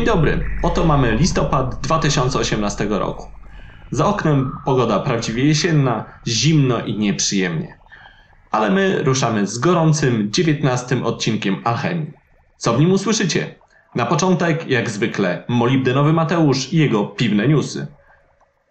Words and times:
Dzień 0.00 0.06
dobry, 0.06 0.50
oto 0.62 0.84
mamy 0.84 1.14
listopad 1.14 1.80
2018 1.80 2.86
roku. 2.88 3.26
Za 3.90 4.06
oknem 4.06 4.52
pogoda 4.64 5.00
prawdziwie 5.00 5.44
jesienna, 5.44 6.04
zimno 6.26 6.80
i 6.80 6.98
nieprzyjemnie. 6.98 7.80
Ale 8.50 8.70
my 8.70 9.02
ruszamy 9.02 9.46
z 9.46 9.58
gorącym 9.58 10.32
19 10.32 11.04
odcinkiem 11.04 11.56
Alchemii. 11.64 12.12
Co 12.56 12.72
w 12.72 12.80
nim 12.80 12.92
usłyszycie? 12.92 13.54
Na 13.94 14.06
początek, 14.06 14.68
jak 14.70 14.90
zwykle, 14.90 15.44
molibdenowy 15.48 16.12
Mateusz 16.12 16.72
i 16.72 16.76
jego 16.76 17.04
piwne 17.04 17.48
newsy. 17.48 17.86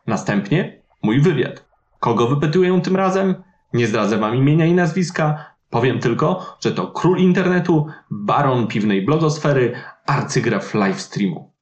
Następnie 0.07 0.81
mój 1.03 1.21
wywiad. 1.21 1.65
Kogo 1.99 2.27
wypytuję 2.27 2.81
tym 2.81 2.95
razem? 2.95 3.35
Nie 3.73 3.87
zdradzę 3.87 4.17
wam 4.17 4.35
imienia 4.35 4.65
i 4.65 4.73
nazwiska. 4.73 5.55
Powiem 5.69 5.99
tylko, 5.99 6.57
że 6.59 6.71
to 6.71 6.87
król 6.87 7.17
internetu, 7.17 7.87
baron 8.11 8.67
piwnej 8.67 9.05
blogosfery, 9.05 9.75
arcygraf 10.09 10.73
livestreamu. 10.73 11.53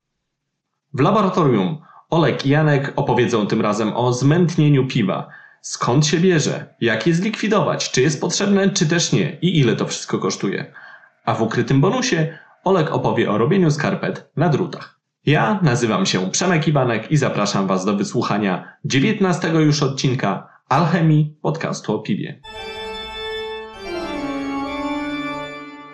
W 0.94 1.00
laboratorium 1.00 1.82
Olek 2.10 2.46
i 2.46 2.50
Janek 2.50 2.94
opowiedzą 2.96 3.48
tym 3.48 3.62
razem 3.62 3.94
o 3.96 4.14
zmętnieniu 4.14 4.88
piwa. 4.88 5.28
Skąd 5.62 6.06
się 6.06 6.18
bierze? 6.18 6.76
Jak 6.82 7.08
je 7.08 7.14
zlikwidować? 7.14 7.92
Czy 7.92 8.02
jest 8.02 8.22
potrzebne, 8.22 8.70
czy 8.70 8.86
też 8.86 9.12
nie? 9.12 9.38
I 9.42 9.60
ile 9.60 9.76
to 9.76 9.86
wszystko 9.88 10.20
kosztuje? 10.20 10.74
A 11.26 11.34
w 11.34 11.42
ukrytym 11.42 11.82
bonusie 11.82 12.38
Olek 12.64 12.92
opowie 12.92 13.32
o 13.32 13.38
robieniu 13.38 13.72
skarpet 13.72 14.32
na 14.36 14.50
drutach. 14.50 15.00
Ja 15.26 15.60
nazywam 15.62 16.06
się 16.06 16.32
Przemek 16.32 16.68
Iwanek 16.68 17.12
i 17.12 17.18
zapraszam 17.18 17.68
Was 17.68 17.86
do 17.86 17.96
wysłuchania 17.96 18.74
19 18.86 19.48
już 19.48 19.84
odcinka 19.84 20.48
Alchemii 20.70 21.38
podcastu 21.42 21.96
o 21.96 22.00
piwie. 22.00 22.42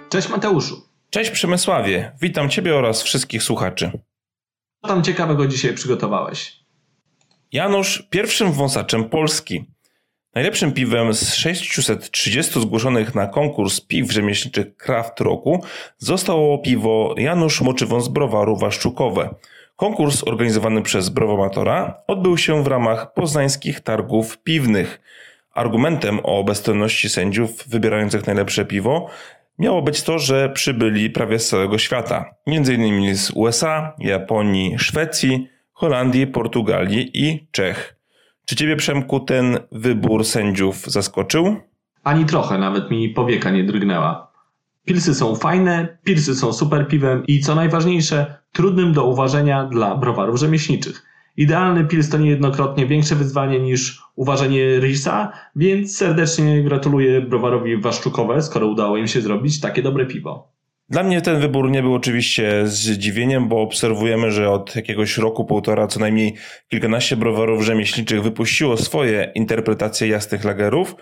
Cześć 0.10 0.30
Mateuszu. 0.30 0.93
Cześć 1.14 1.32
Przemysławie, 1.32 2.12
witam 2.22 2.50
Ciebie 2.50 2.76
oraz 2.76 3.04
wszystkich 3.04 3.44
słuchaczy. 3.44 3.92
Co 4.82 4.88
tam 4.88 5.04
ciekawego 5.04 5.48
dzisiaj 5.48 5.74
przygotowałeś? 5.74 6.60
Janusz 7.52 8.08
pierwszym 8.10 8.52
wąsaczem 8.52 9.10
Polski. 9.10 9.66
Najlepszym 10.36 10.72
piwem 10.72 11.14
z 11.14 11.34
630 11.34 12.62
zgłoszonych 12.62 13.16
na 13.16 13.28
konkurs 13.28 13.82
piw 13.82 14.12
rzemieślniczych 14.12 14.78
Kraft 14.78 15.20
Roku 15.20 15.64
zostało 15.98 16.58
piwo 16.58 17.16
Janusz 17.18 17.62
Moczywąs 17.62 18.08
Browaru 18.08 18.58
Waszczukowe. 18.58 19.36
Konkurs 19.76 20.24
organizowany 20.28 20.82
przez 20.82 21.10
Browomatora 21.10 22.04
odbył 22.08 22.38
się 22.38 22.64
w 22.64 22.68
ramach 22.68 23.14
poznańskich 23.14 23.80
targów 23.80 24.38
piwnych. 24.38 25.02
Argumentem 25.54 26.20
o 26.24 26.44
bezstronności 26.44 27.10
sędziów 27.10 27.68
wybierających 27.68 28.28
najlepsze 28.28 28.66
piwo 28.66 29.10
miało 29.60 29.82
być 29.82 30.02
to, 30.02 30.20
że 30.20 30.50
przybyli 30.50 31.10
prawie 31.10 31.40
z 31.40 31.50
całego 31.50 31.78
świata, 31.78 32.26
m.in. 32.48 33.16
z 33.16 33.32
USA, 33.36 33.96
Japonii, 34.00 34.80
Szwecji, 34.80 35.48
Holandii, 35.72 36.28
Portugalii 36.28 37.12
i 37.14 37.48
Czech. 37.52 37.96
Czy 38.46 38.56
ciebie, 38.56 38.76
Przemku, 38.76 39.20
ten 39.20 39.60
wybór 39.72 40.26
sędziów 40.26 40.86
zaskoczył? 40.86 41.56
Ani 42.04 42.26
trochę, 42.26 42.58
nawet 42.58 42.92
mi 42.92 43.10
powieka 43.10 43.52
nie 43.52 43.64
drgnęła. 43.64 44.34
Pilsy 44.86 45.16
są 45.16 45.36
fajne, 45.36 45.98
pilsy 46.04 46.36
są 46.36 46.54
super 46.54 46.88
piwem 46.88 47.24
i 47.28 47.40
co 47.40 47.56
najważniejsze, 47.56 48.38
trudnym 48.52 48.94
do 48.94 49.06
uważenia 49.06 49.64
dla 49.64 49.96
browarów 49.96 50.40
rzemieślniczych. 50.40 51.13
Idealny 51.38 51.86
pils 51.86 52.10
to 52.10 52.18
niejednokrotnie 52.18 52.88
większe 52.88 53.16
wyzwanie 53.16 53.60
niż 53.60 54.02
uważanie 54.16 54.80
Risa, 54.80 55.32
więc 55.56 55.98
serdecznie 55.98 56.64
gratuluję 56.64 57.22
browarowi 57.22 57.78
Waszczukowe, 57.78 58.42
skoro 58.42 58.68
udało 58.68 58.98
im 58.98 59.08
się 59.08 59.22
zrobić 59.22 59.60
takie 59.60 59.84
dobre 59.84 60.06
piwo. 60.06 60.53
Dla 60.90 61.04
mnie 61.04 61.22
ten 61.22 61.40
wybór 61.40 61.72
nie 61.72 61.82
był 61.82 61.94
oczywiście 61.94 62.68
zdziwieniem, 62.68 63.48
bo 63.48 63.62
obserwujemy, 63.62 64.32
że 64.32 64.50
od 64.50 64.76
jakiegoś 64.76 65.18
roku, 65.18 65.46
półtora, 65.46 65.88
co 65.88 66.00
najmniej 66.00 66.34
kilkanaście 66.70 67.18
browarów 67.18 67.64
rzemieślniczych 67.64 68.24
wypuściło 68.24 68.78
swoje 68.78 69.32
interpretacje 69.36 70.08
jasnych 70.08 70.44
lagerów. 70.44 70.96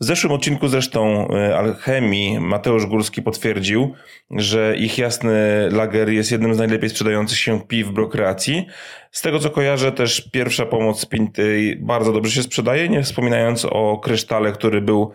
W 0.00 0.04
zeszłym 0.04 0.32
odcinku 0.32 0.68
zresztą 0.68 1.28
e, 1.28 1.58
Alchemii 1.58 2.40
Mateusz 2.40 2.86
Górski 2.86 3.22
potwierdził, 3.22 3.94
że 4.30 4.76
ich 4.76 4.98
jasny 4.98 5.68
lager 5.70 6.08
jest 6.08 6.32
jednym 6.32 6.54
z 6.54 6.58
najlepiej 6.58 6.90
sprzedających 6.90 7.38
się 7.38 7.60
piw 7.60 7.88
brokreacji. 7.88 8.66
Z 9.10 9.22
tego 9.22 9.38
co 9.38 9.50
kojarzę 9.50 9.92
też 9.92 10.30
pierwsza 10.32 10.66
pomoc 10.66 11.06
Pinty 11.06 11.78
bardzo 11.80 12.12
dobrze 12.12 12.32
się 12.32 12.42
sprzedaje, 12.42 12.88
nie 12.88 13.02
wspominając 13.02 13.64
o 13.64 13.98
krysztale, 13.98 14.52
który 14.52 14.80
był 14.80 15.12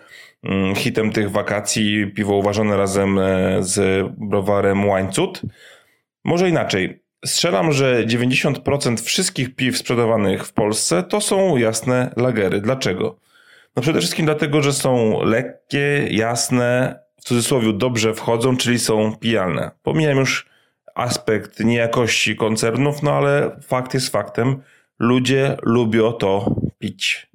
hitem 0.75 1.12
tych 1.12 1.31
wakacji, 1.31 2.12
piwo 2.16 2.35
uważane 2.35 2.78
razem 2.78 3.19
e, 3.19 3.57
z 3.63 4.06
browarem 4.18 4.88
Łańcut. 4.88 5.41
Może 6.24 6.50
inaczej. 6.50 7.02
Strzelam, 7.25 7.74
że 7.74 8.06
90% 8.06 9.03
wszystkich 9.06 9.56
piw 9.56 9.78
sprzedawanych 9.78 10.46
w 10.46 10.53
Polsce 10.53 11.03
to 11.03 11.22
są 11.22 11.57
jasne 11.57 12.13
lagery. 12.18 12.62
Dlaczego? 12.62 13.19
No 13.75 13.81
przede 13.81 14.00
wszystkim 14.00 14.25
dlatego, 14.25 14.62
że 14.62 14.74
są 14.74 15.22
lekkie, 15.24 16.07
jasne, 16.09 17.00
w 17.18 17.23
cudzysłowie 17.23 17.73
dobrze 17.73 18.13
wchodzą, 18.13 18.58
czyli 18.58 18.79
są 18.79 19.16
pijalne. 19.16 19.72
Pomijam 19.84 20.18
już 20.18 20.50
aspekt 20.96 21.59
niejakości 21.59 22.35
koncernów, 22.35 23.03
no 23.03 23.13
ale 23.13 23.59
fakt 23.62 23.94
jest 23.94 24.09
faktem. 24.09 24.62
Ludzie 25.00 25.58
lubią 25.62 26.12
to 26.12 26.56
pić. 26.79 27.31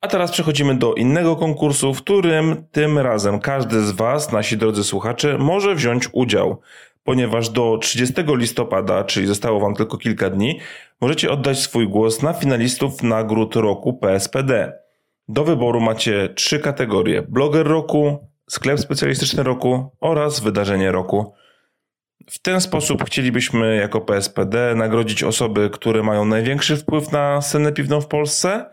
A 0.00 0.08
teraz 0.08 0.30
przechodzimy 0.30 0.74
do 0.74 0.94
innego 0.94 1.36
konkursu, 1.36 1.94
w 1.94 2.02
którym 2.02 2.64
tym 2.72 2.98
razem 2.98 3.40
każdy 3.40 3.80
z 3.80 3.90
Was, 3.90 4.32
nasi 4.32 4.56
drodzy 4.56 4.84
słuchacze, 4.84 5.38
może 5.38 5.74
wziąć 5.74 6.08
udział 6.12 6.60
ponieważ 7.04 7.48
do 7.48 7.78
30 7.78 8.14
listopada, 8.28 9.04
czyli 9.04 9.26
zostało 9.26 9.60
Wam 9.60 9.74
tylko 9.74 9.98
kilka 9.98 10.30
dni, 10.30 10.60
możecie 11.00 11.30
oddać 11.30 11.58
swój 11.58 11.88
głos 11.88 12.22
na 12.22 12.32
finalistów 12.32 13.02
nagród 13.02 13.56
roku 13.56 13.94
PSPD. 13.94 14.72
Do 15.28 15.44
wyboru 15.44 15.80
macie 15.80 16.28
trzy 16.28 16.58
kategorie: 16.58 17.22
bloger 17.22 17.66
roku, 17.66 18.28
sklep 18.50 18.80
specjalistyczny 18.80 19.42
roku 19.42 19.90
oraz 20.00 20.40
wydarzenie 20.40 20.92
roku. 20.92 21.34
W 22.30 22.38
ten 22.38 22.60
sposób 22.60 23.04
chcielibyśmy 23.04 23.76
jako 23.76 24.00
PSPD 24.00 24.74
nagrodzić 24.74 25.22
osoby, 25.22 25.70
które 25.70 26.02
mają 26.02 26.24
największy 26.24 26.76
wpływ 26.76 27.12
na 27.12 27.40
scenę 27.40 27.72
piwną 27.72 28.00
w 28.00 28.06
Polsce, 28.06 28.70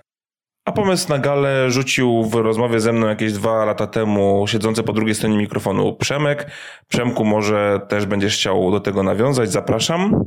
a 0.68 0.72
pomysł 0.72 1.10
na 1.10 1.20
galę 1.20 1.72
rzucił 1.72 2.24
w 2.24 2.34
rozmowie 2.34 2.80
ze 2.80 2.94
mną 2.94 3.08
jakieś 3.08 3.34
dwa 3.34 3.66
lata 3.66 3.88
temu 3.88 4.46
siedzący 4.48 4.84
po 4.84 4.94
drugiej 4.94 5.16
stronie 5.16 5.38
mikrofonu 5.38 5.94
Przemek. 5.94 6.52
Przemku, 6.88 7.26
może 7.26 7.82
też 7.88 8.06
będziesz 8.06 8.36
chciał 8.36 8.72
do 8.72 8.80
tego 8.80 9.04
nawiązać, 9.04 9.52
zapraszam. 9.52 10.24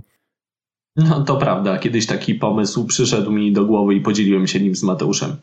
No 0.97 1.25
to 1.25 1.37
prawda, 1.37 1.79
kiedyś 1.79 2.07
taki 2.07 2.35
pomysł 2.35 2.87
przyszedł 2.87 3.33
mi 3.33 3.53
do 3.53 3.65
głowy 3.65 3.95
i 3.95 4.01
podzieliłem 4.01 4.47
się 4.47 4.61
nim 4.61 4.75
z 4.75 4.83
Mateuszem. 4.83 5.37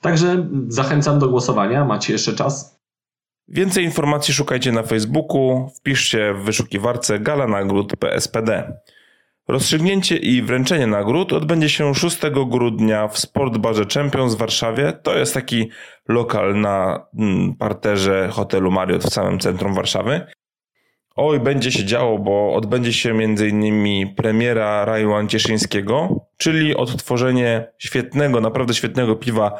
Także 0.00 0.46
zachęcam 0.68 1.18
do 1.18 1.28
głosowania, 1.28 1.84
macie 1.84 2.12
jeszcze 2.12 2.32
czas. 2.32 2.80
Więcej 3.48 3.84
informacji 3.84 4.34
szukajcie 4.34 4.72
na 4.72 4.82
Facebooku, 4.82 5.70
wpiszcie 5.76 6.34
w 6.34 6.44
wyszukiwarce 6.44 7.20
Gala 7.20 7.46
Nagród 7.46 7.96
PSPD. 7.96 8.72
Rozstrzygnięcie 9.48 10.16
i 10.16 10.42
wręczenie 10.42 10.86
nagród 10.86 11.32
odbędzie 11.32 11.68
się 11.68 11.94
6 11.94 12.20
grudnia 12.46 13.08
w 13.08 13.18
Sportbarze 13.18 13.84
Champions 13.94 14.34
w 14.34 14.38
Warszawie. 14.38 14.92
To 15.02 15.18
jest 15.18 15.34
taki 15.34 15.70
lokal 16.08 16.60
na 16.60 17.06
mm, 17.18 17.54
parterze 17.54 18.28
hotelu 18.32 18.70
Marriott 18.70 19.04
w 19.04 19.12
samym 19.12 19.38
centrum 19.38 19.74
Warszawy. 19.74 20.26
Oj, 21.16 21.40
będzie 21.40 21.72
się 21.72 21.84
działo, 21.84 22.18
bo 22.18 22.54
odbędzie 22.54 22.92
się 22.92 23.10
m.in. 23.10 24.14
premiera 24.14 24.84
Raju 24.84 25.26
Cieszyńskiego, 25.26 26.20
czyli 26.36 26.76
odtworzenie 26.76 27.72
świetnego, 27.78 28.40
naprawdę 28.40 28.74
świetnego 28.74 29.16
piwa 29.16 29.52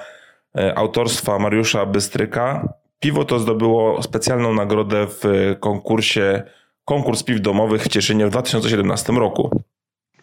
e, 0.59 0.79
autorstwa 0.79 1.39
Mariusza 1.39 1.87
Bystryka. 1.87 2.73
Piwo 3.01 3.25
to 3.25 3.39
zdobyło 3.39 4.03
specjalną 4.03 4.55
nagrodę 4.55 5.07
w 5.07 5.55
konkursie 5.61 6.43
Konkurs 6.85 7.23
Piw 7.23 7.41
Domowych 7.41 7.83
w 7.83 7.89
Cieszynie 7.89 8.27
w 8.27 8.31
2017 8.31 9.13
roku. 9.13 9.63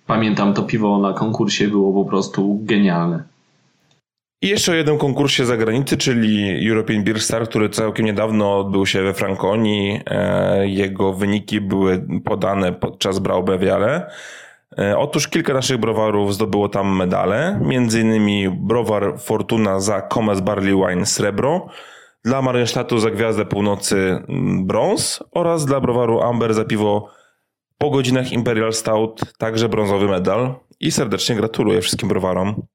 Pamiętam 0.07 0.53
to 0.53 0.63
piwo 0.63 0.97
na 0.97 1.13
konkursie 1.13 1.67
było 1.67 2.03
po 2.03 2.09
prostu 2.09 2.59
genialne. 2.61 3.23
I 4.41 4.47
jeszcze 4.47 4.71
o 4.71 4.75
jednym 4.75 4.97
konkursie 4.97 5.45
zagranicy, 5.45 5.97
czyli 5.97 6.67
European 6.69 7.03
Beer 7.03 7.21
Star, 7.21 7.49
który 7.49 7.69
całkiem 7.69 8.05
niedawno 8.05 8.59
odbył 8.59 8.85
się 8.85 9.03
we 9.03 9.13
Frankonii. 9.13 10.01
E, 10.05 10.67
jego 10.67 11.13
wyniki 11.13 11.61
były 11.61 12.07
podane 12.25 12.73
podczas 12.73 13.19
Braubewiale. 13.19 14.11
E, 14.77 14.97
otóż 14.97 15.27
kilka 15.27 15.53
naszych 15.53 15.77
browarów 15.77 16.33
zdobyło 16.33 16.69
tam 16.69 16.95
medale, 16.95 17.59
innymi 18.01 18.49
browar 18.49 19.19
Fortuna 19.19 19.79
za 19.79 20.01
Comes 20.13 20.41
Barley 20.41 20.75
Wine 20.75 21.05
srebro, 21.05 21.67
dla 22.25 22.41
Marienstadtu 22.41 22.99
za 22.99 23.11
Gwiazdę 23.11 23.45
Północy 23.45 24.23
brąz 24.59 25.23
oraz 25.31 25.65
dla 25.65 25.79
browaru 25.79 26.21
Amber 26.21 26.53
za 26.53 26.65
piwo 26.65 27.09
po 27.77 27.89
godzinach 27.89 28.31
Imperial 28.31 28.73
Stout 28.73 29.37
także 29.37 29.69
brązowy 29.69 30.07
medal 30.07 30.55
i 30.79 30.91
serdecznie 30.91 31.35
gratuluję 31.35 31.81
wszystkim 31.81 32.09
browarom. 32.09 32.67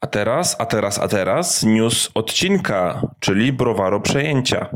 A 0.00 0.06
teraz, 0.06 0.56
a 0.60 0.66
teraz, 0.66 0.98
a 0.98 1.08
teraz 1.08 1.62
news 1.62 2.10
odcinka, 2.14 3.02
czyli 3.20 3.52
browaro 3.52 4.00
przejęcia. 4.00 4.70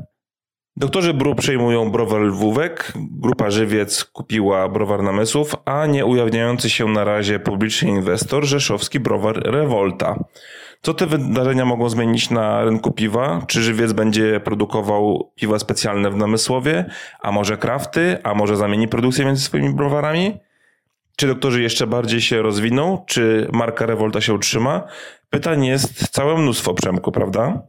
Doktorzy 0.76 1.14
Bru 1.14 1.34
przejmują 1.34 1.90
browar 1.90 2.20
Lwówek, 2.20 2.92
grupa 2.96 3.50
Żywiec 3.50 4.04
kupiła 4.04 4.68
browar 4.68 5.02
Namysłów, 5.02 5.54
a 5.64 5.86
nie 5.86 6.06
ujawniający 6.06 6.70
się 6.70 6.88
na 6.88 7.04
razie 7.04 7.40
publiczny 7.40 7.88
inwestor 7.88 8.44
rzeszowski 8.44 9.00
browar 9.00 9.36
Revolta. 9.36 10.24
Co 10.82 10.94
te 10.94 11.06
wydarzenia 11.06 11.64
mogą 11.64 11.88
zmienić 11.88 12.30
na 12.30 12.64
rynku 12.64 12.92
piwa? 12.92 13.42
Czy 13.46 13.62
Żywiec 13.62 13.92
będzie 13.92 14.40
produkował 14.40 15.32
piwa 15.34 15.58
specjalne 15.58 16.10
w 16.10 16.16
Namysłowie, 16.16 16.84
a 17.20 17.32
może 17.32 17.56
krafty, 17.56 18.18
a 18.22 18.34
może 18.34 18.56
zamieni 18.56 18.88
produkcję 18.88 19.24
między 19.24 19.42
swoimi 19.42 19.74
browarami? 19.74 20.38
Czy 21.16 21.26
doktorzy 21.26 21.62
jeszcze 21.62 21.86
bardziej 21.86 22.20
się 22.20 22.42
rozwiną? 22.42 23.04
Czy 23.06 23.48
marka 23.52 23.86
Revolta 23.86 24.20
się 24.20 24.34
utrzyma? 24.34 24.82
Pytań 25.30 25.64
jest 25.64 26.08
całe 26.08 26.38
mnóstwo, 26.38 26.74
Przemku, 26.74 27.12
prawda? 27.12 27.62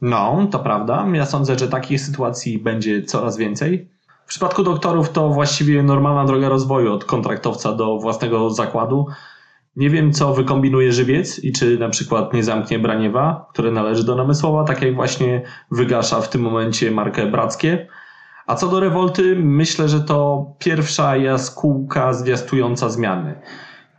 No, 0.00 0.48
to 0.50 0.58
prawda. 0.58 1.06
Ja 1.12 1.26
sądzę, 1.26 1.58
że 1.58 1.68
takich 1.68 2.00
sytuacji 2.00 2.58
będzie 2.58 3.02
coraz 3.02 3.36
więcej. 3.36 3.88
W 4.24 4.28
przypadku 4.28 4.62
doktorów 4.62 5.10
to 5.10 5.28
właściwie 5.28 5.82
normalna 5.82 6.24
droga 6.24 6.48
rozwoju 6.48 6.92
od 6.92 7.04
kontraktowca 7.04 7.72
do 7.72 7.98
własnego 7.98 8.50
zakładu. 8.50 9.06
Nie 9.76 9.90
wiem, 9.90 10.12
co 10.12 10.34
wykombinuje 10.34 10.92
żywiec 10.92 11.44
i 11.44 11.52
czy 11.52 11.78
na 11.78 11.88
przykład 11.88 12.34
nie 12.34 12.42
zamknie 12.42 12.78
Braniewa, 12.78 13.46
które 13.52 13.70
należy 13.70 14.04
do 14.04 14.14
Namysłowa, 14.14 14.64
tak 14.64 14.82
jak 14.82 14.94
właśnie 14.94 15.42
wygasza 15.70 16.20
w 16.20 16.30
tym 16.30 16.40
momencie 16.40 16.90
markę 16.90 17.26
Brackie. 17.26 17.86
A 18.46 18.54
co 18.54 18.68
do 18.68 18.80
rewolty, 18.80 19.36
myślę, 19.36 19.88
że 19.88 20.00
to 20.00 20.46
pierwsza 20.58 21.16
jaskółka 21.16 22.12
zwiastująca 22.12 22.88
zmiany. 22.88 23.40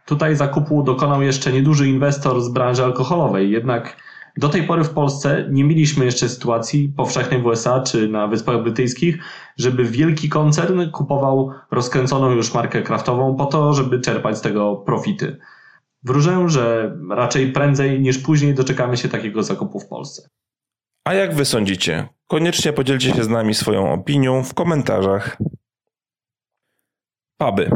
Tutaj 0.06 0.36
zakupu 0.36 0.84
dokonał 0.84 1.22
jeszcze 1.22 1.52
nieduży 1.52 1.88
inwestor 1.88 2.42
z 2.42 2.50
branży 2.50 2.84
alkoholowej, 2.84 3.52
jednak 3.52 3.98
do 4.38 4.50
tej 4.50 4.64
pory 4.64 4.84
w 4.84 4.90
Polsce 4.90 5.48
nie 5.52 5.64
mieliśmy 5.64 6.06
jeszcze 6.06 6.30
sytuacji 6.30 6.94
powszechnej 6.98 7.42
w 7.42 7.46
USA 7.46 7.80
czy 7.80 8.08
na 8.08 8.28
Wyspach 8.28 8.64
Brytyjskich, 8.64 9.18
żeby 9.58 9.84
wielki 9.84 10.30
koncern 10.30 10.92
kupował 10.92 11.52
rozkręconą 11.72 12.32
już 12.32 12.54
markę 12.54 12.82
kraftową 12.82 13.36
po 13.36 13.46
to, 13.46 13.74
żeby 13.74 14.00
czerpać 14.00 14.38
z 14.38 14.42
tego 14.42 14.76
profity. 14.76 15.38
Wróżę, 16.04 16.50
że 16.50 16.96
raczej 17.10 17.52
prędzej 17.52 18.02
niż 18.02 18.18
później 18.18 18.54
doczekamy 18.54 18.98
się 18.98 19.10
takiego 19.10 19.44
zakupu 19.44 19.80
w 19.80 19.88
Polsce. 19.88 20.30
A 21.06 21.14
jak 21.14 21.36
wy 21.36 21.46
sądzicie? 21.46 22.08
Koniecznie 22.28 22.74
podzielcie 22.74 23.14
się 23.14 23.24
z 23.24 23.30
nami 23.30 23.54
swoją 23.54 23.92
opinią 23.92 24.44
w 24.44 24.54
komentarzach. 24.54 25.38
Puby. 27.38 27.70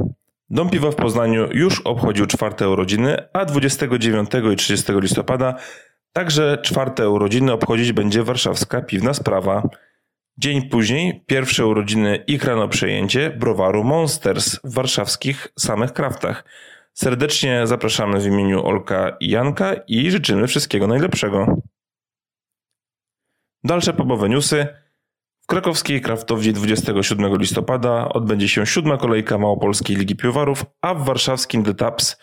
Dom 0.50 0.70
Piwa 0.70 0.92
w 0.92 0.96
Poznaniu 0.96 1.48
już 1.52 1.82
obchodził 1.82 2.26
czwarte 2.26 2.70
urodziny, 2.70 3.18
a 3.34 3.46
29 3.46 4.30
i 4.54 4.56
30 4.56 4.94
listopada 4.96 5.56
także 6.14 6.58
czwarte 6.64 7.10
urodziny 7.10 7.52
obchodzić 7.52 7.92
będzie 7.92 8.24
warszawska 8.24 8.82
piwna 8.82 9.14
sprawa. 9.14 9.70
Dzień 10.38 10.70
później 10.70 11.24
pierwsze 11.26 11.66
urodziny 11.66 12.24
i 12.28 12.40
krano 12.40 12.68
przejęcie 12.68 13.30
browaru 13.30 13.84
Monsters 13.84 14.60
w 14.64 14.74
warszawskich 14.74 15.48
samych 15.60 15.94
kraftach. 15.94 16.44
Serdecznie 16.94 17.68
zapraszamy 17.68 18.20
w 18.20 18.26
imieniu 18.26 18.66
Olka 18.66 19.18
i 19.20 19.30
Janka 19.30 19.74
i 19.88 20.12
życzymy 20.12 20.48
wszystkiego 20.48 20.88
najlepszego. 20.88 21.58
Dalsze 23.64 23.94
pubowe 23.94 24.30
newsy. 24.30 24.68
W 25.42 25.48
krakowskiej 25.48 26.02
kraftowni 26.02 26.54
27 26.54 27.38
listopada 27.38 28.10
odbędzie 28.10 28.48
się 28.48 28.66
siódma 28.66 28.98
kolejka 28.98 29.38
Małopolskiej 29.38 29.98
Ligi 29.98 30.16
Piwowarów, 30.16 30.66
a 30.82 30.94
w 30.94 31.06
warszawskim 31.06 31.64
The 31.64 31.74
Taps 31.74 32.18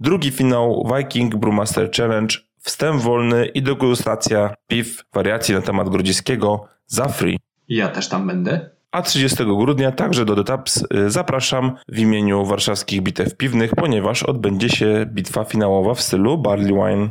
drugi 0.00 0.30
finał 0.30 0.92
Viking 0.96 1.36
Brewmaster 1.36 1.90
Challenge, 1.90 2.36
wstęp 2.58 3.02
wolny 3.02 3.46
i 3.46 3.62
degustacja 3.62 4.54
piw 4.66 5.04
wariacji 5.12 5.54
na 5.54 5.60
temat 5.60 5.88
grodziskiego 5.88 6.68
za 6.86 7.08
free. 7.08 7.38
Ja 7.68 7.88
też 7.88 8.08
tam 8.08 8.26
będę. 8.26 8.70
A 8.92 9.02
30 9.02 9.44
grudnia 9.44 9.92
także 9.92 10.24
do 10.24 10.36
The 10.36 10.44
Taps 10.44 10.84
y, 10.94 11.10
zapraszam 11.10 11.76
w 11.88 11.98
imieniu 11.98 12.44
warszawskich 12.44 13.02
bitew 13.02 13.36
piwnych, 13.36 13.74
ponieważ 13.74 14.22
odbędzie 14.22 14.68
się 14.68 15.06
bitwa 15.06 15.44
finałowa 15.44 15.94
w 15.94 16.02
stylu 16.02 16.38
Barley 16.38 16.74
Wine. 16.74 17.10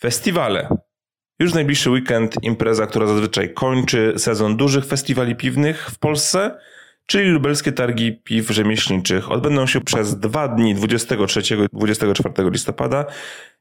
Festiwale. 0.00 0.68
Już 1.38 1.54
najbliższy 1.54 1.90
weekend 1.90 2.34
impreza, 2.42 2.86
która 2.86 3.06
zazwyczaj 3.06 3.54
kończy 3.54 4.14
sezon 4.16 4.56
dużych 4.56 4.84
festiwali 4.84 5.36
piwnych 5.36 5.90
w 5.90 5.98
Polsce, 5.98 6.58
czyli 7.06 7.28
lubelskie 7.30 7.72
targi 7.72 8.22
piw 8.24 8.50
rzemieślniczych. 8.50 9.30
Odbędą 9.30 9.66
się 9.66 9.80
przez 9.80 10.18
dwa 10.18 10.48
dni 10.48 10.74
23 10.74 11.40
i 11.40 11.76
24 11.76 12.50
listopada 12.50 13.04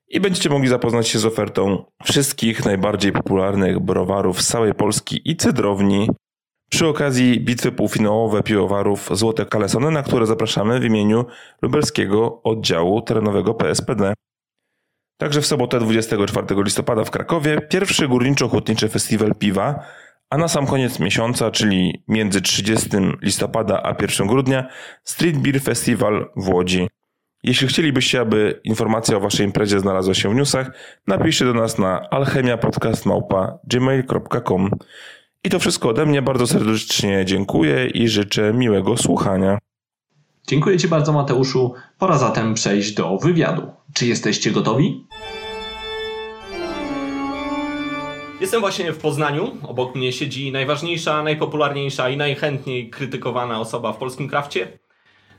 i 0.07 0.19
będziecie 0.19 0.49
mogli 0.49 0.67
zapoznać 0.67 1.07
się 1.07 1.19
z 1.19 1.25
ofertą 1.25 1.85
wszystkich 2.03 2.65
najbardziej 2.65 3.11
popularnych 3.11 3.79
browarów 3.79 4.41
z 4.41 4.47
całej 4.47 4.73
Polski 4.73 5.21
i 5.25 5.37
cydrowni. 5.37 6.09
Przy 6.73 6.87
okazji 6.87 7.39
bitwy 7.39 7.71
półfinałowe 7.71 8.43
piwowarów 8.43 9.09
Złote 9.11 9.45
Kalesony, 9.45 9.91
na 9.91 10.03
które 10.03 10.25
zapraszamy 10.25 10.79
w 10.79 10.85
imieniu 10.85 11.25
lubelskiego 11.61 12.41
oddziału 12.43 13.01
terenowego 13.01 13.53
PSPD. 13.53 14.13
Także 15.17 15.41
w 15.41 15.45
sobotę 15.45 15.79
24 15.79 16.63
listopada 16.63 17.03
w 17.03 17.11
Krakowie 17.11 17.61
pierwszy 17.61 18.07
górniczo-hutniczy 18.07 18.89
festiwal 18.89 19.35
piwa, 19.35 19.79
a 20.29 20.37
na 20.37 20.47
sam 20.47 20.67
koniec 20.67 20.99
miesiąca, 20.99 21.51
czyli 21.51 22.03
między 22.07 22.41
30 22.41 22.89
listopada 23.21 23.83
a 23.83 23.95
1 24.01 24.27
grudnia, 24.27 24.67
Street 25.03 25.37
Beer 25.37 25.61
Festival 25.61 26.31
w 26.35 26.49
Łodzi. 26.49 26.87
Jeśli 27.43 27.67
chcielibyście, 27.67 28.19
aby 28.19 28.61
informacja 28.63 29.17
o 29.17 29.19
waszej 29.19 29.45
imprezie 29.45 29.79
znalazła 29.79 30.13
się 30.13 30.29
w 30.29 30.35
newsach, 30.35 30.71
napiszcie 31.07 31.45
do 31.45 31.53
nas 31.53 31.77
na 31.77 32.09
alchemiapodcast.gmail.com 32.09 34.69
I 35.45 35.49
to 35.49 35.59
wszystko 35.59 35.89
ode 35.89 36.05
mnie. 36.05 36.21
Bardzo 36.21 36.47
serdecznie 36.47 37.25
dziękuję 37.25 37.87
i 37.87 38.07
życzę 38.07 38.53
miłego 38.53 38.97
słuchania. 38.97 39.57
Dziękuję 40.47 40.77
Ci 40.77 40.87
bardzo, 40.87 41.13
Mateuszu. 41.13 41.73
Pora 41.99 42.17
zatem 42.17 42.53
przejść 42.53 42.93
do 42.93 43.17
wywiadu. 43.17 43.71
Czy 43.93 44.05
jesteście 44.05 44.51
gotowi? 44.51 45.07
Jestem 48.41 48.61
właśnie 48.61 48.93
w 48.93 48.97
Poznaniu. 48.97 49.57
Obok 49.63 49.95
mnie 49.95 50.11
siedzi 50.11 50.51
najważniejsza, 50.51 51.23
najpopularniejsza 51.23 52.09
i 52.09 52.17
najchętniej 52.17 52.89
krytykowana 52.89 53.59
osoba 53.59 53.93
w 53.93 53.97
polskim 53.97 54.29
krafcie. 54.29 54.79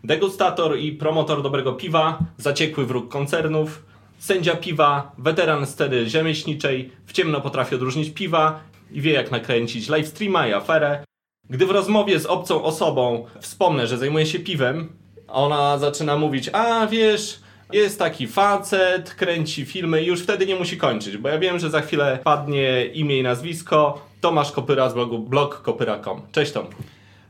Degustator 0.05 0.78
i 0.78 0.93
promotor 0.93 1.43
dobrego 1.43 1.73
piwa, 1.73 2.19
zaciekły 2.37 2.87
wróg 2.87 3.09
koncernów, 3.09 3.83
sędzia 4.19 4.57
piwa, 4.57 5.12
weteran 5.19 5.67
stery 5.67 6.09
rzemieślniczej, 6.09 6.90
w 7.07 7.12
ciemno 7.12 7.40
potrafi 7.40 7.75
odróżnić 7.75 8.11
piwa 8.11 8.61
i 8.91 9.00
wie 9.00 9.12
jak 9.12 9.31
nakręcić 9.31 9.88
livestreama 9.88 10.49
i 10.49 10.53
aferę. 10.53 11.05
Gdy 11.50 11.67
w 11.67 11.71
rozmowie 11.71 12.21
z 12.21 12.26
obcą 12.26 12.62
osobą 12.62 13.26
wspomnę, 13.41 13.87
że 13.87 13.99
zajmuję 13.99 14.26
się 14.26 14.38
piwem, 14.38 14.88
ona 15.29 15.79
zaczyna 15.79 16.17
mówić, 16.17 16.50
a 16.53 16.87
wiesz, 16.87 17.41
jest 17.73 17.99
taki 17.99 18.26
facet, 18.26 19.14
kręci 19.14 19.64
filmy 19.64 20.03
i 20.03 20.07
już 20.07 20.23
wtedy 20.23 20.47
nie 20.47 20.57
musi 20.57 20.76
kończyć, 20.76 21.17
bo 21.17 21.29
ja 21.29 21.38
wiem, 21.38 21.59
że 21.59 21.71
za 21.71 21.81
chwilę 21.81 22.19
padnie 22.25 22.87
imię 22.87 23.19
i 23.19 23.23
nazwisko. 23.23 24.07
Tomasz 24.21 24.53
Kopyra 24.53 24.91
z 24.91 24.95
blogu 24.95 25.19
blogkopyra.com. 25.19 26.23
Cześć 26.33 26.53
Tom. 26.53 26.67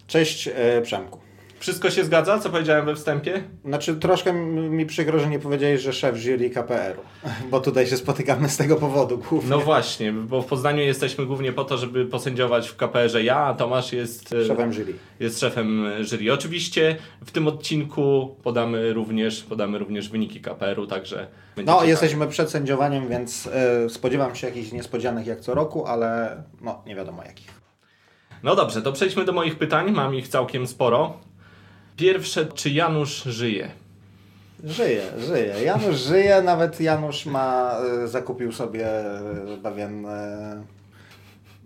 Cześć 0.06 0.48
e, 0.48 0.82
Przemku. 0.82 1.23
Wszystko 1.58 1.90
się 1.90 2.04
zgadza, 2.04 2.38
co 2.38 2.50
powiedziałem 2.50 2.86
we 2.86 2.94
wstępie? 2.94 3.42
Znaczy 3.64 3.96
troszkę 3.96 4.32
mi 4.32 4.86
przykro, 4.86 5.18
że 5.18 5.28
nie 5.28 5.38
powiedziałeś, 5.38 5.80
że 5.80 5.92
szef 5.92 6.16
jury 6.16 6.50
KPR-u, 6.50 7.02
bo 7.50 7.60
tutaj 7.60 7.86
się 7.86 7.96
spotykamy 7.96 8.48
z 8.48 8.56
tego 8.56 8.76
powodu 8.76 9.18
głównie. 9.18 9.50
No 9.50 9.58
właśnie, 9.58 10.12
bo 10.12 10.42
w 10.42 10.46
Poznaniu 10.46 10.82
jesteśmy 10.82 11.26
głównie 11.26 11.52
po 11.52 11.64
to, 11.64 11.76
żeby 11.78 12.06
posędziować 12.06 12.68
w 12.68 12.76
KPR-ze 12.76 13.22
ja, 13.22 13.36
a 13.36 13.54
Tomasz 13.54 13.92
jest 13.92 14.32
e, 14.32 14.44
szefem 14.44 14.72
jury. 14.72 14.92
Jest 15.20 15.40
szefem 15.40 15.84
jury. 16.00 16.32
Oczywiście 16.32 16.96
w 17.24 17.30
tym 17.30 17.48
odcinku 17.48 18.36
podamy 18.42 18.92
również, 18.92 19.42
podamy 19.42 19.78
również 19.78 20.08
wyniki 20.08 20.40
KPR-u, 20.40 20.86
także 20.86 21.26
No, 21.56 21.62
ciekawe. 21.62 21.86
jesteśmy 21.86 22.28
przed 22.28 22.50
sędziowaniem, 22.50 23.08
więc 23.08 23.48
y, 23.86 23.90
spodziewam 23.90 24.34
się 24.34 24.46
jakichś 24.46 24.72
niespodzianek 24.72 25.26
jak 25.26 25.40
co 25.40 25.54
roku, 25.54 25.86
ale 25.86 26.42
no, 26.60 26.82
nie 26.86 26.94
wiadomo 26.96 27.24
jakich. 27.24 27.64
No 28.42 28.56
dobrze, 28.56 28.82
to 28.82 28.92
przejdźmy 28.92 29.24
do 29.24 29.32
moich 29.32 29.58
pytań. 29.58 29.90
Mam 29.92 30.14
ich 30.14 30.28
całkiem 30.28 30.66
sporo. 30.66 31.12
Pierwsze, 31.96 32.46
czy 32.46 32.70
Janusz 32.70 33.22
żyje? 33.22 33.70
Żyje, 34.64 35.02
żyje. 35.18 35.64
Janusz 35.64 35.96
żyje, 35.96 36.42
nawet 36.42 36.80
Janusz 36.80 37.26
ma, 37.26 37.76
y, 38.04 38.08
zakupił 38.08 38.52
sobie 38.52 38.86
y, 39.54 39.58
pewien, 39.62 40.06
y, 40.06 40.62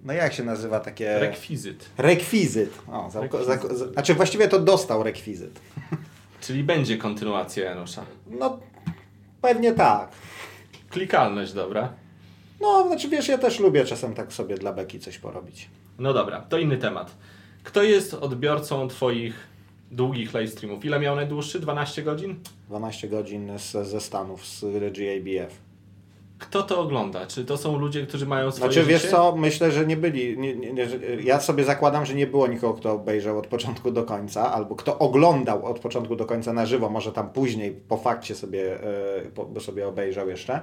no 0.05 0.13
jak 0.13 0.33
się 0.33 0.45
nazywa 0.45 0.81
takie... 0.81 1.19
Rekwizyt. 1.19 1.91
Rekwizyt. 1.99 2.79
O, 2.93 3.11
za, 3.11 3.21
rekwizyt. 3.21 3.47
Za, 3.79 3.87
znaczy 3.87 4.15
właściwie 4.15 4.49
to 4.49 4.59
dostał 4.59 5.03
rekwizyt. 5.03 5.61
Czyli 6.41 6.65
będzie 6.65 6.99
kontynuacja 6.99 7.65
Janusza? 7.65 8.05
No, 8.27 8.59
pewnie 9.43 9.73
tak. 9.73 10.09
Klikalność, 10.91 11.53
dobra. 11.53 11.93
No, 12.61 12.87
znaczy 12.87 13.09
wiesz, 13.09 13.29
ja 13.29 13.39
też 13.39 13.61
lubię 13.61 13.85
czasem 13.85 14.15
tak 14.15 14.33
sobie 14.33 14.55
dla 14.59 14.73
beki 14.73 15.01
coś 15.01 15.19
porobić. 15.19 15.69
No 15.99 16.13
dobra, 16.13 16.41
to 16.41 16.59
inny 16.59 16.77
temat. 16.77 17.15
Kto 17.65 17.83
jest 17.83 18.15
odbiorcą 18.15 18.89
Twoich 18.89 19.35
długich 19.91 20.35
live 20.35 20.51
streamów. 20.51 20.85
Ile 20.85 21.01
miał 21.01 21.17
najdłuższy? 21.17 21.61
12 21.61 22.03
godzin? 22.03 22.37
12 22.69 23.09
godzin 23.09 23.59
z, 23.59 23.73
ze 23.89 24.01
Stanów, 24.01 24.47
z 24.47 24.61
GABF. 24.63 25.61
kto 26.39 26.63
to 26.63 26.81
ogląda? 26.81 27.27
Czy 27.27 27.45
to 27.45 27.57
są 27.57 27.79
ludzie, 27.79 28.07
którzy 28.07 28.27
mają 28.27 28.51
swoje 28.51 28.73
Znaczy, 28.73 28.89
wiesz 28.89 29.03
życie? 29.03 29.13
co, 29.13 29.37
myślę, 29.37 29.73
że 29.73 29.87
nie 29.87 29.97
byli. 29.97 30.39
Nie, 30.39 30.55
nie, 30.57 30.73
nie, 30.73 30.87
ja 31.25 31.41
sobie 31.41 31.65
zakładam, 31.65 32.07
że 32.07 32.15
nie 32.15 32.27
było 32.27 32.47
nikogo, 32.47 32.75
kto 32.75 32.93
obejrzał 32.93 33.39
od 33.39 33.47
początku 33.47 33.91
do 33.91 34.03
końca, 34.03 34.53
albo 34.53 34.77
kto 34.77 34.99
oglądał 34.99 35.67
od 35.67 35.79
początku 35.81 36.17
do 36.17 36.25
końca 36.27 36.53
na 36.53 36.67
żywo, 36.67 36.91
może 36.91 37.13
tam 37.13 37.31
później 37.31 37.71
po 37.89 37.97
fakcie 37.97 38.35
sobie, 38.35 38.83
e, 38.83 39.21
po, 39.35 39.61
sobie 39.61 39.89
obejrzał 39.89 40.29
jeszcze. 40.29 40.61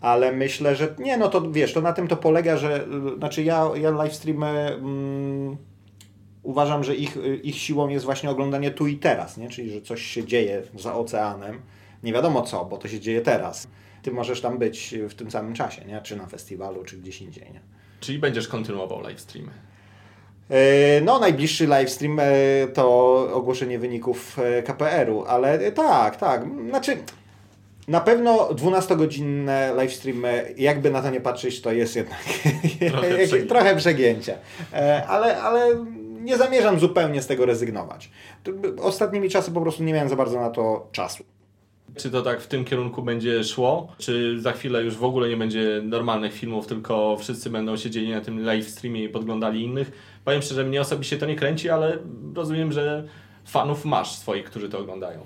Ale 0.00 0.32
myślę, 0.32 0.76
że 0.76 0.94
nie, 0.98 1.16
no 1.16 1.28
to 1.28 1.50
wiesz, 1.50 1.72
to 1.72 1.80
na 1.80 1.92
tym 1.92 2.08
to 2.08 2.16
polega, 2.16 2.56
że 2.56 2.86
znaczy 3.18 3.42
ja, 3.42 3.70
ja 3.74 3.90
live 3.90 4.14
streamy 4.14 4.48
mm, 4.48 5.56
uważam, 6.42 6.84
że 6.84 6.96
ich, 6.96 7.16
y, 7.16 7.36
ich 7.36 7.56
siłą 7.58 7.88
jest 7.88 8.04
właśnie 8.04 8.30
oglądanie 8.30 8.70
tu 8.70 8.86
i 8.86 8.96
teraz, 8.96 9.36
nie? 9.36 9.48
czyli 9.48 9.70
że 9.70 9.80
coś 9.80 10.02
się 10.02 10.24
dzieje 10.24 10.62
za 10.78 10.94
oceanem. 10.94 11.60
Nie 12.02 12.12
wiadomo 12.12 12.42
co, 12.42 12.64
bo 12.64 12.78
to 12.78 12.88
się 12.88 13.00
dzieje 13.00 13.20
teraz. 13.20 13.68
Ty 14.02 14.10
możesz 14.12 14.40
tam 14.40 14.58
być 14.58 14.94
w 15.08 15.14
tym 15.14 15.30
samym 15.30 15.54
czasie, 15.54 15.84
nie? 15.84 16.00
czy 16.02 16.16
na 16.16 16.26
festiwalu, 16.26 16.84
czy 16.84 16.96
gdzieś 16.96 17.22
indziej. 17.22 17.52
Nie? 17.52 17.60
Czyli 18.00 18.18
będziesz 18.18 18.48
kontynuował 18.48 19.00
live 19.00 19.20
streamy. 19.20 19.50
E, 20.50 21.00
No, 21.00 21.18
najbliższy 21.18 21.64
livestream 21.64 22.20
e, 22.20 22.24
to 22.74 23.14
ogłoszenie 23.34 23.78
wyników 23.78 24.38
e, 24.38 24.62
KPR-u, 24.62 25.24
ale 25.24 25.72
tak, 25.72 26.16
tak. 26.16 26.44
Znaczy, 26.68 26.96
na 27.88 28.00
pewno 28.00 28.48
12-godzinne 28.48 29.72
livestreamy, 29.80 30.54
jakby 30.56 30.90
na 30.90 31.02
to 31.02 31.10
nie 31.10 31.20
patrzeć, 31.20 31.60
to 31.60 31.72
jest 31.72 31.96
jednak 31.96 32.18
Trochę. 32.90 33.08
E, 34.72 35.06
Ale, 35.06 35.42
ale 35.42 35.84
nie 36.28 36.36
zamierzam 36.36 36.80
zupełnie 36.80 37.22
z 37.22 37.26
tego 37.26 37.46
rezygnować. 37.46 38.10
Ostatnimi 38.80 39.30
czasy 39.30 39.52
po 39.52 39.60
prostu 39.60 39.84
nie 39.84 39.92
miałem 39.92 40.08
za 40.08 40.16
bardzo 40.16 40.40
na 40.40 40.50
to 40.50 40.88
czasu. 40.92 41.24
Czy 41.96 42.10
to 42.10 42.22
tak 42.22 42.40
w 42.40 42.46
tym 42.46 42.64
kierunku 42.64 43.02
będzie 43.02 43.44
szło? 43.44 43.88
Czy 43.98 44.40
za 44.40 44.52
chwilę 44.52 44.82
już 44.82 44.96
w 44.96 45.04
ogóle 45.04 45.28
nie 45.28 45.36
będzie 45.36 45.80
normalnych 45.84 46.32
filmów, 46.32 46.66
tylko 46.66 47.16
wszyscy 47.16 47.50
będą 47.50 47.76
siedzieli 47.76 48.10
na 48.10 48.20
tym 48.20 48.44
live 48.44 48.68
streamie 48.68 49.04
i 49.04 49.08
podglądali 49.08 49.64
innych? 49.64 49.92
Powiem 50.24 50.42
szczerze, 50.42 50.64
mnie 50.64 50.80
osobiście 50.80 51.16
to 51.16 51.26
nie 51.26 51.36
kręci, 51.36 51.70
ale 51.70 51.98
rozumiem, 52.34 52.72
że 52.72 53.08
fanów 53.44 53.84
masz 53.84 54.14
swoich, 54.14 54.44
którzy 54.44 54.68
to 54.68 54.78
oglądają. 54.78 55.20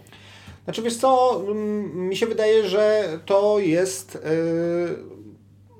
Znaczy 0.64 0.82
wiesz 0.82 0.97
co, 0.97 1.40
mm, 1.49 2.09
mi 2.09 2.16
się 2.16 2.26
wydaje, 2.26 2.68
że 2.68 3.04
to 3.26 3.59
jest 3.59 4.14
yy, 4.14 5.22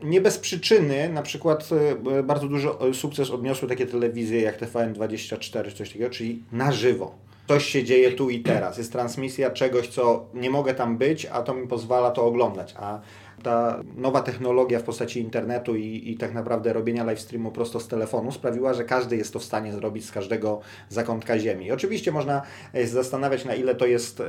nie 0.05 0.21
bez 0.21 0.39
przyczyny, 0.39 1.09
na 1.09 1.23
przykład 1.23 1.69
yy, 2.05 2.23
bardzo 2.23 2.49
duży 2.49 2.69
yy, 2.81 2.95
sukces 2.95 3.31
odniosły 3.31 3.69
takie 3.69 3.87
telewizje 3.87 4.41
jak 4.41 4.61
TVN24 4.61 5.65
czy 5.65 5.77
coś 5.77 5.89
takiego, 5.89 6.11
czyli 6.11 6.43
na 6.53 6.73
żywo. 6.73 7.15
Coś 7.49 7.67
się 7.67 7.85
dzieje 7.85 8.13
tu 8.13 8.31
i 8.31 8.41
teraz. 8.41 8.79
Jest 8.79 8.93
transmisja 8.93 9.51
czegoś, 9.51 9.89
co 9.89 10.27
nie 10.35 10.51
mogę 10.51 10.75
tam 10.75 10.99
być, 10.99 11.27
a 11.27 11.43
to 11.43 11.55
mi 11.55 11.69
pozwala 11.69 12.11
to 12.11 12.25
oglądać. 12.25 12.75
A 12.79 13.01
ta 13.43 13.81
nowa 13.97 14.23
technologia 14.23 14.79
w 14.79 14.83
postaci 14.83 15.21
internetu 15.21 15.77
i, 15.77 16.03
i 16.11 16.17
tak 16.17 16.35
naprawdę 16.35 16.73
robienia 16.73 17.05
live 17.05 17.21
streamu 17.21 17.51
prosto 17.51 17.81
z 17.81 17.89
telefonu 17.89 18.33
sprawiła, 18.33 18.75
że 18.75 18.85
każdy 18.85 19.17
jest 19.17 19.33
to 19.33 19.39
w 19.39 19.45
stanie 19.45 19.73
zrobić 19.73 20.05
z 20.05 20.12
każdego 20.12 20.61
zakątka 20.89 21.39
ziemi. 21.39 21.73
Oczywiście 21.73 22.12
można 22.12 22.43
e, 22.73 22.87
zastanawiać, 22.87 23.45
na 23.45 23.55
ile 23.55 23.75
to 23.75 23.87
jest 23.87 24.21
e, 24.21 24.25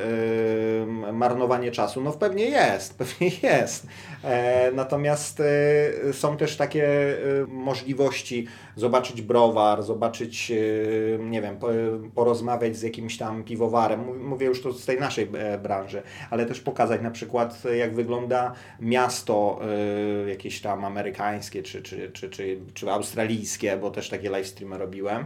marnowanie 1.13 1.72
czasu. 1.72 2.01
No 2.01 2.12
pewnie 2.12 2.45
jest, 2.45 2.98
pewnie 3.03 3.31
jest. 3.43 3.88
E, 4.24 4.72
natomiast 4.72 5.39
e, 5.39 6.13
są 6.13 6.38
też 6.38 6.57
takie 6.57 6.86
e, 6.86 7.45
możliwości 7.48 8.48
zobaczyć 8.75 9.22
browar, 9.22 9.84
zobaczyć, 9.84 10.51
e, 10.51 10.56
nie 11.24 11.42
wiem, 11.42 11.58
po, 11.58 11.68
porozmawiać 12.15 12.77
z 12.77 12.82
jakimś 12.82 13.18
tam 13.18 13.44
piwowarem. 13.44 14.06
Mów- 14.06 14.18
Mówię 14.18 14.46
już 14.48 14.62
to 14.62 14.74
z 14.74 14.86
tej 14.86 15.00
naszej 15.00 15.30
e, 15.34 15.58
branży, 15.58 16.01
ale 16.30 16.46
też 16.46 16.60
pokazać 16.60 17.01
na 17.01 17.12
przykład, 17.12 17.63
e, 17.65 17.77
jak 17.77 17.96
wygląda 17.96 18.53
miasto 18.80 19.60
jakieś 20.27 20.62
tam 20.62 20.86
amerykańskie 20.86 21.63
czy, 21.63 21.82
czy, 21.82 22.12
czy, 22.12 22.30
czy, 22.30 22.58
czy 22.74 22.92
australijskie, 22.92 23.77
bo 23.77 23.92
też 23.92 24.10
takie 24.10 24.30
live 24.30 24.48
streamy 24.48 24.77
robiłem. 24.77 25.25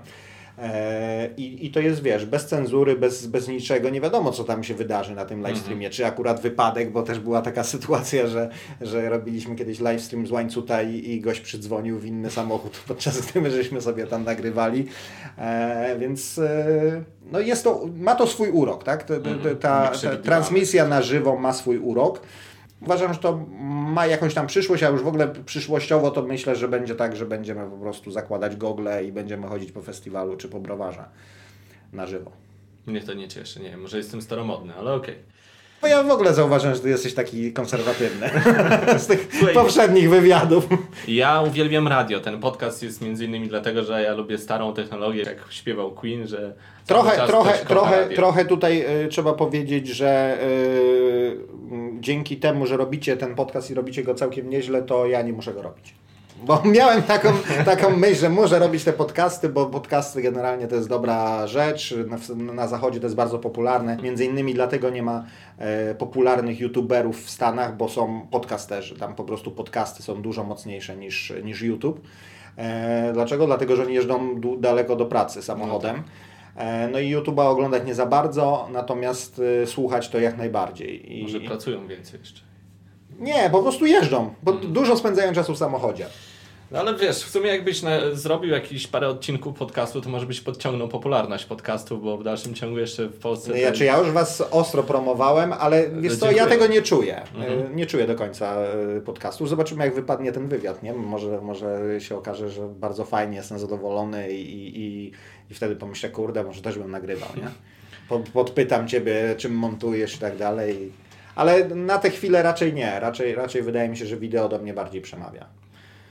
E, 0.58 1.30
I, 1.38 1.66
I 1.66 1.72
to 1.72 1.80
jest, 1.80 2.02
wiesz, 2.04 2.26
bez 2.26 2.46
cenzury, 2.46 2.96
bez, 2.96 3.28
bez 3.28 3.48
niczego, 3.48 3.90
nie 3.90 4.02
wiadomo, 4.02 4.32
co 4.32 4.44
tam 4.44 4.64
się 4.64 4.74
wydarzy 4.74 5.16
na 5.16 5.26
tym 5.26 5.42
live 5.42 5.58
streamie. 5.58 5.90
Czy 5.90 6.06
akurat 6.06 6.42
wypadek, 6.42 6.92
bo 6.92 7.04
też 7.04 7.20
była 7.20 7.42
taka 7.42 7.64
sytuacja, 7.74 8.28
że, 8.28 8.50
że 8.82 9.10
robiliśmy 9.10 9.56
kiedyś 9.56 9.80
live 9.80 10.02
stream 10.02 10.28
z 10.28 10.32
łańcuta 10.32 10.82
i, 10.82 11.10
i 11.12 11.22
gość 11.22 11.40
przydzwonił 11.40 12.00
w 12.00 12.06
inny 12.06 12.30
samochód, 12.30 12.82
podczas 12.88 13.22
gdy 13.22 13.42
my 13.42 13.52
żeśmy 13.52 13.82
sobie 13.82 14.08
tam 14.08 14.24
nagrywali. 14.24 14.88
E, 15.38 15.96
więc 16.00 16.38
e, 16.40 17.04
no 17.32 17.40
jest 17.40 17.64
to, 17.64 17.90
ma 17.96 18.16
to 18.16 18.28
swój 18.28 18.50
urok, 18.50 18.84
tak? 18.84 19.04
Ta, 19.04 19.14
ta, 19.16 19.22
ta, 19.22 19.56
ta 19.56 19.84
Nieprzewidywalne. 19.84 20.24
transmisja 20.24 20.88
na 20.88 21.02
żywo 21.02 21.36
ma 21.38 21.54
swój 21.54 21.78
urok. 21.78 22.22
Uważam, 22.82 23.14
że 23.14 23.20
to 23.20 23.38
ma 23.70 24.08
jakąś 24.08 24.34
tam 24.34 24.48
przyszłość, 24.48 24.84
a 24.84 24.90
już 24.90 25.04
w 25.04 25.08
ogóle 25.08 25.28
przyszłościowo 25.28 26.12
to 26.12 26.22
myślę, 26.22 26.56
że 26.56 26.68
będzie 26.68 26.96
tak, 26.96 27.16
że 27.16 27.26
będziemy 27.26 27.70
po 27.70 27.78
prostu 27.78 28.12
zakładać 28.12 28.56
gogle 28.56 29.04
i 29.04 29.12
będziemy 29.12 29.48
chodzić 29.48 29.72
po 29.72 29.82
festiwalu 29.82 30.38
czy 30.38 30.50
po 30.50 30.60
browarze 30.60 31.06
na 31.94 32.08
żywo. 32.08 32.32
Mnie 32.86 33.02
to 33.02 33.14
nie 33.14 33.28
cieszy, 33.28 33.60
nie 33.60 33.70
wiem, 33.70 33.82
może 33.82 33.98
jestem 33.98 34.22
staromodny, 34.22 34.74
ale 34.76 34.94
okej. 34.94 35.16
Bo 35.82 35.88
ja 35.88 36.04
w 36.04 36.12
ogóle 36.12 36.34
zauważyłem, 36.34 36.76
że 36.76 36.82
ty 36.82 36.90
jesteś 36.90 37.14
taki 37.14 37.54
konserwatywny 37.54 38.30
z 39.04 39.08
tych 39.08 39.30
Słuchaj, 39.38 39.54
poprzednich 39.54 40.10
wywiadów. 40.10 40.68
Ja 41.08 41.42
uwielbiam 41.42 41.88
radio. 41.88 42.20
Ten 42.20 42.40
podcast 42.40 42.84
jest 42.84 43.02
między 43.02 43.26
innymi 43.26 43.48
dlatego, 43.48 43.84
że 43.84 44.02
ja 44.02 44.14
lubię 44.14 44.38
starą 44.38 44.74
technologię, 44.74 45.24
jak 45.24 45.38
śpiewał 45.50 45.92
Queen, 45.92 46.28
że 46.28 46.54
Trochę, 46.86 47.28
trochę, 47.28 47.66
trochę, 47.66 48.02
radio. 48.02 48.16
trochę 48.16 48.46
tutaj 48.46 49.04
y, 49.06 49.08
trzeba 49.08 49.34
powiedzieć, 49.34 49.88
że 49.88 50.38
y, 50.44 51.38
dzięki 52.00 52.38
temu, 52.38 52.66
że 52.66 52.78
robicie 52.78 53.18
ten 53.18 53.36
podcast 53.36 53.72
i 53.72 53.74
robicie 53.74 54.04
go 54.04 54.16
całkiem 54.16 54.50
nieźle, 54.50 54.84
to 54.84 55.06
ja 55.06 55.22
nie 55.22 55.34
muszę 55.34 55.54
go 55.54 55.62
robić. 55.62 55.96
Bo 56.44 56.62
miałem 56.76 57.04
taką, 57.04 57.30
taką 57.66 57.98
myśl, 57.98 58.16
że 58.16 58.30
muszę 58.30 58.60
robić 58.60 58.84
te 58.84 58.94
podcasty, 58.94 59.50
bo 59.50 59.66
podcasty 59.66 60.22
generalnie 60.22 60.68
to 60.68 60.76
jest 60.76 60.90
dobra 60.90 61.48
rzecz. 61.48 61.96
Na, 62.08 62.54
na 62.54 62.68
zachodzie 62.68 63.00
to 63.00 63.06
jest 63.06 63.16
bardzo 63.16 63.40
popularne. 63.40 63.98
Między 64.04 64.26
innymi 64.26 64.54
dlatego 64.54 64.90
nie 64.90 65.04
ma 65.04 65.24
popularnych 65.98 66.60
youtuberów 66.60 67.26
w 67.26 67.30
Stanach, 67.30 67.78
bo 67.78 67.90
są 67.90 68.28
podcasterzy. 68.32 68.96
Tam 68.96 69.16
po 69.16 69.24
prostu 69.24 69.52
podcasty 69.52 70.04
są 70.04 70.22
dużo 70.22 70.44
mocniejsze 70.44 70.98
niż, 70.98 71.34
niż 71.44 71.62
YouTube. 71.62 72.02
E, 72.56 73.14
dlaczego? 73.14 73.46
Dlatego, 73.46 73.76
że 73.76 73.84
oni 73.84 73.94
jeżdżą 73.94 74.42
daleko 74.60 74.96
do 74.96 75.06
pracy 75.06 75.42
samochodem. 75.42 76.04
E, 76.56 76.88
No 76.88 77.00
i 77.00 77.16
YouTube'a 77.16 77.46
oglądać 77.46 77.86
nie 77.86 77.96
za 77.96 78.06
bardzo, 78.06 78.68
natomiast 78.72 79.42
słuchać 79.66 80.10
to 80.10 80.20
jak 80.20 80.38
najbardziej. 80.38 81.20
I... 81.20 81.24
Może 81.24 81.40
pracują 81.40 81.88
więcej 81.88 82.20
jeszcze. 82.20 82.42
Nie, 83.20 83.50
po 83.50 83.62
prostu 83.62 83.86
jeżdżą, 83.86 84.34
bo 84.44 84.54
dużo 84.54 84.98
spędzają 84.98 85.34
czasu 85.34 85.54
w 85.54 85.58
samochodzie. 85.58 86.06
No 86.72 86.80
ale 86.80 86.96
wiesz, 86.96 87.18
w 87.24 87.30
sumie 87.30 87.48
jakbyś 87.50 87.82
na, 87.82 87.92
zrobił 88.14 88.52
jakieś 88.52 88.88
parę 88.88 89.08
odcinków 89.10 89.58
podcastu, 89.58 90.02
to 90.02 90.10
może 90.10 90.26
byś 90.26 90.42
podciągnął 90.42 90.88
popularność 90.88 91.46
podcastów, 91.46 92.04
bo 92.04 92.18
w 92.18 92.24
dalszym 92.24 92.54
ciągu 92.54 92.80
jeszcze 92.80 93.06
w 93.08 93.20
Polsce... 93.20 93.48
No 93.50 93.54
ten- 93.54 93.64
ja, 93.64 93.72
czy 93.72 93.86
ja 93.86 93.98
już 94.00 94.12
Was 94.12 94.42
ostro 94.52 94.84
promowałem, 94.84 95.54
ale 95.54 95.90
wiesz 95.90 96.18
co, 96.18 96.32
ja 96.32 96.46
tego 96.48 96.68
nie 96.68 96.82
czuję. 96.82 97.22
Mhm. 97.36 97.60
Y, 97.72 97.76
Nie 97.76 97.86
czuję 97.86 98.08
do 98.08 98.16
końca 98.16 98.56
y, 98.98 99.02
podcastu. 99.02 99.48
Zobaczymy 99.48 99.86
jak 99.86 99.96
wypadnie 99.96 100.32
ten 100.32 100.48
wywiad, 100.48 100.84
nie? 100.84 100.94
Może, 100.94 101.42
może 101.42 101.80
się 102.02 102.18
okaże, 102.18 102.50
że 102.50 102.68
bardzo 102.68 103.06
fajnie, 103.06 103.38
jestem 103.38 103.60
zadowolony 103.60 104.32
i, 104.32 104.78
i, 104.80 105.12
i 105.52 105.54
wtedy 105.54 105.76
pomyślę, 105.76 106.10
kurde, 106.10 106.44
może 106.44 106.62
też 106.62 106.78
bym 106.78 106.92
nagrywał, 106.92 107.30
nie? 107.38 107.48
Po- 108.10 108.20
Podpytam 108.34 108.88
Ciebie, 108.88 109.36
czym 109.38 109.54
montujesz 109.54 110.16
i 110.16 110.20
tak 110.20 110.38
dalej. 110.38 110.92
Ale 111.36 111.68
na 111.68 111.98
tę 111.98 112.10
chwilę 112.10 112.44
raczej 112.44 112.74
nie. 112.74 113.00
Raczej, 113.00 113.36
raczej 113.36 113.62
wydaje 113.64 113.90
mi 113.90 113.98
się, 113.98 114.06
że 114.06 114.18
wideo 114.18 114.50
do 114.50 114.60
mnie 114.60 114.74
bardziej 114.74 115.02
przemawia. 115.02 115.46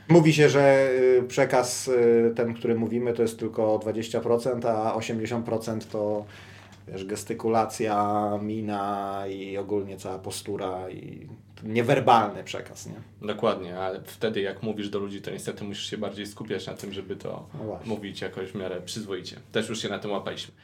Mówi 0.08 0.32
się, 0.32 0.48
że 0.48 0.90
y, 1.18 1.22
przekaz 1.28 1.88
y, 1.88 2.32
ten, 2.36 2.54
który 2.54 2.74
mówimy, 2.74 3.12
to 3.12 3.22
jest 3.22 3.38
tylko 3.38 3.78
20%, 3.78 4.66
a 4.68 4.98
80% 4.98 5.80
to 5.92 6.24
wiesz, 6.88 7.04
gestykulacja, 7.04 8.30
mina 8.42 9.24
i 9.28 9.56
ogólnie 9.56 9.96
cała 9.96 10.18
postura 10.18 10.90
i 10.90 11.26
niewerbalny 11.62 12.44
przekaz, 12.44 12.86
nie? 12.86 13.26
Dokładnie, 13.28 13.78
ale 13.78 14.00
wtedy 14.04 14.40
jak 14.40 14.62
mówisz 14.62 14.88
do 14.88 14.98
ludzi, 14.98 15.22
to 15.22 15.30
niestety 15.30 15.64
musisz 15.64 15.90
się 15.90 15.98
bardziej 15.98 16.26
skupiać 16.26 16.66
na 16.66 16.74
tym, 16.74 16.92
żeby 16.92 17.16
to 17.16 17.46
No 17.54 17.78
mówić 17.84 18.20
jakoś 18.20 18.48
w 18.48 18.54
miarę 18.54 18.80
przyzwoicie. 18.80 19.36
Też 19.52 19.68
już 19.68 19.82
się 19.82 19.88
na 19.88 19.98
tym 19.98 20.10
łapaliśmy. 20.10 20.54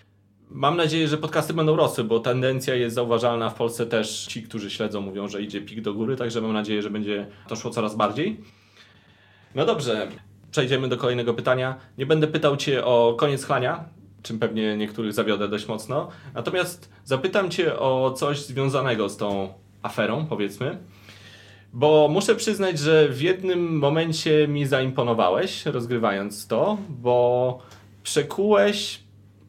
Mam 0.50 0.76
nadzieję, 0.76 1.08
że 1.08 1.18
podcasty 1.18 1.54
będą 1.54 1.76
rosły, 1.76 2.04
bo 2.04 2.20
tendencja 2.20 2.74
jest 2.74 2.94
zauważalna 2.94 3.50
w 3.50 3.54
Polsce 3.54 3.86
też. 3.86 4.26
Ci, 4.26 4.42
którzy 4.42 4.70
śledzą, 4.70 5.00
mówią, 5.00 5.28
że 5.28 5.42
idzie 5.42 5.60
pik 5.60 5.80
do 5.80 5.94
góry, 5.94 6.16
także 6.16 6.40
mam 6.40 6.52
nadzieję, 6.52 6.82
że 6.82 6.90
będzie 6.90 7.26
to 7.48 7.56
szło 7.56 7.70
coraz 7.70 7.96
bardziej. 7.96 8.40
No 9.54 9.66
dobrze, 9.66 10.08
przejdziemy 10.50 10.88
do 10.88 10.96
kolejnego 10.96 11.34
pytania. 11.34 11.76
Nie 11.98 12.06
będę 12.06 12.26
pytał 12.26 12.56
Cię 12.56 12.84
o 12.84 13.14
koniec 13.18 13.44
chlania, 13.44 13.84
czym 14.22 14.38
pewnie 14.38 14.76
niektórych 14.76 15.12
zawiodę 15.12 15.48
dość 15.48 15.68
mocno. 15.68 16.08
Natomiast 16.34 16.92
zapytam 17.04 17.50
Cię 17.50 17.78
o 17.78 18.14
coś 18.16 18.40
związanego 18.40 19.08
z 19.08 19.16
tą 19.16 19.54
aferą, 19.82 20.26
powiedzmy. 20.26 20.78
Bo 21.72 22.08
muszę 22.10 22.34
przyznać, 22.34 22.78
że 22.78 23.08
w 23.08 23.22
jednym 23.22 23.78
momencie 23.78 24.48
mi 24.48 24.66
zaimponowałeś, 24.66 25.66
rozgrywając 25.66 26.46
to, 26.46 26.78
bo 26.88 27.58
przekułeś, 28.02 29.00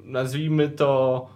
nazwijmy 0.03 0.69
to, 0.69 1.27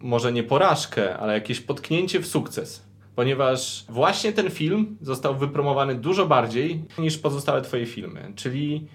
może 0.00 0.32
nie 0.32 0.42
porażkę, 0.42 1.18
ale 1.18 1.32
jakieś 1.34 1.60
potknięcie 1.60 2.20
w 2.20 2.26
sukces. 2.26 2.87
Ponieważ 3.18 3.84
właśnie 3.88 4.32
ten 4.32 4.50
film 4.50 4.96
został 5.00 5.36
wypromowany 5.36 5.94
dużo 5.94 6.26
bardziej 6.26 6.84
niż 6.98 7.18
pozostałe 7.18 7.62
twoje 7.62 7.86
filmy, 7.86 8.32
czyli 8.36 8.88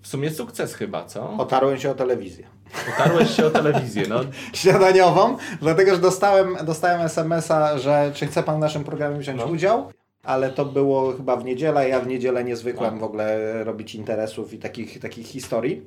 w 0.00 0.08
sumie 0.08 0.30
sukces 0.30 0.74
chyba, 0.74 1.04
co? 1.04 1.36
Otarłem 1.38 1.78
się 1.78 1.90
o 1.90 1.94
telewizję. 1.94 2.46
Otarłeś 2.94 3.30
się 3.30 3.46
o 3.46 3.50
telewizję, 3.50 4.02
no. 4.08 4.20
Śniadaniową, 4.52 5.36
dlatego 5.60 5.94
że 5.94 6.00
dostałem, 6.00 6.56
dostałem 6.64 7.00
SMS-a, 7.00 7.78
że 7.78 8.10
czy 8.14 8.26
chce 8.26 8.42
pan 8.42 8.56
w 8.56 8.60
naszym 8.60 8.84
programie 8.84 9.18
wziąć 9.18 9.40
No. 9.40 9.46
udział. 9.46 9.92
Ale 10.22 10.50
to 10.50 10.64
było 10.64 11.12
chyba 11.12 11.36
w 11.36 11.44
niedzielę. 11.44 11.88
Ja 11.88 12.00
w 12.00 12.06
niedzielę 12.06 12.44
nie 12.44 12.56
zwykłem 12.56 12.94
No. 12.94 13.00
w 13.00 13.04
ogóle 13.04 13.64
robić 13.64 13.94
interesów 13.94 14.52
i 14.52 14.58
takich, 14.58 14.98
takich 14.98 15.26
historii. 15.26 15.82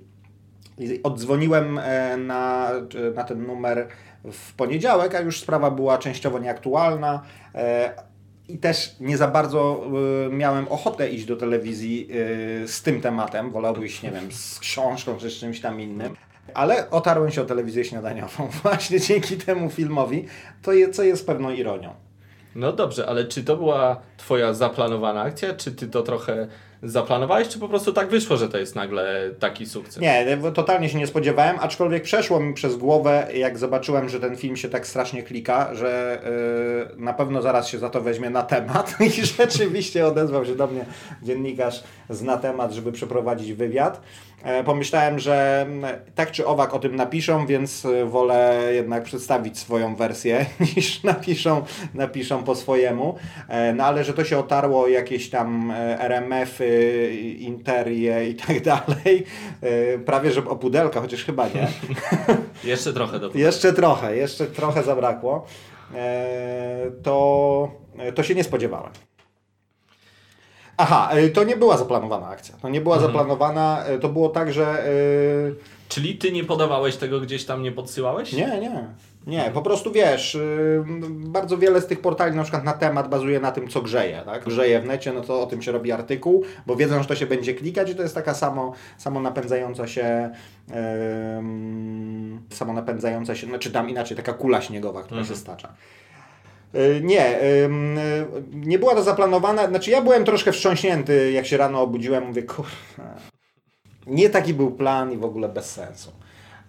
I 0.79 1.03
oddzwoniłem 1.03 1.79
e, 1.79 2.17
na, 2.17 2.69
na 3.15 3.23
ten 3.23 3.47
numer 3.47 3.87
w 4.31 4.53
poniedziałek, 4.53 5.15
a 5.15 5.19
już 5.19 5.39
sprawa 5.39 5.71
była 5.71 5.97
częściowo 5.97 6.39
nieaktualna. 6.39 7.21
e, 7.55 7.93
I 8.47 8.57
też 8.57 8.95
nie 8.99 9.17
za 9.17 9.27
bardzo 9.27 9.85
e, 10.25 10.29
miałem 10.29 10.67
ochotę 10.67 11.09
iść 11.09 11.25
do 11.25 11.35
telewizji 11.35 12.09
e, 12.63 12.67
z 12.67 12.81
tym 12.81 13.01
tematem. 13.01 13.51
Wolałbym 13.51 13.85
iść, 13.85 14.01
nie 14.01 14.11
wiem, 14.11 14.31
z 14.31 14.59
książką 14.59 15.17
czy 15.17 15.29
z 15.29 15.33
czymś 15.33 15.61
tam 15.61 15.81
innym. 15.81 16.15
Ale 16.53 16.89
otarłem 16.89 17.31
się 17.31 17.41
o 17.41 17.45
telewizję 17.45 17.85
śniadaniową 17.85 18.47
właśnie 18.63 18.99
dzięki 18.99 19.37
temu 19.37 19.69
filmowi, 19.69 20.25
to 20.61 20.73
je, 20.73 20.89
co 20.89 21.03
jest 21.03 21.25
pewną 21.25 21.51
ironią. 21.51 21.93
No 22.55 22.73
dobrze, 22.73 23.07
ale 23.07 23.25
czy 23.25 23.43
to 23.43 23.57
była 23.57 24.01
twoja 24.17 24.53
zaplanowana 24.53 25.21
akcja, 25.21 25.53
czy 25.53 25.71
ty 25.71 25.87
to 25.87 26.01
trochę 26.01 26.47
zaplanowałeś, 26.83 27.47
czy 27.47 27.59
po 27.59 27.69
prostu 27.69 27.93
tak 27.93 28.09
wyszło, 28.09 28.37
że 28.37 28.49
to 28.49 28.57
jest 28.57 28.75
nagle 28.75 29.29
taki 29.39 29.65
sukces? 29.65 30.01
Nie, 30.01 30.37
totalnie 30.53 30.89
się 30.89 30.97
nie 30.97 31.07
spodziewałem, 31.07 31.57
aczkolwiek 31.59 32.03
przeszło 32.03 32.39
mi 32.39 32.53
przez 32.53 32.75
głowę, 32.75 33.27
jak 33.35 33.57
zobaczyłem, 33.57 34.09
że 34.09 34.19
ten 34.19 34.37
film 34.37 34.57
się 34.57 34.69
tak 34.69 34.87
strasznie 34.87 35.23
klika, 35.23 35.75
że 35.75 36.21
yy, 36.95 37.03
na 37.03 37.13
pewno 37.13 37.41
zaraz 37.41 37.67
się 37.67 37.79
za 37.79 37.89
to 37.89 38.01
weźmie 38.01 38.29
na 38.29 38.43
temat 38.43 38.95
i 39.17 39.25
rzeczywiście 39.25 40.07
odezwał 40.07 40.45
się 40.45 40.55
do 40.55 40.67
mnie 40.67 40.85
dziennikarz 41.23 41.83
z 42.09 42.21
na 42.21 42.37
temat, 42.37 42.71
żeby 42.71 42.91
przeprowadzić 42.91 43.53
wywiad. 43.53 44.01
E, 44.43 44.63
Pomyślałem, 44.63 45.19
że 45.19 45.61
mm, 45.61 45.95
tak 46.15 46.31
czy 46.31 46.47
owak 46.47 46.73
o 46.73 46.79
tym 46.79 46.95
napiszą, 46.95 47.45
więc 47.45 47.85
y, 47.85 48.05
wolę 48.05 48.59
jednak 48.73 49.03
przedstawić 49.03 49.57
swoją 49.59 49.95
wersję 49.95 50.45
niż 50.75 51.03
napiszą, 51.03 51.63
napiszą 51.93 52.43
po 52.43 52.55
swojemu. 52.55 53.15
E, 53.49 53.73
No 53.73 53.83
ale 53.83 54.03
że 54.03 54.13
to 54.13 54.23
się 54.23 54.37
otarło 54.37 54.87
jakieś 54.87 55.29
tam 55.29 55.71
e, 55.71 55.99
RMF-y, 55.99 56.72
Interie 57.39 58.29
i 58.29 58.35
tak 58.35 58.61
dalej. 58.61 59.25
E, 59.61 59.97
Prawie, 59.99 60.31
że 60.31 60.45
o 60.45 60.55
pudelka, 60.55 61.01
chociaż 61.01 61.23
chyba 61.23 61.47
nie. 61.47 61.67
Jeszcze 62.71 62.93
trochę 62.93 63.19
do 63.19 63.29
Jeszcze 63.35 63.73
trochę, 63.73 64.17
jeszcze 64.17 64.45
trochę 64.47 64.83
zabrakło. 64.83 65.45
E, 65.95 66.91
To, 67.03 67.71
to 68.15 68.23
się 68.23 68.35
nie 68.35 68.43
spodziewałem. 68.43 68.91
Aha, 70.77 71.09
e, 71.11 71.29
to 71.29 71.43
nie 71.43 71.57
była 71.57 71.77
zaplanowana 71.77 72.27
akcja. 72.27 72.55
To 72.61 72.69
nie 72.69 72.81
była 72.81 72.99
zaplanowana, 72.99 73.83
e, 73.85 73.99
to 73.99 74.09
było 74.09 74.29
tak, 74.29 74.53
że... 74.53 74.85
Czyli 75.89 76.15
ty 76.17 76.31
nie 76.31 76.43
podawałeś 76.43 76.95
tego 76.95 77.19
gdzieś 77.19 77.45
tam, 77.45 77.63
nie 77.63 77.71
podsyłałeś? 77.71 78.33
Nie, 78.33 78.59
nie. 78.59 78.87
Nie, 79.27 79.51
po 79.53 79.61
prostu 79.61 79.91
wiesz, 79.91 80.33
yy, 80.33 80.85
bardzo 81.09 81.57
wiele 81.57 81.81
z 81.81 81.87
tych 81.87 82.01
portali 82.01 82.35
na 82.35 82.43
przykład 82.43 82.63
na 82.63 82.73
temat 82.73 83.09
bazuje 83.09 83.39
na 83.39 83.51
tym, 83.51 83.67
co 83.67 83.81
grzeje. 83.81 84.21
Tak? 84.25 84.43
Grzeje 84.45 84.81
w 84.81 84.85
necie, 84.85 85.13
no 85.13 85.21
to 85.21 85.41
o 85.41 85.45
tym 85.45 85.61
się 85.61 85.71
robi 85.71 85.91
artykuł, 85.91 86.43
bo 86.65 86.75
wiedzą, 86.75 87.01
że 87.01 87.07
to 87.07 87.15
się 87.15 87.25
będzie 87.25 87.53
klikać 87.53 87.89
i 87.89 87.95
to 87.95 88.03
jest 88.03 88.15
taka 88.15 88.33
samo, 88.33 88.73
samo 88.97 89.21
napędzająca 89.21 89.87
się, 89.87 90.29
yy, 90.69 90.75
samo 92.49 92.73
napędzająca 92.73 93.35
się, 93.35 93.47
znaczy 93.47 93.71
tam 93.71 93.89
inaczej, 93.89 94.17
taka 94.17 94.33
kula 94.33 94.61
śniegowa, 94.61 95.03
która 95.03 95.25
się 95.25 95.35
stacza. 95.35 95.73
Yy, 96.73 97.01
Nie, 97.03 97.39
yy, 97.41 97.69
nie 98.53 98.79
była 98.79 98.95
to 98.95 99.03
zaplanowana. 99.03 99.67
Znaczy, 99.67 99.91
ja 99.91 100.01
byłem 100.01 100.25
troszkę 100.25 100.51
wstrząśnięty, 100.51 101.31
jak 101.31 101.45
się 101.45 101.57
rano 101.57 101.81
obudziłem. 101.81 102.27
Mówię, 102.27 102.43
kurwa, 102.43 102.71
nie 104.07 104.29
taki 104.29 104.53
był 104.53 104.71
plan 104.71 105.11
i 105.11 105.17
w 105.17 105.25
ogóle 105.25 105.49
bez 105.49 105.71
sensu. 105.71 106.11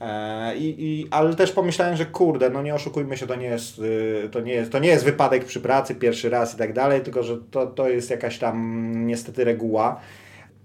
E, 0.04 0.56
I, 0.56 0.84
i, 0.84 1.06
ale 1.10 1.34
też 1.34 1.52
pomyślałem, 1.52 1.96
że 1.96 2.06
kurde, 2.06 2.50
no 2.50 2.62
nie 2.62 2.74
oszukujmy 2.74 3.16
się, 3.16 3.26
to 3.26 3.34
nie 3.34 3.46
jest, 3.46 3.78
y, 3.78 4.28
to 4.32 4.40
nie 4.40 4.52
jest, 4.52 4.72
to 4.72 4.78
nie 4.78 4.88
jest 4.88 5.04
wypadek 5.04 5.44
przy 5.44 5.60
pracy 5.60 5.94
pierwszy 5.94 6.30
raz 6.30 6.54
i 6.54 6.58
tak 6.58 6.72
dalej, 6.72 7.00
tylko 7.00 7.22
że 7.22 7.38
to, 7.50 7.66
to 7.66 7.88
jest 7.88 8.10
jakaś 8.10 8.38
tam 8.38 8.92
niestety 9.06 9.44
reguła 9.44 10.00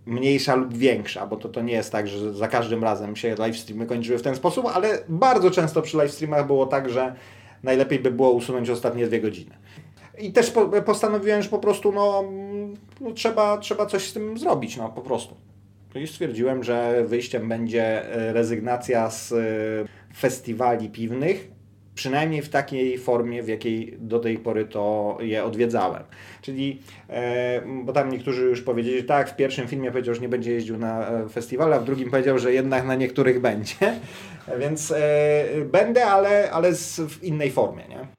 mniejsza 0.05 0.55
lub 0.55 0.77
większa, 0.77 1.27
bo 1.27 1.37
to, 1.37 1.49
to 1.49 1.61
nie 1.61 1.73
jest 1.73 1.91
tak, 1.91 2.07
że 2.07 2.33
za 2.33 2.47
każdym 2.47 2.83
razem 2.83 3.15
się 3.15 3.29
livestreamy 3.29 3.85
kończyły 3.85 4.17
w 4.17 4.21
ten 4.21 4.35
sposób, 4.35 4.65
ale 4.73 4.99
bardzo 5.09 5.51
często 5.51 5.81
przy 5.81 5.97
livestreamach 5.97 6.47
było 6.47 6.65
tak, 6.65 6.89
że 6.89 7.15
najlepiej 7.63 7.99
by 7.99 8.11
było 8.11 8.31
usunąć 8.31 8.69
ostatnie 8.69 9.07
dwie 9.07 9.21
godziny. 9.21 9.55
I 10.19 10.31
też 10.31 10.51
po, 10.51 10.65
postanowiłem, 10.67 11.41
że 11.41 11.49
po 11.49 11.59
prostu 11.59 11.91
no, 11.91 12.23
no, 13.01 13.11
trzeba, 13.11 13.57
trzeba 13.57 13.85
coś 13.85 14.09
z 14.09 14.13
tym 14.13 14.37
zrobić, 14.37 14.77
no 14.77 14.89
po 14.89 15.01
prostu. 15.01 15.35
I 15.95 16.07
stwierdziłem, 16.07 16.63
że 16.63 17.03
wyjściem 17.07 17.49
będzie 17.49 18.13
e, 18.13 18.33
rezygnacja 18.33 19.09
z 19.09 19.31
e, 19.31 19.35
festiwali 20.15 20.89
piwnych, 20.89 21.51
przynajmniej 21.95 22.41
w 22.41 22.49
takiej 22.49 22.97
formie, 22.97 23.43
w 23.43 23.47
jakiej 23.47 23.97
do 23.99 24.19
tej 24.19 24.37
pory 24.37 24.65
to 24.65 25.17
je 25.21 25.43
odwiedzałem. 25.43 26.03
Czyli, 26.41 26.81
e, 27.09 27.61
bo 27.83 27.93
tam 27.93 28.11
niektórzy 28.11 28.43
już 28.43 28.61
powiedzieli, 28.61 28.97
że 28.97 29.03
tak, 29.03 29.29
w 29.29 29.35
pierwszym 29.35 29.67
filmie 29.67 29.91
powiedział, 29.91 30.15
że 30.15 30.21
nie 30.21 30.29
będzie 30.29 30.51
jeździł 30.51 30.77
na 30.77 31.11
festiwale, 31.31 31.75
a 31.75 31.79
w 31.79 31.85
drugim 31.85 32.09
powiedział, 32.09 32.39
że 32.39 32.53
jednak 32.53 32.85
na 32.85 32.95
niektórych 32.95 33.41
będzie. 33.41 33.75
Więc 34.61 34.93
będę, 35.65 36.05
ale, 36.05 36.51
ale 36.51 36.75
z, 36.75 36.99
w 36.99 37.23
innej 37.23 37.51
formie, 37.51 37.83
nie? 37.89 38.18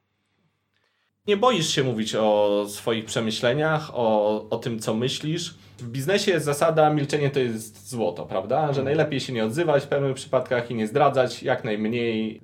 Nie 1.27 1.37
boisz 1.37 1.69
się 1.69 1.83
mówić 1.83 2.15
o 2.15 2.65
swoich 2.69 3.05
przemyśleniach, 3.05 3.91
o, 3.93 4.49
o 4.49 4.57
tym, 4.57 4.79
co 4.79 4.93
myślisz. 4.93 5.55
W 5.77 5.89
biznesie 5.89 6.31
jest 6.31 6.45
zasada, 6.45 6.93
milczenie 6.93 7.29
to 7.29 7.39
jest 7.39 7.89
złoto, 7.89 8.25
prawda? 8.25 8.73
Że 8.73 8.83
najlepiej 8.83 9.19
się 9.19 9.33
nie 9.33 9.45
odzywać 9.45 9.83
w 9.83 9.87
pewnych 9.87 10.15
przypadkach 10.15 10.71
i 10.71 10.75
nie 10.75 10.87
zdradzać 10.87 11.43
jak 11.43 11.63
najmniej. 11.63 12.41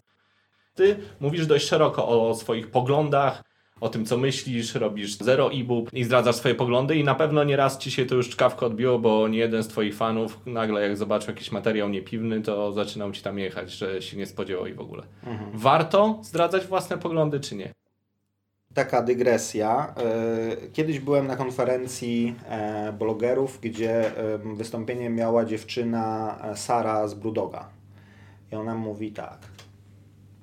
Ty 0.75 0.95
mówisz 1.19 1.47
dość 1.47 1.67
szeroko 1.67 2.07
o 2.07 2.35
swoich 2.35 2.71
poglądach, 2.71 3.43
o 3.81 3.89
tym, 3.89 4.05
co 4.05 4.17
myślisz, 4.17 4.75
robisz 4.75 5.17
zero 5.17 5.51
e-book 5.53 5.89
i 5.93 6.03
zdradzasz 6.03 6.35
swoje 6.35 6.55
poglądy 6.55 6.95
i 6.95 7.03
na 7.03 7.15
pewno 7.15 7.43
nieraz 7.43 7.77
ci 7.77 7.91
się 7.91 8.05
to 8.05 8.15
już 8.15 8.29
czkawko 8.29 8.65
odbiło, 8.65 8.99
bo 8.99 9.27
nie 9.27 9.37
jeden 9.37 9.63
z 9.63 9.67
twoich 9.67 9.95
fanów 9.95 10.39
nagle 10.45 10.81
jak 10.81 10.97
zobaczył 10.97 11.29
jakiś 11.29 11.51
materiał 11.51 11.89
niepiwny, 11.89 12.41
to 12.41 12.71
zaczynał 12.71 13.11
ci 13.11 13.21
tam 13.21 13.39
jechać, 13.39 13.71
że 13.71 14.01
się 14.01 14.17
nie 14.17 14.25
spodziewał 14.25 14.67
i 14.67 14.73
w 14.73 14.79
ogóle. 14.79 15.03
Warto 15.53 16.19
zdradzać 16.23 16.67
własne 16.67 16.97
poglądy, 16.97 17.39
czy 17.39 17.55
nie? 17.55 17.73
Taka 18.77 19.01
dygresja. 19.01 19.93
E, 19.97 20.67
Kiedyś 20.73 20.99
byłem 20.99 21.27
na 21.27 21.35
konferencji 21.35 22.35
e, 22.49 22.93
blogerów, 22.93 23.59
gdzie 23.61 24.17
e, 24.17 24.37
wystąpienie 24.37 25.09
miała 25.09 25.45
dziewczyna 25.45 26.37
Sara 26.55 27.07
z 27.07 27.13
Brudoga. 27.13 27.69
I 28.51 28.55
ona 28.55 28.75
mówi 28.75 29.11
tak. 29.11 29.39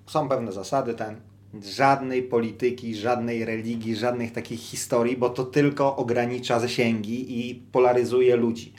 Są 0.07 0.29
pewne 0.29 0.53
zasady, 0.53 0.94
ten 0.94 1.16
żadnej 1.62 2.23
polityki, 2.23 2.94
żadnej 2.94 3.44
religii, 3.44 3.97
żadnych 3.97 4.33
takich 4.33 4.61
historii, 4.61 5.16
bo 5.16 5.31
to 5.31 5.44
tylko 5.44 5.97
ogranicza 5.97 6.61
zasięgi 6.61 7.49
i 7.49 7.55
polaryzuje 7.55 8.37
ludzi. 8.37 8.73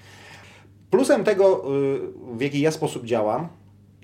Plusem 0.90 1.24
tego, 1.24 1.64
y, 2.34 2.38
w 2.38 2.42
jaki 2.42 2.62
ja 2.62 2.72
sposób 2.72 3.06
działam, 3.06 3.48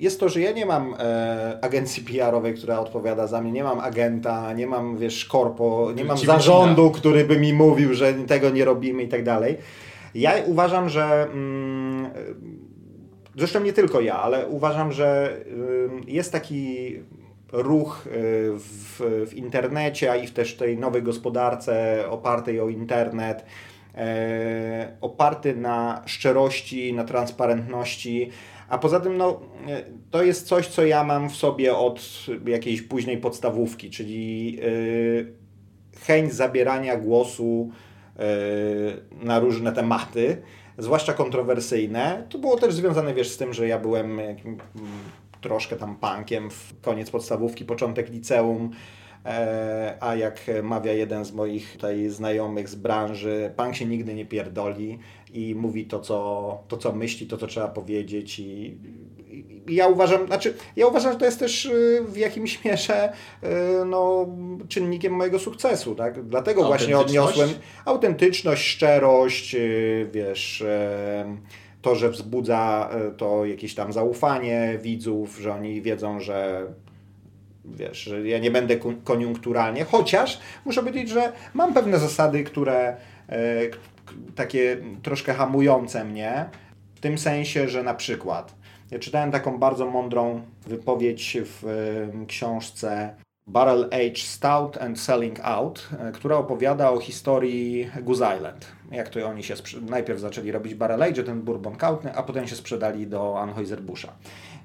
jest 0.02 0.20
to, 0.20 0.30
że 0.30 0.42
ja 0.42 0.52
nie 0.52 0.66
mam 0.66 0.96
e, 1.00 1.60
agencji 1.62 2.04
PR-owej, 2.04 2.54
która 2.54 2.80
odpowiada 2.80 3.28
za 3.28 3.42
mnie, 3.42 3.52
nie 3.52 3.64
mam 3.64 3.80
agenta, 3.80 4.54
nie 4.54 4.68
mam, 4.68 4.98
wiesz, 4.98 5.26
korpo, 5.26 5.92
nie 5.96 6.04
mam 6.04 6.18
Ci 6.18 6.26
zarządu, 6.26 6.92
który 6.92 7.26
by 7.26 7.40
mi 7.40 7.54
mówił, 7.54 7.94
że 7.94 8.14
tego 8.14 8.50
nie 8.50 8.66
robimy 8.66 9.04
i 9.04 9.08
tak 9.08 9.24
dalej. 9.24 9.58
Ja 10.16 10.34
uważam, 10.46 10.90
że 10.90 11.28
mm, 11.34 12.10
zresztą 13.36 13.60
nie 13.60 13.74
tylko 13.74 14.02
ja, 14.02 14.22
ale 14.22 14.48
uważam, 14.48 14.92
że 14.92 15.38
ym, 15.52 16.02
jest 16.08 16.32
taki 16.32 16.96
ruch 17.52 18.08
y, 18.08 18.10
w, 18.58 19.02
w 19.30 19.34
internecie, 19.34 20.12
a 20.12 20.16
i 20.16 20.28
w 20.28 20.32
też 20.32 20.56
tej 20.56 20.78
nowej 20.78 21.04
gospodarce 21.04 22.04
opartej 22.10 22.60
o 22.60 22.70
internet, 22.70 23.46
e, 23.96 24.98
oparty 25.02 25.56
na 25.56 26.02
szczerości, 26.06 26.94
na 26.94 27.04
transparentności. 27.04 28.32
A 28.72 28.78
poza 28.78 29.00
tym, 29.00 29.18
no, 29.18 29.40
e, 29.68 29.84
to 30.12 30.24
jest 30.24 30.48
coś, 30.48 30.68
co 30.68 30.86
ja 30.86 31.04
mam 31.04 31.30
w 31.30 31.36
sobie 31.36 31.76
od 31.76 32.26
jakiejś 32.46 32.82
późnej 32.82 33.18
podstawówki, 33.18 33.90
czyli 33.90 34.58
y, 34.64 35.34
chęć 36.00 36.34
zabierania 36.34 36.98
głosu 36.98 37.70
y, 38.16 39.26
na 39.26 39.40
różne 39.40 39.72
tematy, 39.72 40.42
zwłaszcza 40.78 41.14
kontrowersyjne. 41.14 42.26
To 42.30 42.38
było 42.38 42.58
też 42.58 42.74
związane, 42.74 43.14
wiesz, 43.14 43.30
z 43.30 43.38
tym, 43.38 43.54
że 43.54 43.68
ja 43.68 43.80
byłem 43.80 44.20
jakim, 44.20 44.52
mm, 44.76 44.92
troszkę 45.42 45.76
tam 45.76 45.96
punkiem 45.96 46.50
w 46.50 46.82
koniec 46.82 47.12
podstawówki, 47.12 47.66
początek 47.66 48.10
liceum. 48.10 48.72
E, 49.26 49.98
A 50.00 50.16
jak 50.16 50.42
mawia 50.64 50.94
jeden 50.94 51.26
z 51.26 51.32
moich 51.32 51.74
tutaj 51.74 52.10
znajomych 52.10 52.70
z 52.70 52.76
branży, 52.76 53.54
punk 53.58 53.76
się 53.76 53.86
nigdy 53.86 54.14
nie 54.14 54.26
pierdoli 54.26 55.00
i 55.34 55.56
mówi 55.56 55.86
to, 55.86 56.00
co, 56.00 56.64
to, 56.68 56.78
co 56.78 56.92
myśli, 56.92 57.28
to, 57.28 57.38
co 57.38 57.48
trzeba 57.48 57.68
powiedzieć 57.68 58.40
i, 58.40 58.78
ja 59.68 59.88
uważam, 59.88 60.28
znaczy, 60.28 60.54
ja 60.76 60.88
uważam, 60.88 61.14
że 61.14 61.20
to 61.20 61.26
jest 61.26 61.40
też 61.40 61.66
y, 61.66 62.04
w 62.08 62.18
jakimś 62.18 62.66
mierze 62.66 63.14
y, 63.44 63.48
no, 63.86 64.28
czynnikiem 64.68 65.14
mojego 65.14 65.40
sukcesu, 65.40 65.96
tak? 65.96 66.28
Dlatego 66.28 66.64
właśnie 66.64 66.98
odniosłem 66.98 67.50
autentyczność, 67.86 68.68
szczerość, 68.68 69.56
y, 69.56 70.10
wiesz, 70.14 70.64
to, 71.82 71.96
że 71.96 72.10
wzbudza 72.10 72.90
to 73.18 73.46
jakieś 73.46 73.76
tam 73.76 73.94
zaufanie 73.94 74.80
widzów, 74.82 75.38
że 75.42 75.54
oni 75.54 75.82
wiedzą, 75.82 76.20
że 76.20 76.68
wiesz, 77.66 77.98
że 77.98 78.28
ja 78.28 78.40
nie 78.40 78.52
będę 78.52 78.78
koniunkturalnie, 79.04 79.86
chociaż 79.86 80.40
muszę 80.66 80.82
powiedzieć, 80.82 81.10
że 81.10 81.32
mam 81.54 81.74
pewne 81.74 82.00
zasady, 82.00 82.44
które 82.44 82.98
takie 84.36 84.78
troszkę 85.04 85.34
hamujące 85.34 86.04
mnie, 86.04 86.46
w 86.96 87.00
tym 87.00 87.18
sensie, 87.18 87.70
że 87.70 87.84
na 87.84 87.94
przykład 87.94 88.56
ja 88.92 89.00
czytałem 89.00 89.32
taką 89.32 89.58
bardzo 89.58 89.90
mądrą 89.90 90.42
wypowiedź 90.68 91.38
w 91.44 91.64
książce 92.28 93.16
Barrel 93.48 93.90
Age 93.92 94.18
Stout 94.18 94.78
and 94.78 95.00
Selling 95.00 95.40
Out, 95.40 95.90
e, 96.00 96.12
która 96.12 96.38
opowiada 96.38 96.92
o 96.92 97.00
historii 97.00 97.90
Goose 98.02 98.36
Island. 98.38 98.72
Jak 98.92 99.10
to 99.10 99.28
oni 99.28 99.44
się 99.44 99.54
najpierw 99.82 100.20
zaczęli 100.20 100.52
robić 100.52 100.76
Barrel 100.76 101.04
Age, 101.04 101.24
ten 101.24 101.42
bourbon 101.42 101.76
kautny, 101.76 102.16
a 102.16 102.24
potem 102.24 102.48
się 102.48 102.56
sprzedali 102.56 103.08
do 103.08 103.36
Anheuser-Buscha. 103.36 104.10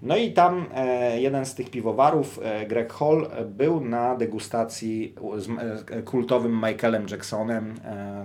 No 0.03 0.17
i 0.17 0.33
tam 0.33 0.67
e, 0.75 1.21
jeden 1.21 1.47
z 1.47 1.55
tych 1.55 1.71
piwowarów, 1.71 2.41
e, 2.43 2.67
Greg 2.67 2.93
Hall, 2.93 3.31
był 3.47 3.81
na 3.81 4.17
degustacji 4.17 5.15
z 5.37 5.49
e, 5.91 6.03
kultowym 6.03 6.57
Michaelem 6.57 7.07
Jacksonem, 7.11 7.75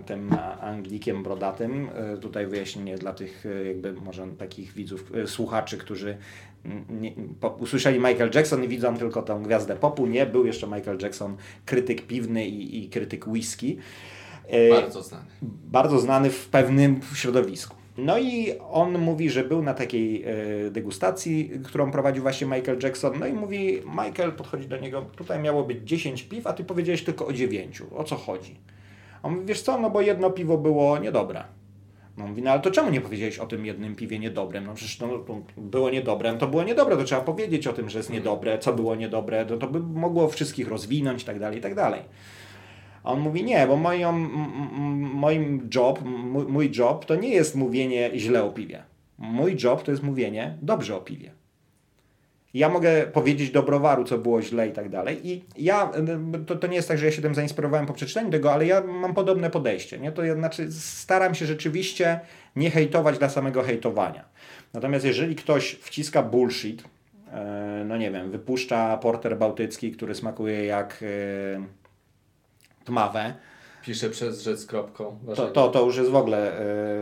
tym 0.06 0.30
Anglikiem 0.62 1.24
brodatym. 1.24 1.90
Tutaj 2.22 2.48
wyjaśnienie 2.48 2.98
dla 2.98 3.14
tych 3.14 3.46
jakby 3.68 3.94
może 3.94 4.28
takich 4.28 4.74
widzów, 4.74 5.12
słuchaczy, 5.26 5.78
którzy 5.78 6.18
nie, 6.90 7.12
po, 7.40 7.50
usłyszeli 7.50 8.00
Michael 8.00 8.32
Jackson 8.36 8.64
i 8.64 8.68
widzą 8.68 8.98
tylko 8.98 9.22
tę 9.22 9.42
gwiazdę 9.44 9.76
popu. 9.76 10.08
Nie, 10.08 10.26
był 10.26 10.46
jeszcze 10.46 10.68
Michael 10.68 10.98
Jackson, 11.02 11.38
krytyk 11.66 12.08
piwny 12.08 12.48
i, 12.48 12.86
i 12.86 12.90
krytyk 12.90 13.28
whisky. 13.28 13.78
Bardzo 14.70 15.04
znany. 15.04 15.26
Bardzo 15.72 16.00
znany 16.00 16.30
w 16.30 16.48
pewnym 16.48 17.00
środowisku. 17.16 17.81
No 17.98 18.20
i 18.20 18.54
on 18.72 18.98
mówi, 18.98 19.30
że 19.30 19.44
był 19.44 19.64
na 19.64 19.74
takiej 19.74 20.24
e, 20.24 20.72
degustacji, 20.72 21.52
którą 21.66 21.92
prowadził 21.92 22.24
właśnie 22.24 22.48
Michael 22.48 22.80
Jackson. 22.84 23.20
No 23.20 23.28
i 23.28 23.34
mówi, 23.34 23.82
Michael 23.86 24.32
podchodzi 24.32 24.68
do 24.68 24.78
niego, 24.78 25.02
tutaj 25.02 25.40
miało 25.40 25.64
być 25.64 25.78
10 25.84 26.24
piw, 26.24 26.48
a 26.48 26.54
ty 26.54 26.64
powiedziałeś 26.64 27.04
tylko 27.04 27.28
o 27.28 27.34
9. 27.34 27.82
O 27.96 28.04
co 28.04 28.16
chodzi? 28.16 28.56
On 29.24 29.34
mówi, 29.34 29.46
wiesz 29.46 29.62
co, 29.62 29.80
no 29.80 29.90
bo 29.90 30.02
jedno 30.02 30.30
piwo 30.30 30.58
było 30.58 30.98
niedobre. 30.98 31.44
No 32.18 32.28
mówi, 32.28 32.42
no 32.42 32.52
ale 32.52 32.62
to 32.62 32.72
czemu 32.72 32.92
nie 32.92 33.02
powiedziałeś 33.02 33.40
o 33.40 33.48
tym 33.48 33.66
jednym 33.66 33.96
piwie 33.96 34.20
niedobrym? 34.20 34.66
No 34.66 34.74
przecież 34.74 35.00
no, 35.00 35.08
to 35.08 35.42
było 35.58 35.90
niedobre, 35.90 36.34
no 36.34 36.40
to 36.40 36.48
było 36.48 36.64
niedobre, 36.64 36.98
to 36.98 37.04
trzeba 37.04 37.22
powiedzieć 37.22 37.68
o 37.68 37.74
tym, 37.74 37.90
że 37.90 38.00
jest 38.00 38.10
niedobre, 38.10 38.60
co 38.60 38.74
było 38.74 38.96
niedobre, 38.96 39.46
to, 39.46 39.58
to 39.58 39.68
by 39.68 39.80
mogło 39.80 40.28
wszystkich 40.28 40.68
rozwinąć 40.68 41.24
i 41.24 41.26
tak 41.26 41.40
dalej, 41.40 41.60
i 41.60 41.62
tak 41.62 41.76
dalej. 41.76 42.02
A 43.04 43.12
on 43.12 43.20
mówi, 43.20 43.44
nie, 43.44 43.68
bo 43.68 43.76
moją, 43.76 44.12
moim 45.14 45.70
job, 45.76 46.00
mój 46.48 46.72
job 46.78 47.06
to 47.06 47.16
nie 47.16 47.30
jest 47.30 47.56
mówienie 47.56 48.12
źle 48.16 48.44
o 48.44 48.50
piwie. 48.50 48.84
Mój 49.18 49.58
job 49.64 49.84
to 49.84 49.92
jest 49.92 50.04
mówienie 50.04 50.58
dobrze 50.62 50.96
o 50.96 51.02
piwie. 51.02 51.32
Ja 52.54 52.70
mogę 52.70 53.08
powiedzieć 53.08 53.52
do 53.52 53.64
browaru, 53.64 54.04
co 54.04 54.18
było 54.18 54.42
źle 54.42 54.68
i 54.68 54.72
tak 54.72 54.90
dalej. 54.90 55.30
I 55.30 55.44
ja, 55.58 55.92
to, 56.48 56.56
to 56.56 56.68
nie 56.68 56.76
jest 56.76 56.88
tak, 56.88 56.98
że 56.98 57.06
ja 57.06 57.12
się 57.12 57.22
tym 57.22 57.36
zainspirowałem 57.36 57.86
po 57.86 57.94
przeczytaniu 57.94 58.32
tego, 58.32 58.54
ale 58.54 58.66
ja 58.66 58.82
mam 58.82 59.14
podobne 59.14 59.50
podejście. 59.50 60.00
Nie? 60.00 60.12
To 60.12 60.22
znaczy 60.36 60.72
staram 60.72 61.36
się 61.36 61.46
rzeczywiście 61.46 62.20
nie 62.56 62.72
hejtować 62.72 63.18
dla 63.18 63.30
samego 63.30 63.64
hejtowania. 63.64 64.26
Natomiast 64.74 65.06
jeżeli 65.06 65.36
ktoś 65.36 65.72
wciska 65.72 66.24
bullshit, 66.24 66.84
e, 67.34 67.84
no 67.88 67.98
nie 67.98 68.12
wiem, 68.12 68.32
wypuszcza 68.32 68.98
porter 68.98 69.38
bałtycki, 69.38 69.92
który 69.92 70.16
smakuje 70.16 70.66
jak 70.66 71.04
e, 71.58 71.81
tmawe. 72.86 73.34
Pisze 73.82 74.10
przez 74.10 74.42
rzec 74.42 74.66
kropką. 74.66 75.18
To, 75.36 75.48
to, 75.48 75.68
to 75.70 75.86
już 75.86 75.98
jest 75.98 76.10
w 76.10 76.16
ogóle 76.16 76.62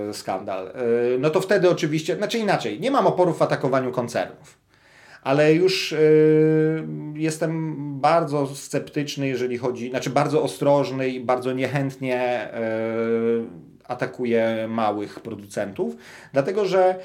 y, 0.10 0.14
skandal. 0.14 0.68
Y, 0.68 1.20
no 1.20 1.30
to 1.30 1.42
wtedy 1.42 1.70
oczywiście, 1.70 2.16
znaczy 2.16 2.38
inaczej, 2.38 2.80
nie 2.80 2.92
mam 2.92 3.08
oporów 3.08 3.38
w 3.38 3.42
atakowaniu 3.42 3.92
koncernów. 3.92 4.58
Ale 5.24 5.54
już 5.54 5.92
y, 5.92 6.88
jestem 7.14 7.76
bardzo 8.00 8.48
sceptyczny, 8.56 9.28
jeżeli 9.28 9.58
chodzi, 9.58 9.90
znaczy 9.90 10.10
bardzo 10.10 10.44
ostrożny 10.44 11.10
i 11.10 11.20
bardzo 11.20 11.54
niechętnie 11.54 12.50
atakuję 13.84 14.68
małych 14.70 15.20
producentów, 15.20 15.96
dlatego 16.34 16.66
że 16.66 17.00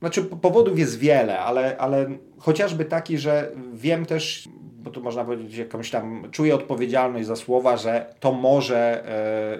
znaczy 0.00 0.24
powodów 0.24 0.78
jest 0.78 0.98
wiele, 0.98 1.38
ale, 1.38 1.78
ale 1.78 2.06
chociażby 2.38 2.84
taki, 2.84 3.18
że 3.18 3.52
wiem 3.72 4.06
też 4.06 4.48
bo 4.82 4.90
tu 4.90 5.02
można 5.02 5.24
powiedzieć 5.24 5.56
jakąś 5.56 5.90
tam, 5.90 6.28
czuję 6.30 6.54
odpowiedzialność 6.54 7.26
za 7.26 7.36
słowa, 7.36 7.76
że 7.76 8.14
to 8.20 8.32
może 8.32 9.04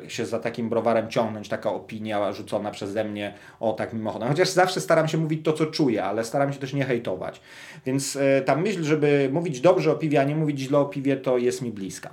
e, 0.04 0.10
się 0.10 0.26
za 0.26 0.38
takim 0.38 0.68
browarem 0.68 1.10
ciągnąć, 1.10 1.48
taka 1.48 1.72
opinia 1.72 2.32
rzucona 2.32 2.70
przeze 2.70 3.04
mnie 3.04 3.34
o 3.60 3.72
tak 3.72 3.92
mimochodem. 3.92 4.28
Chociaż 4.28 4.48
zawsze 4.48 4.80
staram 4.80 5.08
się 5.08 5.18
mówić 5.18 5.44
to, 5.44 5.52
co 5.52 5.66
czuję, 5.66 6.04
ale 6.04 6.24
staram 6.24 6.52
się 6.52 6.58
też 6.58 6.72
nie 6.72 6.84
hejtować. 6.84 7.40
Więc 7.86 8.16
e, 8.16 8.42
ta 8.42 8.56
myśl, 8.56 8.82
żeby 8.82 9.30
mówić 9.32 9.60
dobrze 9.60 9.92
o 9.92 9.94
piwie, 9.94 10.20
a 10.20 10.24
nie 10.24 10.36
mówić 10.36 10.60
źle 10.60 10.78
o 10.78 10.84
piwie, 10.84 11.16
to 11.16 11.38
jest 11.38 11.62
mi 11.62 11.70
bliska. 11.70 12.10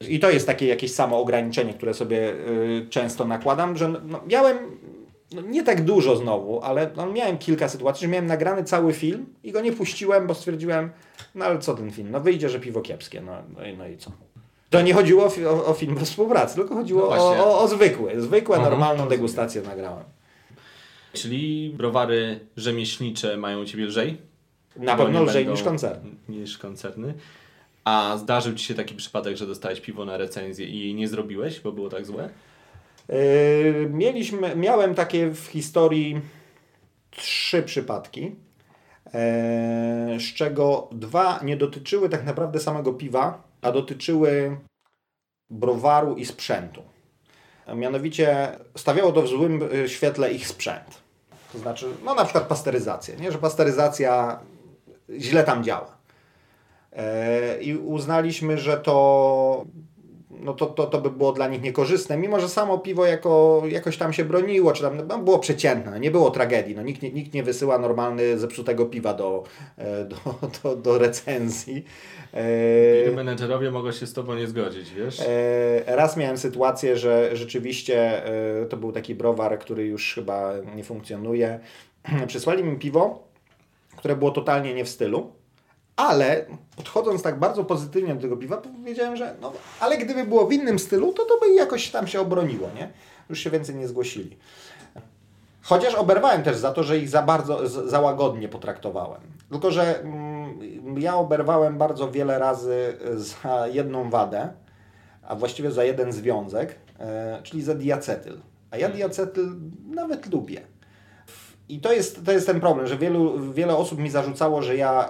I 0.00 0.20
to 0.20 0.30
jest 0.30 0.46
takie 0.46 0.66
jakieś 0.66 0.94
samo 0.94 1.20
ograniczenie, 1.20 1.74
które 1.74 1.94
sobie 1.94 2.32
y, 2.32 2.86
często 2.90 3.24
nakładam, 3.24 3.76
że 3.76 3.88
no, 3.88 4.20
miałem 4.26 4.56
no 5.32 5.42
nie 5.42 5.62
tak 5.62 5.84
dużo 5.84 6.16
znowu, 6.16 6.62
ale 6.62 6.90
no 6.96 7.06
miałem 7.06 7.38
kilka 7.38 7.68
sytuacji, 7.68 8.00
że 8.00 8.08
miałem 8.08 8.26
nagrany 8.26 8.64
cały 8.64 8.92
film 8.92 9.26
i 9.42 9.52
go 9.52 9.60
nie 9.60 9.72
puściłem, 9.72 10.26
bo 10.26 10.34
stwierdziłem, 10.34 10.90
no 11.34 11.44
ale 11.44 11.58
co 11.58 11.74
ten 11.74 11.90
film? 11.90 12.10
No 12.10 12.20
wyjdzie, 12.20 12.48
że 12.48 12.60
piwo 12.60 12.80
kiepskie, 12.80 13.20
no, 13.20 13.32
no, 13.56 13.66
i, 13.66 13.76
no 13.76 13.88
i 13.88 13.96
co? 13.96 14.10
To 14.70 14.82
nie 14.82 14.94
chodziło 14.94 15.24
o, 15.24 15.50
o, 15.50 15.66
o 15.66 15.74
film 15.74 15.94
we 15.94 16.04
współpracy, 16.04 16.54
tylko 16.54 16.74
chodziło 16.74 17.16
no 17.16 17.16
o, 17.16 17.36
o, 17.36 17.60
o 17.60 17.68
zwykłe, 17.68 18.20
zwykłe, 18.20 18.56
Aha, 18.56 18.70
normalną 18.70 19.08
degustację 19.08 19.62
nagrałem. 19.62 20.04
Czyli 21.12 21.74
browary 21.76 22.40
rzemieślnicze 22.56 23.36
mają 23.36 23.64
Ciebie 23.64 23.84
lżej? 23.84 24.18
Na 24.76 24.96
pewno 24.96 25.22
lżej 25.22 25.46
niż 25.46 25.62
koncerny. 25.62 26.10
Niż 26.28 26.58
koncerny. 26.58 27.14
A 27.84 28.16
zdarzył 28.18 28.54
Ci 28.54 28.64
się 28.64 28.74
taki 28.74 28.94
przypadek, 28.94 29.36
że 29.36 29.46
dostałeś 29.46 29.80
piwo 29.80 30.04
na 30.04 30.16
recenzję 30.16 30.66
i 30.66 30.78
jej 30.78 30.94
nie 30.94 31.08
zrobiłeś, 31.08 31.60
bo 31.60 31.72
było 31.72 31.88
tak 31.88 32.06
złe? 32.06 32.28
Yy, 33.08 33.88
mieliśmy, 33.90 34.56
miałem 34.56 34.94
takie 34.94 35.30
w 35.30 35.46
historii 35.46 36.20
trzy 37.10 37.62
przypadki, 37.62 38.22
yy, 38.22 40.20
z 40.20 40.34
czego 40.34 40.88
dwa 40.92 41.40
nie 41.42 41.56
dotyczyły 41.56 42.08
tak 42.08 42.24
naprawdę 42.24 42.60
samego 42.60 42.92
piwa, 42.92 43.42
a 43.62 43.72
dotyczyły 43.72 44.56
browaru 45.50 46.16
i 46.16 46.26
sprzętu. 46.26 46.82
Mianowicie 47.74 48.58
stawiało 48.76 49.12
to 49.12 49.22
w 49.22 49.28
złym 49.28 49.60
yy, 49.72 49.88
świetle 49.88 50.32
ich 50.32 50.48
sprzęt. 50.48 51.06
To 51.52 51.58
znaczy, 51.58 51.86
no 52.04 52.14
na 52.14 52.24
przykład 52.24 52.44
pasteryzację, 52.44 53.16
nie? 53.16 53.32
że 53.32 53.38
pasteryzacja 53.38 54.40
źle 55.18 55.44
tam 55.44 55.64
działa. 55.64 55.96
I 57.60 57.74
uznaliśmy, 57.74 58.58
że 58.58 58.76
to 58.76 59.64
no 60.40 60.54
to, 60.54 60.66
to, 60.66 60.86
to 60.86 61.00
by 61.00 61.10
było 61.10 61.32
dla 61.32 61.48
nich 61.48 61.62
niekorzystne, 61.62 62.16
mimo 62.16 62.40
że 62.40 62.48
samo 62.48 62.78
piwo 62.78 63.06
jako, 63.06 63.62
jakoś 63.68 63.96
tam 63.96 64.12
się 64.12 64.24
broniło, 64.24 64.72
czy 64.72 64.82
tam 64.82 65.06
no, 65.08 65.18
było 65.18 65.38
przeciętne, 65.38 66.00
nie 66.00 66.10
było 66.10 66.30
tragedii. 66.30 66.76
No, 66.76 66.82
nikt, 66.82 67.02
nie, 67.02 67.12
nikt 67.12 67.34
nie 67.34 67.42
wysyła 67.42 67.78
normalny 67.78 68.38
zepsutego 68.38 68.86
piwa 68.86 69.14
do, 69.14 69.44
e, 69.78 70.04
do, 70.10 70.16
do, 70.62 70.76
do 70.76 70.98
recenzji. 70.98 71.84
E, 72.32 73.10
menedżerowie 73.10 73.70
mogą 73.70 73.92
się 73.92 74.06
z 74.06 74.12
Tobą 74.12 74.34
nie 74.34 74.46
zgodzić, 74.46 74.94
wiesz? 74.94 75.20
E, 75.20 75.96
raz 75.96 76.16
miałem 76.16 76.38
sytuację, 76.38 76.96
że 76.96 77.36
rzeczywiście 77.36 78.22
to 78.68 78.76
był 78.76 78.92
taki 78.92 79.14
browar, 79.14 79.58
który 79.58 79.86
już 79.86 80.14
chyba 80.14 80.52
nie 80.76 80.84
funkcjonuje. 80.84 81.60
Przysłali 82.26 82.64
mi 82.64 82.78
piwo, 82.78 83.28
które 83.96 84.16
było 84.16 84.30
totalnie 84.30 84.74
nie 84.74 84.84
w 84.84 84.88
stylu 84.88 85.32
ale 85.96 86.46
podchodząc 86.76 87.22
tak 87.22 87.38
bardzo 87.38 87.64
pozytywnie 87.64 88.14
do 88.14 88.20
tego 88.20 88.36
piwa, 88.36 88.56
powiedziałem, 88.56 89.16
że 89.16 89.34
no, 89.40 89.52
ale 89.80 89.98
gdyby 89.98 90.24
było 90.24 90.46
w 90.46 90.52
innym 90.52 90.78
stylu, 90.78 91.12
to 91.12 91.24
to 91.24 91.38
by 91.40 91.54
jakoś 91.54 91.90
tam 91.90 92.06
się 92.06 92.20
obroniło, 92.20 92.68
nie? 92.76 92.88
Już 93.30 93.38
się 93.38 93.50
więcej 93.50 93.74
nie 93.74 93.88
zgłosili. 93.88 94.36
Chociaż 95.62 95.94
oberwałem 95.94 96.42
też 96.42 96.56
za 96.56 96.72
to, 96.72 96.82
że 96.82 96.98
ich 96.98 97.08
za 97.08 97.22
bardzo, 97.22 97.68
za 97.68 98.00
łagodnie 98.00 98.48
potraktowałem. 98.48 99.20
Tylko, 99.50 99.70
że 99.70 100.00
mm, 100.00 100.98
ja 100.98 101.16
oberwałem 101.16 101.78
bardzo 101.78 102.10
wiele 102.10 102.38
razy 102.38 102.98
za 103.14 103.66
jedną 103.68 104.10
wadę, 104.10 104.48
a 105.22 105.34
właściwie 105.34 105.70
za 105.70 105.84
jeden 105.84 106.12
związek, 106.12 106.74
e, 107.00 107.40
czyli 107.42 107.62
za 107.62 107.74
diacetyl. 107.74 108.40
A 108.70 108.76
ja 108.76 108.88
diacetyl 108.88 109.50
nawet 109.86 110.32
lubię. 110.32 110.60
I 111.68 111.80
to 111.80 111.92
jest, 111.92 112.24
to 112.24 112.32
jest 112.32 112.46
ten 112.46 112.60
problem, 112.60 112.86
że 112.86 112.96
wielu, 112.96 113.52
wiele 113.52 113.76
osób 113.76 113.98
mi 113.98 114.10
zarzucało, 114.10 114.62
że 114.62 114.76
ja 114.76 115.08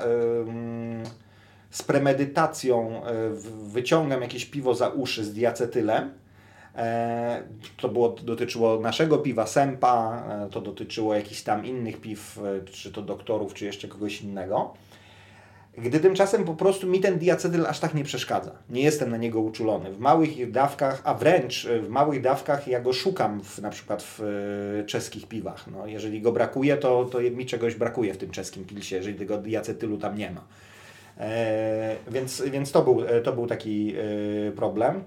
z 1.70 1.82
premedytacją 1.82 3.02
y, 3.06 3.70
wyciągam 3.72 4.22
jakieś 4.22 4.44
piwo 4.44 4.74
za 4.74 4.88
uszy 4.88 5.24
z 5.24 5.32
diacetylem, 5.32 6.10
E, 6.76 7.42
to 7.76 7.88
było, 7.88 8.08
dotyczyło 8.08 8.80
naszego 8.80 9.18
piwa 9.18 9.46
Sempa, 9.46 10.22
e, 10.28 10.50
to 10.50 10.60
dotyczyło 10.60 11.14
jakichś 11.14 11.42
tam 11.42 11.66
innych 11.66 12.00
piw, 12.00 12.38
e, 12.38 12.64
czy 12.64 12.92
to 12.92 13.02
doktorów, 13.02 13.54
czy 13.54 13.64
jeszcze 13.64 13.88
kogoś 13.88 14.22
innego. 14.22 14.74
Gdy 15.78 16.00
tymczasem 16.00 16.44
po 16.44 16.54
prostu 16.54 16.86
mi 16.86 17.00
ten 17.00 17.18
diacetyl 17.18 17.66
aż 17.66 17.80
tak 17.80 17.94
nie 17.94 18.04
przeszkadza. 18.04 18.52
Nie 18.70 18.82
jestem 18.82 19.10
na 19.10 19.16
niego 19.16 19.40
uczulony. 19.40 19.92
W 19.92 19.98
małych 19.98 20.50
dawkach, 20.50 21.00
a 21.04 21.14
wręcz 21.14 21.66
w 21.82 21.88
małych 21.88 22.22
dawkach 22.22 22.68
ja 22.68 22.80
go 22.80 22.92
szukam 22.92 23.40
w, 23.40 23.58
na 23.58 23.70
przykład 23.70 24.02
w 24.02 24.22
czeskich 24.86 25.28
piwach. 25.28 25.66
No, 25.66 25.86
jeżeli 25.86 26.20
go 26.20 26.32
brakuje, 26.32 26.76
to, 26.76 27.04
to 27.04 27.20
mi 27.20 27.46
czegoś 27.46 27.74
brakuje 27.74 28.14
w 28.14 28.16
tym 28.16 28.30
czeskim 28.30 28.64
pilsie, 28.64 28.96
jeżeli 28.96 29.18
tego 29.18 29.38
diacetylu 29.38 29.98
tam 29.98 30.18
nie 30.18 30.30
ma. 30.30 30.44
E, 31.18 31.96
więc 32.10 32.42
więc 32.42 32.72
to, 32.72 32.82
był, 32.82 33.02
to 33.24 33.32
był 33.32 33.46
taki 33.46 33.94
e, 34.48 34.52
problem. 34.52 35.04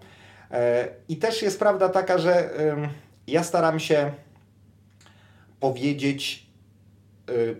E, 0.52 0.88
I 1.10 1.18
też 1.18 1.42
jest 1.42 1.60
prawda 1.60 1.90
taka, 1.90 2.18
że 2.18 2.50
ja 3.28 3.44
staram 3.44 3.80
się 3.80 4.12
powiedzieć, 5.60 6.49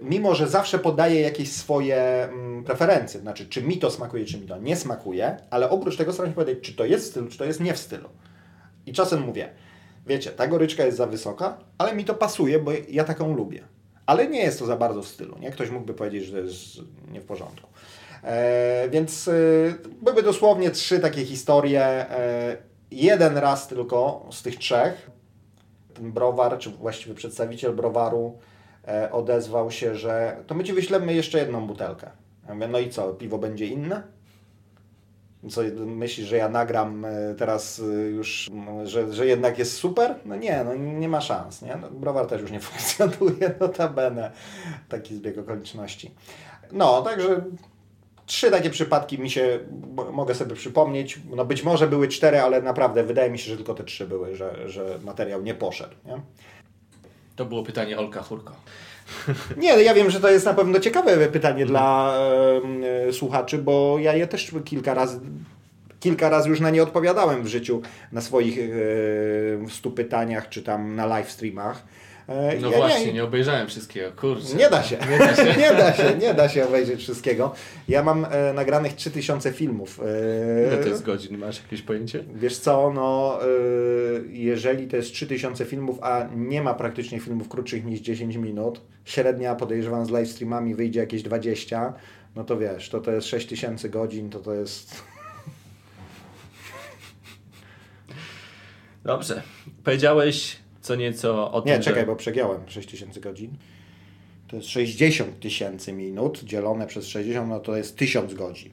mimo 0.02 0.36
że 0.36 0.48
zawsze 0.48 0.80
podaję 0.80 1.22
jakieś 1.22 1.52
swoje 1.52 2.24
mm, 2.24 2.64
preferencje, 2.64 3.20
znaczy 3.20 3.50
czy 3.50 3.64
mi 3.64 3.78
to 3.78 3.92
smakuje, 3.92 4.26
czy 4.26 4.38
mi 4.38 4.48
to 4.48 4.58
nie 4.58 4.76
smakuje, 4.76 5.38
ale 5.50 5.70
oprócz 5.70 5.98
tego 5.98 6.14
staram 6.14 6.32
się 6.32 6.36
powiedzieć, 6.36 6.64
czy 6.64 6.74
to 6.74 6.86
jest 6.86 7.06
w 7.06 7.08
stylu, 7.08 7.28
czy 7.28 7.38
to 7.38 7.46
jest 7.46 7.60
nie 7.60 7.74
w 7.74 7.78
stylu. 7.80 8.10
I 8.86 8.94
czasem 8.94 9.22
mówię, 9.22 9.50
wiecie, 10.08 10.32
ta 10.32 10.48
goryczka 10.48 10.86
jest 10.86 10.98
za 10.98 11.08
wysoka, 11.08 11.58
ale 11.78 11.96
mi 11.96 12.06
to 12.06 12.14
pasuje, 12.14 12.60
bo 12.60 12.72
ja 12.90 13.04
taką 13.04 13.36
lubię. 13.36 13.64
Ale 14.06 14.28
nie 14.28 14.40
jest 14.40 14.60
to 14.60 14.66
za 14.66 14.78
bardzo 14.78 15.02
w 15.02 15.08
stylu, 15.08 15.38
nie? 15.40 15.52
Ktoś 15.52 15.70
mógłby 15.70 15.94
powiedzieć, 15.94 16.26
że 16.26 16.32
to 16.32 16.38
jest 16.38 16.78
nie 17.12 17.22
w 17.22 17.26
porządku. 17.26 17.68
E, 18.24 18.90
więc 18.90 19.28
e, 19.28 19.32
były 20.02 20.24
dosłownie 20.24 20.72
trzy 20.72 21.00
takie 21.00 21.26
historie. 21.26 21.84
E, 21.86 22.58
jeden 22.92 23.38
raz 23.38 23.68
tylko 23.68 24.28
z 24.32 24.42
tych 24.42 24.58
trzech 24.58 25.12
ten 25.94 26.12
browar, 26.12 26.58
czy 26.58 26.70
właściwie 26.70 27.16
przedstawiciel 27.16 27.74
browaru 27.74 28.38
odezwał 29.12 29.72
się, 29.72 29.96
że 29.96 30.44
to 30.48 30.56
my 30.56 30.64
ci 30.64 30.74
wyślemy 30.74 31.14
jeszcze 31.14 31.40
jedną 31.40 31.68
butelkę. 31.68 32.12
Ja 32.48 32.54
mówię, 32.54 32.68
no 32.68 32.80
i 32.80 32.90
co, 32.90 33.14
piwo 33.14 33.38
będzie 33.38 33.66
inne? 33.66 34.04
Co, 35.50 35.62
myślisz, 35.76 36.28
że 36.28 36.38
ja 36.38 36.50
nagram 36.50 37.06
teraz 37.38 37.82
już, 38.12 38.50
że, 38.84 39.14
że 39.14 39.26
jednak 39.26 39.60
jest 39.60 39.74
super? 39.74 40.16
No 40.26 40.36
nie, 40.36 40.64
no 40.64 40.76
nie 40.76 41.10
ma 41.10 41.22
szans, 41.22 41.62
nie? 41.62 41.76
No, 41.82 41.90
browar 41.92 42.28
też 42.28 42.42
już 42.42 42.52
nie 42.52 42.60
funkcjonuje, 42.70 43.56
notabene. 43.60 44.32
Taki 44.90 45.16
zbieg 45.16 45.38
okoliczności. 45.38 46.12
No, 46.72 47.02
także 47.02 47.42
Trzy 48.30 48.52
takie 48.52 48.70
przypadki 48.70 49.20
mi 49.20 49.30
się, 49.30 49.60
mogę 50.12 50.36
sobie 50.36 50.56
przypomnieć, 50.56 51.20
no 51.36 51.46
być 51.46 51.64
może 51.64 51.88
były 51.88 52.08
cztery, 52.08 52.40
ale 52.40 52.62
naprawdę 52.62 53.04
wydaje 53.04 53.32
mi 53.32 53.40
się, 53.40 53.50
że 53.52 53.58
tylko 53.58 53.74
te 53.74 53.84
trzy 53.84 54.08
były, 54.08 54.36
że, 54.36 54.70
że 54.70 55.00
materiał 55.04 55.42
nie 55.42 55.54
poszedł. 55.54 55.96
Nie? 56.06 56.22
To 57.40 57.46
było 57.46 57.64
pytanie 57.64 57.98
Olka 57.98 58.22
Hurko. 58.22 58.54
Nie, 59.58 59.84
ja 59.84 59.94
wiem, 59.94 60.10
że 60.10 60.20
to 60.20 60.30
jest 60.30 60.46
na 60.46 60.54
pewno 60.54 60.80
ciekawe 60.80 61.28
pytanie 61.28 61.66
dla 61.66 62.14
e, 63.08 63.14
słuchaczy, 63.14 63.58
bo 63.58 63.98
ja 64.00 64.14
je 64.14 64.28
też 64.28 64.52
kilka 64.66 64.94
razy 64.94 65.20
kilka 66.00 66.30
razy 66.30 66.50
już 66.50 66.60
na 66.60 66.70
nie 66.70 66.84
odpowiadałem 66.84 67.44
w 67.44 67.48
życiu 67.48 67.82
na 68.12 68.22
swoich 68.22 68.60
e, 68.60 69.70
stu 69.70 69.92
pytaniach 69.92 70.50
czy 70.50 70.64
tam 70.64 70.96
na 70.96 71.06
live 71.06 71.32
streamach. 71.32 71.84
E, 72.30 72.60
no 72.62 72.72
ja 72.72 72.78
właśnie, 72.78 73.06
nie, 73.06 73.14
nie, 73.14 73.24
obejrzałem 73.24 73.68
wszystkiego, 73.68 74.12
kurczę. 74.12 74.56
Nie 74.56 74.70
da 74.70 74.84
się. 74.84 74.98
Nie 75.12 75.20
da 75.20 75.36
się. 75.36 75.56
nie, 75.62 75.74
da 75.74 75.94
się 75.94 76.18
nie 76.18 76.34
da 76.34 76.50
się 76.50 76.68
obejrzeć 76.68 77.00
wszystkiego. 77.00 77.54
Ja 77.88 78.04
mam 78.04 78.26
e, 78.26 78.54
nagranych 78.54 78.94
3000 78.94 79.52
filmów. 79.52 80.00
E, 80.00 80.68
Ile 80.68 80.78
to 80.78 80.90
jest 80.90 81.04
godzin? 81.04 81.38
Masz 81.38 81.62
jakieś 81.64 81.82
pojęcie? 81.82 82.24
Wiesz 82.36 82.58
co, 82.58 82.92
no 82.96 83.40
e, 83.42 83.46
jeżeli 84.30 84.88
to 84.88 84.96
jest 84.98 85.12
3000 85.12 85.66
filmów, 85.66 85.98
a 86.02 86.28
nie 86.36 86.62
ma 86.62 86.74
praktycznie 86.74 87.20
filmów 87.20 87.50
krótszych 87.50 87.86
niż 87.86 88.00
10 88.00 88.36
minut, 88.36 88.82
średnia 89.06 89.56
podejrzewam 89.56 90.06
z 90.06 90.10
live 90.10 90.30
streamami 90.30 90.76
wyjdzie 90.76 91.00
jakieś 91.00 91.24
20, 91.24 91.94
no 92.36 92.44
to 92.44 92.58
wiesz, 92.58 92.90
to 92.90 93.00
to 93.00 93.12
jest 93.12 93.28
6000 93.28 93.90
godzin, 93.90 94.30
to 94.30 94.40
to 94.40 94.54
jest... 94.54 95.04
Dobrze. 99.04 99.42
Powiedziałeś 99.84 100.60
co 100.90 100.96
nieco 100.96 101.52
o 101.52 101.62
tym, 101.62 101.72
Nie, 101.72 101.80
czekaj, 101.80 102.02
że... 102.02 102.08
bo 102.08 102.16
przegiąłem 102.16 102.62
6000 102.68 103.20
godzin. 103.20 103.58
To 104.48 104.56
jest 104.56 104.68
60 104.68 105.40
tysięcy 105.40 105.94
minut 105.94 106.44
dzielone 106.44 106.88
przez 106.88 107.08
60, 107.08 107.50
no 107.50 107.60
to 107.60 107.76
jest 107.76 107.98
1000 107.98 108.34
godzin. 108.34 108.72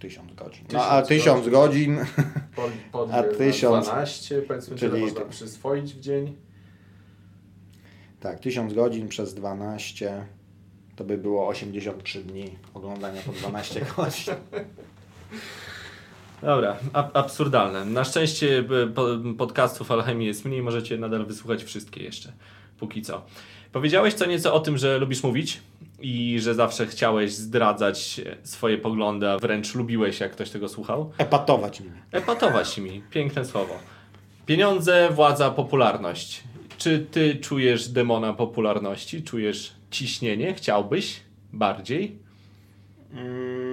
1000 0.00 0.34
godzin. 0.34 0.64
No 0.72 0.84
a 0.84 1.02
1000 1.02 1.48
godzin, 1.48 1.98
pod, 2.56 2.70
pod, 2.92 3.12
a 3.12 3.22
1000 3.22 3.86
12, 3.86 4.42
powiedzmy, 4.42 4.76
czyli 4.76 5.00
można 5.00 5.24
przyswoić 5.24 5.94
w 5.94 6.00
dzień. 6.00 6.36
Tak, 8.20 8.40
1000 8.40 8.74
godzin 8.74 9.08
przez 9.08 9.34
12 9.34 10.26
to 10.96 11.04
by 11.04 11.18
było 11.18 11.48
83 11.48 12.24
dni 12.24 12.58
oglądania 12.74 13.22
po 13.22 13.32
12 13.32 13.86
godzin. 13.96 14.34
Dobra, 16.42 16.76
absurdalne. 17.12 17.84
Na 17.84 18.04
szczęście 18.04 18.64
podcastów 19.38 19.90
Alchemii 19.90 20.26
jest 20.26 20.44
mniej, 20.44 20.62
możecie 20.62 20.98
nadal 20.98 21.26
wysłuchać 21.26 21.64
wszystkie 21.64 22.02
jeszcze, 22.02 22.32
póki 22.78 23.02
co. 23.02 23.22
Powiedziałeś 23.72 24.14
co 24.14 24.26
nieco 24.26 24.54
o 24.54 24.60
tym, 24.60 24.78
że 24.78 24.98
lubisz 24.98 25.22
mówić 25.22 25.60
i 26.00 26.40
że 26.40 26.54
zawsze 26.54 26.86
chciałeś 26.86 27.32
zdradzać 27.32 28.20
swoje 28.42 28.78
poglądy, 28.78 29.28
a 29.28 29.38
wręcz 29.38 29.74
lubiłeś, 29.74 30.20
jak 30.20 30.32
ktoś 30.32 30.50
tego 30.50 30.68
słuchał. 30.68 31.12
Epatować 31.18 31.80
mi. 31.80 31.90
Epatować 32.12 32.78
mi, 32.78 33.02
piękne 33.10 33.44
słowo. 33.44 33.74
Pieniądze, 34.46 35.10
władza, 35.10 35.50
popularność. 35.50 36.42
Czy 36.78 37.06
ty 37.10 37.36
czujesz 37.36 37.88
demona 37.88 38.32
popularności? 38.32 39.22
Czujesz 39.22 39.72
ciśnienie? 39.90 40.54
Chciałbyś 40.54 41.20
bardziej? 41.52 42.18
Mm. 43.12 43.71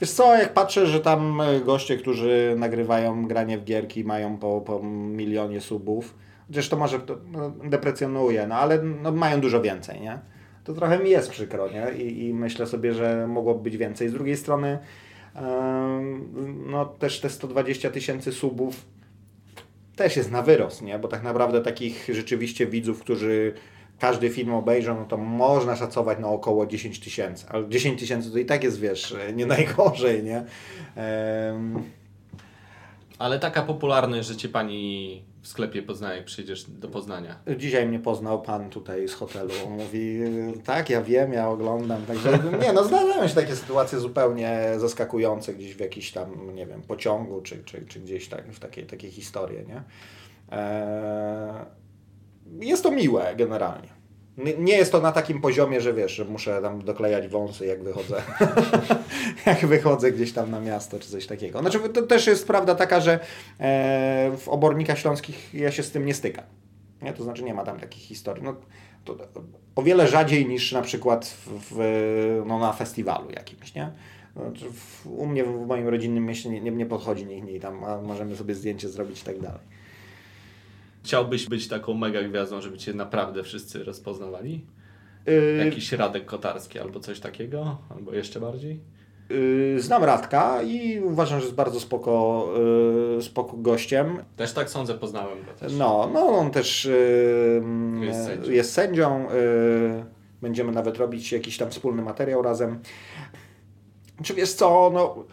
Wiesz 0.00 0.10
co, 0.10 0.36
jak 0.36 0.54
patrzę, 0.54 0.86
że 0.86 1.00
tam 1.00 1.40
e, 1.40 1.60
goście, 1.60 1.96
którzy 1.96 2.54
nagrywają 2.58 3.26
granie 3.26 3.58
w 3.58 3.64
gierki 3.64 4.04
mają 4.04 4.38
po, 4.38 4.60
po 4.60 4.82
milionie 4.82 5.60
subów, 5.60 6.14
chociaż 6.48 6.68
to 6.68 6.76
może 6.76 7.00
no, 7.26 7.50
deprecjonuje, 7.50 8.46
no 8.46 8.54
ale 8.54 8.82
no, 8.82 9.12
mają 9.12 9.40
dużo 9.40 9.62
więcej, 9.62 10.00
nie? 10.00 10.18
To 10.64 10.74
trochę 10.74 10.98
mi 10.98 11.10
jest 11.10 11.30
przykro, 11.30 11.68
nie? 11.68 12.02
I, 12.02 12.26
I, 12.26 12.34
myślę 12.34 12.66
sobie, 12.66 12.94
że 12.94 13.26
mogłoby 13.26 13.62
być 13.62 13.76
więcej. 13.76 14.08
Z 14.08 14.12
drugiej 14.12 14.36
strony 14.36 14.78
no 16.66 16.84
też 16.84 17.20
te 17.20 17.30
120 17.30 17.90
tysięcy 17.90 18.32
subów 18.32 18.86
też 19.96 20.16
jest 20.16 20.30
na 20.30 20.42
wyrost, 20.42 20.82
nie? 20.82 20.98
Bo 20.98 21.08
tak 21.08 21.22
naprawdę 21.22 21.60
takich 21.60 22.08
rzeczywiście 22.12 22.66
widzów, 22.66 23.00
którzy 23.00 23.54
każdy 24.00 24.30
film 24.30 24.54
obejrzał, 24.54 24.96
no 24.96 25.04
to 25.04 25.16
można 25.16 25.76
szacować 25.76 26.18
na 26.18 26.28
około 26.28 26.66
10 26.66 27.00
tysięcy. 27.00 27.46
Ale 27.48 27.68
10 27.68 28.00
tysięcy 28.00 28.30
to 28.30 28.38
i 28.38 28.44
tak 28.44 28.64
jest, 28.64 28.80
wiesz, 28.80 29.16
nie 29.34 29.46
najgorzej, 29.46 30.22
nie? 30.22 30.44
Um... 31.52 31.82
Ale 33.18 33.38
taka 33.38 33.62
popularność, 33.62 34.28
że 34.28 34.36
cię 34.36 34.48
pani 34.48 35.24
w 35.42 35.48
sklepie 35.48 35.82
poznaje, 35.82 36.16
jak 36.16 36.26
przyjdziesz 36.26 36.70
do 36.70 36.88
Poznania. 36.88 37.38
Dzisiaj 37.56 37.86
mnie 37.86 37.98
poznał 37.98 38.42
pan 38.42 38.70
tutaj 38.70 39.08
z 39.08 39.14
hotelu. 39.14 39.50
Mówi, 39.70 40.20
tak, 40.64 40.90
ja 40.90 41.02
wiem, 41.02 41.32
ja 41.32 41.48
oglądam. 41.48 42.06
Także 42.06 42.38
nie, 42.62 42.72
no 42.72 42.84
zdarzają 42.84 43.28
się 43.28 43.34
takie 43.34 43.56
sytuacje 43.56 43.98
zupełnie 43.98 44.60
zaskakujące 44.76 45.54
gdzieś 45.54 45.74
w 45.74 45.80
jakiś 45.80 46.12
tam, 46.12 46.54
nie 46.54 46.66
wiem, 46.66 46.82
pociągu, 46.82 47.40
czy, 47.42 47.64
czy, 47.64 47.86
czy 47.86 48.00
gdzieś 48.00 48.28
tak, 48.28 48.52
w 48.52 48.60
takie, 48.60 48.82
takie 48.82 49.10
historie, 49.10 49.64
nie? 49.64 49.82
Eee 50.50 51.80
jest 52.60 52.82
to 52.82 52.90
miłe 52.90 53.34
generalnie. 53.36 53.88
Nie 54.58 54.76
jest 54.76 54.92
to 54.92 55.00
na 55.00 55.12
takim 55.12 55.40
poziomie, 55.40 55.80
że 55.80 55.94
wiesz, 55.94 56.12
że 56.12 56.24
muszę 56.24 56.62
tam 56.62 56.84
doklejać 56.84 57.28
wąsy, 57.28 57.66
jak 57.66 57.82
wychodzę. 57.82 58.22
jak 59.46 59.66
wychodzę 59.66 60.12
gdzieś 60.12 60.32
tam 60.32 60.50
na 60.50 60.60
miasto, 60.60 60.98
czy 60.98 61.10
coś 61.10 61.26
takiego. 61.26 61.60
Znaczy, 61.60 61.80
to 61.80 62.02
też 62.02 62.26
jest 62.26 62.46
prawda 62.46 62.74
taka, 62.74 63.00
że 63.00 63.20
e, 63.60 64.32
w 64.36 64.48
obornikach 64.48 64.98
śląskich 64.98 65.54
ja 65.54 65.70
się 65.70 65.82
z 65.82 65.90
tym 65.90 66.06
nie 66.06 66.14
stykam. 66.14 66.44
Nie? 67.02 67.12
To 67.12 67.24
znaczy, 67.24 67.42
nie 67.42 67.54
ma 67.54 67.64
tam 67.64 67.80
takich 67.80 68.02
historii. 68.02 68.44
No, 68.44 68.56
to, 69.04 69.16
o 69.76 69.82
wiele 69.82 70.08
rzadziej 70.08 70.46
niż 70.46 70.72
na 70.72 70.82
przykład 70.82 71.36
w, 71.46 72.42
no, 72.46 72.58
na 72.58 72.72
festiwalu 72.72 73.30
jakimś, 73.30 73.74
nie? 73.74 73.92
W, 74.72 75.06
u 75.06 75.26
mnie 75.26 75.44
w 75.44 75.66
moim 75.66 75.88
rodzinnym 75.88 76.26
mieście 76.26 76.50
nie, 76.50 76.60
nie, 76.60 76.70
nie 76.70 76.86
podchodzi 76.86 77.26
nikt 77.26 77.46
nie 77.46 77.60
tam, 77.60 77.84
a 77.84 78.00
możemy 78.00 78.36
sobie 78.36 78.54
zdjęcie 78.54 78.88
zrobić 78.88 79.20
i 79.22 79.24
tak 79.24 79.40
dalej. 79.40 79.79
Chciałbyś 81.04 81.46
być 81.46 81.68
taką 81.68 81.94
mega 81.94 82.22
gwiazdą, 82.22 82.60
żeby 82.60 82.78
cię 82.78 82.94
naprawdę 82.94 83.42
wszyscy 83.42 83.84
rozpoznawali? 83.84 84.66
Yy... 85.26 85.64
Jakiś 85.64 85.92
Radek 85.92 86.24
Kotarski 86.24 86.78
albo 86.78 87.00
coś 87.00 87.20
takiego? 87.20 87.78
Albo 87.90 88.14
jeszcze 88.14 88.40
bardziej? 88.40 88.80
Yy, 89.30 89.80
znam 89.80 90.04
Radka 90.04 90.62
i 90.62 91.00
uważam, 91.00 91.40
że 91.40 91.44
jest 91.44 91.56
bardzo 91.56 91.80
spoko, 91.80 92.46
yy, 93.16 93.22
spoko 93.22 93.56
gościem. 93.56 94.18
Też 94.36 94.52
tak 94.52 94.70
sądzę, 94.70 94.94
poznałem 94.94 95.38
go 95.44 95.52
też. 95.52 95.72
No, 95.72 96.10
no 96.12 96.26
on 96.26 96.50
też 96.50 96.84
yy, 96.84 98.06
jest 98.06 98.24
sędzią. 98.24 98.50
Jest 98.52 98.72
sędzią 98.72 99.26
będziemy 100.42 100.72
nawet 100.72 100.96
robić 100.96 101.32
jakiś 101.32 101.56
tam 101.58 101.70
wspólny 101.70 102.02
materiał 102.02 102.42
razem. 102.42 102.80
Czy 104.22 104.34
wiesz 104.34 104.52
co, 104.52 104.90
no 104.94 105.24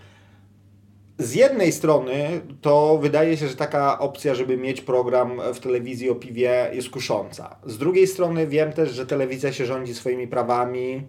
z 1.20 1.34
jednej 1.34 1.72
strony 1.72 2.42
to 2.62 2.98
wydaje 2.98 3.38
się, 3.38 3.48
że 3.48 3.56
taka 3.56 4.00
opcja, 4.00 4.36
żeby 4.36 4.58
mieć 4.58 4.82
program 4.82 5.42
w 5.54 5.60
telewizji 5.60 6.10
o 6.10 6.16
piwie 6.16 6.70
jest 6.74 6.90
kusząca. 6.90 7.56
Z 7.66 7.78
drugiej 7.78 8.08
strony 8.08 8.48
wiem 8.48 8.74
też, 8.74 8.92
że 8.92 9.06
telewizja 9.06 9.54
się 9.54 9.66
rządzi 9.66 9.94
swoimi 9.94 10.28
prawami. 10.28 11.08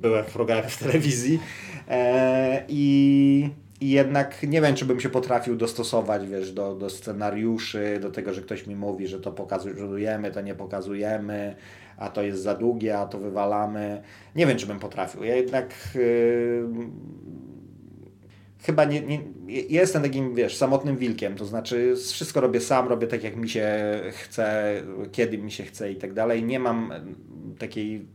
Byłem 0.00 0.24
w 0.24 0.32
programie 0.32 0.68
w 0.68 0.78
telewizji 0.78 1.40
e, 1.88 2.64
i, 2.68 3.50
i 3.80 3.90
jednak 3.90 4.42
nie 4.42 4.60
wiem, 4.60 4.74
czy 4.74 4.84
bym 4.84 5.00
się 5.00 5.08
potrafił 5.08 5.56
dostosować, 5.56 6.26
wiesz, 6.26 6.52
do, 6.52 6.74
do 6.74 6.90
scenariuszy, 6.90 7.98
do 8.02 8.10
tego, 8.10 8.34
że 8.34 8.42
ktoś 8.42 8.66
mi 8.66 8.76
mówi, 8.76 9.06
że 9.06 9.20
to 9.20 9.32
pokazujemy, 9.32 10.30
to 10.30 10.40
nie 10.40 10.54
pokazujemy, 10.54 11.56
a 11.96 12.08
to 12.10 12.22
jest 12.22 12.42
za 12.42 12.54
długie, 12.54 12.98
a 12.98 13.06
to 13.06 13.18
wywalamy. 13.18 14.02
Nie 14.36 14.46
wiem, 14.46 14.58
czy 14.58 14.66
bym 14.66 14.78
potrafił. 14.78 15.24
Ja 15.24 15.36
jednak... 15.36 15.74
Yy, 15.94 16.68
chyba 18.62 18.84
nie, 18.84 19.00
nie, 19.00 19.20
jestem 19.50 20.02
takim, 20.02 20.34
wiesz, 20.34 20.56
samotnym 20.56 20.96
wilkiem, 20.96 21.34
to 21.34 21.44
znaczy 21.44 21.94
wszystko 22.12 22.40
robię 22.40 22.60
sam, 22.60 22.88
robię 22.88 23.06
tak 23.06 23.24
jak 23.24 23.36
mi 23.36 23.48
się 23.48 24.00
chce, 24.12 24.74
kiedy 25.12 25.38
mi 25.38 25.52
się 25.52 25.64
chce 25.64 25.92
i 25.92 25.96
tak 25.96 26.12
dalej. 26.12 26.44
Nie 26.44 26.58
mam 26.58 26.92
takiej 27.58 28.06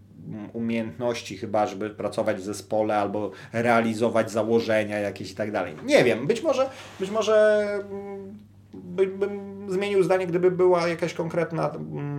umiejętności 0.53 1.38
chyba, 1.38 1.67
żeby 1.67 1.89
pracować 1.89 2.38
w 2.38 2.43
zespole 2.43 2.97
albo 2.97 3.32
realizować 3.53 4.32
założenia 4.32 4.99
jakieś 4.99 5.32
i 5.32 5.36
tak 5.36 5.51
dalej. 5.51 5.75
Nie 5.86 6.03
wiem, 6.03 6.27
być 6.27 6.43
może, 6.43 6.69
być 6.99 7.10
może 7.10 7.65
mm, 7.91 8.39
by, 8.73 9.08
bym 9.08 9.53
zmienił 9.67 10.03
zdanie, 10.03 10.27
gdyby 10.27 10.51
była 10.51 10.88
jakaś 10.88 11.13
konkretna 11.13 11.69
mm, 11.69 12.12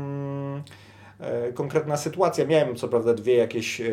konkretna 1.55 1.97
sytuacja. 1.97 2.47
Miałem 2.47 2.77
co 2.77 2.89
prawda 2.89 3.15
dwie 3.15 3.35
jakieś, 3.35 3.81
e, 3.81 3.85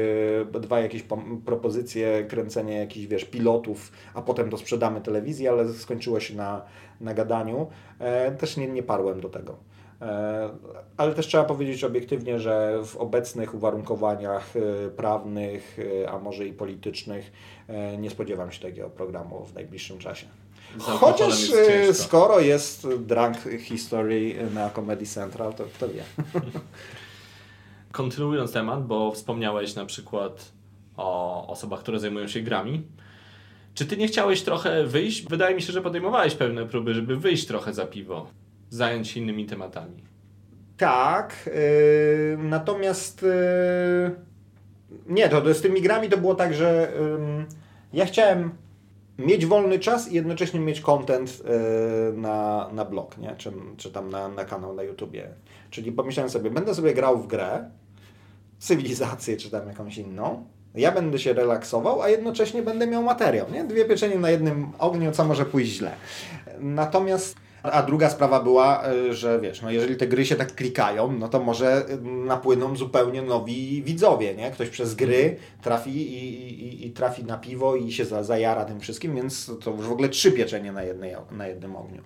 dwa 0.59 0.79
jakieś 0.79 1.03
propozycje 1.45 2.23
kręcenia 2.23 2.79
jakichś, 2.79 3.07
wiesz, 3.07 3.25
pilotów, 3.25 3.91
a 4.13 4.21
potem 4.21 4.49
to 4.49 4.57
sprzedamy 4.57 5.01
telewizji, 5.01 5.47
ale 5.47 5.73
skończyło 5.73 6.19
się 6.19 6.35
na, 6.35 6.61
na 7.01 7.13
gadaniu. 7.13 7.67
E, 7.99 8.31
też 8.31 8.57
nie, 8.57 8.67
nie 8.67 8.83
parłem 8.83 9.21
do 9.21 9.29
tego. 9.29 9.57
Ale 10.97 11.13
też 11.13 11.27
trzeba 11.27 11.43
powiedzieć 11.43 11.83
obiektywnie, 11.83 12.39
że 12.39 12.79
w 12.85 12.97
obecnych 12.97 13.53
uwarunkowaniach 13.53 14.53
prawnych, 14.95 15.77
a 16.11 16.19
może 16.19 16.45
i 16.45 16.53
politycznych, 16.53 17.31
nie 17.97 18.09
spodziewam 18.09 18.51
się 18.51 18.61
takiego 18.61 18.89
programu 18.89 19.45
w 19.45 19.53
najbliższym 19.53 19.97
czasie. 19.97 20.25
Chociaż 20.79 21.51
skoro 21.93 22.39
jest 22.39 22.87
Drunk 22.87 23.37
History 23.59 24.35
na 24.53 24.69
Comedy 24.69 25.05
Central, 25.05 25.53
to 25.53 25.63
kto 25.63 25.87
wie. 25.87 26.03
Kontynuując 27.91 28.53
temat, 28.53 28.87
bo 28.87 29.11
wspomniałeś 29.11 29.75
na 29.75 29.85
przykład 29.85 30.51
o 30.97 31.47
osobach, 31.47 31.79
które 31.79 31.99
zajmują 31.99 32.27
się 32.27 32.41
grami. 32.41 32.83
Czy 33.73 33.85
ty 33.85 33.97
nie 33.97 34.07
chciałeś 34.07 34.41
trochę 34.41 34.83
wyjść? 34.83 35.27
Wydaje 35.29 35.55
mi 35.55 35.61
się, 35.61 35.73
że 35.73 35.81
podejmowałeś 35.81 36.35
pewne 36.35 36.65
próby, 36.65 36.93
żeby 36.93 37.17
wyjść 37.17 37.47
trochę 37.47 37.73
za 37.73 37.85
piwo, 37.85 38.27
zająć 38.69 39.07
się 39.07 39.19
innymi 39.19 39.45
tematami. 39.45 40.03
Tak, 40.77 41.35
yy, 41.45 42.37
natomiast 42.37 43.21
yy, 43.21 44.15
nie, 45.07 45.29
to, 45.29 45.53
z 45.53 45.61
tymi 45.61 45.81
grami 45.81 46.09
to 46.09 46.17
było 46.17 46.35
tak, 46.35 46.53
że 46.53 46.93
yy, 47.39 47.45
ja 47.93 48.05
chciałem 48.05 48.51
mieć 49.17 49.45
wolny 49.45 49.79
czas 49.79 50.11
i 50.11 50.15
jednocześnie 50.15 50.59
mieć 50.59 50.81
content 50.81 51.39
yy, 51.39 52.17
na, 52.17 52.69
na 52.73 52.85
blog, 52.85 53.17
nie? 53.17 53.35
Czy, 53.37 53.51
czy 53.77 53.91
tam 53.91 54.09
na, 54.09 54.27
na 54.27 54.45
kanał 54.45 54.73
na 54.73 54.83
YouTubie. 54.83 55.29
Czyli 55.69 55.91
pomyślałem 55.91 56.29
sobie, 56.29 56.49
będę 56.49 56.75
sobie 56.75 56.93
grał 56.93 57.17
w 57.17 57.27
grę, 57.27 57.69
cywilizację 58.61 59.37
czy 59.37 59.49
tam 59.49 59.67
jakąś 59.67 59.97
inną, 59.97 60.45
ja 60.75 60.91
będę 60.91 61.19
się 61.19 61.33
relaksował, 61.33 62.01
a 62.01 62.09
jednocześnie 62.09 62.63
będę 62.63 62.87
miał 62.87 63.03
materiał. 63.03 63.51
Nie? 63.51 63.63
Dwie 63.63 63.85
pieczenie 63.85 64.19
na 64.19 64.29
jednym 64.29 64.71
ogniu, 64.79 65.11
co 65.11 65.25
może 65.25 65.45
pójść 65.45 65.71
źle. 65.71 65.91
Natomiast 66.59 67.35
a 67.63 67.83
druga 67.83 68.09
sprawa 68.09 68.43
była, 68.43 68.83
e, 68.83 69.13
że 69.13 69.39
wiesz, 69.39 69.61
no 69.61 69.71
jeżeli 69.71 69.95
te 69.95 70.07
gry 70.07 70.25
się 70.25 70.35
tak 70.35 70.55
klikają, 70.55 71.11
no 71.11 71.29
to 71.29 71.39
może 71.39 71.85
napłyną 72.01 72.75
zupełnie 72.75 73.21
nowi 73.21 73.83
widzowie, 73.83 74.35
nie? 74.35 74.51
Ktoś 74.51 74.69
przez 74.69 74.95
gry 74.95 75.37
trafi 75.61 75.89
i, 75.89 76.63
i, 76.63 76.87
i 76.87 76.91
trafi 76.91 77.23
na 77.23 77.37
piwo 77.37 77.75
i 77.75 77.91
się 77.91 78.05
zajara 78.05 78.65
tym 78.65 78.79
wszystkim, 78.79 79.15
więc 79.15 79.51
to 79.63 79.71
już 79.71 79.87
w 79.87 79.91
ogóle 79.91 80.09
trzy 80.09 80.31
pieczenie 80.31 80.71
na, 80.71 80.83
jednej, 80.83 81.15
na 81.31 81.47
jednym 81.47 81.75
ogniu. 81.75 82.01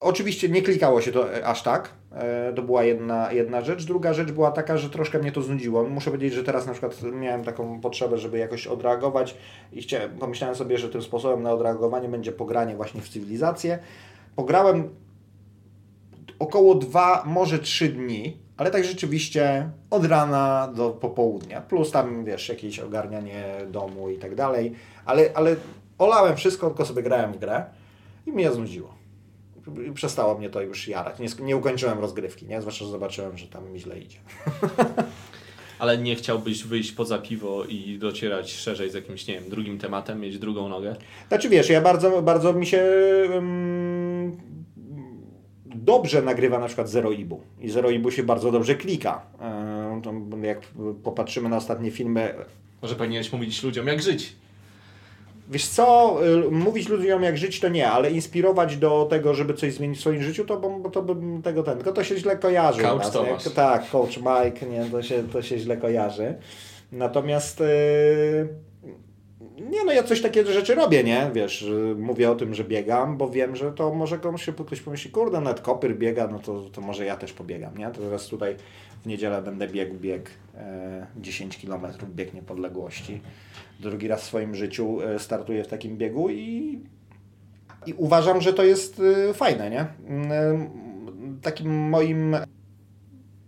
Oczywiście 0.00 0.48
nie 0.48 0.62
klikało 0.62 1.00
się 1.00 1.12
to 1.12 1.34
e, 1.34 1.46
aż 1.46 1.62
tak. 1.62 1.90
E, 2.12 2.52
to 2.52 2.62
była 2.62 2.84
jedna, 2.84 3.32
jedna 3.32 3.60
rzecz. 3.60 3.84
Druga 3.84 4.14
rzecz 4.14 4.32
była 4.32 4.50
taka, 4.50 4.76
że 4.76 4.90
troszkę 4.90 5.18
mnie 5.18 5.32
to 5.32 5.42
znudziło. 5.42 5.84
Muszę 5.84 6.10
powiedzieć, 6.10 6.34
że 6.34 6.44
teraz 6.44 6.66
na 6.66 6.72
przykład 6.72 7.02
miałem 7.02 7.44
taką 7.44 7.80
potrzebę, 7.80 8.18
żeby 8.18 8.38
jakoś 8.38 8.66
odreagować 8.66 9.36
i 9.72 9.82
chciałem, 9.82 10.18
pomyślałem 10.18 10.56
sobie, 10.56 10.78
że 10.78 10.88
tym 10.88 11.02
sposobem 11.02 11.42
na 11.42 11.52
odreagowanie 11.52 12.08
będzie 12.08 12.32
pogranie 12.32 12.76
właśnie 12.76 13.00
w 13.00 13.08
cywilizację. 13.08 13.78
Pograłem 14.36 14.88
około 16.38 16.74
dwa, 16.74 17.22
może 17.26 17.58
trzy 17.58 17.88
dni, 17.88 18.36
ale 18.56 18.70
tak 18.70 18.84
rzeczywiście 18.84 19.70
od 19.90 20.04
rana 20.04 20.72
do 20.76 20.90
popołudnia. 20.90 21.60
Plus 21.60 21.90
tam, 21.90 22.24
wiesz, 22.24 22.48
jakieś 22.48 22.78
ogarnianie 22.78 23.44
domu 23.68 24.10
i 24.10 24.18
tak 24.18 24.34
dalej. 24.34 24.72
Ale, 25.04 25.30
ale 25.34 25.56
olałem 25.98 26.36
wszystko, 26.36 26.66
tylko 26.66 26.84
sobie 26.84 27.02
grałem 27.02 27.32
w 27.32 27.38
grę 27.38 27.64
i 28.26 28.32
mnie 28.32 28.52
znudziło 28.52 28.99
przestało 29.94 30.38
mnie 30.38 30.50
to 30.50 30.60
już 30.62 30.88
jarać. 30.88 31.18
Nie, 31.18 31.28
nie 31.44 31.56
ukończyłem 31.56 31.98
rozgrywki, 31.98 32.46
nie? 32.46 32.60
Zwłaszcza, 32.60 32.84
że 32.84 32.90
zobaczyłem, 32.90 33.38
że 33.38 33.46
tam 33.46 33.72
mi 33.72 33.80
źle 33.80 33.98
idzie. 33.98 34.18
Ale 35.78 35.98
nie 35.98 36.16
chciałbyś 36.16 36.64
wyjść 36.64 36.92
poza 36.92 37.18
piwo 37.18 37.64
i 37.64 37.98
docierać 37.98 38.52
szerzej 38.52 38.90
z 38.90 38.94
jakimś, 38.94 39.26
nie 39.26 39.34
wiem, 39.34 39.50
drugim 39.50 39.78
tematem, 39.78 40.20
mieć 40.20 40.38
drugą 40.38 40.68
nogę? 40.68 40.96
Znaczy 41.28 41.48
wiesz, 41.48 41.70
ja 41.70 41.80
bardzo, 41.80 42.22
bardzo 42.22 42.52
mi 42.52 42.66
się 42.66 42.84
um, 43.34 44.36
dobrze 45.64 46.22
nagrywa 46.22 46.58
na 46.58 46.66
przykład 46.66 46.88
Zero 46.88 47.10
Ibu. 47.10 47.40
I 47.60 47.70
Zero 47.70 47.90
Ibu 47.90 48.10
się 48.10 48.22
bardzo 48.22 48.52
dobrze 48.52 48.74
klika. 48.74 49.22
Um, 50.04 50.44
jak 50.44 50.60
popatrzymy 51.04 51.48
na 51.48 51.56
ostatnie 51.56 51.90
filmy... 51.90 52.34
Może 52.82 52.94
powinieneś 52.94 53.32
mówić 53.32 53.62
ludziom, 53.62 53.86
jak 53.86 54.02
żyć. 54.02 54.36
Wiesz 55.50 55.68
co, 55.68 56.16
y, 56.46 56.50
mówić 56.50 56.88
ludziom 56.88 57.22
jak 57.22 57.38
żyć 57.38 57.60
to 57.60 57.68
nie, 57.68 57.90
ale 57.90 58.10
inspirować 58.10 58.76
do 58.76 59.06
tego, 59.10 59.34
żeby 59.34 59.54
coś 59.54 59.74
zmienić 59.74 59.98
w 59.98 60.00
swoim 60.00 60.22
życiu, 60.22 60.44
to, 60.44 60.56
bo, 60.56 60.90
to 60.90 61.02
bym 61.02 61.42
tego 61.42 61.62
ten, 61.62 61.76
tylko 61.76 61.92
to 61.92 62.04
się 62.04 62.16
źle 62.16 62.36
kojarzy. 62.36 62.82
Coach 62.82 62.98
nas, 62.98 63.12
Thomas. 63.12 63.44
Jak, 63.44 63.54
tak, 63.54 63.90
coach 63.90 64.16
Mike, 64.16 64.66
nie, 64.66 64.84
to 64.90 65.02
się, 65.02 65.28
to 65.32 65.42
się 65.42 65.58
źle 65.58 65.76
kojarzy. 65.76 66.34
Natomiast 66.92 67.60
yy, 67.60 68.48
nie 69.70 69.84
no, 69.84 69.92
ja 69.92 70.02
coś 70.02 70.22
takie 70.22 70.46
rzeczy 70.46 70.74
robię, 70.74 71.04
nie? 71.04 71.30
Wiesz, 71.34 71.66
mówię 71.96 72.30
o 72.30 72.34
tym, 72.34 72.54
że 72.54 72.64
biegam, 72.64 73.16
bo 73.16 73.30
wiem, 73.30 73.56
że 73.56 73.72
to 73.72 73.94
może 73.94 74.18
komuś 74.18 74.44
się 74.44 74.52
ktoś 74.52 74.80
pomyśli, 74.80 75.10
kurde, 75.10 75.40
nawet 75.40 75.60
kopyr 75.60 75.98
biega, 75.98 76.28
no 76.28 76.38
to, 76.38 76.62
to 76.72 76.80
może 76.80 77.04
ja 77.04 77.16
też 77.16 77.32
pobiegam, 77.32 77.78
nie? 77.78 77.86
To 77.90 78.00
teraz 78.00 78.26
tutaj 78.26 78.56
w 79.02 79.06
niedzielę 79.06 79.42
będę 79.42 79.68
biegł 79.68 79.94
bieg 79.94 80.30
e, 80.56 81.06
10 81.16 81.58
km, 81.66 81.86
bieg 82.14 82.34
niepodległości 82.34 83.20
drugi 83.80 84.08
raz 84.08 84.22
w 84.22 84.26
swoim 84.26 84.54
życiu 84.54 85.02
e, 85.02 85.18
startuję 85.18 85.64
w 85.64 85.68
takim 85.68 85.96
biegu 85.96 86.30
i, 86.30 86.80
i 87.86 87.94
uważam, 87.96 88.40
że 88.40 88.52
to 88.52 88.64
jest 88.64 89.02
e, 89.30 89.34
fajne, 89.34 89.70
nie? 89.70 89.86
Mm, 90.08 90.70
takim 91.42 91.88
moim 91.88 92.36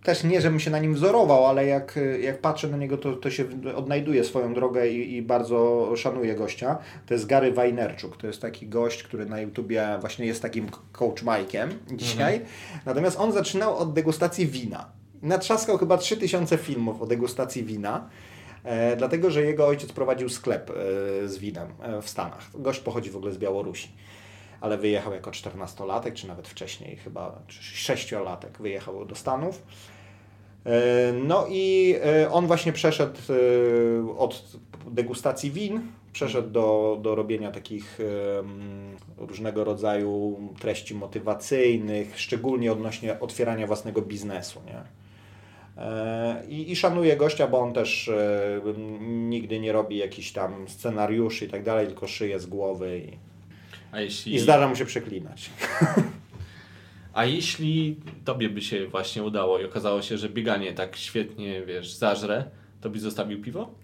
też 0.02 0.24
nie, 0.24 0.40
żebym 0.40 0.60
się 0.60 0.70
na 0.70 0.78
nim 0.78 0.94
wzorował, 0.94 1.46
ale 1.46 1.66
jak, 1.66 1.98
jak 2.20 2.40
patrzę 2.40 2.68
na 2.68 2.76
niego, 2.76 2.98
to, 2.98 3.12
to 3.12 3.30
się 3.30 3.44
odnajduje 3.76 4.24
swoją 4.24 4.54
drogę 4.54 4.88
i, 4.88 5.16
i 5.16 5.22
bardzo 5.22 5.90
szanuję 5.96 6.34
gościa. 6.34 6.78
To 7.06 7.14
jest 7.14 7.26
Gary 7.26 7.52
Wajnerczuk. 7.52 8.16
To 8.16 8.26
jest 8.26 8.42
taki 8.42 8.68
gość, 8.68 9.02
który 9.02 9.26
na 9.26 9.40
YouTubie 9.40 9.98
właśnie 10.00 10.26
jest 10.26 10.42
takim 10.42 10.66
coach 10.92 11.22
Mike'em 11.22 11.68
dzisiaj. 11.92 12.34
Mhm. 12.34 12.52
Natomiast 12.86 13.20
on 13.20 13.32
zaczynał 13.32 13.76
od 13.76 13.92
degustacji 13.92 14.46
wina. 14.46 14.86
Natrzaskał 15.22 15.78
chyba 15.78 15.98
3000 15.98 16.58
filmów 16.58 17.02
o 17.02 17.06
degustacji 17.06 17.64
wina. 17.64 18.08
E, 18.64 18.96
dlatego, 18.96 19.30
że 19.30 19.42
jego 19.42 19.66
ojciec 19.66 19.92
prowadził 19.92 20.28
sklep 20.28 20.70
e, 20.70 20.74
z 21.28 21.38
winem 21.38 21.68
e, 21.82 22.02
w 22.02 22.08
Stanach. 22.08 22.50
Gość 22.54 22.80
pochodzi 22.80 23.10
w 23.10 23.16
ogóle 23.16 23.32
z 23.32 23.38
Białorusi, 23.38 23.88
ale 24.60 24.78
wyjechał 24.78 25.12
jako 25.12 25.30
14-latek, 25.30 26.12
czy 26.12 26.28
nawet 26.28 26.48
wcześniej, 26.48 26.96
chyba 26.96 27.42
6-latek 27.48 28.60
wyjechał 28.60 29.04
do 29.04 29.14
Stanów. 29.14 29.62
No 31.24 31.46
i 31.50 31.94
on 32.30 32.46
właśnie 32.46 32.72
przeszedł 32.72 33.18
od 34.18 34.56
degustacji 34.90 35.50
win, 35.50 35.80
przeszedł 36.12 36.50
do, 36.50 36.98
do 37.02 37.14
robienia 37.14 37.50
takich 37.50 37.98
różnego 39.18 39.64
rodzaju 39.64 40.38
treści 40.60 40.94
motywacyjnych, 40.94 42.20
szczególnie 42.20 42.72
odnośnie 42.72 43.20
otwierania 43.20 43.66
własnego 43.66 44.02
biznesu. 44.02 44.60
Nie? 44.66 45.01
E, 45.82 46.42
I, 46.48 46.72
I 46.72 46.76
szanuję 46.76 47.16
gościa, 47.16 47.46
bo 47.46 47.60
on 47.60 47.72
też 47.72 48.08
e, 48.08 48.60
nigdy 49.00 49.60
nie 49.60 49.72
robi 49.72 49.96
jakichś 49.96 50.32
tam 50.32 50.68
scenariuszy 50.68 51.44
i 51.44 51.48
tak 51.48 51.62
dalej, 51.62 51.86
tylko 51.86 52.08
szyje 52.08 52.40
z 52.40 52.46
głowy 52.46 52.98
i, 52.98 53.16
jeśli... 54.00 54.34
i 54.34 54.38
zdarza 54.38 54.68
mu 54.68 54.76
się 54.76 54.84
przeklinać. 54.84 55.50
A 57.14 57.24
jeśli 57.24 57.96
tobie 58.24 58.48
by 58.48 58.60
się 58.60 58.86
właśnie 58.86 59.22
udało 59.22 59.58
i 59.58 59.64
okazało 59.64 60.02
się, 60.02 60.18
że 60.18 60.28
bieganie 60.28 60.72
tak 60.72 60.96
świetnie, 60.96 61.62
wiesz, 61.62 61.92
zażre, 61.92 62.44
to 62.80 62.90
byś 62.90 63.00
zostawił 63.00 63.42
piwo? 63.42 63.74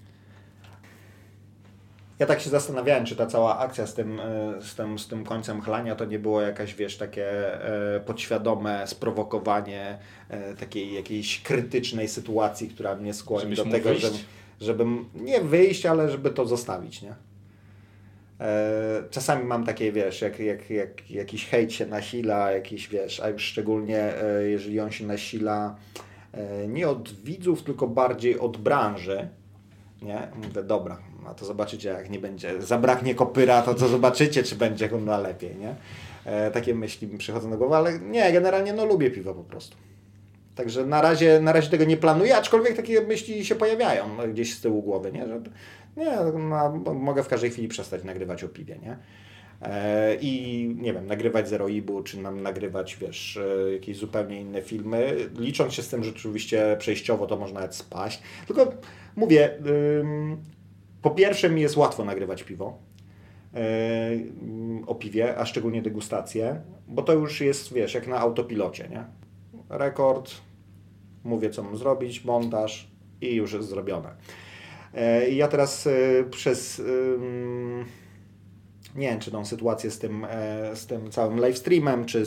Ja 2.19 2.27
tak 2.27 2.41
się 2.41 2.51
zastanawiałem, 2.51 3.05
czy 3.05 3.17
ta 3.17 3.27
cała 3.27 3.59
akcja 3.59 3.87
z 3.87 3.95
tym, 3.95 4.21
e, 4.21 4.63
z 4.63 4.75
tym, 4.75 4.99
z 4.99 5.09
tym 5.09 5.25
końcem 5.25 5.61
chlania 5.61 5.95
to 5.95 6.05
nie 6.05 6.19
było 6.19 6.41
jakaś, 6.41 6.75
wiesz, 6.75 6.97
takie 6.97 7.55
e, 7.97 8.01
podświadome 8.01 8.87
sprowokowanie 8.87 9.99
e, 10.29 10.55
takiej 10.55 10.95
jakiejś 10.95 11.43
krytycznej 11.43 12.09
sytuacji, 12.09 12.69
która 12.69 12.97
mnie 12.97 13.15
skłoni 13.15 13.43
Żebyś 13.43 13.59
do 13.59 13.65
tego, 13.65 13.89
wyjść? 13.89 14.03
żebym, 14.03 14.19
żebym 14.61 15.09
nie 15.15 15.41
wyjść, 15.41 15.87
ale 15.87 16.11
żeby 16.11 16.31
to 16.31 16.47
zostawić, 16.47 17.03
nie? 17.03 17.15
Czasami 19.11 19.45
mam 19.45 19.65
takie, 19.65 19.93
wiesz, 19.93 20.21
jak, 20.21 20.39
jak, 20.39 20.71
jak 20.71 21.11
jakiś 21.11 21.47
hejt 21.47 21.73
się 21.73 21.87
nasila, 21.87 22.51
jakiś, 22.51 22.89
wiesz, 22.89 23.21
a 23.21 23.29
już 23.29 23.43
szczególnie 23.43 24.13
jeżeli 24.51 24.81
on 24.81 24.91
się 24.91 25.07
nasila 25.07 25.77
nie 26.69 26.89
od 26.89 27.13
widzów, 27.13 27.63
tylko 27.63 27.89
bardziej 27.89 28.39
od 28.39 28.57
branży, 28.57 29.29
nie? 30.03 30.29
Mówię, 30.37 30.63
dobra, 30.63 30.99
a 31.27 31.35
to 31.35 31.45
zobaczycie, 31.45 31.89
jak 31.89 32.11
nie 32.11 32.19
będzie, 32.19 32.63
zabraknie 32.63 33.15
kopyra, 33.15 33.63
to 33.63 33.75
co 33.75 33.89
zobaczycie, 33.89 34.43
czy 34.43 34.57
będzie 34.57 34.89
chyba 34.89 35.19
lepiej, 35.19 35.57
nie? 35.57 35.75
E, 36.25 36.51
takie 36.51 36.75
myśli 36.75 37.09
mi 37.09 37.19
przychodzą 37.19 37.51
do 37.51 37.57
głowy, 37.59 37.77
ale 37.77 37.99
nie, 37.99 38.33
generalnie 38.33 38.73
no 38.73 38.85
lubię 38.85 39.11
piwo 39.11 39.35
po 39.35 39.45
prostu. 39.45 39.77
Także 40.55 40.87
na 40.87 41.03
razie, 41.03 41.41
na 41.41 41.53
razie 41.53 41.71
tego 41.71 41.85
nie 41.85 41.97
planuję, 41.97 42.37
aczkolwiek 42.37 42.77
takie 42.77 43.01
myśli 43.01 43.45
się 43.45 43.55
pojawiają 43.55 44.05
no, 44.17 44.29
gdzieś 44.29 44.55
z 44.55 44.61
tyłu 44.61 44.83
głowy, 44.83 45.13
nie? 45.13 45.27
Że, 45.27 45.41
nie, 45.97 46.17
no, 46.39 46.95
mogę 46.95 47.23
w 47.23 47.29
każdej 47.29 47.51
chwili 47.51 47.69
przestać 47.69 48.05
nagrywać 48.05 48.45
o 48.45 48.49
piwie, 48.49 48.79
nie? 48.83 48.97
E, 49.63 50.15
I 50.21 50.75
nie 50.81 50.93
wiem, 50.93 51.07
nagrywać 51.07 51.49
Zero 51.49 51.69
Ibu, 51.69 52.03
czy 52.03 52.19
nam 52.21 52.43
nagrywać, 52.43 52.97
wiesz, 53.01 53.37
e, 53.37 53.73
jakieś 53.73 53.97
zupełnie 53.97 54.41
inne 54.41 54.63
filmy, 54.63 55.17
licząc 55.39 55.75
się 55.75 55.83
z 55.83 55.89
tym, 55.89 56.05
że 56.05 56.11
oczywiście 56.11 56.77
przejściowo 56.79 57.27
to 57.27 57.37
można 57.37 57.61
nawet 57.61 57.75
spaść. 57.75 58.23
Tylko 58.47 58.73
mówię, 59.19 59.51
po 61.03 61.11
pierwsze 61.11 61.51
mi 61.51 61.61
jest 61.61 61.77
łatwo 61.77 62.05
nagrywać 62.05 62.43
piwo 62.43 62.79
o 64.87 64.95
piwie, 64.95 65.39
a 65.39 65.47
szczególnie 65.47 65.83
degustację, 65.83 66.61
bo 66.89 67.03
to 67.03 67.13
już 67.13 67.41
jest, 67.41 67.73
wiesz, 67.73 67.95
jak 67.95 68.07
na 68.07 68.19
autopilocie, 68.19 68.89
nie? 68.89 69.05
Rekord, 69.69 70.31
mówię 71.25 71.51
co 71.51 71.63
mam 71.63 71.77
zrobić, 71.77 72.25
montaż 72.25 72.91
i 73.21 73.35
już 73.35 73.53
jest 73.53 73.69
zrobione. 73.69 74.09
E, 74.95 75.31
ja 75.31 75.49
teraz 75.49 75.87
e, 75.87 75.91
przez 76.31 76.83
nie 78.95 79.09
wiem, 79.09 79.21
czy 79.21 79.31
tą 79.31 79.45
sytuację 79.45 79.91
z 79.91 79.99
tym, 79.99 80.27
e, 80.31 80.77
z 80.77 80.87
tym 80.87 81.11
całym 81.11 81.39
live 81.39 81.59
streamem, 81.59 82.05
czy, 82.05 82.23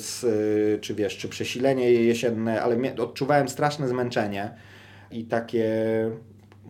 e, 0.75 0.79
czy 0.79 0.95
wiesz, 0.95 1.17
czy 1.17 1.29
przesilenie 1.29 1.91
jesienne, 1.91 2.61
ale 2.61 2.95
odczuwałem 2.97 3.49
straszne 3.49 3.87
zmęczenie 3.87 4.51
i 5.11 5.25
takie 5.25 5.65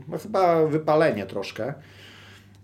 no 0.07 0.17
chyba 0.17 0.65
wypalenie 0.65 1.25
troszkę. 1.25 1.73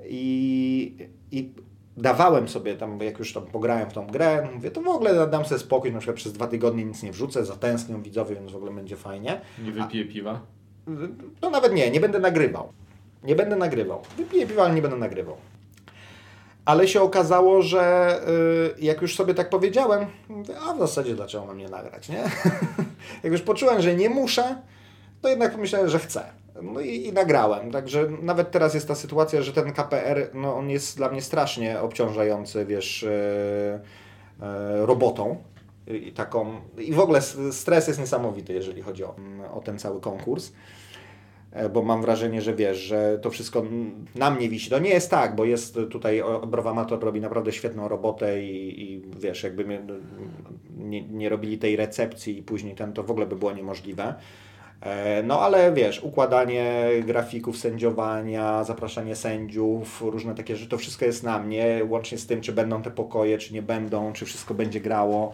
I, 0.06 1.08
I 1.32 1.52
dawałem 1.98 2.48
sobie 2.48 2.76
tam, 2.76 3.00
jak 3.02 3.20
już 3.20 3.34
tam 3.34 3.46
pograłem 3.46 3.90
w 3.90 3.94
tą 3.94 4.08
grę, 4.08 4.48
mówię, 4.54 4.72
to 4.72 4.82
w 4.82 4.88
ogóle 4.88 5.28
dam 5.28 5.46
sobie 5.46 5.60
spokój, 5.60 5.92
na 5.92 6.00
przykład 6.00 6.18
przez 6.18 6.34
dwa 6.34 6.48
tygodnie 6.48 6.86
nic 6.86 7.04
nie 7.04 7.12
wrzucę, 7.12 7.46
zatęsknią 7.46 8.02
widzowie, 8.02 8.36
więc 8.36 8.52
w 8.52 8.56
ogóle 8.56 8.72
będzie 8.72 8.96
fajnie. 8.96 9.42
Nie 9.66 9.72
wypiję 9.72 10.06
piwa. 10.06 10.42
No 11.42 11.50
nawet 11.50 11.74
nie, 11.74 11.92
nie 11.92 12.00
będę 12.00 12.20
nagrywał. 12.20 12.74
Nie 13.24 13.36
będę 13.36 13.56
nagrywał. 13.56 14.02
Wypiję 14.18 14.48
piwo, 14.48 14.66
ale 14.66 14.76
nie 14.76 14.82
będę 14.82 14.98
nagrywał. 14.98 15.38
Ale 16.66 16.88
się 16.88 17.02
okazało, 17.02 17.62
że 17.62 18.16
y, 18.80 18.84
jak 18.84 19.02
już 19.02 19.16
sobie 19.16 19.34
tak 19.34 19.50
powiedziałem, 19.50 20.06
mówię, 20.30 20.60
a 20.60 20.74
w 20.74 20.80
zasadzie 20.80 21.16
dlaczego 21.16 21.46
mam 21.46 21.58
nie 21.58 21.70
nagrać, 21.70 22.10
nie? 22.10 22.24
jak 23.24 23.32
już 23.32 23.42
poczułem, 23.42 23.82
że 23.82 23.96
nie 23.96 24.10
muszę, 24.10 24.62
to 25.22 25.30
jednak 25.30 25.52
pomyślałem, 25.52 25.90
że 25.90 26.00
chcę. 26.00 26.24
No 26.62 26.80
i, 26.80 27.06
i 27.06 27.14
nagrałem. 27.14 27.72
Także 27.72 28.10
nawet 28.22 28.52
teraz 28.52 28.74
jest 28.74 28.88
ta 28.88 28.96
sytuacja, 28.96 29.42
że 29.42 29.54
ten 29.54 29.74
KPR, 29.74 30.30
no 30.34 30.56
on 30.56 30.70
jest 30.70 30.98
dla 30.98 31.10
mnie 31.10 31.22
strasznie 31.22 31.82
obciążający, 31.82 32.66
wiesz, 32.66 33.04
y, 33.04 33.10
y, 33.10 34.86
robotą. 34.86 35.38
I 35.88 36.12
taką, 36.12 36.62
I 36.78 36.94
w 36.94 37.00
ogóle 37.00 37.22
stres 37.52 37.88
jest 37.88 38.00
niesamowity, 38.00 38.54
jeżeli 38.54 38.82
chodzi 38.82 39.04
o, 39.04 39.16
o 39.54 39.62
ten 39.62 39.80
cały 39.80 40.02
konkurs. 40.02 40.52
E, 41.52 41.70
Bo 41.70 41.82
mam 41.82 42.02
wrażenie, 42.02 42.42
że 42.42 42.56
wiesz, 42.56 42.78
że 42.78 43.20
to 43.22 43.30
wszystko 43.30 43.64
na 44.16 44.32
mnie 44.32 44.50
wisi. 44.50 44.70
To 44.70 44.80
nie 44.80 44.90
jest 44.90 45.12
tak, 45.12 45.36
bo 45.36 45.46
jest 45.46 45.80
tutaj 45.92 46.24
Browamator 46.48 47.00
robi 47.00 47.22
naprawdę 47.22 47.52
świetną 47.52 47.88
robotę 47.88 48.44
i, 48.44 48.82
i 48.84 49.02
wiesz, 49.20 49.44
jakby 49.44 49.82
nie, 50.78 51.08
nie 51.08 51.30
robili 51.30 51.58
tej 51.58 51.76
recepcji 51.76 52.40
i 52.40 52.44
później 52.44 52.76
ten, 52.76 52.94
to 52.94 53.04
w 53.04 53.12
ogóle 53.12 53.26
by 53.26 53.36
było 53.36 53.54
niemożliwe. 53.54 54.14
E, 54.82 55.24
No 55.24 55.42
ale 55.42 55.74
wiesz, 55.74 56.04
układanie 56.04 56.90
grafików 57.06 57.58
sędziowania, 57.58 58.64
zapraszanie 58.64 59.16
sędziów, 59.16 60.02
różne 60.02 60.36
takie 60.36 60.56
rzeczy, 60.56 60.70
to 60.70 60.78
wszystko 60.78 61.06
jest 61.06 61.24
na 61.24 61.40
mnie, 61.40 61.82
łącznie 61.90 62.18
z 62.18 62.28
tym, 62.28 62.42
czy 62.42 62.54
będą 62.54 62.82
te 62.82 62.92
pokoje, 62.92 63.38
czy 63.38 63.54
nie 63.54 63.62
będą, 63.62 64.14
czy 64.14 64.26
wszystko 64.26 64.54
będzie 64.54 64.80
grało. 64.80 65.32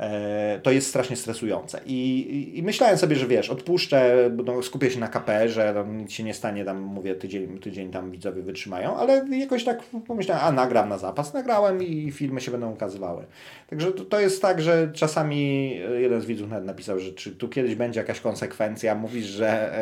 E, 0.00 0.60
To 0.62 0.70
jest 0.70 0.88
strasznie 0.88 1.16
stresujące. 1.16 1.80
I, 1.86 2.20
i, 2.20 2.58
I 2.58 2.62
myślałem 2.62 2.98
sobie, 2.98 3.16
że 3.16 3.26
wiesz, 3.26 3.50
odpuszczę, 3.50 4.30
no, 4.44 4.62
skupię 4.62 4.90
się 4.90 5.00
na 5.00 5.08
KPR-ze, 5.08 5.74
tam 5.74 5.98
nic 5.98 6.12
się 6.12 6.22
nie 6.22 6.34
stanie, 6.34 6.64
tam 6.64 6.80
mówię, 6.80 7.14
tydzień, 7.14 7.58
tydzień 7.58 7.90
tam 7.90 8.10
widzowie 8.10 8.42
wytrzymają, 8.42 8.96
ale 8.96 9.26
jakoś 9.38 9.64
tak 9.64 9.82
pomyślałem, 10.06 10.44
a 10.44 10.52
nagram 10.52 10.88
na 10.88 10.98
zapas. 10.98 11.34
Nagrałem 11.34 11.82
i 11.82 12.10
filmy 12.12 12.40
się 12.40 12.50
będą 12.50 12.72
ukazywały. 12.72 13.24
Także 13.70 13.92
to, 13.92 14.04
to 14.04 14.20
jest 14.20 14.42
tak, 14.42 14.62
że 14.62 14.90
czasami 14.94 15.70
jeden 15.98 16.20
z 16.20 16.26
widzów 16.26 16.50
nawet 16.50 16.64
napisał, 16.64 17.00
że 17.00 17.12
czy 17.12 17.32
tu 17.32 17.48
kiedyś 17.48 17.74
będzie 17.74 18.00
jakaś 18.00 18.20
konsekwencja, 18.20 18.94
mówisz, 18.94 19.26
że 19.26 19.74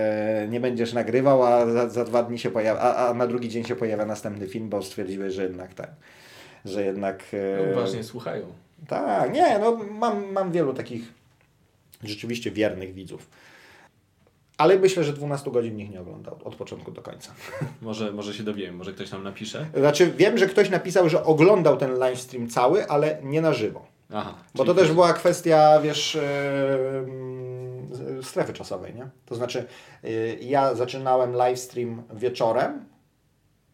e, 0.42 0.48
nie 0.48 0.60
będziesz 0.60 0.92
nagrywał, 0.92 1.42
a 1.42 1.66
za, 1.66 1.88
za 1.88 2.04
dwa 2.04 2.22
dni 2.22 2.38
się 2.38 2.50
pojawia, 2.50 2.80
a, 2.80 3.08
a 3.08 3.14
na 3.14 3.26
drugi 3.26 3.48
dzień 3.48 3.64
się 3.64 3.76
pojawia 3.76 4.06
następny 4.06 4.46
film, 4.46 4.68
bo 4.68 4.82
stwierdziłeś, 4.82 5.34
że 5.34 5.42
jednak 5.42 5.74
tak, 5.74 5.90
że 6.64 6.84
jednak... 6.84 7.24
e, 7.32 7.72
Uważnie 7.72 8.04
słuchają. 8.04 8.46
Tak, 8.86 9.32
nie, 9.32 9.58
no 9.58 9.76
mam, 9.90 10.32
mam 10.32 10.52
wielu 10.52 10.74
takich 10.74 11.12
rzeczywiście 12.04 12.50
wiernych 12.50 12.94
widzów. 12.94 13.28
Ale 14.58 14.78
myślę, 14.78 15.04
że 15.04 15.12
12 15.12 15.50
godzin 15.50 15.76
nikt 15.76 15.92
nie 15.92 16.00
oglądał 16.00 16.38
od 16.44 16.54
początku 16.54 16.90
do 16.90 17.02
końca. 17.02 17.32
Może, 17.82 18.12
może 18.12 18.34
się 18.34 18.42
dowiem, 18.42 18.76
może 18.76 18.92
ktoś 18.92 19.10
nam 19.10 19.22
napisze. 19.22 19.66
Znaczy, 19.74 20.12
wiem, 20.16 20.38
że 20.38 20.46
ktoś 20.46 20.70
napisał, 20.70 21.08
że 21.08 21.24
oglądał 21.24 21.76
ten 21.76 21.98
live 21.98 22.20
stream 22.20 22.48
cały, 22.48 22.88
ale 22.88 23.18
nie 23.22 23.40
na 23.40 23.52
żywo. 23.52 23.86
Aha. 24.12 24.34
Bo 24.54 24.64
to 24.64 24.74
też 24.74 24.92
była 24.92 25.12
kwestia, 25.12 25.80
wiesz, 25.80 26.18
yy, 28.04 28.22
strefy 28.22 28.52
czasowej, 28.52 28.94
nie? 28.94 29.08
To 29.26 29.34
znaczy, 29.34 29.66
yy, 30.02 30.38
ja 30.40 30.74
zaczynałem 30.74 31.32
live 31.32 31.58
stream 31.58 32.02
wieczorem, 32.14 32.84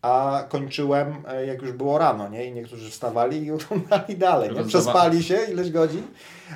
a 0.05 0.45
kończyłem, 0.49 1.15
e, 1.29 1.47
jak 1.47 1.63
już 1.63 1.73
było 1.73 1.99
rano, 1.99 2.29
nie? 2.29 2.47
I 2.47 2.53
niektórzy 2.53 2.91
wstawali 2.91 3.45
i 3.45 3.51
oglądali 3.57 4.17
dalej, 4.17 4.51
nie? 4.55 4.65
Przespali 4.65 5.23
się 5.23 5.39
ileś 5.53 5.71
godzin, 5.71 6.03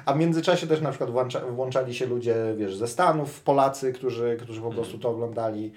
a 0.07 0.13
w 0.13 0.17
międzyczasie 0.17 0.67
też 0.67 0.81
na 0.81 0.91
przykład 0.91 1.11
włącza, 1.11 1.41
włączali 1.41 1.95
się 1.95 2.07
ludzie, 2.07 2.35
wiesz, 2.57 2.77
ze 2.77 2.89
Stanów, 2.89 3.41
Polacy, 3.41 3.93
którzy, 3.93 4.37
którzy 4.43 4.61
po 4.61 4.71
prostu 4.71 4.99
to 4.99 5.09
oglądali. 5.11 5.73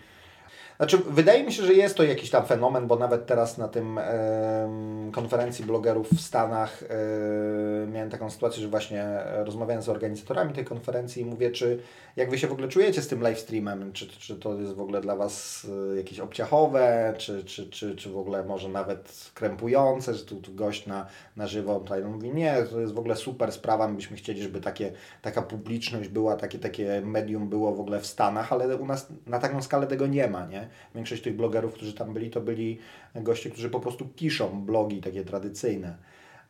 Znaczy, 0.82 0.98
wydaje 0.98 1.44
mi 1.44 1.54
się, 1.54 1.64
że 1.64 1.74
jest 1.74 1.96
to 1.96 2.04
jakiś 2.04 2.30
tam 2.30 2.46
fenomen, 2.46 2.88
bo 2.88 2.96
nawet 2.96 3.26
teraz 3.26 3.58
na 3.58 3.68
tym 3.68 3.98
em, 3.98 5.12
konferencji 5.12 5.66
blogerów 5.66 6.10
w 6.10 6.22
Stanach 6.22 6.84
e, 6.84 7.88
miałem 7.88 8.10
taką 8.10 8.30
sytuację, 8.30 8.62
że 8.62 8.68
właśnie 8.68 9.04
e, 9.04 9.44
rozmawiałem 9.44 9.84
z 9.84 9.90
organizatorami 9.90 10.54
tej 10.54 10.66
konferencji 10.66 11.22
i 11.22 11.26
mówię, 11.26 11.52
czy 11.52 11.80
jak 12.16 12.30
Wy 12.30 12.38
się 12.38 12.48
w 12.48 12.52
ogóle 12.52 12.68
czujecie 12.68 13.02
z 13.02 13.08
tym 13.08 13.22
live 13.22 13.40
streamem, 13.40 13.94
czy, 13.94 14.08
czy 14.08 14.36
to 14.36 14.60
jest 14.60 14.74
w 14.74 14.82
ogóle 14.82 15.02
dla 15.02 15.16
Was 15.16 15.68
e, 15.94 15.98
jakieś 15.98 16.20
obciachowe, 16.20 17.14
czy, 17.18 17.44
czy, 17.44 17.70
czy, 17.70 17.96
czy 17.96 18.10
w 18.10 18.18
ogóle 18.18 18.44
może 18.44 18.70
nawet 18.70 19.32
krępujące, 19.34 20.14
że 20.14 20.26
tu, 20.26 20.36
tu 20.36 20.54
gość 20.54 20.88
na, 20.88 21.06
na 21.38 21.48
żywo 21.48 21.80
tutaj 21.80 22.04
no, 22.04 22.10
mówi, 22.10 22.34
nie, 22.34 22.64
to 22.72 22.80
jest 22.80 22.94
w 22.94 23.00
ogóle 23.00 23.16
super 23.16 23.52
sprawa, 23.52 23.88
my 23.88 23.96
byśmy 23.96 24.18
chcieli, 24.18 24.44
żeby 24.44 24.62
takie, 24.62 24.92
taka 25.22 25.42
publiczność 25.42 26.10
była, 26.10 26.36
takie, 26.36 26.60
takie 26.60 27.02
medium 27.02 27.50
było 27.50 27.76
w 27.76 27.80
ogóle 27.80 28.00
w 28.00 28.08
Stanach, 28.08 28.54
ale 28.54 28.78
u 28.78 28.86
nas 28.86 29.08
na 29.28 29.40
taką 29.40 29.62
skalę 29.62 29.88
tego 29.88 30.08
nie 30.08 30.28
ma, 30.28 30.46
nie? 30.46 30.71
Większość 30.96 31.22
tych 31.22 31.36
blogerów, 31.36 31.74
którzy 31.74 31.94
tam 31.94 32.14
byli, 32.14 32.30
to 32.30 32.42
byli 32.42 32.78
goście, 33.16 33.50
którzy 33.50 33.70
po 33.70 33.80
prostu 33.80 34.06
piszą 34.06 34.66
blogi 34.66 35.02
takie 35.02 35.24
tradycyjne. 35.26 35.96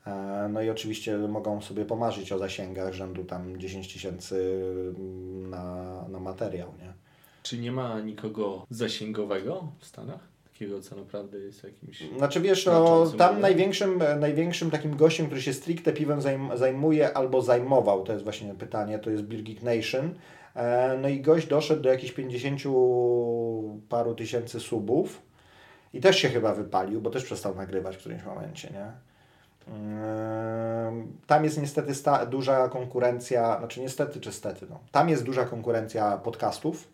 E, 0.08 0.50
No 0.54 0.62
i 0.62 0.70
oczywiście 0.70 1.18
mogą 1.18 1.62
sobie 1.62 1.86
pomarzyć 1.86 2.32
o 2.32 2.38
zasięgach 2.38 2.94
rzędu 2.94 3.24
tam 3.24 3.60
10 3.60 3.94
tysięcy 3.94 4.62
na, 5.50 5.86
na 6.10 6.20
materiał, 6.20 6.68
nie? 6.80 6.94
Czy 7.44 7.58
nie 7.58 7.72
ma 7.72 8.00
nikogo 8.00 8.66
zasięgowego 8.70 9.68
w 9.80 9.86
Stanach? 9.86 10.20
Takiego, 10.54 10.82
co 10.82 10.96
naprawdę 10.96 11.38
jest 11.40 11.64
jakimś... 11.64 12.04
Znaczy 12.18 12.42
wiesz, 12.42 12.66
no, 12.66 13.06
tam 13.18 13.40
największym, 13.40 14.04
największym 14.20 14.72
takim 14.72 14.96
gościem, 14.98 15.26
który 15.26 15.42
się 15.42 15.54
stricte 15.54 15.94
piwem 15.94 16.20
zajm- 16.20 16.58
zajmuje 16.58 17.14
albo 17.18 17.42
zajmował, 17.42 18.04
to 18.04 18.12
jest 18.14 18.24
właśnie 18.24 18.54
pytanie, 18.54 19.00
to 19.00 19.10
jest 19.10 19.24
Geek 19.28 19.62
Nation. 19.64 20.14
E, 20.56 20.98
No 21.02 21.08
i 21.08 21.22
gość 21.22 21.48
doszedł 21.48 21.82
do 21.82 21.90
jakichś 21.90 22.14
50 22.14 22.62
paru 23.90 24.16
tysięcy 24.16 24.60
subów 24.60 25.22
i 25.94 26.02
też 26.02 26.18
się 26.18 26.30
chyba 26.30 26.54
wypalił, 26.54 27.02
bo 27.02 27.10
też 27.10 27.24
przestał 27.24 27.56
nagrywać 27.56 27.96
w 27.96 28.00
którymś 28.00 28.24
momencie, 28.24 28.70
nie? 28.74 28.92
Tam 31.28 31.44
jest 31.44 31.62
niestety 31.62 31.96
sta- 31.96 32.26
duża 32.26 32.70
konkurencja, 32.70 33.58
znaczy 33.60 33.82
niestety 33.82 34.20
czy 34.20 34.32
stety, 34.32 34.66
no. 34.70 34.80
tam 34.92 35.10
jest 35.10 35.24
duża 35.24 35.46
konkurencja 35.46 36.18
podcastów 36.18 36.88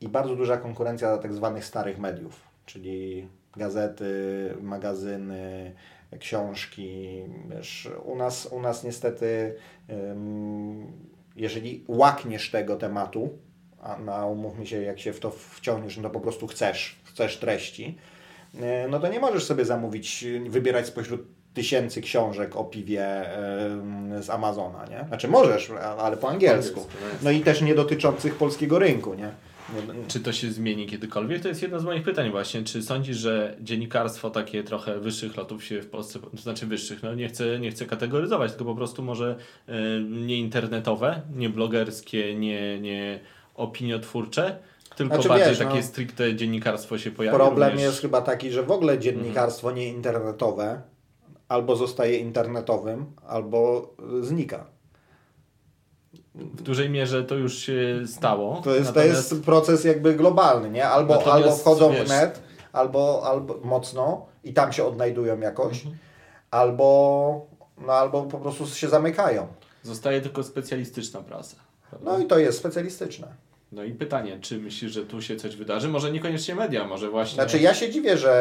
i 0.00 0.08
bardzo 0.08 0.36
duża 0.36 0.56
konkurencja 0.56 1.18
tak 1.18 1.32
zwanych 1.32 1.64
starych 1.64 1.98
mediów, 1.98 2.40
czyli 2.66 3.28
Gazety, 3.56 4.54
magazyny, 4.62 5.72
książki. 6.18 7.22
Wiesz, 7.50 7.88
u, 8.04 8.16
nas, 8.16 8.46
u 8.46 8.60
nas 8.60 8.84
niestety, 8.84 9.54
jeżeli 11.42 11.84
łakniesz 11.88 12.50
tego 12.50 12.76
tematu, 12.76 13.38
a 13.82 13.98
na 13.98 14.26
umówmy 14.26 14.66
się, 14.66 14.82
jak 14.82 15.00
się 15.00 15.12
w 15.12 15.20
to 15.20 15.30
wciągniesz, 15.30 15.96
no 15.96 16.02
to 16.02 16.10
po 16.10 16.20
prostu 16.20 16.46
chcesz, 16.46 16.96
chcesz 17.04 17.36
treści, 17.36 17.98
e, 18.60 18.88
no 18.88 19.00
to 19.00 19.08
nie 19.08 19.20
możesz 19.20 19.44
sobie 19.44 19.64
zamówić, 19.64 20.24
wybierać 20.48 20.86
spośród 20.86 21.22
tysięcy 21.54 22.00
książek 22.00 22.56
o 22.56 22.64
piwie 22.64 23.24
z 24.20 24.30
Amazona, 24.30 24.86
nie? 24.90 25.04
Znaczy 25.08 25.28
możesz, 25.28 25.70
ale 25.98 26.16
po 26.16 26.28
angielsku. 26.28 26.80
No, 26.80 27.06
no 27.22 27.30
i 27.30 27.40
też 27.40 27.62
nie 27.62 27.74
dotyczących 27.74 28.34
polskiego 28.34 28.78
rynku, 28.78 29.14
nie? 29.14 29.30
Czy 30.08 30.20
to 30.20 30.32
się 30.32 30.50
zmieni 30.50 30.86
kiedykolwiek? 30.86 31.42
To 31.42 31.48
jest 31.48 31.62
jedno 31.62 31.80
z 31.80 31.84
moich 31.84 32.02
pytań 32.02 32.30
właśnie. 32.30 32.62
Czy 32.62 32.82
sądzisz, 32.82 33.16
że 33.16 33.56
dziennikarstwo 33.60 34.30
takie 34.30 34.64
trochę 34.64 35.00
wyższych 35.00 35.36
lotów 35.36 35.64
się 35.64 35.82
w 35.82 35.90
Polsce, 35.90 36.18
to 36.18 36.36
znaczy 36.36 36.66
wyższych, 36.66 37.02
no 37.02 37.14
nie 37.14 37.28
chcę, 37.28 37.58
nie 37.58 37.70
chcę 37.70 37.86
kategoryzować, 37.86 38.50
tylko 38.50 38.64
po 38.64 38.74
prostu 38.74 39.02
może 39.02 39.36
y, 39.68 39.72
nie 40.08 40.36
internetowe, 40.36 41.22
nie 41.36 41.48
blogerskie, 41.48 42.34
nie, 42.34 42.80
nie 42.80 43.20
opiniotwórcze, 43.54 44.58
tylko 44.96 45.14
znaczy, 45.14 45.28
bardziej 45.28 45.48
wiesz, 45.48 45.58
takie 45.58 45.76
no, 45.76 45.82
stricte 45.82 46.36
dziennikarstwo 46.36 46.98
się 46.98 47.10
pojawia. 47.10 47.38
Problem 47.38 47.68
również... 47.68 47.86
jest 47.86 48.00
chyba 48.00 48.20
taki, 48.20 48.50
że 48.50 48.62
w 48.62 48.70
ogóle 48.70 48.98
dziennikarstwo 48.98 49.68
mhm. 49.68 49.86
nie 49.86 49.92
internetowe 49.92 50.82
albo 51.48 51.76
zostaje 51.76 52.18
internetowym, 52.18 53.06
albo 53.26 53.90
znika. 54.20 54.71
W 56.34 56.62
dużej 56.62 56.90
mierze 56.90 57.24
to 57.24 57.34
już 57.34 57.58
się 57.58 58.02
stało. 58.06 58.60
To 58.64 58.74
jest, 58.74 58.86
Natomiast... 58.86 59.28
to 59.28 59.34
jest 59.34 59.44
proces 59.44 59.84
jakby 59.84 60.14
globalny, 60.14 60.70
nie? 60.70 60.88
Albo, 60.88 61.32
albo 61.32 61.56
wchodzą 61.56 61.92
wiesz... 61.92 62.04
w 62.04 62.08
net, 62.08 62.42
albo, 62.72 63.22
albo 63.26 63.58
mocno 63.64 64.26
i 64.44 64.52
tam 64.52 64.72
się 64.72 64.84
odnajdują 64.84 65.40
jakoś, 65.40 65.78
mhm. 65.78 65.96
albo, 66.50 67.46
no, 67.78 67.92
albo 67.92 68.22
po 68.22 68.38
prostu 68.38 68.66
się 68.66 68.88
zamykają. 68.88 69.46
Zostaje 69.82 70.20
tylko 70.20 70.42
specjalistyczna 70.42 71.20
prasa. 71.20 71.56
Prawda? 71.90 72.12
No 72.12 72.18
i 72.18 72.26
to 72.26 72.38
jest 72.38 72.58
specjalistyczne. 72.58 73.26
No 73.72 73.84
i 73.84 73.92
pytanie, 73.92 74.38
czy 74.40 74.58
myślisz, 74.58 74.92
że 74.92 75.06
tu 75.06 75.22
się 75.22 75.36
coś 75.36 75.56
wydarzy? 75.56 75.88
Może 75.88 76.10
niekoniecznie 76.10 76.54
media, 76.54 76.86
może 76.86 77.10
właśnie... 77.10 77.34
Znaczy 77.34 77.58
ja 77.58 77.74
się 77.74 77.90
dziwię, 77.90 78.16
że, 78.16 78.32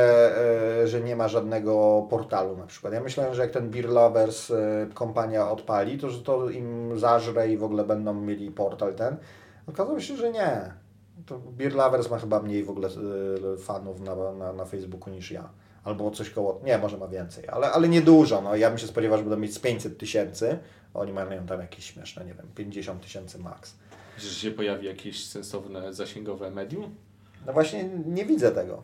e, 0.83 0.87
że 0.87 1.01
nie 1.01 1.15
ma 1.15 1.27
żadnego 1.27 2.07
portalu 2.09 2.57
na 2.57 2.67
przykład. 2.67 2.93
Ja 2.93 3.01
myślałem, 3.01 3.35
że 3.35 3.41
jak 3.41 3.51
ten 3.51 3.69
Beer 3.69 3.89
Lovers 3.89 4.51
e, 4.51 4.87
kompania 4.93 5.51
odpali, 5.51 5.97
to 5.97 6.09
że 6.09 6.21
to 6.21 6.49
im 6.49 6.99
zażre 6.99 7.49
i 7.49 7.57
w 7.57 7.63
ogóle 7.63 7.83
będą 7.83 8.13
mieli 8.13 8.51
portal 8.51 8.95
ten. 8.95 9.17
Okazało 9.67 9.99
się, 9.99 10.17
że 10.17 10.31
nie. 10.31 10.73
To 11.25 11.39
Beer 11.39 11.73
Lovers 11.73 12.09
ma 12.09 12.19
chyba 12.19 12.41
mniej 12.41 12.63
w 12.63 12.69
ogóle 12.69 12.87
e, 12.87 13.57
fanów 13.57 14.01
na, 14.01 14.15
na, 14.33 14.53
na 14.53 14.65
Facebooku 14.65 15.13
niż 15.13 15.31
ja. 15.31 15.49
Albo 15.83 16.11
coś 16.11 16.29
koło... 16.29 16.61
Nie, 16.63 16.77
może 16.77 16.97
ma 16.97 17.07
więcej, 17.07 17.47
ale, 17.47 17.71
ale 17.71 17.89
niedużo. 17.89 18.41
No, 18.41 18.55
ja 18.55 18.69
bym 18.69 18.77
się 18.77 18.87
spodziewał, 18.87 19.17
że 19.17 19.23
będą 19.23 19.37
mieć 19.37 19.53
z 19.53 19.59
500 19.59 19.97
tysięcy. 19.97 20.59
Oni 20.93 21.13
mają 21.13 21.45
tam 21.45 21.59
jakieś 21.59 21.85
śmieszne, 21.85 22.25
nie 22.25 22.33
wiem, 22.33 22.47
50 22.55 23.01
tysięcy 23.01 23.39
max. 23.39 23.75
Że 24.21 24.29
się 24.29 24.51
pojawi 24.51 24.87
jakieś 24.87 25.25
sensowne, 25.25 25.93
zasięgowe 25.93 26.51
medium? 26.51 26.95
No 27.45 27.53
właśnie 27.53 27.89
nie 28.05 28.25
widzę 28.25 28.51
tego. 28.51 28.83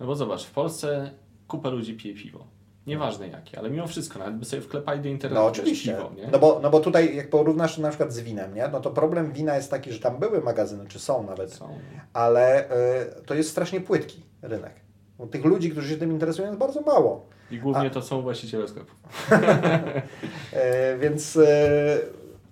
No 0.00 0.06
bo 0.06 0.16
zobacz, 0.16 0.44
w 0.44 0.50
Polsce 0.50 1.10
kupa 1.48 1.68
ludzi 1.68 1.94
pije 1.94 2.14
piwo. 2.14 2.46
Nieważne 2.86 3.28
jakie, 3.28 3.58
ale 3.58 3.70
mimo 3.70 3.86
wszystko, 3.86 4.18
nawet 4.18 4.36
by 4.36 4.44
sobie 4.44 4.62
wklepali 4.62 5.00
do 5.00 5.08
internetu 5.08 5.42
no, 5.42 5.48
oczywiście. 5.48 5.92
piwo, 5.94 6.12
nie? 6.16 6.28
No 6.32 6.38
bo, 6.38 6.60
no 6.62 6.70
bo 6.70 6.80
tutaj 6.80 7.16
jak 7.16 7.30
porównasz 7.30 7.76
to 7.76 7.82
na 7.82 7.88
przykład 7.88 8.12
z 8.12 8.20
winem, 8.20 8.54
nie? 8.54 8.68
no 8.68 8.80
to 8.80 8.90
problem 8.90 9.32
wina 9.32 9.56
jest 9.56 9.70
taki, 9.70 9.92
że 9.92 10.00
tam 10.00 10.18
były 10.18 10.40
magazyny, 10.40 10.84
czy 10.88 10.98
są 10.98 11.22
nawet, 11.22 11.52
są. 11.52 11.78
ale 12.12 12.70
y, 12.70 13.24
to 13.26 13.34
jest 13.34 13.50
strasznie 13.50 13.80
płytki 13.80 14.22
rynek. 14.42 14.74
Bo 15.18 15.26
tych 15.26 15.44
ludzi, 15.44 15.70
którzy 15.70 15.88
się 15.88 15.96
tym 15.96 16.12
interesują 16.12 16.48
jest 16.48 16.58
bardzo 16.58 16.80
mało. 16.80 17.26
I 17.50 17.58
głównie 17.58 17.86
a... 17.86 17.90
to 17.90 18.02
są 18.02 18.22
właściciele 18.22 18.68
sklepów. 18.68 18.96
y, 19.32 20.98
więc, 21.02 21.36
y, 21.36 21.46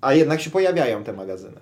a 0.00 0.14
jednak 0.14 0.40
się 0.40 0.50
pojawiają 0.50 1.04
te 1.04 1.12
magazyny. 1.12 1.60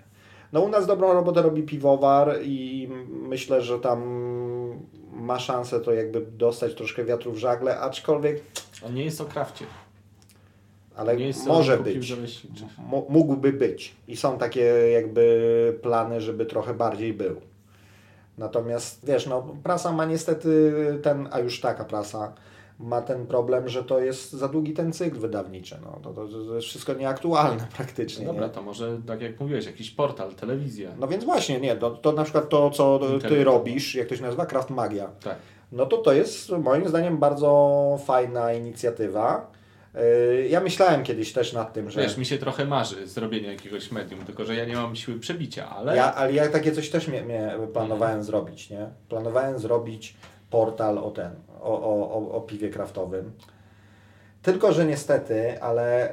No 0.53 0.61
u 0.61 0.69
nas 0.69 0.87
dobrą 0.87 1.13
robotę 1.13 1.43
robi 1.43 1.63
piwowar 1.63 2.37
i 2.43 2.89
myślę, 3.09 3.63
że 3.63 3.79
tam 3.79 4.03
ma 5.13 5.39
szansę 5.39 5.81
to 5.81 5.93
jakby 5.93 6.21
dostać 6.21 6.75
troszkę 6.75 7.05
wiatru 7.05 7.33
w 7.33 7.39
żagle, 7.39 7.81
aczkolwiek... 7.81 8.41
On 8.87 8.95
nie 8.95 9.05
jest 9.05 9.21
o 9.21 9.25
krafcie. 9.25 9.65
Ale 10.97 11.17
może 11.47 11.79
być. 11.79 12.15
mógłby 13.09 13.53
być. 13.53 13.95
I 14.09 14.17
są 14.17 14.39
takie 14.39 14.61
jakby 14.93 15.79
plany, 15.83 16.21
żeby 16.21 16.47
trochę 16.47 16.75
bardziej 16.75 17.13
był. 17.13 17.41
Natomiast 18.39 19.07
wiesz, 19.07 19.27
no 19.27 19.57
prasa 19.63 19.93
ma 19.93 20.05
niestety 20.05 20.73
ten, 21.03 21.29
a 21.31 21.39
już 21.41 21.61
taka 21.61 21.85
prasa, 21.85 22.33
ma 22.83 23.03
ten 23.03 23.27
problem, 23.27 23.69
że 23.69 23.85
to 23.85 24.01
jest 24.01 24.33
za 24.33 24.49
długi 24.49 24.73
ten 24.73 24.93
cykl 24.93 25.19
wydawniczy. 25.19 25.79
No, 25.83 26.01
to, 26.03 26.11
to, 26.13 26.29
to 26.29 26.55
jest 26.55 26.67
wszystko 26.67 26.95
nieaktualne 26.95 27.67
praktycznie. 27.77 28.27
Dobra, 28.27 28.47
nie? 28.47 28.53
to 28.53 28.63
może 28.63 29.01
tak 29.07 29.23
jak 29.23 29.41
mówiłeś, 29.41 29.67
jakiś 29.67 29.91
portal, 29.91 30.35
telewizja. 30.35 30.91
No 30.99 31.09
więc 31.09 31.25
właśnie, 31.25 31.61
nie, 31.61 31.77
to, 31.77 31.91
to 31.91 32.13
na 32.13 32.25
przykład 32.25 32.49
to, 32.49 32.71
co 32.71 33.01
ty 33.29 33.45
robisz, 33.45 33.95
jak 33.95 34.09
to 34.09 34.17
się 34.17 34.23
nazywa, 34.23 34.47
Craft 34.47 34.71
Magia. 34.71 35.07
Tak. 35.07 35.37
No 35.73 35.87
to 35.87 35.99
to 35.99 36.13
jest 36.13 36.51
moim 36.51 36.89
zdaniem 36.89 37.19
bardzo 37.19 37.99
fajna 38.05 38.53
inicjatywa. 38.53 39.51
Yy, 39.95 40.49
ja 40.49 40.61
myślałem 40.61 41.03
kiedyś 41.03 41.33
też 41.33 41.53
nad 41.53 41.73
tym, 41.73 41.91
że. 41.91 42.01
Wiesz, 42.01 42.17
mi 42.17 42.27
się 42.27 42.39
trochę 42.39 42.65
marzy 42.65 43.07
zrobienie 43.07 43.49
jakiegoś 43.49 43.93
medium, 43.93 44.25
tylko 44.25 44.45
że 44.45 44.57
ja 44.57 44.65
nie 44.65 44.75
mam 44.75 44.97
siły 44.97 45.19
przebicia, 45.19 45.71
ale. 45.71 45.97
Ja, 45.97 46.15
ale 46.15 46.33
ja 46.33 46.49
takie 46.49 46.73
coś 46.73 46.91
też 46.91 47.09
mnie, 47.09 47.23
mnie 47.23 47.55
planowałem 47.73 48.19
mhm. 48.19 48.25
zrobić, 48.25 48.71
nie? 48.71 48.87
Planowałem 49.09 49.59
zrobić 49.59 50.17
portal 50.53 50.99
o 50.99 51.11
ten, 51.11 51.31
o, 51.61 51.83
o, 51.83 52.33
o 52.33 52.41
piwie 52.41 52.71
kraftowym. 52.71 53.33
Tylko, 54.43 54.73
że 54.73 54.87
niestety, 54.87 55.63
ale 55.63 56.13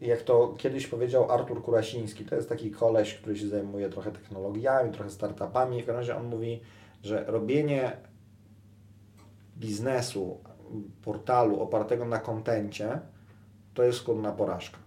jak 0.00 0.22
to 0.22 0.54
kiedyś 0.58 0.86
powiedział 0.86 1.32
Artur 1.32 1.62
Kurasiński, 1.62 2.24
to 2.24 2.34
jest 2.34 2.48
taki 2.48 2.70
koleś, 2.70 3.14
który 3.14 3.38
się 3.38 3.48
zajmuje 3.48 3.88
trochę 3.88 4.12
technologiami, 4.12 4.92
trochę 4.92 5.10
startupami. 5.10 5.82
W 5.82 5.86
każdym 5.86 5.96
razie 5.96 6.16
on 6.16 6.26
mówi, 6.26 6.60
że 7.02 7.24
robienie 7.26 7.96
biznesu, 9.56 10.40
portalu 11.04 11.60
opartego 11.60 12.04
na 12.04 12.18
kontencie, 12.18 13.00
to 13.74 13.82
jest 13.82 13.98
skórna 13.98 14.32
porażka. 14.32 14.78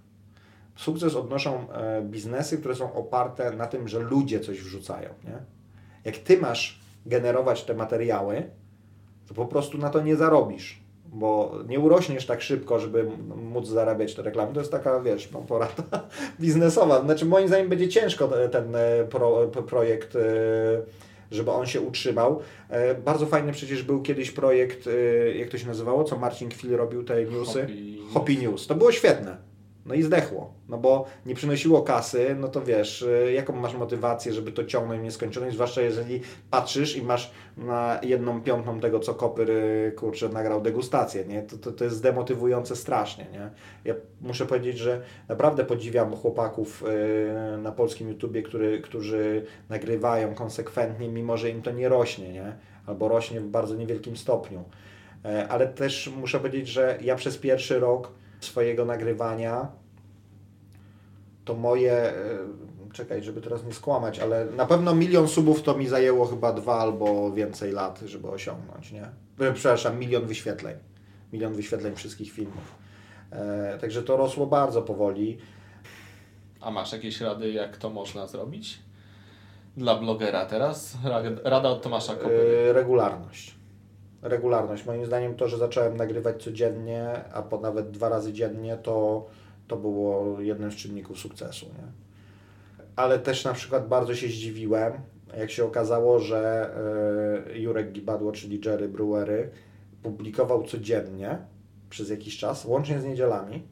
Sukces 0.75 1.15
odnoszą 1.15 1.71
e, 1.71 2.01
biznesy, 2.01 2.57
które 2.57 2.75
są 2.75 2.93
oparte 2.93 3.51
na 3.51 3.67
tym, 3.67 3.87
że 3.87 3.99
ludzie 3.99 4.39
coś 4.39 4.61
wrzucają. 4.61 5.09
Nie? 5.23 5.54
Jak 6.05 6.17
ty 6.17 6.37
masz 6.37 6.79
generować 7.05 7.63
te 7.63 7.73
materiały, 7.73 8.43
to 9.27 9.33
po 9.33 9.45
prostu 9.45 9.77
na 9.77 9.89
to 9.89 10.01
nie 10.01 10.15
zarobisz, 10.15 10.79
bo 11.05 11.55
nie 11.67 11.79
urośniesz 11.79 12.25
tak 12.25 12.41
szybko, 12.41 12.79
żeby 12.79 13.07
móc 13.35 13.67
zarabiać 13.67 14.15
te 14.15 14.21
reklamy. 14.21 14.53
To 14.53 14.59
jest 14.59 14.71
taka, 14.71 14.99
wiesz, 14.99 15.31
no, 15.31 15.39
porada 15.39 15.83
biznesowa. 16.39 17.01
Znaczy, 17.01 17.25
moim 17.25 17.47
zdaniem 17.47 17.69
będzie 17.69 17.89
ciężko 17.89 18.31
ten 18.51 18.75
e, 18.75 19.05
pro, 19.09 19.47
projekt, 19.47 20.15
e, 20.15 20.19
żeby 21.31 21.51
on 21.51 21.65
się 21.65 21.81
utrzymał. 21.81 22.39
E, 22.69 22.95
bardzo 22.95 23.25
fajny 23.25 23.51
przecież 23.51 23.83
był 23.83 24.01
kiedyś 24.01 24.31
projekt, 24.31 24.89
jak 25.35 25.49
to 25.49 25.57
się 25.57 25.67
nazywało, 25.67 26.03
co 26.03 26.17
Marcin 26.17 26.49
Kwil 26.49 26.77
robił, 26.77 27.03
te 27.03 27.25
newsy? 27.25 27.61
Hopi, 27.61 27.99
Hopi 28.13 28.37
News. 28.37 28.67
To 28.67 28.75
było 28.75 28.91
świetne. 28.91 29.54
No 29.85 29.93
i 29.95 30.03
zdechło, 30.03 30.53
no 30.69 30.77
bo 30.77 31.05
nie 31.25 31.35
przynosiło 31.35 31.81
kasy, 31.81 32.35
no 32.39 32.47
to 32.47 32.61
wiesz, 32.61 33.01
y, 33.01 33.31
jaką 33.33 33.53
masz 33.53 33.73
motywację, 33.73 34.33
żeby 34.33 34.51
to 34.51 34.65
ciągnąć 34.65 35.01
w 35.01 35.03
nieskończoność, 35.03 35.53
zwłaszcza 35.53 35.81
jeżeli 35.81 36.21
patrzysz 36.51 36.97
i 36.97 37.01
masz 37.01 37.31
na 37.57 37.99
jedną 38.03 38.41
piątą 38.41 38.79
tego, 38.79 38.99
co 38.99 39.13
Kopyr, 39.13 39.51
y, 39.51 39.93
kurczę, 39.97 40.29
nagrał 40.29 40.61
degustację, 40.61 41.25
nie? 41.25 41.43
To, 41.43 41.57
to, 41.57 41.71
to 41.71 41.83
jest 41.83 42.03
demotywujące 42.03 42.75
strasznie, 42.75 43.25
nie? 43.31 43.49
Ja 43.85 43.93
muszę 44.21 44.45
powiedzieć, 44.45 44.77
że 44.77 45.01
naprawdę 45.27 45.65
podziwiam 45.65 46.15
chłopaków 46.15 46.83
y, 47.55 47.57
na 47.57 47.71
polskim 47.71 48.09
YouTubie, 48.09 48.43
który, 48.43 48.81
którzy 48.81 49.45
nagrywają 49.69 50.35
konsekwentnie, 50.35 51.09
mimo 51.09 51.37
że 51.37 51.49
im 51.49 51.61
to 51.61 51.71
nie 51.71 51.89
rośnie, 51.89 52.33
nie? 52.33 52.55
Albo 52.85 53.07
rośnie 53.07 53.41
w 53.41 53.47
bardzo 53.47 53.75
niewielkim 53.75 54.17
stopniu. 54.17 54.63
E, 55.25 55.47
ale 55.47 55.67
też 55.67 56.11
muszę 56.17 56.39
powiedzieć, 56.39 56.67
że 56.67 56.97
ja 57.01 57.15
przez 57.15 57.37
pierwszy 57.37 57.79
rok 57.79 58.11
swojego 58.45 58.85
nagrywania, 58.85 59.67
to 61.45 61.53
moje, 61.53 61.93
e, 61.93 62.13
czekaj, 62.93 63.23
żeby 63.23 63.41
teraz 63.41 63.63
nie 63.63 63.73
skłamać, 63.73 64.19
ale 64.19 64.45
na 64.45 64.65
pewno 64.65 64.95
milion 64.95 65.27
subów 65.27 65.63
to 65.63 65.77
mi 65.77 65.87
zajęło 65.87 66.25
chyba 66.25 66.53
dwa 66.53 66.79
albo 66.79 67.31
więcej 67.31 67.71
lat, 67.71 67.99
żeby 68.05 68.29
osiągnąć, 68.29 68.91
nie? 68.91 69.03
E, 69.39 69.53
przepraszam, 69.53 69.99
milion 69.99 70.25
wyświetleń. 70.25 70.77
Milion 71.33 71.53
wyświetleń 71.53 71.95
wszystkich 71.95 72.31
filmów. 72.31 72.75
E, 73.31 73.77
także 73.81 74.03
to 74.03 74.17
rosło 74.17 74.45
bardzo 74.47 74.81
powoli. 74.81 75.37
A 76.61 76.71
masz 76.71 76.91
jakieś 76.91 77.21
rady, 77.21 77.51
jak 77.51 77.77
to 77.77 77.89
można 77.89 78.27
zrobić? 78.27 78.79
Dla 79.77 79.95
blogera 79.95 80.45
teraz? 80.45 80.97
Rada 81.43 81.69
od 81.69 81.81
Tomasza 81.81 82.15
Kopy. 82.15 82.67
E, 82.69 82.73
regularność 82.73 83.55
regularność. 84.25 84.85
Moim 84.85 85.05
zdaniem 85.05 85.35
to, 85.35 85.47
że 85.47 85.57
zacząłem 85.57 85.97
nagrywać 85.97 86.43
codziennie, 86.43 87.23
a 87.33 87.41
po 87.41 87.59
nawet 87.59 87.91
dwa 87.91 88.09
razy 88.09 88.33
dziennie, 88.33 88.77
to, 88.77 89.25
to 89.67 89.77
było 89.77 90.41
jednym 90.41 90.71
z 90.71 90.75
czynników 90.75 91.19
sukcesu. 91.19 91.65
Nie? 91.65 91.87
Ale 92.95 93.19
też 93.19 93.45
na 93.45 93.53
przykład 93.53 93.87
bardzo 93.87 94.15
się 94.15 94.27
zdziwiłem, 94.27 94.93
jak 95.37 95.51
się 95.51 95.65
okazało, 95.65 96.19
że 96.19 96.69
e, 97.51 97.59
Jurek 97.59 97.91
Gibadło, 97.91 98.31
czyli 98.31 98.61
Jerry 98.65 98.89
Brewery, 98.89 99.49
publikował 100.03 100.63
codziennie 100.63 101.37
przez 101.89 102.09
jakiś 102.09 102.37
czas, 102.37 102.65
łącznie 102.65 103.01
z 103.01 103.05
niedzielami, 103.05 103.63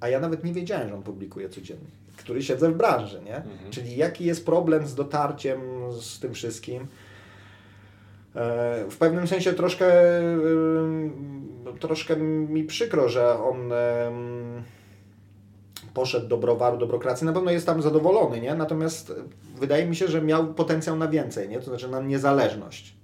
a 0.00 0.08
ja 0.08 0.20
nawet 0.20 0.44
nie 0.44 0.52
wiedziałem, 0.52 0.88
że 0.88 0.94
on 0.94 1.02
publikuje 1.02 1.48
codziennie, 1.48 1.90
który 2.16 2.42
siedzę 2.42 2.70
w 2.70 2.76
branży, 2.76 3.22
nie? 3.24 3.36
Mhm. 3.36 3.70
Czyli 3.70 3.96
jaki 3.96 4.24
jest 4.24 4.46
problem 4.46 4.86
z 4.86 4.94
dotarciem 4.94 5.60
z 6.00 6.20
tym 6.20 6.34
wszystkim. 6.34 6.86
E, 8.36 8.84
W 8.90 8.96
pewnym 8.98 9.26
sensie 9.26 9.52
troszkę, 9.52 9.86
e, 10.20 10.30
troszkę 11.80 12.16
mi 12.16 12.64
przykro, 12.64 13.08
że 13.08 13.38
on 13.42 13.72
em, 13.72 14.62
poszedł 15.94 16.28
do 16.28 16.36
browaru, 16.36 16.76
do 16.78 16.86
brokracji. 16.86 17.26
Na 17.26 17.32
pewno 17.32 17.50
jest 17.50 17.66
tam 17.66 17.82
zadowolony, 17.82 18.40
nie? 18.40 18.54
Natomiast 18.54 19.12
wydaje 19.60 19.86
mi 19.86 19.96
się, 19.96 20.08
że 20.08 20.22
miał 20.22 20.54
potencjał 20.54 20.96
na 20.96 21.08
więcej, 21.08 21.48
nie? 21.48 21.58
To 21.58 21.64
znaczy 21.64 21.88
na 21.88 22.00
niezależność. 22.00 22.96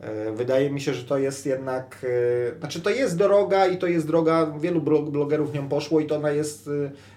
E, 0.00 0.32
Wydaje 0.32 0.70
mi 0.70 0.80
się, 0.80 0.94
że 0.94 1.04
to 1.04 1.18
jest 1.18 1.46
jednak, 1.46 2.06
e, 2.54 2.58
znaczy 2.58 2.80
to 2.80 2.90
jest 2.90 3.18
droga 3.18 3.66
i 3.66 3.78
to 3.78 3.86
jest 3.86 4.06
droga, 4.06 4.52
wielu 4.60 4.80
blo- 4.80 5.10
blogerów 5.10 5.54
nią 5.54 5.68
poszło 5.68 6.00
i 6.00 6.06
to 6.06 6.16
ona 6.16 6.30
jest 6.30 6.68
e, 6.68 6.70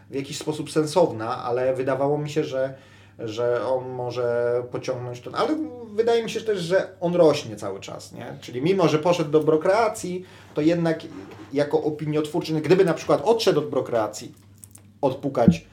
w 0.09 0.15
jakiś 0.15 0.37
sposób 0.37 0.71
sensowna, 0.71 1.43
ale 1.43 1.73
wydawało 1.75 2.17
mi 2.17 2.29
się, 2.29 2.43
że, 2.43 2.73
że 3.19 3.67
on 3.67 3.89
może 3.89 4.55
pociągnąć 4.71 5.21
to, 5.21 5.31
ale 5.33 5.57
wydaje 5.93 6.23
mi 6.23 6.29
się 6.29 6.41
też, 6.41 6.59
że 6.59 6.87
on 7.01 7.15
rośnie 7.15 7.55
cały 7.55 7.79
czas, 7.79 8.11
nie? 8.11 8.37
Czyli 8.41 8.61
mimo, 8.61 8.87
że 8.87 8.99
poszedł 8.99 9.31
do 9.31 9.39
brokreacji, 9.39 10.25
to 10.53 10.61
jednak 10.61 10.99
jako 11.53 11.83
opiniotwórczy, 11.83 12.53
gdyby 12.53 12.85
na 12.85 12.93
przykład 12.93 13.21
odszedł 13.23 13.59
od 13.59 13.69
brokreacji, 13.69 14.33
odpukać, 15.01 15.67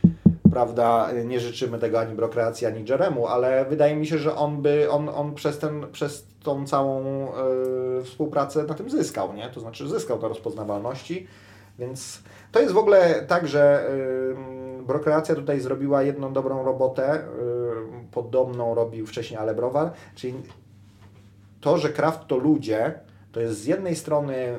prawda, 0.51 1.11
nie 1.25 1.41
życzymy 1.41 1.79
tego 1.79 2.01
ani 2.01 2.15
brokreacji, 2.15 2.67
ani 2.67 2.85
Jeremu, 2.89 3.27
ale 3.27 3.65
wydaje 3.65 3.97
mi 3.97 4.07
się, 4.07 4.19
że 4.19 4.37
on 4.37 4.63
by, 4.63 4.91
on, 4.91 5.09
on 5.09 5.35
przez, 5.35 5.59
ten, 5.59 5.87
przez 5.93 6.27
tą 6.43 6.67
całą 6.67 7.03
e, 7.03 8.05
współpracę 8.05 8.63
na 8.63 8.75
tym 8.75 8.91
zyskał, 8.91 9.33
nie? 9.33 9.51
To 9.51 9.61
znaczy 9.61 9.89
zyskał 9.89 10.23
na 10.23 10.29
rozpoznawalności, 10.29 11.27
więc 11.79 12.23
to 12.53 12.61
jest 12.61 12.73
w 12.73 12.79
ogóle 12.79 13.25
tak, 13.29 13.49
że 13.49 13.91
brokreacja 14.91 15.35
tutaj 15.35 15.61
zrobiła 15.61 16.03
jedną 16.03 16.33
dobrą 16.33 16.65
robotę, 16.65 17.19
y, 17.19 17.21
podobną 18.11 18.75
robił 18.75 19.07
wcześniej 19.07 19.41
Ale 19.41 19.55
Browar, 19.55 19.93
czyli 20.15 20.35
to, 21.61 21.79
że 21.79 21.89
kraft 21.89 22.27
to 22.27 22.37
ludzie, 22.37 23.01
to 23.33 23.41
jest 23.41 23.61
z 23.61 23.67
jednej 23.67 23.97
strony 23.97 24.35
mm, 24.35 24.59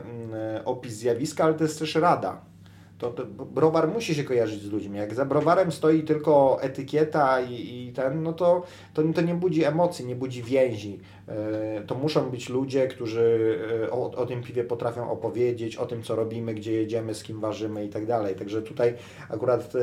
opis 0.65 0.93
zjawiska, 0.93 1.43
ale 1.43 1.53
to 1.53 1.63
jest 1.63 1.79
też 1.79 1.95
rada. 1.95 2.41
To, 3.01 3.11
to 3.11 3.25
browar 3.25 3.87
musi 3.87 4.15
się 4.15 4.23
kojarzyć 4.23 4.61
z 4.61 4.71
ludźmi. 4.71 4.97
Jak 4.97 5.13
za 5.13 5.25
browarem 5.25 5.71
stoi 5.71 6.03
tylko 6.03 6.57
etykieta 6.61 7.41
i, 7.41 7.53
i 7.53 7.93
ten, 7.93 8.23
no 8.23 8.33
to, 8.33 8.63
to, 8.93 9.01
to 9.15 9.21
nie 9.21 9.33
budzi 9.33 9.63
emocji, 9.63 10.05
nie 10.05 10.15
budzi 10.15 10.43
więzi. 10.43 10.99
E, 11.27 11.81
To 11.87 11.95
muszą 11.95 12.29
być 12.29 12.49
ludzie, 12.49 12.87
którzy 12.87 13.59
e, 13.83 13.91
o, 13.91 14.11
o 14.11 14.25
tym 14.25 14.43
piwie 14.43 14.63
potrafią 14.63 15.11
opowiedzieć, 15.11 15.75
o 15.75 15.85
tym, 15.85 16.03
co 16.03 16.15
robimy, 16.15 16.53
gdzie 16.53 16.73
jedziemy, 16.73 17.15
z 17.15 17.23
kim 17.23 17.39
ważymy 17.39 17.85
i 17.85 17.89
tak 17.89 18.05
dalej. 18.05 18.35
Także 18.35 18.61
tutaj 18.61 18.93
akurat 19.29 19.73
e, 19.75 19.79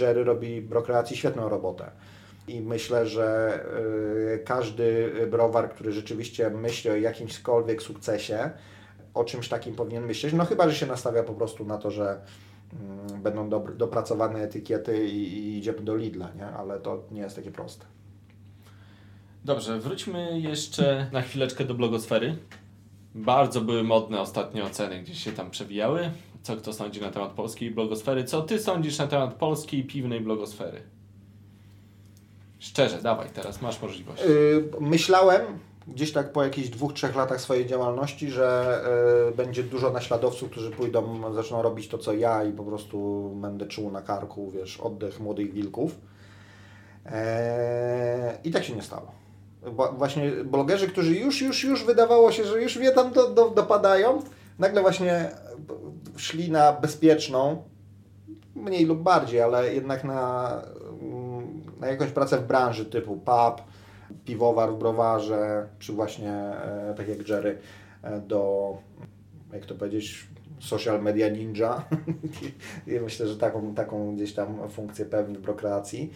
Jerry 0.00 0.24
robi 0.24 0.62
brokreacji 0.62 1.16
świetną 1.16 1.48
robotę. 1.48 1.90
I 2.48 2.60
myślę, 2.60 3.06
że 3.06 3.58
każdy 4.44 5.12
browar, 5.30 5.70
który 5.70 5.92
rzeczywiście 5.92 6.50
myśli 6.50 6.90
o 6.90 6.96
jakimśkolwiek 6.96 7.82
sukcesie, 7.82 8.50
o 9.14 9.24
czymś 9.24 9.48
takim 9.48 9.74
powinien 9.74 10.06
myśleć. 10.06 10.32
No 10.34 10.44
chyba, 10.44 10.68
że 10.68 10.74
się 10.74 10.86
nastawia 10.86 11.22
po 11.22 11.34
prostu 11.34 11.64
na 11.64 11.78
to, 11.78 11.90
że 11.90 12.20
mm, 12.72 13.22
będą 13.22 13.48
dobr- 13.50 13.76
dopracowane 13.76 14.38
etykiety 14.42 15.08
i, 15.08 15.16
i 15.16 15.58
idziemy 15.58 15.80
do 15.80 15.96
Lidla, 15.96 16.28
nie? 16.36 16.46
Ale 16.46 16.80
to 16.80 17.02
nie 17.10 17.20
jest 17.20 17.36
takie 17.36 17.50
proste. 17.50 17.86
Dobrze, 19.44 19.78
wróćmy 19.78 20.40
jeszcze 20.40 21.10
na 21.12 21.22
chwileczkę 21.22 21.64
do 21.64 21.74
blogosfery. 21.74 22.36
Bardzo 23.14 23.60
były 23.60 23.82
modne 23.82 24.20
ostatnie 24.20 24.64
oceny, 24.64 25.02
gdzieś 25.02 25.24
się 25.24 25.32
tam 25.32 25.50
przewijały. 25.50 26.10
Co 26.42 26.56
kto 26.56 26.72
sądzi 26.72 27.00
na 27.00 27.10
temat 27.10 27.32
polskiej 27.32 27.70
blogosfery? 27.70 28.24
Co 28.24 28.42
ty 28.42 28.58
sądzisz 28.58 28.98
na 28.98 29.06
temat 29.06 29.34
polskiej 29.34 29.84
piwnej 29.84 30.20
blogosfery? 30.20 30.82
Szczerze, 32.58 33.02
dawaj, 33.02 33.28
teraz 33.34 33.62
masz 33.62 33.82
możliwość. 33.82 34.22
Y, 34.22 34.64
Myślałem 34.80 35.42
gdzieś 35.88 36.12
tak 36.12 36.32
po 36.32 36.44
jakichś 36.44 36.68
dwóch, 36.68 36.92
trzech 36.92 37.16
latach 37.16 37.40
swojej 37.40 37.66
działalności, 37.66 38.30
że 38.30 38.80
y, 39.30 39.36
będzie 39.36 39.62
dużo 39.62 39.90
naśladowców, 39.90 40.50
którzy 40.50 40.70
pójdą, 40.70 41.32
zaczną 41.34 41.62
robić 41.62 41.88
to, 41.88 41.98
co 41.98 42.12
ja 42.12 42.44
i 42.44 42.52
po 42.52 42.64
prostu 42.64 43.30
będę 43.34 43.66
czuł 43.66 43.90
na 43.90 44.02
karku, 44.02 44.50
wiesz, 44.50 44.80
oddech 44.80 45.20
młodych 45.20 45.52
wilków. 45.52 45.94
Eee, 47.06 48.38
I 48.44 48.50
tak 48.50 48.64
się 48.64 48.74
nie 48.74 48.82
stało. 48.82 49.12
Bo, 49.72 49.92
właśnie 49.92 50.30
blogerzy, 50.30 50.88
którzy 50.88 51.14
już, 51.14 51.42
już, 51.42 51.64
już 51.64 51.84
wydawało 51.84 52.32
się, 52.32 52.44
że 52.44 52.62
już 52.62 52.76
mnie 52.76 52.90
tam 52.90 53.12
do, 53.12 53.30
do, 53.30 53.50
dopadają, 53.50 54.22
nagle 54.58 54.82
właśnie 54.82 55.30
szli 56.16 56.50
na 56.50 56.72
bezpieczną, 56.72 57.62
mniej 58.54 58.86
lub 58.86 59.02
bardziej, 59.02 59.40
ale 59.40 59.74
jednak 59.74 60.04
na, 60.04 60.52
mm, 61.02 61.62
na 61.80 61.86
jakąś 61.86 62.10
pracę 62.10 62.38
w 62.38 62.46
branży 62.46 62.86
typu 62.86 63.16
pub, 63.16 63.69
piwowar 64.24 64.72
w 64.72 64.78
browarze, 64.78 65.68
czy 65.78 65.92
właśnie 65.92 66.32
e, 66.32 66.94
tak 66.96 67.08
jak 67.08 67.28
Jerry 67.28 67.58
e, 68.02 68.20
do, 68.20 68.76
jak 69.52 69.66
to 69.66 69.74
powiedzieć, 69.74 70.26
social 70.60 71.02
media 71.02 71.28
ninja. 71.28 71.84
I 72.86 73.00
myślę, 73.00 73.28
że 73.28 73.36
taką, 73.36 73.74
taką 73.74 74.16
gdzieś 74.16 74.34
tam 74.34 74.70
funkcję 74.70 75.04
pełni 75.04 75.36
w 75.36 75.40
brokreacji. 75.40 76.10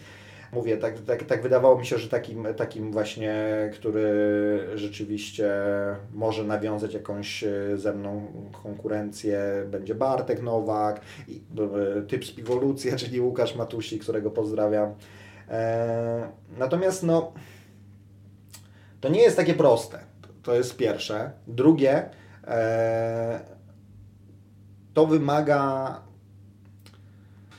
Mówię, 0.53 0.77
tak, 0.77 0.99
tak, 0.99 1.23
tak 1.23 1.41
wydawało 1.41 1.79
mi 1.79 1.85
się, 1.85 1.97
że 1.97 2.09
takim, 2.09 2.47
takim 2.57 2.91
właśnie, 2.91 3.35
który 3.73 4.59
rzeczywiście 4.75 5.51
może 6.13 6.43
nawiązać 6.43 6.93
jakąś 6.93 7.43
e, 7.43 7.77
ze 7.77 7.93
mną 7.93 8.27
konkurencję, 8.63 9.39
będzie 9.71 9.95
Bartek 9.95 10.41
Nowak, 10.41 11.01
typ 12.07 12.25
z 12.25 12.31
Piwolucja, 12.31 12.95
czyli 13.01 13.21
Łukasz 13.21 13.55
Matusi, 13.55 13.99
którego 13.99 14.31
pozdrawiam. 14.31 14.93
Natomiast 16.57 17.03
no, 17.03 17.33
to 19.05 19.09
nie 19.11 19.21
jest 19.21 19.37
takie 19.37 19.53
proste. 19.53 19.99
To 20.43 20.55
jest 20.55 20.77
pierwsze. 20.77 21.31
Drugie, 21.47 22.09
e, 22.47 23.39
to 24.93 25.07
wymaga 25.07 26.01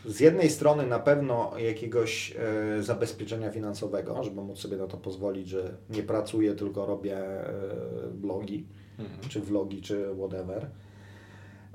z 0.05 0.21
jednej 0.21 0.51
strony 0.51 0.87
na 0.87 0.99
pewno 0.99 1.59
jakiegoś 1.59 2.37
e, 2.79 2.83
zabezpieczenia 2.83 3.51
finansowego, 3.51 4.23
żeby 4.25 4.41
móc 4.43 4.59
sobie 4.59 4.77
na 4.77 4.87
to 4.87 4.97
pozwolić, 4.97 5.49
że 5.49 5.77
nie 5.91 6.03
pracuję, 6.03 6.55
tylko 6.55 6.87
robię 6.87 7.19
e, 7.19 7.53
blogi, 8.15 8.67
Mhm. 8.99 9.29
czy 9.29 9.41
vlogi, 9.41 9.83
czy 9.83 10.07
whatever. 10.19 10.67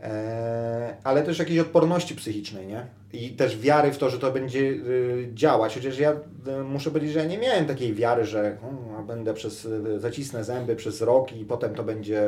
E, 0.01 0.95
ale 1.03 1.23
też 1.23 1.39
jakiejś 1.39 1.59
odporności 1.59 2.15
psychicznej, 2.15 2.67
nie? 2.67 2.85
I 3.13 3.29
też 3.29 3.59
wiary 3.59 3.91
w 3.91 3.97
to, 3.97 4.09
że 4.09 4.19
to 4.19 4.31
będzie 4.31 4.59
y, 4.59 5.29
działać. 5.33 5.73
Chociaż 5.75 5.99
ja 5.99 6.11
y, 6.11 6.63
muszę 6.63 6.91
powiedzieć, 6.91 7.13
że 7.13 7.19
ja 7.19 7.25
nie 7.25 7.37
miałem 7.37 7.65
takiej 7.65 7.93
wiary, 7.93 8.25
że 8.25 8.57
hmm, 8.61 9.07
będę 9.07 9.33
przez, 9.33 9.65
y, 9.65 9.99
zacisnę 9.99 10.43
zęby 10.43 10.75
przez 10.75 11.01
rok 11.01 11.33
i 11.33 11.45
potem 11.45 11.75
to 11.75 11.83
będzie 11.83 12.23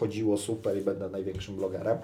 chodziło 0.00 0.36
super 0.36 0.78
i 0.78 0.80
będę 0.80 1.08
największym 1.08 1.56
blogerem. 1.56 1.98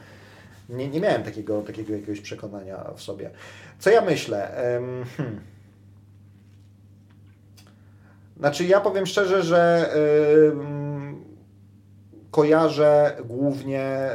Nie, 0.69 0.89
nie 0.89 1.01
miałem 1.01 1.23
takiego, 1.23 1.63
takiego 1.63 1.93
jakiegoś 1.93 2.21
przekonania 2.21 2.91
w 2.97 3.03
sobie. 3.03 3.31
Co 3.79 3.91
ja 3.91 4.01
myślę? 4.01 4.49
Hmm. 5.17 5.41
Znaczy, 8.39 8.65
ja 8.65 8.81
powiem 8.81 9.07
szczerze, 9.07 9.43
że 9.43 9.91
kojarzę 12.35 13.17
głównie 13.25 14.11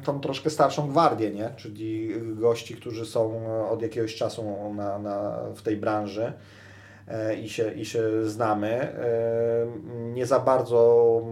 y, 0.00 0.04
tą 0.04 0.20
troszkę 0.20 0.50
starszą 0.50 0.88
gwardię, 0.88 1.30
nie? 1.30 1.50
czyli 1.56 2.12
gości, 2.34 2.74
którzy 2.74 3.06
są 3.06 3.42
od 3.70 3.82
jakiegoś 3.82 4.14
czasu 4.14 4.44
na, 4.74 4.98
na, 4.98 5.38
w 5.54 5.62
tej 5.62 5.76
branży 5.76 6.32
e, 7.08 7.34
i 7.36 7.48
się, 7.48 7.72
i 7.72 7.84
się 7.84 8.24
znamy. 8.24 8.68
E, 8.68 9.66
Nie 10.12 10.26
za 10.26 10.40
bardzo 10.40 11.22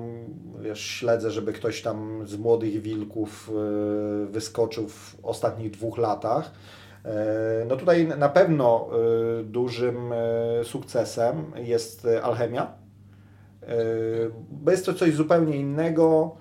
wiesz, 0.60 0.80
śledzę, 0.80 1.30
żeby 1.30 1.52
ktoś 1.52 1.82
tam 1.82 2.26
z 2.26 2.36
młodych 2.36 2.82
wilków 2.82 3.50
e, 3.50 4.26
wyskoczył 4.26 4.88
w 4.88 5.16
ostatnich 5.22 5.70
dwóch 5.70 5.98
latach. 5.98 6.50
E, 7.04 7.64
No 7.68 7.76
tutaj 7.76 8.06
na 8.06 8.28
pewno 8.28 8.88
e, 9.40 9.42
dużym 9.42 10.12
e, 10.12 10.64
sukcesem 10.64 11.52
jest 11.56 12.06
e, 12.06 12.22
Alchemia, 12.22 12.62
e, 12.64 12.81
bo 14.50 14.70
jest 14.70 14.86
to 14.86 14.94
coś 14.94 15.14
zupełnie 15.14 15.56
innego 15.56 16.36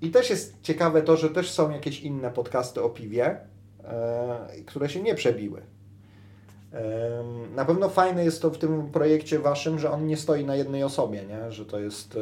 i 0.00 0.10
też 0.10 0.30
jest 0.30 0.62
ciekawe 0.62 1.02
to, 1.02 1.16
że 1.16 1.30
też 1.30 1.50
są 1.50 1.70
jakieś 1.70 2.00
inne 2.00 2.30
podcasty 2.30 2.82
o 2.82 2.90
piwie, 2.90 3.36
e, 3.84 4.62
które 4.66 4.88
się 4.88 5.02
nie 5.02 5.14
przebiły. 5.14 5.60
Em, 6.72 7.54
Na 7.54 7.64
pewno 7.64 7.88
fajne 7.88 8.24
jest 8.24 8.42
to 8.42 8.50
w 8.50 8.58
tym 8.58 8.90
projekcie 8.90 9.38
waszym, 9.38 9.78
że 9.78 9.90
on 9.90 10.06
nie 10.06 10.16
stoi 10.16 10.44
na 10.44 10.56
jednej 10.56 10.84
osobie, 10.84 11.24
nie? 11.24 11.52
że 11.52 11.66
to 11.66 11.80
jest. 11.80 12.18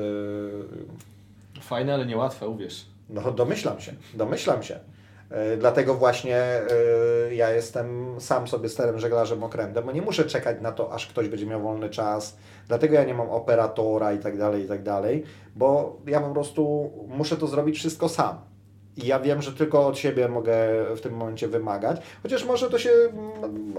Fajne, 1.60 1.94
ale 1.94 2.06
niełatwe, 2.06 2.48
uwierz. 2.48 2.86
No 3.08 3.32
domyślam 3.32 3.80
się, 3.80 3.92
domyślam 4.14 4.62
się. 4.62 4.78
Dlatego 5.58 5.94
właśnie 5.94 6.60
ja 7.32 7.50
jestem 7.50 8.16
sam 8.20 8.48
sobie 8.48 8.68
sterem, 8.68 8.98
żeglarzem, 8.98 9.42
okrętem, 9.42 9.84
bo 9.84 9.92
nie 9.92 10.02
muszę 10.02 10.24
czekać 10.24 10.56
na 10.60 10.72
to, 10.72 10.92
aż 10.92 11.06
ktoś 11.06 11.28
będzie 11.28 11.46
miał 11.46 11.62
wolny 11.62 11.90
czas. 11.90 12.36
Dlatego 12.70 12.94
ja 12.94 13.04
nie 13.04 13.14
mam 13.14 13.30
operatora 13.30 14.12
i 14.12 14.18
tak 14.18 14.38
dalej, 14.38 14.64
i 14.64 14.68
tak 14.68 14.82
dalej, 14.82 15.24
bo 15.56 15.96
ja 16.06 16.20
po 16.20 16.30
prostu 16.30 16.90
muszę 17.08 17.36
to 17.36 17.46
zrobić 17.46 17.76
wszystko 17.76 18.08
sam. 18.08 18.38
I 18.96 19.06
ja 19.06 19.20
wiem, 19.20 19.42
że 19.42 19.52
tylko 19.52 19.86
od 19.86 19.98
siebie 19.98 20.28
mogę 20.28 20.56
w 20.96 21.00
tym 21.00 21.16
momencie 21.16 21.48
wymagać. 21.48 22.00
Chociaż 22.22 22.44
może 22.44 22.70
to 22.70 22.78
się, 22.78 22.90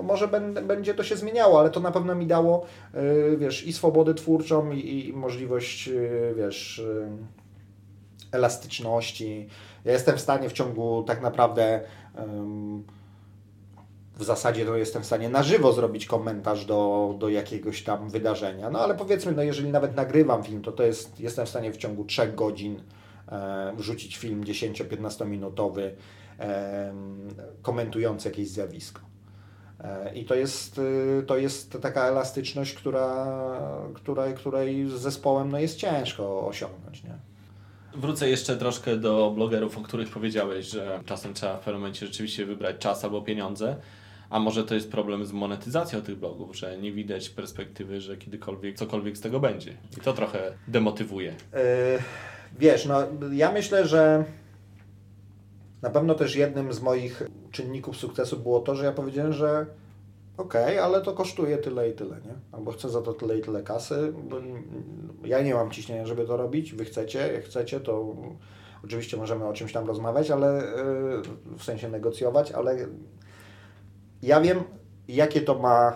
może 0.04 0.28
będzie 0.64 0.94
to 0.94 1.04
się 1.04 1.16
zmieniało, 1.16 1.60
ale 1.60 1.70
to 1.70 1.80
na 1.80 1.92
pewno 1.92 2.16
mi 2.16 2.28
dało, 2.28 2.66
y, 2.96 3.38
wiesz, 3.38 3.68
i 3.68 3.74
swobodę 3.74 4.14
twórczą, 4.14 4.72
i, 4.72 5.08
i 5.08 5.14
możliwość, 5.14 5.88
y, 5.88 6.34
wiesz, 6.38 6.80
y, 6.80 7.08
elastyczności. 8.32 9.48
Ja 9.86 9.92
jestem 9.92 10.18
w 10.18 10.22
stanie 10.22 10.50
w 10.50 10.54
ciągu 10.54 11.04
tak 11.04 11.22
naprawdę 11.22 11.82
ym, 12.20 12.84
w 14.22 14.24
zasadzie 14.24 14.66
to 14.66 14.78
jestem 14.78 15.04
w 15.04 15.06
stanie 15.06 15.30
na 15.30 15.44
żywo 15.44 15.74
zrobić 15.74 16.06
komentarz 16.06 16.66
do, 16.66 17.16
do 17.20 17.30
jakiegoś 17.30 17.84
tam 17.84 18.10
wydarzenia. 18.10 18.70
No 18.70 18.80
ale 18.80 18.96
powiedzmy, 18.96 19.32
no 19.32 19.44
jeżeli 19.44 19.72
nawet 19.72 19.96
nagrywam 19.96 20.44
film, 20.44 20.62
to, 20.62 20.72
to 20.72 20.84
jest, 20.84 21.20
jestem 21.20 21.46
w 21.46 21.50
stanie 21.50 21.72
w 21.72 21.78
ciągu 21.78 22.06
3 22.06 22.28
godzin 22.28 22.82
e, 23.32 23.74
wrzucić 23.78 24.18
film 24.18 24.44
10-15 24.44 25.28
minutowy 25.28 25.96
e, 26.40 26.94
komentujący 27.62 28.30
jakieś 28.30 28.50
zjawisko. 28.50 29.02
E, 29.80 30.14
I 30.14 30.26
to 30.26 30.36
jest, 30.36 30.78
y, 30.78 31.24
to 31.28 31.38
jest 31.38 31.78
taka 31.82 32.06
elastyczność, 32.06 32.74
która, 32.74 33.28
której, 33.94 34.34
której 34.34 34.90
z 34.90 34.94
zespołem 34.94 35.52
no, 35.52 35.60
jest 35.60 35.78
ciężko 35.78 36.48
osiągnąć. 36.48 37.04
Nie? 37.04 37.16
Wrócę 37.96 38.30
jeszcze 38.30 38.58
troszkę 38.58 38.98
do 38.98 39.32
blogerów, 39.36 39.78
o 39.78 39.82
których 39.82 40.10
powiedziałeś, 40.10 40.66
że 40.66 41.00
czasem 41.06 41.34
trzeba 41.34 41.58
w 41.58 41.60
pewnym 41.60 41.82
momencie 41.82 42.06
rzeczywiście 42.06 42.46
wybrać 42.46 42.78
czas 42.78 43.04
albo 43.04 43.22
pieniądze. 43.22 43.76
A 44.32 44.40
może 44.40 44.64
to 44.64 44.76
jest 44.76 44.92
problem 44.92 45.26
z 45.26 45.32
monetyzacją 45.32 46.02
tych 46.02 46.16
blogów, 46.16 46.58
że 46.58 46.78
nie 46.78 46.92
widać 46.92 47.30
perspektywy, 47.30 48.02
że 48.02 48.18
kiedykolwiek 48.18 48.78
cokolwiek 48.78 49.18
z 49.18 49.22
tego 49.22 49.40
będzie. 49.40 49.78
I 49.98 50.02
to 50.02 50.14
trochę 50.14 50.54
demotywuje. 50.68 51.36
Yy, 51.54 51.60
Wiesz, 52.60 52.86
no 52.86 53.04
ja 53.32 53.52
myślę, 53.52 53.88
że 53.88 54.26
na 55.82 55.90
pewno 55.90 56.16
też 56.16 56.36
jednym 56.36 56.74
z 56.74 56.82
moich 56.82 57.24
czynników 57.52 57.98
sukcesu 57.98 58.38
było 58.38 58.60
to, 58.60 58.76
że 58.76 58.86
ja 58.86 58.92
powiedziałem, 58.92 59.34
że 59.34 59.66
okej, 60.38 60.80
ale 60.80 61.02
to 61.02 61.14
kosztuje 61.14 61.58
tyle 61.58 61.90
i 61.90 61.94
tyle, 61.94 62.16
nie? 62.16 62.34
Albo 62.52 62.72
chcę 62.72 62.90
za 62.90 63.02
to 63.02 63.14
tyle 63.14 63.38
i 63.38 63.42
tyle 63.42 63.64
kasy. 63.64 64.14
Ja 65.24 65.42
nie 65.42 65.54
mam 65.54 65.72
ciśnienia, 65.72 66.06
żeby 66.06 66.26
to 66.26 66.38
robić. 66.38 66.74
Wy 66.74 66.86
chcecie, 66.86 67.34
jak 67.34 67.44
chcecie, 67.44 67.80
to 67.80 68.16
oczywiście 68.86 69.18
możemy 69.18 69.46
o 69.46 69.54
czymś 69.54 69.74
tam 69.74 69.88
rozmawiać, 69.88 70.32
ale 70.32 70.64
yy, 71.48 71.58
w 71.58 71.64
sensie 71.64 71.90
negocjować, 71.90 72.52
ale 72.52 72.78
ja 74.24 74.42
wiem, 74.42 74.64
jakie 75.08 75.42
to 75.42 75.60
ma 75.60 75.96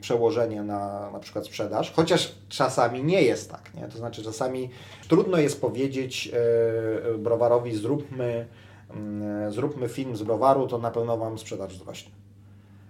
przełożenie 0.00 0.62
na 0.62 1.10
na 1.10 1.18
przykład 1.18 1.46
sprzedaż, 1.46 1.92
chociaż 1.92 2.34
czasami 2.48 3.04
nie 3.04 3.22
jest 3.22 3.50
tak, 3.50 3.74
nie? 3.74 3.88
To 3.88 3.98
znaczy 3.98 4.22
czasami 4.22 4.70
trudno 5.08 5.38
jest 5.38 5.60
powiedzieć 5.60 6.30
e, 6.32 7.18
browarowi 7.18 7.76
zróbmy, 7.76 8.46
mm, 8.90 9.52
zróbmy 9.52 9.88
film 9.88 10.16
z 10.16 10.22
browaru, 10.22 10.66
to 10.66 10.78
na 10.78 10.90
pewno 10.90 11.16
Wam 11.16 11.38
sprzedaż 11.38 11.78
wzrośnie. 11.78 12.12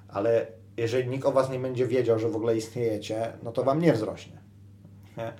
Ale 0.08 0.46
jeżeli 0.76 1.08
nikt 1.08 1.26
o 1.26 1.32
Was 1.32 1.50
nie 1.50 1.58
będzie 1.58 1.86
wiedział, 1.86 2.18
że 2.18 2.28
w 2.28 2.36
ogóle 2.36 2.56
istniejecie, 2.56 3.32
no 3.42 3.52
to 3.52 3.64
Wam 3.64 3.80
nie 3.80 3.92
wzrośnie. 3.92 4.38
Nie? 5.16 5.32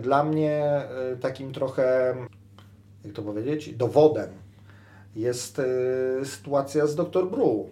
Dla 0.00 0.24
mnie 0.24 0.52
e, 0.52 1.16
takim 1.20 1.52
trochę, 1.52 2.16
jak 3.04 3.12
to 3.12 3.22
powiedzieć, 3.22 3.74
dowodem 3.74 4.30
jest 5.16 5.60
sytuacja 6.24 6.86
z 6.86 6.94
Dr. 6.94 7.30
Bru 7.30 7.70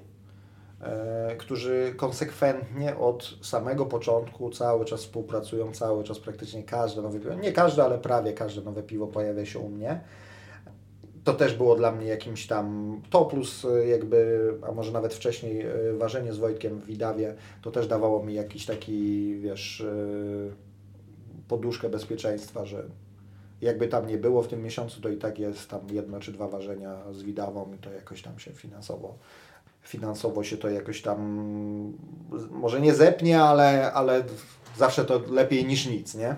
którzy 1.39 1.95
konsekwentnie 1.97 2.97
od 2.97 3.39
samego 3.43 3.87
początku 3.87 4.51
cały 4.51 4.85
czas 4.85 5.01
współpracują, 5.01 5.73
cały 5.73 6.05
czas 6.05 6.19
praktycznie 6.19 6.63
każde 6.63 7.03
nowe 7.03 7.21
piwo, 7.21 7.35
nie 7.35 7.53
każde, 7.53 7.85
ale 7.85 7.99
prawie 7.99 8.33
każde 8.33 8.63
nowe 8.63 8.83
piwo 8.83 9.07
pojawia 9.07 9.47
się 9.47 9.59
u 9.59 9.69
mnie. 9.69 10.01
To 11.25 11.35
też 11.35 11.55
było 11.55 11.77
dla 11.77 11.93
mnie 11.93 12.07
jakimś 12.07 12.47
tam 12.47 12.97
to 13.11 13.25
plus 13.25 13.65
e, 13.65 13.87
jakby, 13.87 14.41
a 14.69 14.73
może 14.73 14.93
nawet 14.93 15.15
wcześniej 15.15 15.61
e, 15.61 15.75
ważenie 15.99 16.33
z 16.33 16.39
Wojtkiem 16.39 16.81
w 16.81 16.87
Widawie, 16.87 17.35
to 17.63 17.71
też 17.71 17.89
dawało 17.89 18.25
mi 18.25 18.35
jakiś 18.35 18.67
taki, 18.67 19.35
wiesz, 19.41 19.81
e, 19.81 19.95
poduszkę 21.49 21.89
bezpieczeństwa, 21.89 22.65
że 22.65 22.85
jakby 23.61 23.89
tam 23.89 24.07
nie 24.07 24.19
było 24.19 24.43
w 24.43 24.49
tym 24.49 24.63
miesiącu, 24.63 25.01
to 25.01 25.09
i 25.09 25.17
tak 25.17 25.39
jest 25.39 25.71
tam 25.71 25.81
jedno 25.93 26.21
czy 26.21 26.33
dwa 26.33 26.49
ważenia 26.49 27.13
z 27.13 27.23
Widawą 27.23 27.73
i 27.75 27.79
to 27.79 27.93
jakoś 27.93 28.23
tam 28.23 28.39
się 28.39 28.53
finansowo 28.53 29.19
finansowo 29.91 30.45
się 30.45 30.57
to 30.57 30.71
jakoś 30.71 31.03
tam 31.03 31.19
może 32.51 32.81
nie 32.81 32.95
zepnie, 32.95 33.43
ale, 33.43 33.93
ale 33.93 34.25
zawsze 34.77 35.05
to 35.05 35.21
lepiej 35.31 35.65
niż 35.65 35.87
nic, 35.87 36.15
nie? 36.15 36.37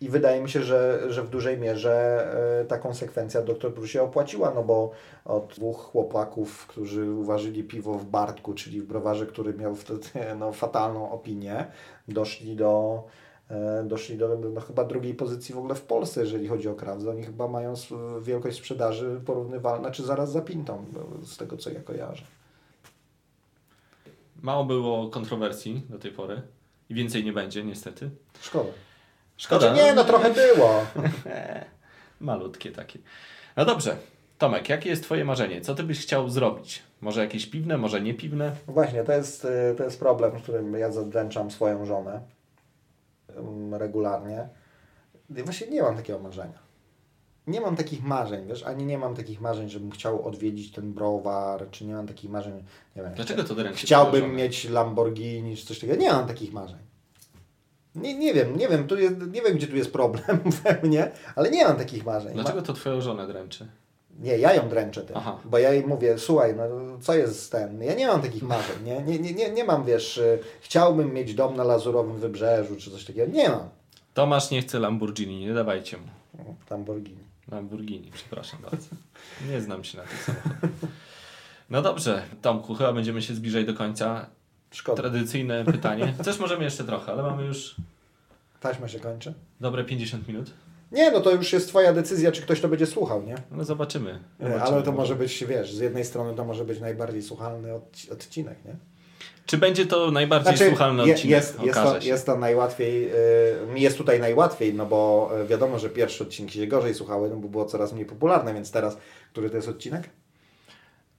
I 0.00 0.08
wydaje 0.08 0.42
mi 0.42 0.50
się, 0.50 0.62
że, 0.62 1.02
że 1.08 1.22
w 1.22 1.30
dużej 1.30 1.58
mierze 1.58 2.26
e, 2.60 2.64
ta 2.64 2.78
konsekwencja 2.78 3.42
dr 3.42 3.74
Bru 3.74 3.86
się 3.86 4.02
opłaciła, 4.02 4.52
no 4.54 4.62
bo 4.62 4.90
od 5.24 5.54
dwóch 5.56 5.80
chłopaków, 5.80 6.66
którzy 6.66 7.14
uważyli 7.14 7.64
piwo 7.64 7.94
w 7.94 8.04
Bartku, 8.04 8.54
czyli 8.54 8.80
w 8.80 8.86
browarze, 8.86 9.26
który 9.26 9.54
miał 9.54 9.74
wtedy 9.74 10.08
no, 10.38 10.52
fatalną 10.52 11.10
opinię, 11.10 11.66
doszli 12.08 12.56
do, 12.56 13.04
e, 13.50 13.84
doszli 13.84 14.18
do 14.18 14.38
no, 14.54 14.60
chyba 14.60 14.84
drugiej 14.84 15.14
pozycji 15.14 15.54
w 15.54 15.58
ogóle 15.58 15.74
w 15.74 15.82
Polsce, 15.82 16.20
jeżeli 16.20 16.48
chodzi 16.48 16.68
o 16.68 16.74
kraft. 16.74 17.06
Oni 17.06 17.22
chyba 17.22 17.48
mają 17.48 17.74
wielkość 18.20 18.58
sprzedaży 18.58 19.20
porównywalną, 19.26 19.90
czy 19.90 20.02
zaraz 20.02 20.32
za 20.32 20.40
pintą, 20.40 20.84
z 21.22 21.36
tego 21.36 21.56
co 21.56 21.70
ja 21.70 21.80
kojarzę. 21.80 22.24
Mało 24.42 24.64
było 24.64 25.08
kontrowersji 25.08 25.82
do 25.88 25.98
tej 25.98 26.10
pory 26.10 26.42
i 26.88 26.94
więcej 26.94 27.24
nie 27.24 27.32
będzie, 27.32 27.64
niestety. 27.64 28.10
Szkoda. 28.40 28.70
Szkoda. 29.36 29.60
Znaczy, 29.68 29.84
nie, 29.84 29.94
no 29.94 30.04
trochę 30.04 30.30
było. 30.30 30.86
Malutkie 32.20 32.72
takie. 32.72 32.98
No 33.56 33.64
dobrze. 33.64 33.96
Tomek, 34.38 34.68
jakie 34.68 34.90
jest 34.90 35.02
Twoje 35.02 35.24
marzenie? 35.24 35.60
Co 35.60 35.74
Ty 35.74 35.82
byś 35.82 36.00
chciał 36.00 36.28
zrobić? 36.28 36.82
Może 37.00 37.20
jakieś 37.20 37.46
piwne, 37.46 37.78
może 37.78 38.00
nie 38.00 38.14
piwne? 38.14 38.52
No 38.66 38.72
Właśnie, 38.72 39.04
to 39.04 39.12
jest, 39.12 39.44
y, 39.44 39.74
to 39.76 39.84
jest 39.84 39.98
problem, 39.98 40.32
którym 40.32 40.74
ja 40.74 40.92
zadręczam 40.92 41.50
swoją 41.50 41.86
żonę 41.86 42.20
ym, 43.38 43.74
regularnie. 43.74 44.48
Właśnie 45.30 45.66
nie 45.66 45.82
mam 45.82 45.96
takiego 45.96 46.18
marzenia. 46.18 46.58
Nie 47.46 47.60
mam 47.60 47.76
takich 47.76 48.02
marzeń, 48.04 48.46
wiesz, 48.48 48.62
ani 48.62 48.84
nie 48.86 48.98
mam 48.98 49.14
takich 49.16 49.40
marzeń, 49.40 49.68
żebym 49.68 49.90
chciał 49.90 50.26
odwiedzić 50.28 50.72
ten 50.72 50.92
browar, 50.92 51.70
czy 51.70 51.84
nie 51.84 51.94
mam 51.94 52.06
takich 52.06 52.30
marzeń, 52.30 52.54
nie 52.96 53.02
wiem. 53.02 53.12
Dlaczego 53.14 53.44
to 53.44 53.54
dręczy 53.54 53.86
Chciałbym 53.86 54.12
twoją 54.12 54.26
żonę? 54.32 54.42
mieć 54.42 54.64
Lamborghini, 54.68 55.56
czy 55.56 55.66
coś 55.66 55.78
takiego. 55.78 55.98
Nie 56.00 56.10
mam 56.12 56.26
takich 56.26 56.52
marzeń. 56.52 56.78
Nie, 57.94 58.14
nie 58.18 58.34
wiem, 58.34 58.56
nie 58.56 58.68
wiem, 58.68 58.86
tu 58.86 58.98
jest, 59.00 59.14
nie 59.32 59.42
wiem, 59.42 59.56
gdzie 59.56 59.66
tu 59.66 59.76
jest 59.76 59.92
problem 59.92 60.38
we 60.64 60.80
mnie, 60.82 61.10
ale 61.36 61.50
nie 61.50 61.64
mam 61.64 61.76
takich 61.76 62.04
marzeń. 62.04 62.28
Ma- 62.36 62.42
Dlaczego 62.42 62.62
to 62.62 62.72
Twoją 62.72 63.00
żonę 63.00 63.26
dręczy? 63.26 63.66
nie, 64.20 64.38
ja 64.38 64.54
ją 64.54 64.68
dręczę 64.68 65.02
tym, 65.02 65.16
Aha. 65.16 65.38
bo 65.44 65.58
ja 65.58 65.72
jej 65.72 65.86
mówię, 65.86 66.18
słuchaj, 66.18 66.54
no 66.56 66.64
co 67.00 67.14
jest 67.14 67.42
z 67.42 67.48
ten, 67.48 67.82
ja 67.82 67.94
nie 67.94 68.06
mam 68.06 68.22
takich 68.22 68.42
marzeń, 68.42 68.76
nie, 68.84 69.02
nie, 69.02 69.18
nie, 69.18 69.32
nie, 69.34 69.50
nie 69.50 69.64
mam, 69.64 69.84
wiesz, 69.84 70.18
y, 70.18 70.38
chciałbym 70.60 71.14
mieć 71.14 71.34
dom 71.34 71.56
na 71.56 71.64
Lazurowym 71.64 72.16
Wybrzeżu, 72.16 72.76
czy 72.76 72.90
coś 72.90 73.04
takiego, 73.04 73.32
nie 73.32 73.48
mam. 73.48 73.68
Tomasz 74.14 74.50
nie 74.50 74.62
chce 74.62 74.78
Lamborghini, 74.78 75.40
nie 75.46 75.54
dawajcie 75.54 75.96
mu. 75.96 76.04
Lamborghini. 76.70 77.18
Lamborghini, 77.52 78.10
przepraszam 78.14 78.60
bardzo. 78.62 78.86
Nie 79.50 79.60
znam 79.60 79.84
się 79.84 79.98
na 79.98 80.04
tych 80.04 80.22
samochodach. 80.24 80.70
No 81.70 81.82
dobrze, 81.82 82.22
Tomku, 82.42 82.74
chyba 82.74 82.92
będziemy 82.92 83.22
się 83.22 83.34
zbliżać 83.34 83.66
do 83.66 83.74
końca. 83.74 84.26
Szkoda, 84.70 85.02
Tradycyjne 85.02 85.64
pytanie. 85.64 86.14
Też 86.24 86.38
możemy 86.38 86.64
jeszcze 86.64 86.84
trochę, 86.84 87.12
ale 87.12 87.22
mamy 87.22 87.44
już 87.44 87.74
taśma 88.60 88.88
się 88.88 89.00
kończy. 89.00 89.34
dobre 89.60 89.84
50 89.84 90.28
minut. 90.28 90.50
Nie, 90.92 91.10
no 91.10 91.20
to 91.20 91.30
już 91.30 91.52
jest 91.52 91.68
twoja 91.68 91.92
decyzja, 91.92 92.32
czy 92.32 92.42
ktoś 92.42 92.60
to 92.60 92.68
będzie 92.68 92.86
słuchał, 92.86 93.22
nie? 93.22 93.34
No 93.50 93.64
zobaczymy. 93.64 94.18
Zobaczymy. 94.40 94.62
ale 94.64 94.82
to 94.82 94.92
może 94.92 95.14
być, 95.16 95.44
wiesz, 95.44 95.74
z 95.74 95.78
jednej 95.78 96.04
strony 96.04 96.34
to 96.34 96.44
może 96.44 96.64
być 96.64 96.80
najbardziej 96.80 97.22
słuchalny 97.22 97.68
odci- 97.72 98.12
odcinek, 98.12 98.58
nie? 98.64 98.76
Czy 99.46 99.58
będzie 99.58 99.86
to 99.86 100.10
najbardziej 100.10 100.68
słuchalny 100.68 101.06
je- 101.06 101.14
odcinek? 101.14 101.36
Jest, 101.36 101.62
jest, 101.62 101.78
to, 101.78 101.98
jest 102.02 102.26
to 102.26 102.38
najłatwiej, 102.38 103.12
y, 103.12 103.78
jest 103.78 103.98
tutaj 103.98 104.20
najłatwiej, 104.20 104.74
no 104.74 104.86
bo 104.86 105.30
y, 105.42 105.46
wiadomo, 105.46 105.78
że 105.78 105.88
pierwsze 105.88 106.24
odcinki 106.24 106.58
się 106.58 106.66
gorzej 106.66 106.94
słuchały, 106.94 107.30
no 107.30 107.36
bo 107.36 107.48
było 107.48 107.64
coraz 107.64 107.92
mniej 107.92 108.06
popularne, 108.06 108.54
więc 108.54 108.70
teraz, 108.70 108.96
który 109.32 109.50
to 109.50 109.56
jest 109.56 109.68
odcinek? 109.68 110.10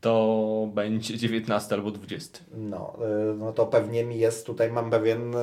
To 0.02 0.70
będzie 0.74 1.18
19 1.18 1.76
albo 1.76 1.92
20. 1.92 2.40
No, 2.54 2.98
y, 3.32 3.36
no 3.36 3.54
to 3.54 3.66
pewnie 3.66 4.04
mi 4.04 4.20
jest 4.20 4.46
tutaj, 4.46 4.72
mam 4.72 4.90
pewien, 4.90 5.34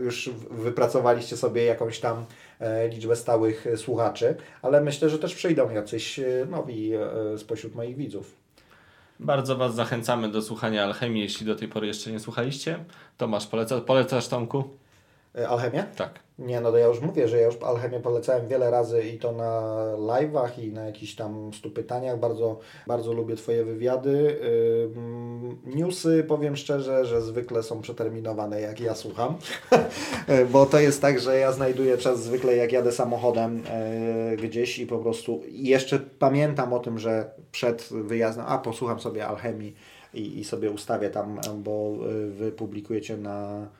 już 0.00 0.30
wypracowaliście 0.50 1.36
sobie 1.36 1.64
jakąś 1.64 2.00
tam 2.00 2.24
liczbę 2.90 3.16
stałych 3.16 3.66
słuchaczy, 3.76 4.36
ale 4.62 4.80
myślę, 4.80 5.08
że 5.08 5.18
też 5.18 5.34
przyjdą 5.34 5.70
jacyś 5.70 6.20
nowi 6.50 6.92
spośród 7.36 7.74
moich 7.74 7.96
widzów. 7.96 8.39
Bardzo 9.20 9.56
Was 9.56 9.74
zachęcamy 9.74 10.28
do 10.28 10.42
słuchania 10.42 10.84
Alchemii, 10.84 11.22
jeśli 11.22 11.46
do 11.46 11.56
tej 11.56 11.68
pory 11.68 11.86
jeszcze 11.86 12.12
nie 12.12 12.20
słuchaliście. 12.20 12.84
Tomasz, 13.16 13.46
poleca, 13.46 13.80
polecasz 13.80 14.28
Tomku? 14.28 14.78
E, 15.38 15.48
Alchemię? 15.48 15.84
Tak. 15.96 16.20
Nie, 16.38 16.60
no 16.60 16.70
to 16.70 16.78
ja 16.78 16.86
już 16.86 17.00
mówię, 17.00 17.28
że 17.28 17.40
ja 17.40 17.46
już 17.46 17.56
Alchemię 17.62 18.00
polecałem 18.00 18.48
wiele 18.48 18.70
razy 18.70 19.02
i 19.02 19.18
to 19.18 19.32
na 19.32 19.60
live'ach 19.96 20.62
i 20.62 20.72
na 20.72 20.86
jakichś 20.86 21.14
tam 21.14 21.50
stu 21.54 21.70
pytaniach. 21.70 22.18
Bardzo, 22.18 22.58
bardzo 22.86 23.12
lubię 23.12 23.36
Twoje 23.36 23.64
wywiady. 23.64 24.40
Ym, 24.96 25.58
Newsy, 25.64 26.24
powiem 26.28 26.56
szczerze, 26.56 27.04
że 27.06 27.22
zwykle 27.22 27.62
są 27.62 27.80
przeterminowane, 27.80 28.60
jak 28.60 28.80
ja 28.80 28.94
słucham, 28.94 29.36
bo 30.52 30.66
to 30.66 30.80
jest 30.80 31.02
tak, 31.02 31.20
że 31.20 31.38
ja 31.38 31.52
znajduję 31.52 31.98
czas 31.98 32.22
zwykle, 32.22 32.56
jak 32.56 32.72
jadę 32.72 32.92
samochodem 32.92 33.62
e, 33.68 34.36
gdzieś 34.36 34.78
i 34.78 34.86
po 34.86 34.98
prostu 34.98 35.42
jeszcze 35.48 35.98
pamiętam 35.98 36.72
o 36.72 36.78
tym, 36.78 36.98
że 36.98 37.30
przed 37.52 37.88
wyjazdem, 37.90 38.44
a 38.48 38.58
posłucham 38.58 39.00
sobie 39.00 39.26
Alchemii 39.26 39.74
i, 40.14 40.38
i 40.38 40.44
sobie 40.44 40.70
ustawię 40.70 41.10
tam, 41.10 41.40
bo 41.56 41.94
e, 41.94 42.26
Wy 42.26 42.52
publikujecie 42.52 43.16
na 43.16 43.66
e, 43.66 43.79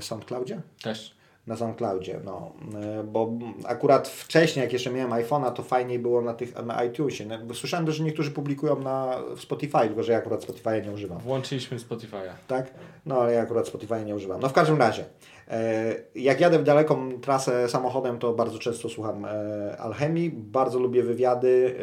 SoundCloudzie? 0.00 0.60
Też. 0.82 1.14
na 1.46 1.56
SoundCloudzie, 1.56 2.20
no, 2.24 2.52
E, 2.74 3.04
bo 3.04 3.32
akurat 3.64 4.08
wcześniej, 4.08 4.62
jak 4.62 4.72
jeszcze 4.72 4.90
miałem 4.90 5.10
iPhone'a, 5.10 5.52
to 5.52 5.62
fajniej 5.62 5.98
było 5.98 6.22
na 6.22 6.34
tych 6.34 6.64
na 6.66 6.84
iTunesie, 6.84 7.26
no, 7.26 7.38
bo 7.38 7.54
słyszałem 7.54 7.86
też, 7.86 7.96
że 7.96 8.04
niektórzy 8.04 8.30
publikują 8.30 8.80
na 8.80 9.18
Spotify, 9.38 9.78
tylko 9.78 10.02
że 10.02 10.12
ja 10.12 10.18
akurat 10.18 10.44
Spotify'a 10.44 10.84
nie 10.84 10.92
używam, 10.92 11.18
Włączyliśmy 11.18 11.78
Spotify'a. 11.78 12.32
tak? 12.46 12.74
No, 13.06 13.20
ale 13.20 13.32
ja 13.32 13.42
akurat 13.42 13.66
Spotify'a 13.66 14.04
nie 14.04 14.14
używam. 14.14 14.40
No, 14.40 14.48
w 14.48 14.52
każdym 14.52 14.78
razie, 14.78 15.04
e, 15.48 15.94
jak 16.14 16.40
jadę 16.40 16.58
w 16.58 16.64
daleką 16.64 17.20
trasę 17.20 17.68
samochodem, 17.68 18.18
to 18.18 18.32
bardzo 18.32 18.58
często 18.58 18.88
słucham 18.88 19.24
e, 19.24 19.76
Alchemii, 19.78 20.30
bardzo 20.30 20.78
lubię 20.78 21.02
wywiady, 21.02 21.76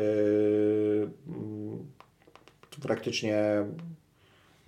e, 2.77 2.81
praktycznie 2.81 3.65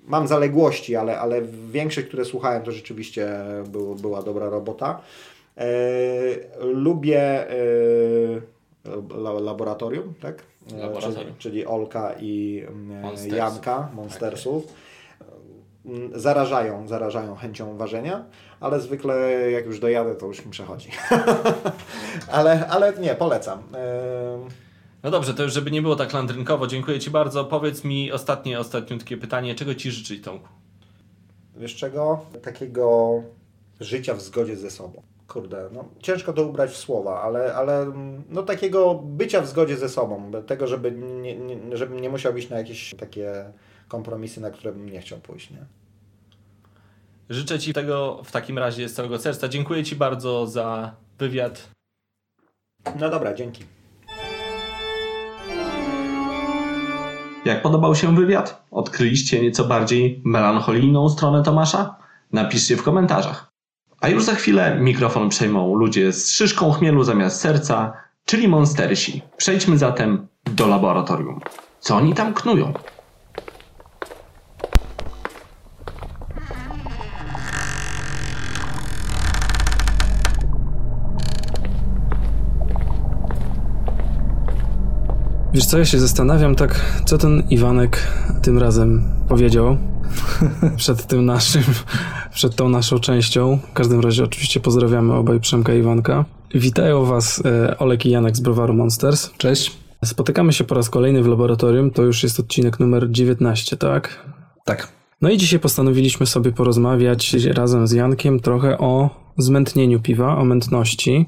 mam 0.07 0.27
zaległości, 0.27 0.95
ale, 0.95 1.19
ale 1.19 1.41
większość, 1.71 2.07
które 2.07 2.25
słuchałem, 2.25 2.63
to 2.63 2.71
rzeczywiście 2.71 3.29
był, 3.67 3.95
była 3.95 4.21
dobra 4.21 4.49
robota. 4.49 5.01
E, 5.57 5.65
lubię 6.59 7.49
e, 7.49 7.55
la, 9.17 9.31
laboratorium, 9.31 10.13
tak? 10.21 10.43
E, 10.73 10.77
Laboratorium. 10.77 11.23
Czyli, 11.23 11.35
czyli 11.37 11.65
Olka 11.65 12.13
i 12.19 12.65
Monsters. 13.01 13.35
Janka, 13.35 13.89
Monstersów. 13.93 14.63
Mm, 15.85 16.19
Zarażają, 16.19 16.87
zarażają 16.87 17.35
chęcią 17.35 17.77
ważenia, 17.77 18.25
ale 18.59 18.79
zwykle 18.79 19.31
jak 19.51 19.65
już 19.65 19.79
dojadę, 19.79 20.15
to 20.15 20.25
już 20.25 20.45
mi 20.45 20.51
przechodzi. 20.51 20.89
ale, 22.31 22.67
ale 22.67 22.93
nie, 22.93 23.15
polecam. 23.15 23.59
E, 23.75 24.60
No 25.03 25.11
dobrze, 25.11 25.33
to 25.33 25.43
już 25.43 25.53
żeby 25.53 25.71
nie 25.71 25.81
było 25.81 25.95
tak 25.95 26.13
landrynkowo, 26.13 26.67
dziękuję 26.67 26.99
Ci 26.99 27.11
bardzo. 27.11 27.45
Powiedz 27.45 27.83
mi 27.83 28.11
ostatnie, 28.11 28.59
ostatniutkie 28.59 29.17
pytanie. 29.17 29.55
Czego 29.55 29.75
Ci 29.75 29.91
życzyć, 29.91 30.23
Tomku? 30.23 30.47
wiesz 31.55 31.75
czego? 31.75 32.25
Takiego 32.43 33.13
życia 33.79 34.13
w 34.13 34.21
zgodzie 34.21 34.55
ze 34.55 34.71
sobą. 34.71 35.01
Kurde, 35.27 35.69
no 35.73 35.85
ciężko 35.99 36.33
to 36.33 36.43
ubrać 36.43 36.71
w 36.71 36.77
słowa, 36.77 37.21
ale, 37.21 37.55
ale 37.55 37.81
mm, 37.81 38.23
no 38.29 38.43
takiego 38.43 38.95
bycia 38.95 39.41
w 39.41 39.47
zgodzie 39.47 39.77
ze 39.77 39.89
sobą, 39.89 40.31
tego, 40.47 40.67
żeby 40.67 40.91
nie, 40.91 41.35
nie, 41.35 41.77
żebym 41.77 41.99
nie 41.99 42.09
musiał 42.09 42.37
iść 42.37 42.49
na 42.49 42.57
jakieś 42.57 42.95
takie 42.99 43.51
kompromisy, 43.87 44.41
na 44.41 44.51
które 44.51 44.73
bym 44.73 44.89
nie 44.89 45.01
chciał 45.01 45.19
pójść, 45.19 45.51
nie? 45.51 45.65
Życzę 47.29 47.59
Ci 47.59 47.73
tego 47.73 48.21
w 48.23 48.31
takim 48.31 48.57
razie 48.57 48.89
z 48.89 48.93
całego 48.93 49.19
serca. 49.19 49.47
Dziękuję 49.47 49.83
Ci 49.83 49.95
bardzo 49.95 50.47
za 50.47 50.95
wywiad. 51.19 51.69
No 52.99 53.09
dobra, 53.09 53.33
dzięki. 53.33 53.63
Jak 57.45 57.61
podobał 57.61 57.95
się 57.95 58.15
wywiad? 58.15 58.63
Odkryliście 58.71 59.41
nieco 59.41 59.63
bardziej 59.63 60.21
melancholijną 60.25 61.09
stronę 61.09 61.43
Tomasza? 61.43 61.95
Napiszcie 62.31 62.77
w 62.77 62.83
komentarzach. 62.83 63.51
A 64.01 64.09
już 64.09 64.23
za 64.23 64.35
chwilę 64.35 64.77
mikrofon 64.79 65.29
przejmą 65.29 65.75
ludzie 65.75 66.13
z 66.13 66.31
szyszką 66.31 66.71
chmielu 66.71 67.03
zamiast 67.03 67.41
serca, 67.41 67.93
czyli 68.25 68.47
monstersi. 68.47 69.21
Przejdźmy 69.37 69.77
zatem 69.77 70.27
do 70.55 70.67
laboratorium. 70.67 71.39
Co 71.79 71.95
oni 71.95 72.13
tam 72.13 72.33
knują? 72.33 72.73
Co, 85.71 85.77
ja 85.77 85.85
się 85.85 85.99
zastanawiam 85.99 86.55
tak, 86.55 87.01
co 87.05 87.17
ten 87.17 87.43
Iwanek 87.49 88.07
tym 88.41 88.57
razem 88.57 89.03
powiedział 89.29 89.77
przed 90.77 91.05
tym 91.05 91.25
naszym, 91.25 91.63
przed 92.33 92.55
tą 92.55 92.69
naszą 92.69 92.99
częścią. 92.99 93.59
W 93.71 93.73
każdym 93.73 93.99
razie 93.99 94.23
oczywiście 94.23 94.59
pozdrawiamy 94.59 95.13
obaj 95.13 95.39
Przemka 95.39 95.73
i 95.73 95.79
Iwanka. 95.79 96.25
Witają 96.55 97.05
Was 97.05 97.43
e, 97.45 97.77
Olek 97.77 98.05
i 98.05 98.09
Janek 98.09 98.37
z 98.37 98.39
Browaru 98.39 98.73
Monsters. 98.73 99.31
Cześć. 99.37 99.77
Spotykamy 100.05 100.53
się 100.53 100.63
po 100.63 100.75
raz 100.75 100.89
kolejny 100.89 101.23
w 101.23 101.27
laboratorium, 101.27 101.91
to 101.91 102.03
już 102.03 102.23
jest 102.23 102.39
odcinek 102.39 102.79
numer 102.79 103.11
19, 103.11 103.77
tak? 103.77 104.25
Tak. 104.65 104.87
No 105.21 105.29
i 105.29 105.37
dzisiaj 105.37 105.59
postanowiliśmy 105.59 106.25
sobie 106.25 106.51
porozmawiać 106.51 107.33
razem 107.33 107.87
z 107.87 107.91
Jankiem 107.91 108.39
trochę 108.39 108.77
o 108.77 109.09
zmętnieniu 109.37 109.99
piwa, 109.99 110.37
o 110.37 110.45
mętności. 110.45 111.25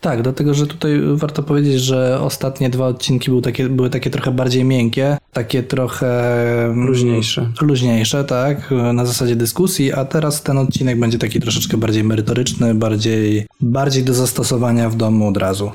Tak, 0.00 0.22
dlatego 0.22 0.54
że 0.54 0.66
tutaj 0.66 1.00
warto 1.14 1.42
powiedzieć, 1.42 1.80
że 1.80 2.20
ostatnie 2.20 2.70
dwa 2.70 2.86
odcinki 2.86 3.30
były 3.30 3.42
takie, 3.42 3.68
były 3.68 3.90
takie 3.90 4.10
trochę 4.10 4.30
bardziej 4.30 4.64
miękkie, 4.64 5.18
takie 5.32 5.62
trochę 5.62 6.34
mm, 6.64 6.86
Luźniejsze. 6.86 7.52
Luźniejsze, 7.60 8.24
tak, 8.24 8.70
na 8.92 9.06
zasadzie 9.06 9.36
dyskusji, 9.36 9.92
a 9.92 10.04
teraz 10.04 10.42
ten 10.42 10.58
odcinek 10.58 11.00
będzie 11.00 11.18
taki 11.18 11.40
troszeczkę 11.40 11.76
bardziej 11.76 12.04
merytoryczny, 12.04 12.74
bardziej, 12.74 13.46
bardziej 13.60 14.04
do 14.04 14.14
zastosowania 14.14 14.90
w 14.90 14.96
domu 14.96 15.28
od 15.28 15.36
razu. 15.36 15.70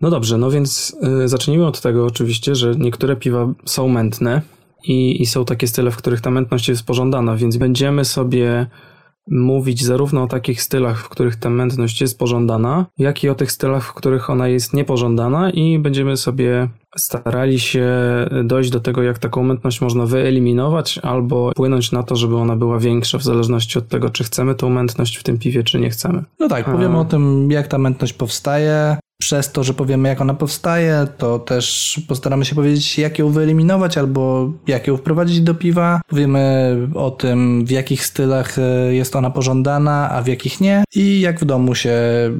No 0.00 0.10
dobrze, 0.10 0.38
no 0.38 0.50
więc 0.50 0.96
y, 1.24 1.28
zacznijmy 1.28 1.66
od 1.66 1.80
tego 1.80 2.06
oczywiście, 2.06 2.54
że 2.54 2.74
niektóre 2.78 3.16
piwa 3.16 3.52
są 3.64 3.88
mętne 3.88 4.42
i, 4.84 5.22
i 5.22 5.26
są 5.26 5.44
takie 5.44 5.66
style, 5.68 5.90
w 5.90 5.96
których 5.96 6.20
ta 6.20 6.30
mętność 6.30 6.68
jest 6.68 6.82
pożądana, 6.82 7.36
więc 7.36 7.56
będziemy 7.56 8.04
sobie 8.04 8.66
mówić 9.28 9.84
zarówno 9.84 10.22
o 10.22 10.26
takich 10.26 10.62
stylach, 10.62 11.04
w 11.04 11.08
których 11.08 11.36
ta 11.36 11.50
mętność 11.50 12.00
jest 12.00 12.18
pożądana, 12.18 12.86
jak 12.98 13.24
i 13.24 13.28
o 13.28 13.34
tych 13.34 13.52
stylach, 13.52 13.84
w 13.84 13.94
których 13.94 14.30
ona 14.30 14.48
jest 14.48 14.74
niepożądana 14.74 15.50
i 15.50 15.78
będziemy 15.78 16.16
sobie 16.16 16.68
starali 16.96 17.60
się 17.60 17.88
dojść 18.44 18.70
do 18.70 18.80
tego, 18.80 19.02
jak 19.02 19.18
taką 19.18 19.42
mętność 19.42 19.80
można 19.80 20.06
wyeliminować 20.06 20.98
albo 20.98 21.50
wpłynąć 21.50 21.92
na 21.92 22.02
to, 22.02 22.16
żeby 22.16 22.36
ona 22.36 22.56
była 22.56 22.78
większa 22.78 23.18
w 23.18 23.22
zależności 23.22 23.78
od 23.78 23.88
tego, 23.88 24.10
czy 24.10 24.24
chcemy 24.24 24.54
tą 24.54 24.68
mętność 24.68 25.16
w 25.16 25.22
tym 25.22 25.38
piwie, 25.38 25.62
czy 25.62 25.80
nie 25.80 25.90
chcemy. 25.90 26.24
No 26.38 26.48
tak, 26.48 26.64
powiemy 26.64 26.96
A. 26.96 27.00
o 27.00 27.04
tym, 27.04 27.50
jak 27.50 27.68
ta 27.68 27.78
mętność 27.78 28.12
powstaje. 28.12 28.96
Przez 29.20 29.52
to, 29.52 29.64
że 29.64 29.74
powiemy, 29.74 30.08
jak 30.08 30.20
ona 30.20 30.34
powstaje, 30.34 31.06
to 31.18 31.38
też 31.38 32.00
postaramy 32.08 32.44
się 32.44 32.54
powiedzieć, 32.54 32.98
jak 32.98 33.18
ją 33.18 33.30
wyeliminować 33.30 33.98
albo 33.98 34.52
jak 34.66 34.86
ją 34.86 34.96
wprowadzić 34.96 35.40
do 35.40 35.54
piwa. 35.54 36.00
Powiemy 36.08 36.76
o 36.94 37.10
tym, 37.10 37.64
w 37.64 37.70
jakich 37.70 38.06
stylach 38.06 38.58
e, 38.58 38.94
jest 38.94 39.16
ona 39.16 39.30
pożądana, 39.30 40.10
a 40.10 40.22
w 40.22 40.26
jakich 40.26 40.60
nie 40.60 40.84
i 40.94 41.20
jak 41.20 41.40
w 41.40 41.44
domu 41.44 41.74
się 41.74 41.92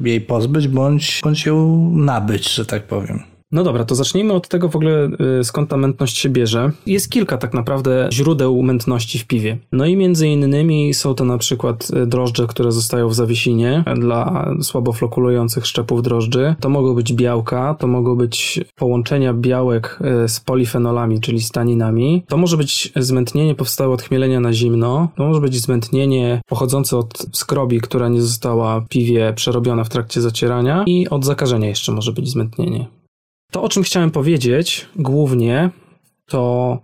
jej 0.03 0.21
pozbyć 0.21 0.67
bądź, 0.67 1.21
bądź 1.23 1.45
ją 1.45 1.89
nabyć, 1.95 2.53
że 2.53 2.65
tak 2.65 2.83
powiem. 2.87 3.30
No 3.51 3.63
dobra, 3.63 3.85
to 3.85 3.95
zacznijmy 3.95 4.33
od 4.33 4.47
tego 4.47 4.69
w 4.69 4.75
ogóle, 4.75 5.09
y, 5.39 5.43
skąd 5.43 5.69
ta 5.69 5.77
mętność 5.77 6.17
się 6.17 6.29
bierze. 6.29 6.71
Jest 6.85 7.11
kilka 7.11 7.37
tak 7.37 7.53
naprawdę 7.53 8.09
źródeł 8.11 8.63
mętności 8.63 9.19
w 9.19 9.27
piwie. 9.27 9.57
No 9.71 9.85
i 9.85 9.95
między 9.97 10.27
innymi 10.27 10.93
są 10.93 11.13
to 11.13 11.25
na 11.25 11.37
przykład 11.37 11.87
y, 12.03 12.07
drożdże, 12.07 12.47
które 12.47 12.71
zostają 12.71 13.09
w 13.09 13.15
zawiesinie 13.15 13.83
dla 13.95 14.51
słabo 14.61 14.93
flokulujących 14.93 15.67
szczepów 15.67 16.01
drożdży. 16.01 16.55
To 16.59 16.69
mogą 16.69 16.95
być 16.95 17.13
białka, 17.13 17.75
to 17.79 17.87
mogą 17.87 18.15
być 18.15 18.59
połączenia 18.75 19.33
białek 19.33 19.99
y, 20.25 20.29
z 20.29 20.39
polifenolami, 20.39 21.19
czyli 21.19 21.41
staninami. 21.41 22.23
To 22.27 22.37
może 22.37 22.57
być 22.57 22.91
zmętnienie 22.95 23.55
powstałe 23.55 23.93
od 23.93 24.01
chmielenia 24.01 24.39
na 24.39 24.53
zimno. 24.53 25.07
To 25.15 25.27
może 25.27 25.41
być 25.41 25.61
zmętnienie 25.61 26.41
pochodzące 26.47 26.97
od 26.97 27.25
skrobi, 27.31 27.81
która 27.81 28.09
nie 28.09 28.21
została 28.21 28.81
piwie 28.89 29.33
przerobiona 29.33 29.83
w 29.83 29.89
trakcie 29.89 30.21
zacierania 30.21 30.83
i 30.87 31.09
od 31.09 31.25
zakażenia 31.25 31.67
jeszcze 31.67 31.91
może 31.91 32.11
być 32.11 32.29
zmętnienie. 32.29 33.00
To, 33.51 33.63
o 33.63 33.69
czym 33.69 33.83
chciałem 33.83 34.11
powiedzieć 34.11 34.87
głównie, 34.95 35.69
to 36.25 36.79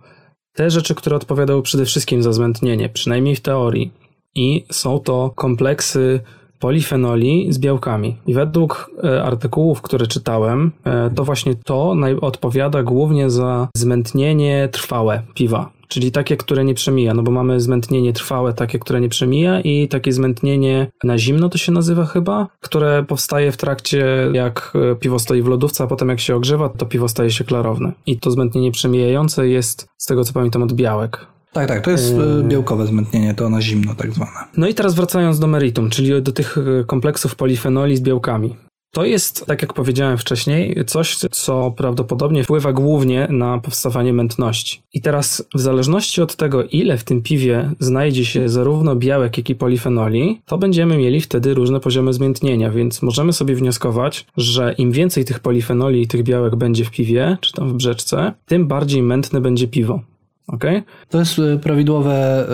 te 0.52 0.70
rzeczy, 0.70 0.94
które 0.94 1.16
odpowiadały 1.16 1.62
przede 1.62 1.84
wszystkim 1.84 2.22
za 2.22 2.32
zmętnienie, 2.32 2.88
przynajmniej 2.88 3.36
w 3.36 3.40
teorii. 3.40 3.92
I 4.34 4.64
są 4.72 4.98
to 4.98 5.30
kompleksy 5.36 6.20
polifenoli 6.58 7.52
z 7.52 7.58
białkami. 7.58 8.16
I 8.26 8.34
według 8.34 8.90
e, 9.04 9.22
artykułów, 9.22 9.82
które 9.82 10.06
czytałem, 10.06 10.72
e, 10.84 11.10
to 11.10 11.24
właśnie 11.24 11.54
to 11.54 11.94
odpowiada 12.20 12.82
głównie 12.82 13.30
za 13.30 13.68
zmętnienie 13.74 14.68
trwałe 14.72 15.22
piwa. 15.34 15.70
Czyli 15.88 16.12
takie, 16.12 16.36
które 16.36 16.64
nie 16.64 16.74
przemija, 16.74 17.14
no 17.14 17.22
bo 17.22 17.30
mamy 17.30 17.60
zmętnienie 17.60 18.12
trwałe, 18.12 18.54
takie, 18.54 18.78
które 18.78 19.00
nie 19.00 19.08
przemija 19.08 19.60
i 19.60 19.88
takie 19.88 20.12
zmętnienie 20.12 20.86
na 21.04 21.18
zimno 21.18 21.48
to 21.48 21.58
się 21.58 21.72
nazywa 21.72 22.04
chyba, 22.04 22.46
które 22.60 23.04
powstaje 23.08 23.52
w 23.52 23.56
trakcie 23.56 24.30
jak 24.32 24.72
e, 24.92 24.94
piwo 24.94 25.18
stoi 25.18 25.42
w 25.42 25.46
lodówce, 25.46 25.84
a 25.84 25.86
potem 25.86 26.08
jak 26.08 26.20
się 26.20 26.36
ogrzewa, 26.36 26.68
to 26.68 26.86
piwo 26.86 27.08
staje 27.08 27.30
się 27.30 27.44
klarowne. 27.44 27.92
I 28.06 28.18
to 28.18 28.30
zmętnienie 28.30 28.72
przemijające 28.72 29.48
jest, 29.48 29.88
z 29.98 30.06
tego 30.06 30.24
co 30.24 30.32
pamiętam, 30.32 30.62
od 30.62 30.72
białek. 30.72 31.26
Tak, 31.52 31.68
tak, 31.68 31.84
to 31.84 31.90
jest 31.90 32.14
e, 32.14 32.42
białkowe 32.42 32.86
zmętnienie, 32.86 33.34
to 33.34 33.50
na 33.50 33.62
zimno 33.62 33.94
tak 33.94 34.12
zwane. 34.12 34.44
No 34.56 34.68
i 34.68 34.74
teraz 34.74 34.94
wracając 34.94 35.38
do 35.38 35.46
meritum, 35.46 35.90
czyli 35.90 36.22
do 36.22 36.32
tych 36.32 36.58
e, 36.58 36.84
kompleksów 36.84 37.36
polifenoli 37.36 37.96
z 37.96 38.00
białkami. 38.00 38.56
To 38.92 39.04
jest, 39.04 39.46
tak 39.46 39.62
jak 39.62 39.72
powiedziałem 39.72 40.18
wcześniej, 40.18 40.84
coś, 40.86 41.16
co 41.16 41.74
prawdopodobnie 41.76 42.44
wpływa 42.44 42.72
głównie 42.72 43.28
na 43.30 43.58
powstawanie 43.58 44.12
mętności. 44.12 44.82
I 44.94 45.00
teraz, 45.00 45.44
w 45.54 45.60
zależności 45.60 46.22
od 46.22 46.36
tego, 46.36 46.64
ile 46.64 46.98
w 46.98 47.04
tym 47.04 47.22
piwie 47.22 47.70
znajdzie 47.80 48.24
się 48.24 48.48
zarówno 48.48 48.96
białek, 48.96 49.38
jak 49.38 49.50
i 49.50 49.54
polifenoli, 49.54 50.40
to 50.46 50.58
będziemy 50.58 50.96
mieli 50.96 51.20
wtedy 51.20 51.54
różne 51.54 51.80
poziomy 51.80 52.12
zmętnienia, 52.12 52.70
więc 52.70 53.02
możemy 53.02 53.32
sobie 53.32 53.54
wnioskować, 53.54 54.26
że 54.36 54.74
im 54.78 54.92
więcej 54.92 55.24
tych 55.24 55.40
polifenoli 55.40 56.02
i 56.02 56.08
tych 56.08 56.22
białek 56.22 56.56
będzie 56.56 56.84
w 56.84 56.90
piwie, 56.90 57.38
czy 57.40 57.52
tam 57.52 57.68
w 57.68 57.72
brzeczce, 57.72 58.32
tym 58.46 58.66
bardziej 58.68 59.02
mętne 59.02 59.40
będzie 59.40 59.68
piwo. 59.68 60.00
Okay? 60.48 60.82
To 61.08 61.18
jest 61.18 61.38
e, 61.38 61.58
prawidłowe 61.58 62.46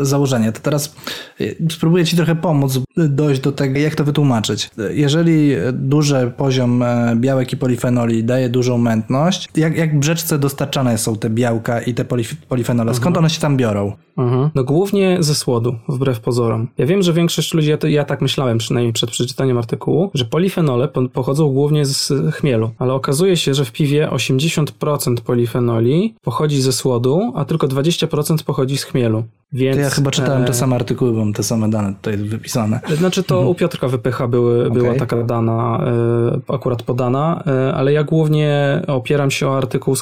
e, 0.00 0.04
założenie. 0.04 0.52
To 0.52 0.60
teraz 0.60 0.96
e, 1.40 1.44
spróbuję 1.70 2.04
Ci 2.04 2.16
trochę 2.16 2.36
pomóc 2.36 2.78
dojść 2.96 3.40
do 3.40 3.52
tego, 3.52 3.78
jak 3.78 3.94
to 3.94 4.04
wytłumaczyć. 4.04 4.70
Jeżeli 4.90 5.52
duży 5.72 6.32
poziom 6.36 6.84
białek 7.16 7.52
i 7.52 7.56
polifenoli 7.56 8.24
daje 8.24 8.48
dużą 8.48 8.78
mętność, 8.78 9.48
jak, 9.56 9.76
jak 9.76 9.98
brzeczce 9.98 10.38
dostarczane 10.38 10.98
są 10.98 11.16
te 11.16 11.30
białka 11.30 11.80
i 11.80 11.94
te 11.94 12.04
polifenole? 12.48 12.94
Skąd 12.94 13.16
mhm. 13.16 13.24
one 13.24 13.30
się 13.30 13.40
tam 13.40 13.56
biorą? 13.56 13.92
Mhm. 14.18 14.50
No 14.54 14.64
głównie 14.64 15.16
ze 15.20 15.34
słodu, 15.34 15.74
wbrew 15.88 16.20
pozorom. 16.20 16.68
Ja 16.78 16.86
wiem, 16.86 17.02
że 17.02 17.12
większość 17.12 17.54
ludzi, 17.54 17.70
ja, 17.70 17.76
to, 17.76 17.88
ja 17.88 18.04
tak 18.04 18.20
myślałem 18.20 18.58
przynajmniej 18.58 18.92
przed 18.92 19.10
przeczytaniem 19.10 19.58
artykułu, 19.58 20.10
że 20.14 20.24
polifenole 20.24 20.88
pochodzą 21.12 21.48
głównie 21.48 21.84
z 21.84 22.12
chmielu, 22.34 22.70
ale 22.78 22.92
okazuje 22.92 23.36
się, 23.36 23.54
że 23.54 23.64
w 23.64 23.72
piwie 23.72 24.08
80% 24.08 25.20
polifenoli 25.20 26.14
pochodzi 26.22 26.62
ze 26.62 26.72
słodu, 26.72 27.29
a 27.36 27.44
tylko 27.44 27.68
20% 27.68 28.44
pochodzi 28.44 28.78
z 28.78 28.84
chmielu. 28.84 29.24
Więc, 29.52 29.76
to 29.76 29.82
ja 29.82 29.90
chyba 29.90 30.10
czytałem 30.10 30.42
e... 30.42 30.44
te 30.44 30.54
same 30.54 30.76
artykuły, 30.76 31.12
bo 31.12 31.18
mam 31.18 31.32
te 31.32 31.42
same 31.42 31.70
dane 31.70 31.94
tutaj 31.94 32.16
wypisane. 32.16 32.80
Znaczy 32.96 33.22
to 33.22 33.34
mhm. 33.34 33.50
u 33.50 33.54
Piotrka 33.54 33.88
Wypycha 33.88 34.28
były, 34.28 34.60
okay. 34.60 34.70
była 34.70 34.94
taka 34.94 35.22
dana 35.22 35.84
e, 36.48 36.54
akurat 36.54 36.82
podana, 36.82 37.42
e, 37.46 37.74
ale 37.74 37.92
ja 37.92 38.04
głównie 38.04 38.82
opieram 38.86 39.30
się 39.30 39.48
o 39.48 39.56
artykuł 39.56 39.94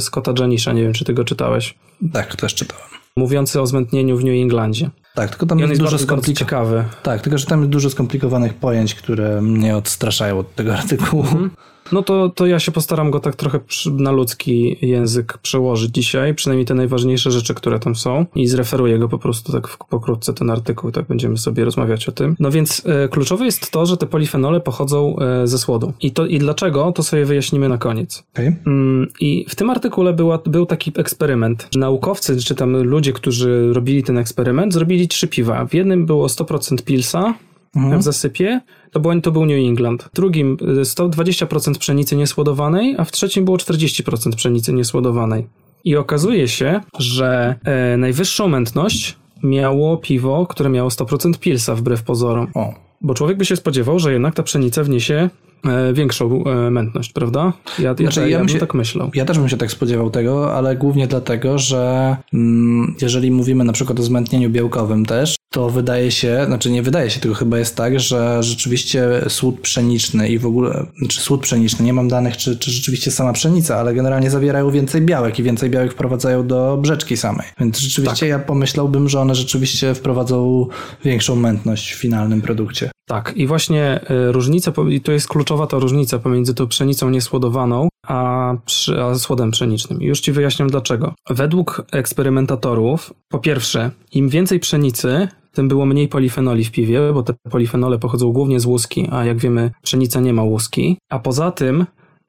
Scotta 0.00 0.32
Janisza, 0.38 0.72
nie 0.72 0.82
wiem 0.82 0.92
czy 0.92 1.04
ty 1.04 1.14
go 1.14 1.24
czytałeś. 1.24 1.74
Tak, 2.12 2.36
też 2.36 2.54
czytałem 2.54 3.00
mówiący 3.16 3.60
o 3.60 3.66
zmętnieniu 3.66 4.16
w 4.16 4.24
New 4.24 4.42
Englandzie. 4.42 4.90
Tak, 5.14 5.30
tylko 5.30 5.46
tam 5.46 5.58
jest, 5.58 5.70
jest 5.70 5.82
dużo 5.82 6.20
ciekawy. 6.34 6.84
Tak, 7.02 7.20
tylko 7.20 7.38
że 7.38 7.46
tam 7.46 7.60
jest 7.60 7.70
dużo 7.70 7.90
skomplikowanych 7.90 8.54
pojęć, 8.54 8.94
które 8.94 9.42
mnie 9.42 9.76
odstraszają 9.76 10.38
od 10.38 10.54
tego 10.54 10.74
artykułu. 10.74 11.22
Mhm. 11.22 11.50
No 11.92 12.02
to, 12.02 12.28
to 12.28 12.46
ja 12.46 12.58
się 12.58 12.72
postaram 12.72 13.10
go 13.10 13.20
tak 13.20 13.36
trochę 13.36 13.60
na 13.92 14.10
ludzki 14.10 14.76
język 14.82 15.38
przełożyć 15.38 15.94
dzisiaj, 15.94 16.34
przynajmniej 16.34 16.66
te 16.66 16.74
najważniejsze 16.74 17.30
rzeczy, 17.30 17.54
które 17.54 17.78
tam 17.78 17.96
są 17.96 18.26
i 18.34 18.46
zreferuję 18.46 18.98
go 18.98 19.08
po 19.08 19.18
prostu 19.18 19.52
tak 19.52 19.76
pokrótce 19.88 20.34
ten 20.34 20.50
artykuł, 20.50 20.90
tak 20.90 21.06
będziemy 21.06 21.38
sobie 21.38 21.64
rozmawiać 21.64 22.08
o 22.08 22.12
tym. 22.12 22.36
No 22.40 22.50
więc 22.50 22.82
e, 22.86 23.08
kluczowe 23.08 23.44
jest 23.44 23.70
to, 23.70 23.86
że 23.86 23.96
te 23.96 24.06
polifenole 24.06 24.60
pochodzą 24.60 25.16
e, 25.18 25.46
ze 25.46 25.58
słodu. 25.58 25.92
I 26.00 26.10
to 26.10 26.26
i 26.26 26.38
dlaczego, 26.38 26.92
to 26.92 27.02
sobie 27.02 27.24
wyjaśnimy 27.24 27.68
na 27.68 27.78
koniec. 27.78 28.24
Okay. 28.34 28.56
Mm, 28.66 29.08
I 29.20 29.46
w 29.48 29.54
tym 29.54 29.70
artykule 29.70 30.12
była, 30.12 30.38
był 30.38 30.66
taki 30.66 30.92
eksperyment. 30.96 31.68
Naukowcy, 31.76 32.36
czy 32.36 32.54
tam 32.54 32.76
ludzie, 32.76 33.12
którzy 33.12 33.72
robili 33.72 34.02
ten 34.02 34.18
eksperyment, 34.18 34.72
zrobili 34.72 35.08
trzy 35.08 35.28
piwa. 35.28 35.64
W 35.64 35.74
jednym 35.74 36.06
było 36.06 36.26
100% 36.26 36.82
pilsa, 36.82 37.34
mhm. 37.76 38.00
w 38.00 38.02
zasypie, 38.02 38.60
to, 38.92 39.00
był, 39.00 39.20
to 39.20 39.32
był 39.32 39.46
New 39.46 39.68
England. 39.68 40.02
W 40.02 40.12
drugim 40.12 40.56
120% 40.56 41.70
y, 41.70 41.78
pszenicy 41.78 42.16
niesłodowanej, 42.16 42.94
a 42.98 43.04
w 43.04 43.12
trzecim 43.12 43.44
było 43.44 43.56
40% 43.56 44.34
pszenicy 44.36 44.72
niesłodowanej. 44.72 45.46
I 45.84 45.96
okazuje 45.96 46.48
się, 46.48 46.80
że 46.98 47.54
e, 47.64 47.96
najwyższą 47.96 48.48
mętność 48.48 49.16
miało 49.42 49.96
piwo, 49.96 50.46
które 50.46 50.70
miało 50.70 50.88
100% 50.88 51.38
pilsa 51.38 51.74
wbrew 51.74 52.02
pozorom. 52.02 52.46
O. 52.54 52.74
Bo 53.00 53.14
człowiek 53.14 53.38
by 53.38 53.44
się 53.44 53.56
spodziewał, 53.56 53.98
że 53.98 54.12
jednak 54.12 54.34
ta 54.34 54.42
pszenica 54.42 54.84
wniesie 54.84 55.30
e, 55.64 55.92
większą 55.92 56.44
e, 56.44 56.70
mętność, 56.70 57.12
prawda? 57.12 57.52
Ja, 57.78 57.94
znaczy, 57.94 58.20
ja, 58.20 58.26
ja, 58.26 58.32
ja 58.32 58.38
bym 58.38 58.48
się, 58.48 58.58
tak 58.58 58.74
myślał. 58.74 59.10
Ja 59.14 59.24
też 59.24 59.38
bym 59.38 59.48
się 59.48 59.56
tak 59.56 59.70
spodziewał 59.70 60.10
tego, 60.10 60.54
ale 60.54 60.76
głównie 60.76 61.06
dlatego, 61.06 61.58
że 61.58 62.16
mm, 62.34 62.94
jeżeli 63.02 63.30
mówimy 63.30 63.64
na 63.64 63.72
przykład 63.72 64.00
o 64.00 64.02
zmętnieniu 64.02 64.50
białkowym 64.50 65.06
też, 65.06 65.36
to 65.52 65.70
wydaje 65.70 66.10
się, 66.10 66.42
znaczy 66.46 66.70
nie 66.70 66.82
wydaje 66.82 67.10
się, 67.10 67.20
tylko 67.20 67.36
chyba 67.36 67.58
jest 67.58 67.76
tak, 67.76 68.00
że 68.00 68.42
rzeczywiście 68.42 69.08
słód 69.28 69.60
pszeniczny 69.60 70.28
i 70.28 70.38
w 70.38 70.46
ogóle, 70.46 70.86
czy 71.08 71.20
słód 71.20 71.40
pszeniczny, 71.40 71.84
nie 71.84 71.92
mam 71.92 72.08
danych, 72.08 72.36
czy, 72.36 72.58
czy 72.58 72.70
rzeczywiście 72.70 73.10
sama 73.10 73.32
pszenica, 73.32 73.76
ale 73.76 73.94
generalnie 73.94 74.30
zawierają 74.30 74.70
więcej 74.70 75.02
białek 75.02 75.38
i 75.38 75.42
więcej 75.42 75.70
białek 75.70 75.92
wprowadzają 75.92 76.46
do 76.46 76.76
brzeczki 76.76 77.16
samej. 77.16 77.46
Więc 77.60 77.78
rzeczywiście 77.78 78.26
tak. 78.26 78.28
ja 78.28 78.38
pomyślałbym, 78.38 79.08
że 79.08 79.20
one 79.20 79.34
rzeczywiście 79.34 79.94
wprowadzą 79.94 80.66
większą 81.04 81.36
mętność 81.36 81.92
w 81.92 81.98
finalnym 81.98 82.42
produkcie. 82.42 82.90
Tak, 83.06 83.32
i 83.36 83.46
właśnie 83.46 84.00
y, 84.28 84.32
różnica, 84.32 84.72
i 84.90 85.00
to 85.00 85.12
jest 85.12 85.28
kluczowa 85.28 85.66
ta 85.66 85.78
różnica 85.78 86.18
pomiędzy 86.18 86.54
tą 86.54 86.68
pszenicą 86.68 87.10
niesłodowaną, 87.10 87.88
a, 88.06 88.54
przy, 88.64 89.02
a 89.02 89.14
słodem 89.14 89.50
pszenicznym. 89.50 90.02
Już 90.02 90.20
Ci 90.20 90.32
wyjaśniam 90.32 90.68
dlaczego. 90.68 91.14
Według 91.30 91.86
eksperymentatorów, 91.92 93.14
po 93.28 93.38
pierwsze, 93.38 93.90
im 94.12 94.28
więcej 94.28 94.60
pszenicy, 94.60 95.28
tym 95.52 95.68
było 95.68 95.86
mniej 95.86 96.08
polifenoli 96.08 96.64
w 96.64 96.70
piwie, 96.70 97.12
bo 97.14 97.22
te 97.22 97.34
polifenole 97.50 97.98
pochodzą 97.98 98.32
głównie 98.32 98.60
z 98.60 98.66
łuski, 98.66 99.08
a 99.12 99.24
jak 99.24 99.38
wiemy, 99.38 99.70
pszenica 99.82 100.20
nie 100.20 100.32
ma 100.32 100.42
łuski. 100.42 100.98
A 101.08 101.18
poza 101.18 101.50
tym, 101.50 101.86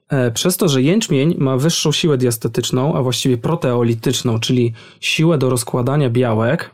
e, 0.10 0.32
przez 0.32 0.58
to, 0.58 0.68
że 0.68 0.82
jęczmień 0.82 1.36
ma 1.38 1.58
wyższą 1.58 1.92
siłę 1.92 2.18
diastetyczną, 2.18 2.96
a 2.96 3.02
właściwie 3.02 3.38
proteolityczną, 3.38 4.40
czyli 4.40 4.74
siłę 5.00 5.38
do 5.38 5.50
rozkładania 5.50 6.10
białek, 6.10 6.72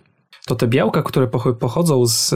to 0.48 0.56
te 0.56 0.68
białka, 0.68 1.04
które 1.04 1.28
pochodzą 1.60 2.08
z, 2.08 2.36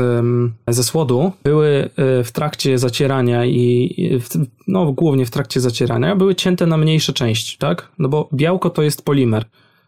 ze 0.68 0.84
słodu, 0.84 1.32
były 1.44 1.90
e, 1.96 2.24
w 2.24 2.32
trakcie 2.32 2.78
zacierania 2.78 3.46
i 3.46 4.20
no, 4.68 4.92
głównie 4.92 5.26
w 5.26 5.32
trakcie 5.32 5.60
zacierania, 5.60 6.16
były 6.16 6.36
cięte 6.36 6.66
na 6.66 6.78
mniejsze 6.78 7.14
części, 7.14 7.58
tak? 7.58 7.92
No 8.00 8.10
bo 8.10 8.30
białko 8.34 8.70
to 8.70 8.82
jest 8.82 9.06
polimer. 9.06 9.46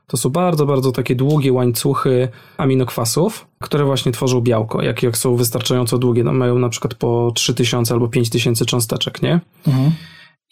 To 0.07 0.17
są 0.17 0.30
bardzo, 0.30 0.65
bardzo 0.65 0.91
takie 0.91 1.15
długie 1.15 1.53
łańcuchy 1.53 2.28
aminokwasów, 2.57 3.47
które 3.59 3.86
właśnie 3.86 4.11
tworzą 4.11 4.41
białko. 4.41 4.82
Jak, 4.82 5.03
jak 5.03 5.17
są 5.17 5.36
wystarczająco 5.36 5.97
długie, 5.97 6.24
no 6.24 6.34
mają 6.34 6.59
na 6.59 6.69
przykład 6.69 6.93
po 6.93 7.32
3000 7.36 7.93
albo 7.93 8.07
5000 8.07 8.65
cząsteczek, 8.65 9.21
nie? 9.21 9.39
Mhm. 9.67 9.91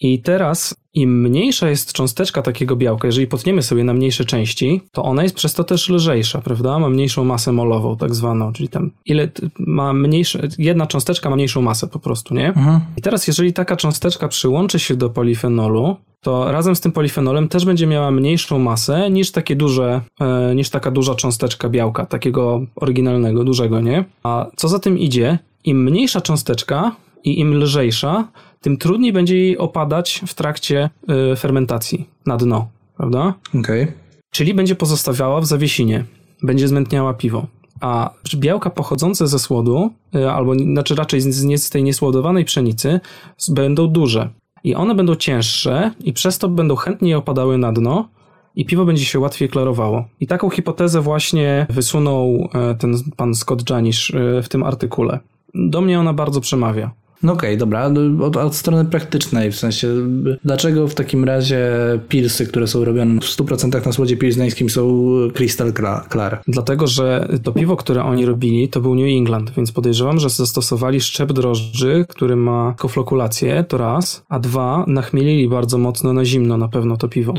I 0.01 0.19
teraz 0.21 0.75
im 0.93 1.21
mniejsza 1.21 1.69
jest 1.69 1.93
cząsteczka 1.93 2.41
takiego 2.41 2.75
białka, 2.75 3.07
jeżeli 3.07 3.27
potniemy 3.27 3.63
sobie 3.63 3.83
na 3.83 3.93
mniejsze 3.93 4.25
części, 4.25 4.81
to 4.91 5.03
ona 5.03 5.23
jest 5.23 5.35
przez 5.35 5.53
to 5.53 5.63
też 5.63 5.89
lżejsza, 5.89 6.41
prawda? 6.41 6.79
Ma 6.79 6.89
mniejszą 6.89 7.23
masę 7.23 7.51
molową, 7.51 7.97
tak 7.97 8.15
zwaną, 8.15 8.53
czyli 8.53 8.69
tam 8.69 8.91
ile 9.05 9.29
ma 9.59 9.93
mniejsze, 9.93 10.47
jedna 10.57 10.87
cząsteczka 10.87 11.29
ma 11.29 11.35
mniejszą 11.35 11.61
masę 11.61 11.87
po 11.87 11.99
prostu, 11.99 12.33
nie? 12.33 12.47
Mhm. 12.47 12.79
I 12.97 13.01
teraz 13.01 13.27
jeżeli 13.27 13.53
taka 13.53 13.75
cząsteczka 13.75 14.27
przyłączy 14.27 14.79
się 14.79 14.95
do 14.95 15.09
polifenolu, 15.09 15.95
to 16.21 16.51
razem 16.51 16.75
z 16.75 16.81
tym 16.81 16.91
polifenolem 16.91 17.47
też 17.47 17.65
będzie 17.65 17.87
miała 17.87 18.11
mniejszą 18.11 18.59
masę 18.59 19.09
niż 19.09 19.31
takie 19.31 19.55
duże, 19.55 20.01
e, 20.19 20.55
niż 20.55 20.69
taka 20.69 20.91
duża 20.91 21.15
cząsteczka 21.15 21.69
białka, 21.69 22.05
takiego 22.05 22.61
oryginalnego, 22.75 23.43
dużego, 23.43 23.81
nie? 23.81 24.05
A 24.23 24.47
co 24.55 24.67
za 24.67 24.79
tym 24.79 24.99
idzie, 24.99 25.39
im 25.63 25.83
mniejsza 25.83 26.21
cząsteczka 26.21 26.95
i 27.23 27.39
im 27.39 27.53
lżejsza, 27.53 28.27
tym 28.61 28.77
trudniej 28.77 29.13
będzie 29.13 29.37
jej 29.37 29.57
opadać 29.57 30.21
w 30.27 30.33
trakcie 30.33 30.89
y, 31.33 31.35
fermentacji 31.35 32.09
na 32.25 32.37
dno, 32.37 32.67
prawda? 32.97 33.33
Okej. 33.59 33.83
Okay. 33.83 33.93
Czyli 34.31 34.53
będzie 34.53 34.75
pozostawiała 34.75 35.41
w 35.41 35.45
zawiesinie, 35.45 36.05
będzie 36.43 36.67
zmętniała 36.67 37.13
piwo. 37.13 37.47
A 37.79 38.13
białka 38.35 38.69
pochodzące 38.69 39.27
ze 39.27 39.39
słodu, 39.39 39.91
y, 40.15 40.31
albo 40.31 40.55
znaczy 40.55 40.95
raczej 40.95 41.21
z, 41.21 41.63
z 41.63 41.69
tej 41.69 41.83
niesłodowanej 41.83 42.45
pszenicy, 42.45 42.99
będą 43.49 43.87
duże. 43.87 44.29
I 44.63 44.75
one 44.75 44.95
będą 44.95 45.15
cięższe 45.15 45.91
i 45.99 46.13
przez 46.13 46.37
to 46.37 46.49
będą 46.49 46.75
chętniej 46.75 47.15
opadały 47.15 47.57
na 47.57 47.71
dno 47.71 48.09
i 48.55 48.65
piwo 48.65 48.85
będzie 48.85 49.05
się 49.05 49.19
łatwiej 49.19 49.49
klarowało. 49.49 50.05
I 50.19 50.27
taką 50.27 50.49
hipotezę 50.49 51.01
właśnie 51.01 51.67
wysunął 51.69 52.49
e, 52.53 52.75
ten 52.75 52.95
pan 53.15 53.35
Scott 53.35 53.69
Janish 53.69 54.15
e, 54.15 54.41
w 54.41 54.49
tym 54.49 54.63
artykule. 54.63 55.19
Do 55.53 55.81
mnie 55.81 55.99
ona 55.99 56.13
bardzo 56.13 56.41
przemawia. 56.41 56.91
No 57.23 57.33
okej, 57.33 57.49
okay, 57.49 57.57
dobra, 57.57 57.91
od, 58.21 58.37
od, 58.37 58.55
strony 58.55 58.85
praktycznej, 58.85 59.51
w 59.51 59.55
sensie 59.55 59.87
dlaczego 60.45 60.87
w 60.87 60.95
takim 60.95 61.23
razie 61.23 61.69
pilsy, 62.09 62.47
które 62.47 62.67
są 62.67 62.85
robione 62.85 63.21
w 63.21 63.25
100% 63.25 63.85
na 63.85 63.91
słodzie 63.91 64.17
pilsneńskim 64.17 64.69
są 64.69 65.03
crystal 65.33 65.73
clear? 66.11 66.41
Dlatego, 66.47 66.87
że 66.87 67.27
to 67.43 67.51
piwo, 67.51 67.75
które 67.75 68.03
oni 68.03 68.25
robili, 68.25 68.69
to 68.69 68.81
był 68.81 68.95
New 68.95 69.17
England, 69.17 69.51
więc 69.57 69.71
podejrzewam, 69.71 70.19
że 70.19 70.29
zastosowali 70.29 71.01
szczep 71.01 71.33
drożdży, 71.33 72.05
który 72.09 72.35
ma 72.35 72.73
koflokulację, 72.77 73.65
to 73.67 73.77
raz, 73.77 74.23
a 74.29 74.39
dwa, 74.39 74.85
nachmielili 74.87 75.49
bardzo 75.49 75.77
mocno 75.77 76.13
na 76.13 76.25
zimno 76.25 76.57
na 76.57 76.67
pewno 76.67 76.97
to 76.97 77.07
piwo. 77.07 77.33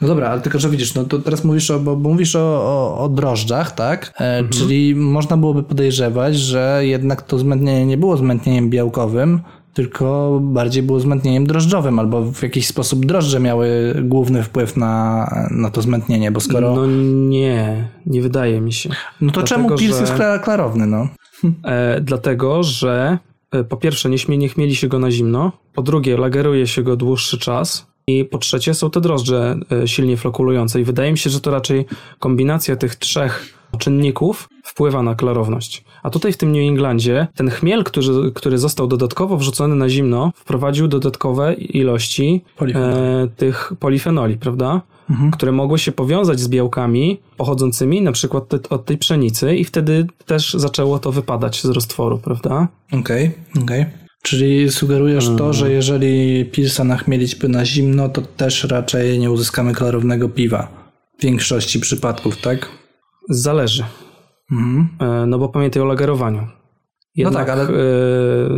No 0.00 0.08
dobra, 0.08 0.28
ale 0.28 0.40
tylko, 0.40 0.58
że 0.58 0.70
widzisz, 0.70 0.94
no 0.94 1.04
to 1.04 1.18
teraz 1.18 1.44
mówisz 1.44 1.70
o, 1.70 1.78
bo, 1.78 1.96
bo 1.96 2.08
mówisz 2.08 2.36
o, 2.36 2.40
o, 2.40 2.98
o 2.98 3.08
drożdżach, 3.08 3.72
tak? 3.72 4.12
E, 4.20 4.38
mhm. 4.38 4.48
Czyli 4.48 4.94
można 4.94 5.36
byłoby 5.36 5.62
podejrzewać, 5.62 6.36
że 6.36 6.80
jednak 6.82 7.22
to 7.22 7.38
zmętnienie 7.38 7.86
nie 7.86 7.96
było 7.96 8.16
zmętnieniem 8.16 8.70
białkowym, 8.70 9.40
tylko 9.74 10.38
bardziej 10.42 10.82
było 10.82 11.00
zmętnieniem 11.00 11.46
drożdżowym, 11.46 11.98
albo 11.98 12.32
w 12.32 12.42
jakiś 12.42 12.66
sposób 12.66 13.06
drożdże 13.06 13.40
miały 13.40 13.94
główny 14.02 14.42
wpływ 14.42 14.76
na, 14.76 15.26
na 15.50 15.70
to 15.70 15.82
zmętnienie, 15.82 16.30
bo 16.30 16.40
skoro... 16.40 16.74
No 16.76 16.86
nie, 17.28 17.88
nie 18.06 18.22
wydaje 18.22 18.60
mi 18.60 18.72
się. 18.72 18.88
No 19.20 19.32
to 19.32 19.40
Dlatego, 19.40 19.46
czemu 19.46 19.78
pils 19.78 19.94
że- 19.96 20.00
jest 20.00 20.14
kla- 20.14 20.40
klarowny, 20.40 20.86
no? 20.86 21.08
E, 21.64 22.00
dlatego, 22.00 22.62
że 22.62 23.18
e, 23.50 23.64
po 23.64 23.76
pierwsze 23.76 24.10
nie, 24.10 24.18
śmie, 24.18 24.38
nie 24.38 24.48
chmieli 24.48 24.76
się 24.76 24.88
go 24.88 24.98
na 24.98 25.10
zimno, 25.10 25.52
po 25.74 25.82
drugie 25.82 26.16
lageruje 26.16 26.66
się 26.66 26.82
go 26.82 26.96
dłuższy 26.96 27.38
czas 27.38 27.86
i 28.08 28.24
po 28.24 28.38
trzecie 28.38 28.74
są 28.74 28.90
te 28.90 29.00
drożdże 29.00 29.56
e, 29.72 29.88
silnie 29.88 30.16
flokulujące 30.16 30.80
i 30.80 30.84
wydaje 30.84 31.12
mi 31.12 31.18
się, 31.18 31.30
że 31.30 31.40
to 31.40 31.50
raczej 31.50 31.84
kombinacja 32.18 32.76
tych 32.76 32.96
trzech 32.96 33.54
czynników 33.78 34.48
wpływa 34.64 35.02
na 35.02 35.14
klarowność. 35.14 35.84
A 36.02 36.10
tutaj 36.10 36.32
w 36.32 36.36
tym 36.36 36.52
New 36.52 36.68
Englandzie 36.68 37.26
ten 37.34 37.50
chmiel, 37.50 37.84
który, 37.84 38.32
który 38.34 38.58
został 38.58 38.86
dodatkowo 38.86 39.36
wrzucony 39.36 39.74
na 39.74 39.88
zimno, 39.88 40.32
wprowadził 40.34 40.88
dodatkowe 40.88 41.54
ilości 41.54 42.44
e, 42.60 43.28
tych 43.36 43.72
polifenoli, 43.80 44.36
prawda? 44.36 44.80
Mhm. 45.10 45.30
które 45.30 45.52
mogły 45.52 45.78
się 45.78 45.92
powiązać 45.92 46.40
z 46.40 46.48
białkami 46.48 47.20
pochodzącymi 47.36 48.02
na 48.02 48.12
przykład 48.12 48.48
te, 48.48 48.58
od 48.70 48.84
tej 48.84 48.98
pszenicy 48.98 49.56
i 49.56 49.64
wtedy 49.64 50.06
też 50.26 50.54
zaczęło 50.54 50.98
to 50.98 51.12
wypadać 51.12 51.62
z 51.62 51.64
roztworu, 51.64 52.18
prawda? 52.18 52.68
Okej, 52.92 53.30
okej. 53.62 53.86
Czyli 54.22 54.70
sugerujesz 54.70 55.24
Hmm. 55.24 55.38
to, 55.38 55.52
że 55.52 55.72
jeżeli 55.72 56.44
pilsa 56.44 56.84
nachmielić 56.84 57.34
by 57.34 57.48
na 57.48 57.64
zimno, 57.64 58.08
to 58.08 58.22
też 58.22 58.64
raczej 58.64 59.18
nie 59.18 59.30
uzyskamy 59.30 59.74
klarownego 59.74 60.28
piwa. 60.28 60.68
W 61.18 61.22
większości 61.22 61.80
przypadków, 61.80 62.36
tak? 62.40 62.68
Zależy, 63.30 63.84
Mhm. 64.52 64.88
e, 65.00 65.26
no 65.26 65.38
bo 65.38 65.48
pamiętaj 65.48 65.82
o 65.82 65.86
lagerowaniu. 65.86 66.46
Jednak 67.16 67.46
tak, 67.46 67.58
ale- 67.58 67.68
e, 67.68 67.74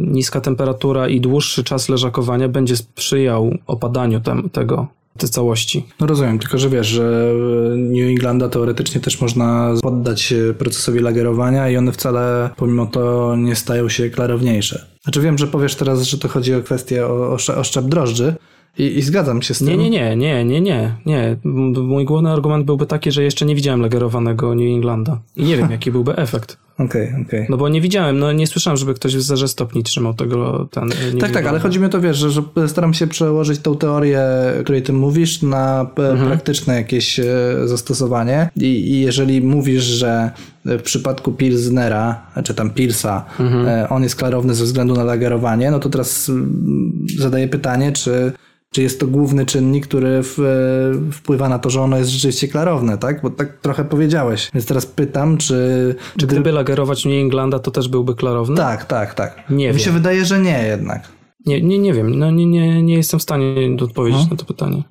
niska 0.03 0.41
temperatura 0.41 1.09
i 1.09 1.21
dłuższy 1.21 1.65
czas 1.65 1.89
leżakowania 1.89 2.49
będzie 2.49 2.77
sprzyjał 2.77 3.55
opadaniu 3.67 4.21
tem, 4.21 4.51
tego, 4.51 4.89
tej 5.19 5.29
całości. 5.29 5.87
No 6.01 6.07
rozumiem, 6.07 6.39
tylko 6.39 6.59
że 6.59 6.69
wiesz, 6.69 6.87
że 6.87 7.33
New 7.77 8.09
Englanda 8.09 8.49
teoretycznie 8.49 9.01
też 9.01 9.21
można 9.21 9.75
poddać 9.83 10.35
procesowi 10.59 11.01
lagerowania 11.01 11.71
i 11.71 11.77
one 11.77 11.93
wcale 11.93 12.51
pomimo 12.57 12.87
to 12.87 13.37
nie 13.37 13.57
stają 13.57 13.89
się 13.89 14.11
klarowniejsze. 14.11 14.87
Znaczy 15.03 15.21
wiem, 15.21 15.39
że 15.39 15.47
powiesz 15.47 15.75
teraz, 15.75 16.03
że 16.03 16.19
to 16.19 16.29
chodzi 16.29 16.55
o 16.55 16.63
kwestię 16.63 17.07
o, 17.07 17.37
o, 17.57 17.65
szczep 17.65 17.85
drożdży 17.85 18.35
i, 18.79 18.83
i 18.99 19.03
zgadzam 19.03 19.43
się 19.43 19.55
z 19.55 19.59
tym. 19.59 19.67
Nie, 19.69 19.77
nie, 19.77 19.91
nie, 19.91 20.17
nie, 20.17 20.45
nie, 20.45 20.61
nie, 20.61 20.97
nie. 21.07 21.37
Mój 21.83 22.05
główny 22.05 22.31
argument 22.31 22.67
byłby 22.67 22.87
taki, 22.87 23.13
że 23.13 23.23
jeszcze 23.23 23.47
nie 23.47 23.55
widziałem 23.55 23.81
lagerowanego 23.81 24.55
New 24.55 24.75
Englanda 24.75 25.21
i 25.37 25.45
nie 25.45 25.57
wiem, 25.57 25.71
jaki 25.71 25.91
byłby 25.91 26.17
efekt. 26.17 26.59
Okej, 26.85 27.13
okej. 27.27 27.47
No 27.49 27.57
bo 27.57 27.69
nie 27.69 27.81
widziałem, 27.81 28.19
no 28.19 28.33
nie 28.33 28.47
słyszałem, 28.47 28.77
żeby 28.77 28.95
ktoś 28.95 29.17
w 29.17 29.21
zerze 29.23 29.49
stopni 29.49 29.83
trzymał 29.83 30.15
tego 30.15 30.69
ten. 30.71 30.89
New 30.89 31.21
Tak, 31.21 31.31
tak, 31.31 31.47
ale 31.47 31.59
chodzi 31.61 31.81
mi 31.81 31.87
o 31.87 31.89
to, 31.89 32.01
wiesz, 32.01 32.17
że, 32.17 32.31
że 32.31 32.43
staram 32.69 32.95
się 32.95 33.07
przełożyć 33.07 33.61
tą 33.61 33.77
teorię, 33.77 34.21
o 34.61 34.63
której 34.63 34.83
ty 34.83 34.93
mówisz, 34.93 35.43
na 35.43 35.85
p- 35.95 36.17
praktyczne 36.27 36.75
jakieś 36.75 37.21
e, 37.21 37.25
zastosowanie. 37.65 38.51
I, 38.57 38.65
I 38.67 39.01
jeżeli 39.01 39.43
mówisz, 39.43 39.85
że 39.85 40.31
w 40.65 40.83
przypadku 40.83 41.33
Pilsnera, 41.33 42.27
czy 42.45 42.55
tam 42.55 42.71
Pilsa, 42.71 43.25
e, 43.67 43.89
on 43.89 44.03
jest 44.03 44.17
klarowny 44.17 44.55
ze 44.55 44.65
względu 44.65 44.95
na 44.95 45.05
lagerowanie, 45.05 45.71
no 45.71 45.79
to 45.79 45.89
teraz 45.91 46.29
mm, 46.29 47.07
zadaję 47.19 47.49
pytanie, 47.49 47.93
czy, 47.93 48.33
czy 48.75 48.83
jest 48.83 49.01
to 49.01 49.07
główny 49.07 49.47
czynnik, 49.47 49.87
który 49.87 50.23
w, 50.23 50.39
e, 50.39 51.13
wpływa 51.13 51.49
na 51.49 51.59
to, 51.59 51.71
że 51.71 51.81
ono 51.83 51.99
jest 51.99 52.11
rzeczywiście 52.11 52.49
klarowne, 52.49 52.99
tak? 52.99 53.23
Bo 53.23 53.31
tak 53.31 53.61
trochę 53.61 53.85
powiedziałeś. 53.85 54.51
Więc 54.55 54.67
teraz 54.67 54.87
pytam, 54.87 55.39
czy... 55.39 55.95
Czy 56.19 56.27
gdyby 56.27 56.53
lagerować 56.53 57.05
New 57.05 57.15
Englanda, 57.15 57.59
to 57.59 57.71
też 57.71 57.89
byłby 57.89 58.15
klarowny? 58.15 58.57
Tak, 58.57 58.85
tak, 58.85 59.15
tak. 59.15 59.51
Nie 59.51 59.57
Mi 59.57 59.73
wiem. 59.73 59.79
się 59.79 59.91
wydaje, 59.91 60.25
że 60.25 60.41
nie 60.41 60.63
jednak. 60.67 61.09
Nie, 61.47 61.63
nie, 61.63 61.79
nie 61.79 61.93
wiem. 61.95 62.19
No 62.19 62.31
nie, 62.31 62.47
nie, 62.47 62.83
nie 62.83 62.95
jestem 62.95 63.21
w 63.21 63.23
stanie 63.23 63.77
odpowiedzieć 63.83 64.31
na 64.31 64.37
to 64.37 64.45
pytanie. 64.45 64.83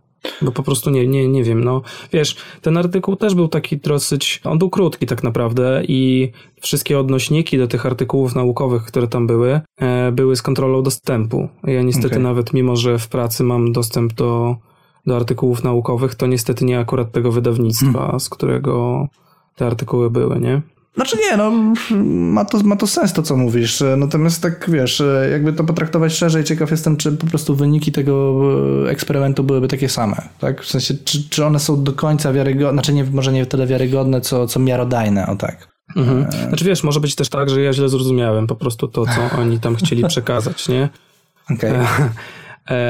Bo 0.42 0.52
po 0.52 0.64
prostu 0.64 0.90
nie, 0.90 1.08
nie, 1.08 1.28
nie 1.28 1.44
wiem. 1.44 1.64
No 1.64 1.82
wiesz, 2.14 2.36
ten 2.62 2.78
artykuł 2.78 3.16
też 3.16 3.36
był 3.36 3.48
taki 3.48 3.78
dosyć. 3.78 4.42
On 4.44 4.58
był 4.58 4.70
krótki 4.70 5.06
tak 5.06 5.24
naprawdę 5.24 5.84
i 5.88 6.32
wszystkie 6.62 7.00
odnośniki 7.00 7.58
do 7.58 7.68
tych 7.68 7.86
artykułów 7.86 8.36
naukowych, 8.36 8.84
które 8.84 9.08
tam 9.08 9.28
były, 9.28 9.62
e, 9.78 10.12
były 10.12 10.36
z 10.36 10.42
kontrolą 10.42 10.84
dostępu. 10.84 11.50
Ja 11.64 11.82
niestety 11.82 12.08
Okej. 12.08 12.24
nawet, 12.24 12.54
mimo 12.54 12.76
że 12.76 13.00
w 13.00 13.08
pracy 13.08 13.44
mam 13.44 13.74
dostęp 13.74 14.14
do, 14.14 14.56
do 15.06 15.16
artykułów 15.16 15.64
naukowych, 15.64 16.16
to 16.16 16.28
niestety 16.28 16.66
nie 16.66 16.80
akurat 16.80 17.12
tego 17.12 17.32
wydawnictwa, 17.32 18.20
z 18.20 18.30
którego 18.30 19.08
te 19.56 19.66
artykuły 19.66 20.10
były, 20.10 20.40
nie? 20.40 20.62
Znaczy 20.96 21.18
nie, 21.18 21.38
no 21.38 21.52
ma 22.06 22.46
to, 22.46 22.60
ma 22.60 22.76
to 22.76 22.88
sens 22.88 23.14
to, 23.14 23.24
co 23.24 23.38
mówisz. 23.38 23.84
Natomiast 23.98 24.42
tak, 24.42 24.70
wiesz, 24.70 25.04
jakby 25.32 25.54
to 25.54 25.64
potraktować 25.64 26.14
szerzej, 26.14 26.44
ciekaw 26.44 26.72
jestem, 26.72 26.98
czy 26.98 27.12
po 27.12 27.28
prostu 27.28 27.56
wyniki 27.56 27.92
tego 27.92 28.36
e, 28.86 28.90
eksperymentu 28.90 29.44
byłyby 29.44 29.68
takie 29.68 29.90
same, 29.90 30.22
tak? 30.40 30.64
W 30.64 30.68
sensie, 30.68 30.94
czy, 31.06 31.30
czy 31.30 31.46
one 31.46 31.60
są 31.60 31.84
do 31.84 31.94
końca 31.94 32.34
wiarygodne, 32.34 32.74
znaczy 32.74 32.94
nie, 32.94 33.04
może 33.04 33.32
nie 33.32 33.46
tyle 33.46 33.68
wiarygodne, 33.68 34.22
co, 34.22 34.48
co 34.48 34.60
miarodajne, 34.60 35.28
o 35.28 35.36
tak. 35.36 35.68
Mhm. 35.96 36.32
Znaczy 36.48 36.66
wiesz, 36.66 36.84
może 36.84 37.00
być 37.00 37.16
też 37.16 37.30
tak, 37.30 37.50
że 37.50 37.62
ja 37.62 37.74
źle 37.74 37.90
zrozumiałem 37.90 38.48
po 38.48 38.56
prostu 38.56 38.88
to, 38.88 39.06
co 39.06 39.38
oni 39.38 39.60
tam 39.60 39.76
chcieli 39.76 40.04
przekazać, 40.08 40.70
nie? 40.70 40.90
Okej. 41.52 41.72
E, 41.72 41.86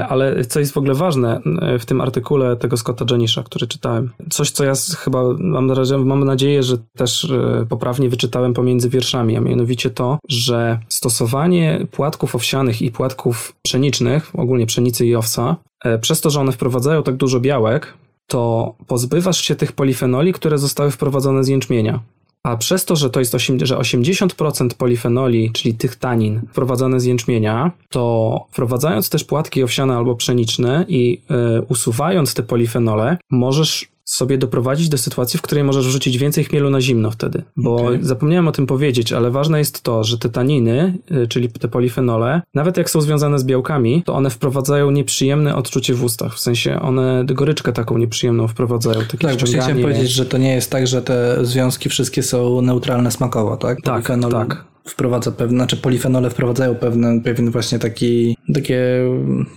Ale 0.09 0.45
co 0.45 0.59
jest 0.59 0.73
w 0.73 0.77
ogóle 0.77 0.93
ważne 0.93 1.41
e, 1.61 1.79
w 1.79 1.85
tym 1.85 2.01
artykule 2.01 2.55
tego 2.55 2.77
Scotta 2.77 3.05
Janisha, 3.11 3.43
który 3.43 3.67
czytałem. 3.67 4.09
Coś, 4.29 4.51
co 4.51 4.63
ja 4.63 4.73
chyba 4.97 5.23
mam, 5.39 5.67
na 5.67 5.73
razie, 5.73 5.97
mam 5.97 6.23
nadzieję, 6.23 6.63
że 6.63 6.77
też 6.97 7.25
e, 7.25 7.65
poprawnie 7.69 8.09
wyczytałem 8.09 8.53
pomiędzy 8.53 8.89
wierszami, 8.89 9.37
a 9.37 9.41
mianowicie 9.41 9.89
to, 9.89 10.19
że 10.29 10.79
stosowanie 10.89 11.87
płatków 11.91 12.35
owsianych 12.35 12.81
i 12.81 12.91
płatków 12.91 13.55
pszenicznych, 13.61 14.31
ogólnie 14.33 14.65
pszenicy 14.65 15.05
i 15.05 15.15
owsa, 15.15 15.55
e, 15.83 15.99
przez 15.99 16.21
to, 16.21 16.29
że 16.29 16.39
one 16.39 16.51
wprowadzają 16.51 17.03
tak 17.03 17.15
dużo 17.15 17.39
białek, 17.39 17.93
to 18.27 18.73
pozbywasz 18.87 19.41
się 19.41 19.55
tych 19.55 19.71
polifenoli, 19.71 20.33
które 20.33 20.57
zostały 20.57 20.91
wprowadzone 20.91 21.43
z 21.43 21.47
jęczmienia. 21.47 21.99
A 22.43 22.57
przez 22.57 22.85
to, 22.85 22.95
że 22.95 23.09
to 23.09 23.19
jest 23.19 23.31
że 23.61 23.77
80% 23.77 24.69
polifenoli, 24.77 25.51
czyli 25.51 25.75
tych 25.75 25.95
tanin, 25.95 26.41
wprowadzane 26.51 26.99
z 26.99 27.05
jęczmienia, 27.05 27.71
to 27.89 28.45
wprowadzając 28.51 29.09
też 29.09 29.23
płatki 29.23 29.63
owsiane 29.63 29.95
albo 29.95 30.15
pszeniczne 30.15 30.85
i 30.87 31.21
y, 31.59 31.61
usuwając 31.69 32.33
te 32.33 32.43
polifenole, 32.43 33.17
możesz 33.31 33.87
sobie 34.09 34.37
doprowadzić 34.37 34.89
do 34.89 34.97
sytuacji, 34.97 35.39
w 35.39 35.41
której 35.41 35.63
możesz 35.63 35.87
wrzucić 35.87 36.17
więcej 36.17 36.43
chmielu 36.43 36.69
na 36.69 36.81
zimno 36.81 37.11
wtedy. 37.11 37.43
Bo 37.57 37.75
Okej. 37.75 37.97
zapomniałem 38.01 38.47
o 38.47 38.51
tym 38.51 38.67
powiedzieć, 38.67 39.13
ale 39.13 39.31
ważne 39.31 39.59
jest 39.59 39.81
to, 39.81 40.03
że 40.03 40.17
te 40.17 40.29
taniny, 40.29 40.97
y, 41.11 41.27
czyli 41.27 41.49
te 41.49 41.67
polifenole, 41.67 42.41
nawet 42.53 42.77
jak 42.77 42.89
są 42.89 43.01
związane 43.01 43.39
z 43.39 43.43
białkami, 43.43 44.03
to 44.05 44.13
one 44.13 44.29
wprowadzają 44.29 44.91
nieprzyjemne 44.91 45.55
odczucie 45.55 45.93
w 45.93 46.03
ustach. 46.03 46.35
W 46.35 46.39
sensie 46.39 46.81
one 46.81 47.25
goryczkę 47.25 47.73
taką 47.73 47.97
nieprzyjemną 47.97 48.47
wprowadzają. 48.47 48.99
Takie 48.99 49.27
Tak, 49.27 49.37
właśnie 49.37 49.61
chciałem 49.61 49.81
powiedzieć, 49.81 50.11
że 50.11 50.25
to 50.25 50.37
nie 50.37 50.53
jest 50.53 50.71
tak, 50.71 50.87
że 50.87 51.01
te 51.01 51.45
związki 51.45 51.89
wszystkie 51.89 52.23
są 52.23 52.61
neutralne 52.61 53.11
smakowo, 53.11 53.57
tak? 53.57 53.77
Tak, 53.81 53.93
Polifenol 53.93 54.31
tak. 54.31 54.69
Wprowadza 54.89 55.31
pewne, 55.31 55.57
znaczy 55.57 55.77
polifenole 55.77 56.29
wprowadzają 56.29 56.75
pewne, 56.75 57.21
pewien 57.21 57.51
właśnie 57.51 57.79
taki, 57.79 58.37
takie 58.53 58.81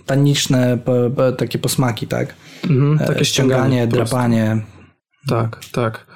taniczne, 0.05 0.77
takie 1.37 1.59
posmaki, 1.59 2.07
tak? 2.07 2.35
Mhm, 2.69 2.99
E, 3.01 3.05
takie 3.07 3.25
ściąganie, 3.25 3.87
drapanie. 3.87 4.61
Tak, 5.27 5.59
tak. 5.71 6.07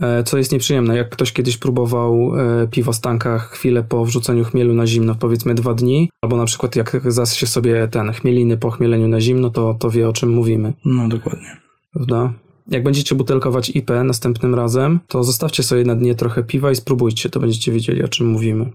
E, 0.00 0.22
Co 0.24 0.38
jest 0.38 0.52
nieprzyjemne, 0.52 0.96
jak 0.96 1.10
ktoś 1.10 1.32
kiedyś 1.32 1.56
próbował 1.56 2.32
e, 2.62 2.68
piwo 2.68 2.92
z 2.92 3.00
tanka 3.00 3.38
chwilę 3.38 3.82
po 3.82 4.04
wrzuceniu 4.04 4.44
chmielu 4.44 4.74
na 4.74 4.86
zimno, 4.86 5.14
powiedzmy 5.14 5.54
dwa 5.54 5.74
dni, 5.74 6.10
albo 6.22 6.36
na 6.36 6.44
przykład 6.44 6.76
jak 6.76 7.12
zas 7.12 7.34
się 7.34 7.46
sobie 7.46 7.88
ten 7.88 8.12
chmieliny 8.12 8.56
po 8.56 8.70
chmieleniu 8.70 9.08
na 9.08 9.20
zimno, 9.20 9.50
to, 9.50 9.74
to 9.74 9.90
wie 9.90 10.08
o 10.08 10.12
czym 10.12 10.30
mówimy, 10.30 10.72
No 10.84 11.08
dokładnie. 11.08 11.56
prawda? 11.92 12.32
Jak 12.68 12.82
będziecie 12.82 13.14
butelkować 13.14 13.70
IP 13.70 13.90
następnym 14.04 14.54
razem, 14.54 15.00
to 15.08 15.24
zostawcie 15.24 15.62
sobie 15.62 15.84
na 15.84 15.94
dnie 15.94 16.14
trochę 16.14 16.42
piwa 16.42 16.70
i 16.70 16.76
spróbujcie, 16.76 17.30
to 17.30 17.40
będziecie 17.40 17.72
wiedzieli 17.72 18.02
o 18.02 18.08
czym 18.08 18.26
mówimy. 18.26 18.70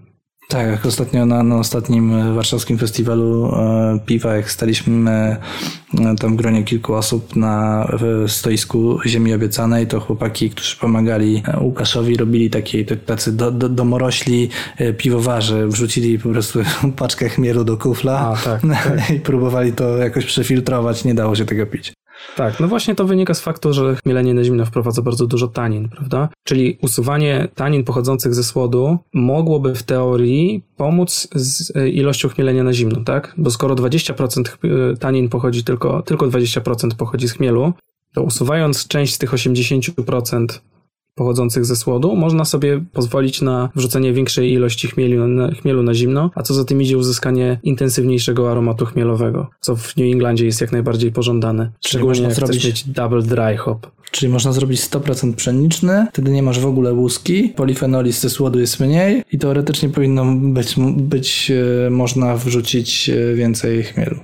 Tak, 0.48 0.66
jak 0.66 0.86
ostatnio 0.86 1.26
na, 1.26 1.42
na 1.42 1.58
ostatnim 1.58 2.12
e, 2.14 2.34
warszawskim 2.34 2.78
festiwalu 2.78 3.54
e, 3.54 3.98
piwa, 4.06 4.36
jak 4.36 4.50
staliśmy 4.50 5.10
e, 5.10 6.16
tam 6.20 6.32
w 6.32 6.36
gronie 6.36 6.64
kilku 6.64 6.94
osób 6.94 7.36
na 7.36 7.86
w 8.00 8.32
stoisku 8.32 8.98
Ziemi 9.06 9.34
Obiecanej, 9.34 9.86
to 9.86 10.00
chłopaki, 10.00 10.50
którzy 10.50 10.76
pomagali 10.76 11.42
e, 11.46 11.60
Łukaszowi, 11.60 12.16
robili 12.16 12.50
takie 12.50 12.84
tak- 12.84 13.04
tacy 13.04 13.36
do, 13.36 13.50
do, 13.50 13.68
domorośli 13.68 14.48
e, 14.76 14.92
piwowarzy, 14.92 15.66
wrzucili 15.66 16.18
po 16.18 16.28
prostu 16.28 16.58
paczkę 16.96 17.28
chmielu 17.28 17.64
do 17.64 17.76
kufla 17.76 18.20
A, 18.20 18.36
tak, 18.36 18.62
i 19.16 19.20
próbowali 19.20 19.72
to 19.72 19.96
jakoś 19.96 20.24
przefiltrować, 20.24 21.04
nie 21.04 21.14
dało 21.14 21.36
się 21.36 21.44
tego 21.44 21.66
pić. 21.66 21.92
Tak, 22.36 22.60
no 22.60 22.68
właśnie 22.68 22.94
to 22.94 23.04
wynika 23.04 23.34
z 23.34 23.40
faktu, 23.40 23.72
że 23.72 23.96
chmielenie 23.96 24.34
na 24.34 24.44
zimno 24.44 24.64
wprowadza 24.64 25.02
bardzo 25.02 25.26
dużo 25.26 25.48
tanin, 25.48 25.88
prawda? 25.88 26.28
Czyli 26.44 26.78
usuwanie 26.82 27.48
tanin 27.54 27.84
pochodzących 27.84 28.34
ze 28.34 28.44
słodu 28.44 28.98
mogłoby 29.14 29.74
w 29.74 29.82
teorii 29.82 30.62
pomóc 30.76 31.28
z 31.34 31.76
e, 31.76 31.88
ilością 31.88 32.28
chmielenia 32.28 32.64
na 32.64 32.72
zimno, 32.72 33.04
tak? 33.04 33.34
Bo 33.38 33.50
skoro 33.50 33.74
20% 33.74 34.48
ch- 34.48 34.58
e, 34.64 34.96
tanin 34.96 35.28
pochodzi 35.28 35.64
tylko, 35.64 36.02
tylko 36.02 36.26
20% 36.26 36.94
pochodzi 36.96 37.28
z 37.28 37.32
chmielu, 37.32 37.72
to 38.14 38.22
usuwając 38.22 38.88
część 38.88 39.14
z 39.14 39.18
tych 39.18 39.32
80% 39.32 40.46
pochodzących 41.18 41.64
ze 41.64 41.76
słodu, 41.76 42.16
można 42.16 42.44
sobie 42.44 42.84
pozwolić 42.92 43.42
na 43.42 43.68
wrzucenie 43.76 44.12
większej 44.12 44.52
ilości 44.52 44.88
chmielu 44.88 45.28
na, 45.28 45.50
chmielu 45.50 45.82
na 45.82 45.94
zimno, 45.94 46.30
a 46.34 46.42
co 46.42 46.54
za 46.54 46.64
tym 46.64 46.82
idzie 46.82 46.98
uzyskanie 46.98 47.60
intensywniejszego 47.62 48.50
aromatu 48.50 48.86
chmielowego, 48.86 49.50
co 49.60 49.76
w 49.76 49.96
New 49.96 50.12
Englandzie 50.12 50.46
jest 50.46 50.60
jak 50.60 50.72
najbardziej 50.72 51.12
pożądane. 51.12 51.70
Szczególnie 51.86 52.08
można 52.08 52.28
jak 52.28 52.36
zrobić- 52.36 52.58
chcesz 52.58 52.64
mieć 52.64 52.88
double 52.88 53.22
dry 53.22 53.56
hop. 53.56 53.86
Czyli 54.10 54.32
można 54.32 54.52
zrobić 54.52 54.80
100% 54.80 55.34
pszeniczny, 55.34 56.06
wtedy 56.12 56.30
nie 56.30 56.42
masz 56.42 56.60
w 56.60 56.66
ogóle 56.66 56.92
łuski, 56.92 57.48
polifenoli 57.48 58.12
ze 58.12 58.30
słodu 58.30 58.60
jest 58.60 58.80
mniej 58.80 59.22
i 59.32 59.38
teoretycznie 59.38 59.88
powinno 59.88 60.24
być, 60.36 60.74
być 60.96 61.52
e, 61.86 61.90
można 61.90 62.36
wrzucić 62.36 63.10
e, 63.10 63.34
więcej 63.34 63.82
chmielu. 63.82 64.16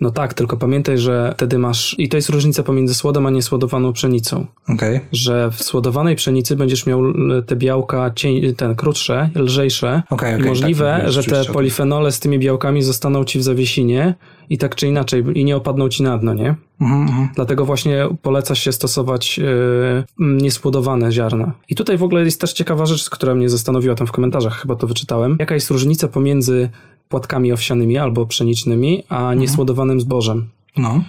No 0.00 0.10
tak, 0.10 0.34
tylko 0.34 0.56
pamiętaj, 0.56 0.98
że 0.98 1.34
wtedy 1.36 1.58
masz, 1.58 1.94
i 1.98 2.08
to 2.08 2.16
jest 2.16 2.28
różnica 2.28 2.62
pomiędzy 2.62 2.94
słodem 2.94 3.26
a 3.26 3.30
niesłodowaną 3.30 3.92
pszenicą, 3.92 4.46
Okej. 4.68 5.00
że 5.12 5.50
w 5.50 5.62
słodowanej 5.62 6.16
pszenicy 6.16 6.56
będziesz 6.56 6.86
miał 6.86 7.04
l- 7.04 7.44
te 7.46 7.56
białka 7.56 8.10
cień, 8.14 8.54
ten 8.54 8.74
krótsze, 8.74 9.30
lżejsze 9.34 10.02
Okej, 10.10 10.32
i 10.32 10.34
okej, 10.36 10.48
możliwe, 10.48 10.84
tak, 10.84 11.06
mówiłeś 11.06 11.26
że 11.26 11.44
te 11.44 11.52
polifenole 11.52 12.12
z 12.12 12.20
tymi 12.20 12.38
białkami 12.38 12.82
zostaną 12.82 13.24
ci 13.24 13.38
w 13.38 13.42
zawiesinie 13.42 14.14
i 14.50 14.58
tak 14.58 14.74
czy 14.74 14.86
inaczej 14.86 15.24
i 15.34 15.44
nie 15.44 15.56
opadną 15.56 15.88
ci 15.88 16.02
na 16.02 16.18
dno, 16.18 16.34
nie? 16.34 16.54
Mhm, 16.80 17.02
mhm. 17.02 17.28
Dlatego 17.34 17.64
właśnie 17.64 18.08
poleca 18.22 18.54
się 18.54 18.72
stosować 18.72 19.38
yy, 19.38 19.46
niespłodowane 20.18 21.12
ziarna. 21.12 21.52
I 21.68 21.74
tutaj 21.74 21.98
w 21.98 22.02
ogóle 22.02 22.24
jest 22.24 22.40
też 22.40 22.52
ciekawa 22.52 22.86
rzecz, 22.86 23.10
która 23.10 23.34
mnie 23.34 23.48
zastanowiła 23.48 23.94
tam 23.94 24.06
w 24.06 24.12
komentarzach, 24.12 24.60
chyba 24.60 24.76
to 24.76 24.86
wyczytałem. 24.86 25.36
Jaka 25.40 25.54
jest 25.54 25.70
różnica 25.70 26.08
pomiędzy 26.08 26.68
płatkami 27.08 27.52
owsianymi 27.52 27.98
albo 27.98 28.26
pszenicznymi, 28.26 29.02
a 29.08 29.34
niesłodowanym 29.34 30.00
zbożem? 30.00 30.48
No. 30.76 31.02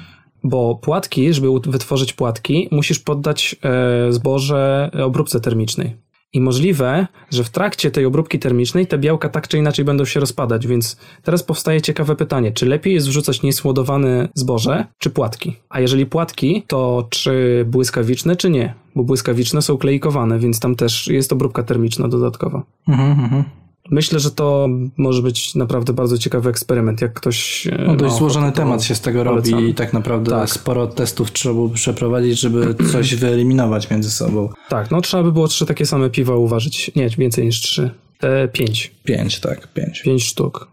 Bo 0.43 0.75
płatki, 0.75 1.33
żeby 1.33 1.47
wytworzyć 1.65 2.13
płatki, 2.13 2.67
musisz 2.71 2.99
poddać 2.99 3.55
e, 3.63 4.13
zboże 4.13 4.91
obróbce 5.03 5.39
termicznej. 5.39 5.95
I 6.33 6.41
możliwe, 6.41 7.07
że 7.31 7.43
w 7.43 7.49
trakcie 7.49 7.91
tej 7.91 8.05
obróbki 8.05 8.39
termicznej 8.39 8.87
te 8.87 8.97
białka 8.97 9.29
tak 9.29 9.47
czy 9.47 9.57
inaczej 9.57 9.85
będą 9.85 10.05
się 10.05 10.19
rozpadać, 10.19 10.67
więc 10.67 10.97
teraz 11.23 11.43
powstaje 11.43 11.81
ciekawe 11.81 12.15
pytanie, 12.15 12.51
czy 12.51 12.65
lepiej 12.65 12.93
jest 12.93 13.07
wrzucać 13.07 13.41
niesłodowane 13.41 14.29
zboże, 14.33 14.85
czy 14.97 15.09
płatki? 15.09 15.55
A 15.69 15.79
jeżeli 15.79 16.05
płatki, 16.05 16.63
to 16.67 17.07
czy 17.09 17.65
błyskawiczne, 17.67 18.35
czy 18.35 18.49
nie? 18.49 18.73
Bo 18.95 19.03
błyskawiczne 19.03 19.61
są 19.61 19.77
klejkowane, 19.77 20.39
więc 20.39 20.59
tam 20.59 20.75
też 20.75 21.07
jest 21.07 21.33
obróbka 21.33 21.63
termiczna 21.63 22.07
dodatkowa. 22.07 22.63
Mhm, 22.87 23.11
mhm. 23.11 23.43
Myślę, 23.91 24.19
że 24.19 24.31
to 24.31 24.67
może 24.97 25.21
być 25.21 25.55
naprawdę 25.55 25.93
bardzo 25.93 26.17
ciekawy 26.17 26.49
eksperyment, 26.49 27.01
jak 27.01 27.13
ktoś... 27.13 27.67
e, 27.67 27.83
No 27.87 27.95
dość 27.95 28.15
złożony 28.15 28.51
temat 28.51 28.83
się 28.83 28.95
z 28.95 29.01
tego 29.01 29.23
robi 29.23 29.41
polecamy. 29.51 29.67
i 29.69 29.73
tak 29.73 29.93
naprawdę 29.93 30.31
Tak. 30.31 30.49
sporo 30.49 30.87
testów 30.87 31.31
trzeba 31.31 31.55
było 31.55 31.69
przeprowadzić, 31.69 32.39
żeby 32.39 32.75
coś 32.91 33.15
wyeliminować 33.15 33.89
między 33.89 34.11
sobą. 34.11 34.49
Tak, 34.69 34.91
no 34.91 35.01
trzeba 35.01 35.23
by 35.23 35.31
było 35.31 35.47
trzy 35.47 35.65
takie 35.65 35.85
same 35.85 36.09
piwa 36.09 36.35
uważać. 36.35 36.91
Nie, 36.95 37.09
więcej 37.09 37.45
niż 37.45 37.61
trzy. 37.61 37.91
E, 38.23 38.47
pięć. 38.47 38.91
Pięć, 39.03 39.39
tak, 39.39 39.73
pięć. 39.73 40.01
Pięć 40.01 40.23
sztuk. 40.23 40.67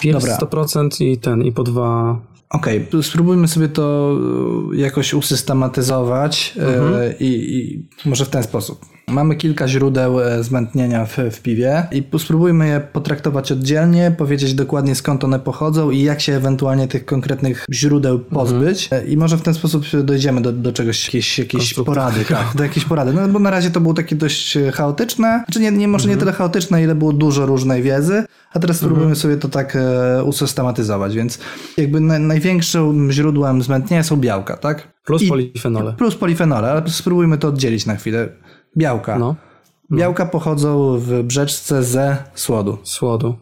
Pierw 0.00 0.20
Dobra. 0.20 0.38
100% 0.38 1.04
i 1.04 1.18
ten, 1.18 1.42
i 1.42 1.52
po 1.52 1.62
dwa. 1.62 2.20
Okej, 2.50 2.86
spróbujmy 3.02 3.48
sobie 3.48 3.68
to 3.68 4.16
e, 4.72 4.76
jakoś 4.76 5.14
usystematyzować 5.14 6.54
e, 6.58 6.66
Mhm. 6.78 7.14
i, 7.20 7.26
i 7.26 7.88
może 8.08 8.24
w 8.24 8.28
ten 8.28 8.42
sposób. 8.42 8.86
Mamy 9.10 9.36
kilka 9.36 9.68
źródeł 9.68 10.20
e, 10.20 10.42
zmętnienia 10.44 11.06
w, 11.06 11.16
w 11.32 11.40
piwie 11.42 11.86
i 11.92 12.04
spróbujmy 12.18 12.68
je 12.68 12.80
potraktować 12.92 13.52
oddzielnie, 13.52 14.14
powiedzieć 14.18 14.54
dokładnie 14.54 14.94
skąd 14.94 15.24
one 15.24 15.40
pochodzą 15.40 15.90
i 15.90 16.02
jak 16.02 16.20
się 16.20 16.32
ewentualnie 16.32 16.88
tych 16.88 17.04
konkretnych 17.04 17.64
źródeł 17.72 18.18
pozbyć 18.18 18.88
E, 18.92 19.06
i 19.06 19.16
może 19.16 19.36
w 19.36 19.42
ten 19.42 19.54
sposób 19.54 19.84
dojdziemy 20.04 20.40
do, 20.40 20.52
do 20.52 20.72
czegoś, 20.72 21.04
jakiejś, 21.04 21.38
jakiejś 21.38 21.74
porady, 21.74 22.24
tak, 22.24 22.46
do 22.54 22.62
jakiejś 22.62 22.84
porady. 22.84 23.12
No 23.12 23.28
bo 23.28 23.38
na 23.38 23.50
razie 23.50 23.70
to 23.70 23.80
było 23.80 23.94
takie 23.94 24.16
dość 24.16 24.56
e, 24.56 24.72
chaotyczne, 24.72 25.44
znaczy 25.46 25.60
nie, 25.60 25.72
nie 25.72 25.88
może 25.88 26.08
nie 26.08 26.16
tyle 26.16 26.32
chaotyczne, 26.32 26.82
ile 26.82 26.94
było 26.94 27.12
dużo 27.12 27.46
różnej 27.46 27.82
wiedzy, 27.82 28.24
a 28.52 28.58
teraz 28.58 28.76
spróbujemy 28.76 29.16
sobie 29.16 29.36
to 29.36 29.48
tak 29.48 29.76
e, 29.76 30.24
usystematyzować, 30.24 31.14
więc 31.14 31.38
jakby 31.76 32.00
na, 32.00 32.18
największym 32.18 33.12
źródłem 33.12 33.62
zmętnienia 33.62 34.02
są 34.02 34.16
białka, 34.16 34.56
tak? 34.56 34.88
Plus 35.04 35.22
I- 35.22 35.28
polifenole. 35.28 35.92
Plus 35.92 36.14
polifenole, 36.14 36.70
ale 36.70 36.82
spróbujmy 36.88 37.38
to 37.38 37.48
oddzielić 37.48 37.86
na 37.86 37.96
chwilę. 37.96 38.28
Białka. 38.76 39.18
No, 39.18 39.36
Białka 39.92 40.26
pochodzą 40.26 40.98
w 40.98 41.22
brzeczce 41.22 41.82
ze 41.82 42.16
słodu. 42.34 42.78
słodu. 42.82 43.36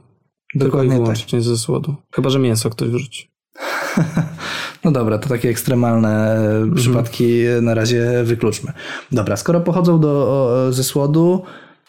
Tylko 0.53 0.67
i 0.67 0.69
Dokładnie 0.69 0.91
tak. 0.91 1.01
wyłącznie 1.01 1.41
ze 1.41 1.57
słodu. 1.57 1.95
Chyba, 2.15 2.31
że 2.31 2.39
mięso 2.39 2.71
ktoś 2.71 2.89
wrzuci. 2.89 3.31
No 4.85 4.91
dobra, 4.91 5.19
to 5.19 5.29
takie 5.29 5.49
ekstremalne 5.49 6.37
e, 6.71 6.75
przypadki 6.75 7.43
na 7.63 7.75
razie 7.75 8.23
wykluczmy. 8.25 8.73
Dobra, 9.13 9.37
skoro 9.37 9.61
pochodzą 9.61 10.01
do, 10.01 10.09
o, 10.09 10.73
ze 10.73 10.85
słodu, 10.85 11.43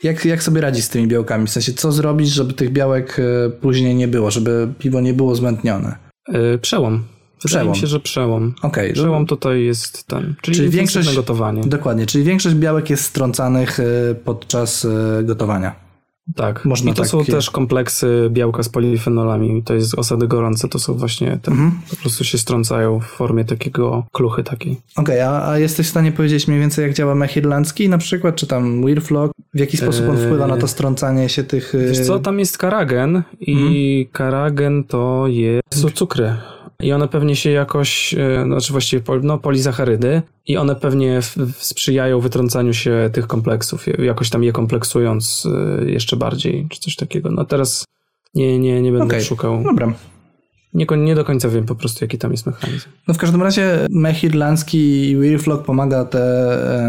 jak, 0.04 0.26
jak 0.26 0.44
sobie 0.44 0.62
radzić 0.62 0.86
z 0.86 0.90
tymi 0.90 1.08
białkami? 1.08 1.48
W 1.48 1.50
sensie, 1.50 1.74
co 1.74 1.92
zrobić, 1.92 2.30
żeby 2.30 2.54
tych 2.54 2.72
białek 2.72 3.20
e, 3.20 3.50
później 3.50 3.96
nie 3.96 4.08
było, 4.08 4.32
żeby 4.32 4.74
piwo 4.80 5.02
nie 5.02 5.14
było 5.14 5.36
zmętnione? 5.36 5.96
E, 6.28 6.58
przełom. 6.58 7.04
Wydaje 7.44 7.60
Przełom. 7.62 7.70
mi 7.70 7.76
się, 7.82 7.88
że 7.88 8.00
przełom. 8.00 8.54
Okej, 8.62 8.94
Przełom 8.94 9.26
tutaj 9.26 9.64
jest 9.64 10.08
ten. 10.08 10.36
Czyli, 10.42 10.58
Czyli 10.58 10.70
większość- 10.70 11.16
gotowanie. 11.16 11.62
Dokładnie, 11.66 12.06
czyli 12.06 12.24
większość 12.24 12.56
białek 12.56 12.90
jest 12.90 13.04
strącanych 13.04 13.80
e, 13.80 13.84
podczas 14.26 14.86
e, 14.86 15.24
gotowania. 15.24 15.86
Tak. 16.36 16.66
Można 16.66 16.92
I 16.92 16.94
to 16.94 17.06
są 17.06 17.20
takie- 17.20 17.32
też 17.32 17.50
kompleksy 17.52 18.28
białka 18.32 18.64
z 18.64 18.70
polifenolami. 18.70 19.64
To 19.64 19.74
jest 19.74 19.96
osady 20.00 20.28
gorące. 20.28 20.68
To 20.68 20.80
są 20.80 20.94
właśnie 20.94 21.40
te. 21.42 21.52
Mhm. 21.52 21.72
Po 21.90 21.96
prostu 21.96 22.24
się 22.24 22.38
strącają 22.38 23.00
w 23.00 23.06
formie 23.06 23.46
takiego 23.46 24.06
kluchy 24.12 24.44
takiej. 24.44 24.78
Okej, 24.96 25.22
a, 25.22 25.48
a 25.50 25.58
jesteś 25.60 25.88
w 25.88 25.90
stanie 25.90 26.12
powiedzieć 26.12 26.48
mniej 26.48 26.60
więcej, 26.60 26.84
jak 26.86 26.94
działa 26.94 27.16
mech 27.16 27.38
irlandzki 27.38 27.90
na 27.90 27.98
przykład, 27.98 28.36
czy 28.36 28.48
tam 28.48 28.86
Weirflock? 28.86 29.34
W 29.54 29.60
jaki 29.60 29.78
sposób 29.78 30.10
on 30.10 30.18
Eee, 30.18 30.26
wpływa 30.26 30.48
na 30.48 30.58
to 30.58 30.68
strącanie 30.68 31.30
się 31.30 31.44
tych... 31.44 31.76
e, 31.76 31.78
Wiesz 31.78 32.00
co, 32.00 32.20
tam 32.20 32.40
jest 32.40 32.58
karagen 32.58 33.24
i 33.40 33.52
Mhm. 33.54 33.74
karagen 34.12 34.84
to 34.84 35.26
jest 35.28 35.82
są 35.82 35.90
cukry. 35.90 36.36
I 36.86 36.92
one 36.92 37.08
pewnie 37.08 37.36
się 37.36 37.52
jakoś, 37.52 38.14
e, 38.14 38.44
znaczy 38.46 38.72
właściwie 38.72 39.04
no, 39.24 39.38
polizacharydy 39.38 40.22
i 40.48 40.58
one 40.58 40.76
pewnie 40.76 41.22
w, 41.22 41.38
w 41.38 41.66
sprzyjają 41.66 42.20
wytrącaniu 42.20 42.74
się 42.74 43.10
tych 43.14 43.28
kompleksów, 43.28 43.86
jakoś 44.00 44.30
tam 44.30 44.44
je 44.44 44.52
kompleksując 44.52 45.48
e, 45.82 45.86
jeszcze 45.90 46.18
bardziej, 46.18 46.68
czy 46.70 46.80
coś 46.80 46.96
takiego. 46.96 47.32
No 47.32 47.46
teraz 47.46 47.86
nie, 48.36 48.60
nie, 48.60 48.82
nie 48.82 48.92
będę 48.92 49.06
Okej, 49.06 49.24
szukał. 49.24 49.64
Dobra. 49.64 49.94
Nie, 50.74 50.86
nie 50.98 51.16
do 51.16 51.26
końca 51.26 51.50
wiem 51.50 51.66
po 51.66 51.76
prostu, 51.76 52.06
jaki 52.06 52.18
tam 52.18 52.32
jest 52.32 52.46
mechanizm. 52.46 52.90
No 53.08 53.14
w 53.14 53.18
każdym 53.18 53.44
razie 53.44 53.88
mech 53.90 54.24
irlandzki 54.24 55.10
i 55.10 55.18
Weirflock 55.18 55.66
pomaga 55.66 56.06
te, 56.06 56.20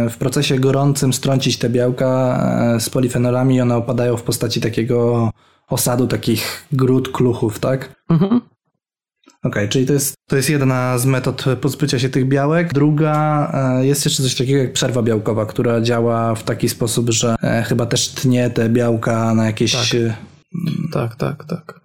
e, 0.04 0.10
w 0.10 0.16
procesie 0.16 0.58
gorącym 0.58 1.12
strącić 1.12 1.58
te 1.58 1.70
białka 1.70 2.38
z 2.80 2.90
polifenolami 2.90 3.54
i 3.56 3.60
one 3.60 3.76
opadają 3.76 4.16
w 4.16 4.22
postaci 4.22 4.60
takiego 4.60 5.30
osadu, 5.68 6.06
takich 6.06 6.66
grud 6.72 7.08
kluchów, 7.08 7.58
tak? 7.58 7.94
Mhm. 8.10 8.40
Okej, 9.44 9.68
czyli 9.68 9.86
to 9.86 9.92
jest, 9.92 10.14
to 10.28 10.36
jest 10.36 10.50
jedna 10.50 10.98
z 10.98 11.06
metod 11.06 11.44
pozbycia 11.60 11.98
się 11.98 12.08
tych 12.08 12.28
białek. 12.28 12.72
Druga, 12.72 13.50
e, 13.80 13.86
jest 13.86 14.04
jeszcze 14.04 14.22
coś 14.22 14.34
takiego 14.34 14.58
jak 14.58 14.72
przerwa 14.72 15.02
białkowa, 15.02 15.46
która 15.46 15.80
działa 15.80 16.34
w 16.34 16.42
taki 16.42 16.68
sposób, 16.68 17.10
że 17.10 17.34
e, 17.42 17.62
chyba 17.68 17.86
też 17.86 18.08
tnie 18.08 18.50
te 18.50 18.68
białka 18.68 19.34
na 19.34 19.46
jakieś... 19.46 19.72
Tak. 19.72 20.00
e, 20.00 20.16
Tak, 20.92 21.16
tak, 21.16 21.44
tak. 21.44 21.80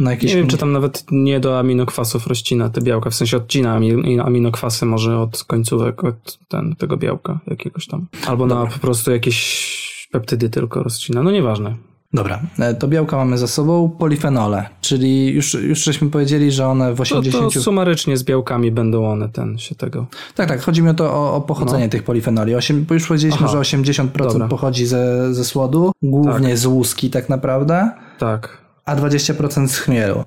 Na 0.00 0.10
jakieś 0.10 0.30
Nie 0.30 0.36
wiem, 0.36 0.46
czy 0.48 0.58
tam 0.58 0.72
nawet 0.72 1.04
nie 1.10 1.40
do 1.40 1.58
aminokwasów 1.58 2.26
rozcina 2.26 2.70
te 2.70 2.80
białka, 2.80 3.10
w 3.10 3.14
sensie 3.14 3.36
odcina 3.36 3.74
ami- 3.74 4.20
aminokwasy 4.20 4.86
może 4.86 5.18
od 5.18 5.44
końcówek 5.44 6.04
od 6.04 6.38
ten, 6.48 6.74
tego 6.78 6.96
białka 6.96 7.40
jakiegoś 7.46 7.86
tam. 7.86 8.06
Albo 8.26 8.46
na 8.46 8.66
po 8.66 8.78
prostu 8.78 9.10
jakieś 9.12 10.08
peptydy 10.12 10.50
tylko 10.50 10.82
rozcina, 10.82 11.22
no 11.22 11.30
nieważne. 11.30 11.76
Dobra, 12.12 12.40
e, 12.58 12.74
to 12.74 12.88
białka 12.88 13.16
mamy 13.16 13.38
za 13.38 13.46
sobą, 13.46 13.88
polifenole, 13.98 14.66
czyli 14.80 15.26
już, 15.34 15.54
już 15.54 15.84
żeśmy 15.84 16.10
powiedzieli, 16.10 16.52
że 16.52 16.66
one 16.66 16.92
w 16.92 16.96
To, 16.96 17.02
80... 17.02 17.54
to 17.54 17.60
sumarycznie 17.60 18.16
z 18.16 18.24
białkami 18.24 18.70
będą 18.70 19.06
one 19.06 19.28
ten 19.28 19.58
się 19.58 19.74
tego. 19.74 20.06
Tak, 20.34 20.48
tak, 20.48 20.60
chodzi 20.62 20.82
mi 20.82 20.88
o 20.88 20.94
to 20.94 21.14
o, 21.14 21.34
o 21.34 21.40
pochodzenie 21.40 21.88
tych 21.88 22.02
polifenoli. 22.02 22.54
Osiem, 22.54 22.84
bo 22.88 22.94
już 22.94 23.06
powiedzieliśmy, 23.08 23.46
Aha. 23.46 23.64
że 23.64 23.76
80% 23.76 24.08
Dobra. 24.16 24.48
pochodzi 24.48 24.86
ze, 24.86 25.34
ze 25.34 25.44
słodu, 25.44 25.92
głównie 26.02 26.56
z 26.56 26.66
łuski 26.66 27.10
tak 27.10 27.28
naprawdę, 27.28 27.90
Tak. 28.18 28.58
a 28.84 28.96
20% 28.96 29.68
z 29.68 29.78
chmielu. 29.78 30.24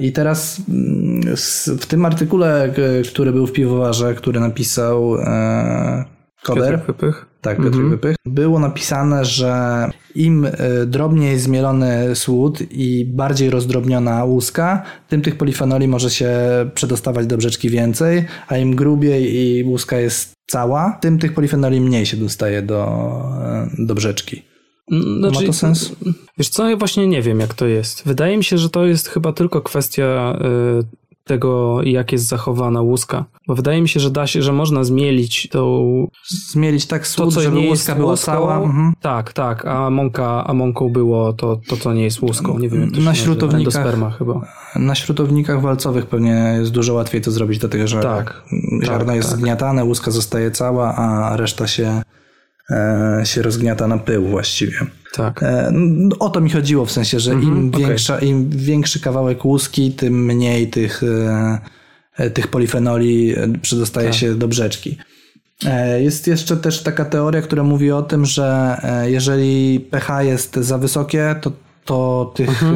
I 0.00 0.12
teraz 0.12 0.60
mm, 0.68 1.36
w 1.80 1.86
tym 1.86 2.04
artykule, 2.04 2.72
k- 2.76 2.82
który 3.12 3.32
był 3.32 3.46
w 3.46 3.52
piwowarze, 3.52 4.14
który 4.14 4.40
napisał 4.40 5.16
e, 5.16 6.04
Koder, 6.42 6.64
Piotrek 6.64 6.86
Wypych. 6.86 7.26
tak, 7.40 7.56
Piotr 7.56 7.68
Mhm. 7.68 7.90
Wypych, 7.90 8.16
było 8.26 8.58
napisane, 8.58 9.24
że 9.24 9.86
im 10.14 10.44
e, 10.46 10.50
drobniej 10.86 11.38
zmielony 11.38 12.16
słód 12.16 12.58
i 12.70 13.04
bardziej 13.04 13.50
rozdrobniona 13.50 14.24
łuska, 14.24 14.82
tym 15.08 15.22
tych 15.22 15.36
polifenoli 15.36 15.88
może 15.88 16.10
się 16.10 16.30
przedostawać 16.74 17.26
do 17.26 17.36
brzeczki 17.36 17.68
więcej, 17.70 18.24
a 18.48 18.56
im 18.56 18.76
grubiej 18.76 19.34
i 19.36 19.64
łuska 19.64 19.98
jest 19.98 20.32
cała, 20.50 20.98
tym 21.00 21.18
tych 21.18 21.34
polifenoli 21.34 21.80
mniej 21.80 22.06
się 22.06 22.16
dostaje 22.16 22.62
do, 22.62 22.84
e, 23.42 23.68
do 23.78 23.94
brzeczki. 23.94 24.42
Znaczy, 25.18 25.40
Ma 25.40 25.46
to 25.46 25.52
sens? 25.52 25.92
Wiesz 26.38 26.48
co, 26.48 26.70
ja 26.70 26.76
właśnie 26.76 27.06
nie 27.06 27.22
wiem 27.22 27.40
jak 27.40 27.54
to 27.54 27.66
jest. 27.66 28.02
Wydaje 28.06 28.36
mi 28.36 28.44
się, 28.44 28.58
że 28.58 28.70
to 28.70 28.86
jest 28.86 29.08
chyba 29.08 29.32
tylko 29.32 29.60
kwestia 29.60 30.38
y, 30.80 31.01
tego, 31.24 31.82
jak 31.82 32.12
jest 32.12 32.28
zachowana 32.28 32.80
łuska. 32.80 33.24
Bo 33.46 33.54
wydaje 33.54 33.82
mi 33.82 33.88
się, 33.88 34.00
że 34.00 34.10
da 34.10 34.26
się, 34.26 34.42
że 34.42 34.52
można 34.52 34.84
zmielić 34.84 35.48
tą... 35.48 35.84
Zmielić 36.28 36.86
tak 36.86 37.02
To, 37.02 37.08
słód, 37.08 37.34
co 37.34 37.40
żeby 37.40 37.60
nie 37.60 37.68
łuska 37.68 37.94
była 37.94 38.10
łuską, 38.10 38.26
cała. 38.26 38.56
Mhm. 38.56 38.92
Tak, 39.00 39.32
tak, 39.32 39.66
a 39.66 39.90
mąka, 39.90 40.44
a 40.46 40.52
mąką 40.54 40.88
było 40.88 41.32
to, 41.32 41.60
to, 41.68 41.76
co 41.76 41.92
nie 41.92 42.02
jest 42.02 42.22
łuską. 42.22 42.58
Nie 42.58 42.68
wiem, 42.68 42.80
jak 42.80 42.90
to 42.90 42.96
się 42.96 43.02
Na 43.02 43.14
śrutownikach- 43.14 43.76
Endosperma 43.76 44.10
chyba. 44.10 44.40
Na 44.76 44.94
śrutownikach 44.94 45.60
walcowych 45.60 46.06
pewnie 46.06 46.56
jest 46.58 46.72
dużo 46.72 46.94
łatwiej 46.94 47.20
to 47.20 47.30
zrobić, 47.30 47.58
dlatego 47.58 47.86
że 47.86 48.00
Tak. 48.00 48.42
ziarno 48.84 49.06
Tak, 49.06 49.16
jest 49.16 49.30
tak. 49.30 49.38
zgniatane, 49.38 49.84
łuska 49.84 50.10
zostaje 50.10 50.50
cała, 50.50 50.94
a 50.94 51.36
reszta 51.36 51.66
się, 51.66 52.02
się 53.24 53.42
rozgniata 53.42 53.86
na 53.88 53.98
pył 53.98 54.26
właściwie. 54.28 54.76
Tak. 55.12 55.42
E, 55.42 55.68
no, 55.72 56.16
o 56.18 56.30
to 56.30 56.40
mi 56.40 56.50
chodziło, 56.50 56.86
w 56.86 56.92
sensie, 56.92 57.20
że 57.20 57.32
im, 57.32 57.38
Mhm, 57.38 57.68
okej. 57.68 57.86
większa, 57.86 58.18
im 58.18 58.50
większy 58.50 59.00
kawałek 59.00 59.44
łuski, 59.44 59.92
tym 59.92 60.24
mniej 60.24 60.70
tych, 60.70 61.02
e, 61.02 61.58
e, 62.16 62.30
tych 62.30 62.48
polifenoli 62.48 63.32
e, 63.38 63.48
przedostaje 63.62 64.08
Tak. 64.08 64.16
się 64.16 64.34
do 64.34 64.48
brzeczki. 64.48 64.96
E, 65.66 66.02
Jest 66.02 66.26
jeszcze 66.26 66.56
też 66.56 66.82
taka 66.82 67.04
teoria, 67.04 67.42
która 67.42 67.62
mówi 67.62 67.90
o 67.92 68.02
tym, 68.02 68.26
że 68.26 68.76
e, 68.82 69.10
jeżeli 69.10 69.80
pH 69.80 70.22
jest 70.22 70.56
za 70.56 70.78
wysokie, 70.78 71.34
to, 71.40 71.52
to 71.84 72.32
tych 72.36 72.62
e, 72.62 72.66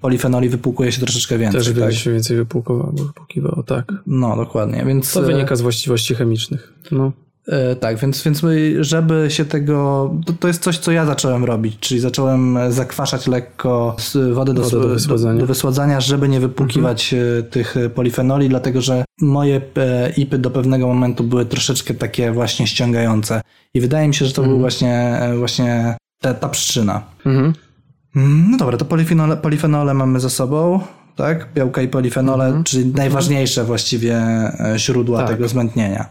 polifenoli 0.00 0.48
wypłukuje 0.48 0.92
się 0.92 1.00
troszeczkę 1.00 1.38
więcej. 1.38 1.58
Mhm. 1.60 1.76
Też 1.76 1.84
tak? 1.84 1.94
się 2.04 2.12
więcej 2.12 2.36
wypłukowało, 2.36 2.92
wypłukiwało, 2.92 3.62
tak. 3.62 3.92
No, 4.06 4.36
dokładnie. 4.36 4.84
Więc, 4.86 5.12
To 5.12 5.22
e, 5.22 5.26
wynika 5.26 5.56
z 5.56 5.60
właściwości 5.60 6.14
chemicznych. 6.14 6.72
No. 6.90 7.12
E, 7.48 7.76
tak, 7.76 7.98
więc, 7.98 8.22
więc 8.22 8.42
my, 8.42 8.84
żeby 8.84 9.26
się 9.28 9.44
tego. 9.44 10.10
To, 10.26 10.32
to 10.32 10.48
jest 10.48 10.62
coś, 10.62 10.78
co 10.78 10.92
ja 10.92 11.06
zacząłem 11.06 11.44
robić, 11.44 11.76
czyli 11.80 12.00
zacząłem 12.00 12.58
zakwaszać 12.68 13.26
lekko 13.26 13.96
do, 14.14 14.34
Wodę 14.34 14.54
do 14.54 14.70
do, 14.70 14.88
wysładzania. 14.88 15.40
do 15.40 15.46
wysładzania, 15.46 16.00
żeby 16.00 16.28
nie 16.28 16.40
wypłukiwać 16.40 17.14
e, 17.14 17.42
tych 17.42 17.76
e, 17.76 17.90
polifenoli, 17.90 18.48
dlatego 18.48 18.80
że 18.80 19.04
moje 19.20 19.60
e, 19.76 20.10
ipy 20.16 20.38
do 20.38 20.50
pewnego 20.50 20.86
momentu 20.88 21.24
były 21.24 21.46
troszeczkę 21.46 21.94
takie 21.94 22.32
właśnie 22.32 22.66
ściągające. 22.66 23.40
I 23.74 23.80
wydaje 23.80 24.08
mi 24.08 24.14
się, 24.14 24.26
że 24.26 24.32
to 24.32 24.42
był 24.42 24.58
właśnie, 24.58 24.94
e, 25.20 25.36
właśnie 25.36 25.96
ta, 26.20 26.34
ta 26.34 26.48
przyczyna. 26.48 27.02
Mhm. 27.26 27.52
Mm, 28.16 28.50
No 28.50 28.56
dobra, 28.58 28.76
to 28.76 28.84
polifenole, 28.84 29.36
polifenole 29.36 29.94
mamy 29.94 30.20
za 30.20 30.30
sobą, 30.30 30.80
tak? 31.16 31.48
Białka 31.54 31.82
i 31.82 31.88
polifenole, 31.88 32.62
czyli 32.64 32.86
najważniejsze 32.86 33.64
właściwie 33.64 34.16
e, 34.16 34.74
źródła 34.76 35.18
Tak. 35.18 35.28
tego 35.28 35.48
zmętnienia. 35.48 36.08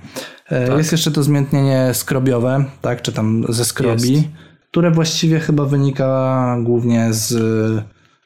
E, 0.49 0.67
Tak. 0.67 0.77
Jest 0.77 0.91
jeszcze 0.91 1.11
to 1.11 1.23
zmętnienie 1.23 1.89
skrobiowe, 1.93 2.65
tak? 2.81 3.01
Czy 3.01 3.11
tam 3.11 3.43
ze 3.49 3.65
skrobi, 3.65 4.13
Jest. 4.13 4.25
które 4.71 4.91
właściwie 4.91 5.39
chyba 5.39 5.65
wynika 5.65 6.57
głównie 6.63 7.13
z, 7.13 7.29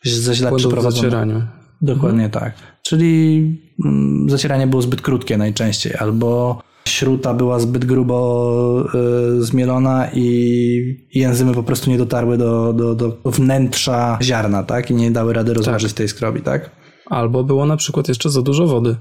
ze 0.03 0.35
źle 0.35 0.51
przeprowadzonego. 0.55 1.41
Dokładnie 1.81 2.29
tak. 2.29 2.53
Czyli 2.81 3.43
mm, 3.85 4.29
zacieranie 4.29 4.67
było 4.67 4.81
zbyt 4.81 5.01
krótkie 5.01 5.37
najczęściej, 5.37 5.95
albo 5.99 6.61
śruta 6.87 7.33
była 7.33 7.59
zbyt 7.59 7.85
grubo 7.85 8.85
y, 9.37 9.43
zmielona 9.45 10.07
i, 10.13 11.07
i 11.13 11.23
enzymy 11.23 11.53
po 11.53 11.63
prostu 11.63 11.89
nie 11.89 11.97
dotarły 11.97 12.37
do, 12.37 12.73
do, 12.73 12.95
do 12.95 13.17
wnętrza 13.25 14.19
ziarna, 14.21 14.63
tak? 14.63 14.91
I 14.91 14.95
nie 14.95 15.11
dały 15.11 15.33
rady 15.33 15.53
rozłożyć 15.53 15.93
tej 15.93 16.07
skrobi, 16.07 16.41
tak? 16.41 16.71
Albo 17.05 17.43
było 17.43 17.65
na 17.65 17.77
przykład 17.77 18.07
jeszcze 18.07 18.29
za 18.29 18.41
dużo 18.41 18.67
wody. 18.67 18.95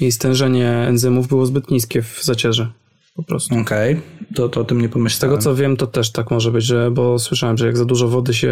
I 0.00 0.12
stężenie 0.12 0.70
enzymów 0.70 1.28
było 1.28 1.46
zbyt 1.46 1.70
niskie 1.70 2.02
w 2.02 2.20
zacierze. 2.24 2.72
Po 3.16 3.22
prostu. 3.22 3.54
Okej, 3.58 4.00
to, 4.34 4.48
to 4.48 4.60
o 4.60 4.64
tym 4.64 4.80
nie 4.80 4.88
Z 4.88 4.90
pomyślałem. 4.90 5.30
tego 5.36 5.42
co 5.42 5.54
wiem, 5.54 5.76
to 5.76 5.86
też 5.86 6.12
tak 6.12 6.30
może 6.30 6.50
być, 6.52 6.64
że, 6.64 6.90
bo 6.90 7.18
słyszałem, 7.18 7.56
że 7.58 7.66
jak 7.66 7.76
za 7.76 7.84
dużo 7.84 8.08
wody 8.08 8.34
się 8.34 8.48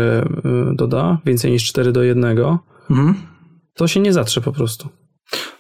y, 0.72 0.76
doda, 0.76 1.18
więcej 1.26 1.50
niż 1.52 1.64
4 1.64 1.92
do 1.92 2.02
1, 2.02 2.38
Mhm. 2.90 3.14
to 3.74 3.86
się 3.88 4.00
nie 4.00 4.12
zatrze 4.12 4.40
po 4.40 4.52
prostu. 4.52 4.88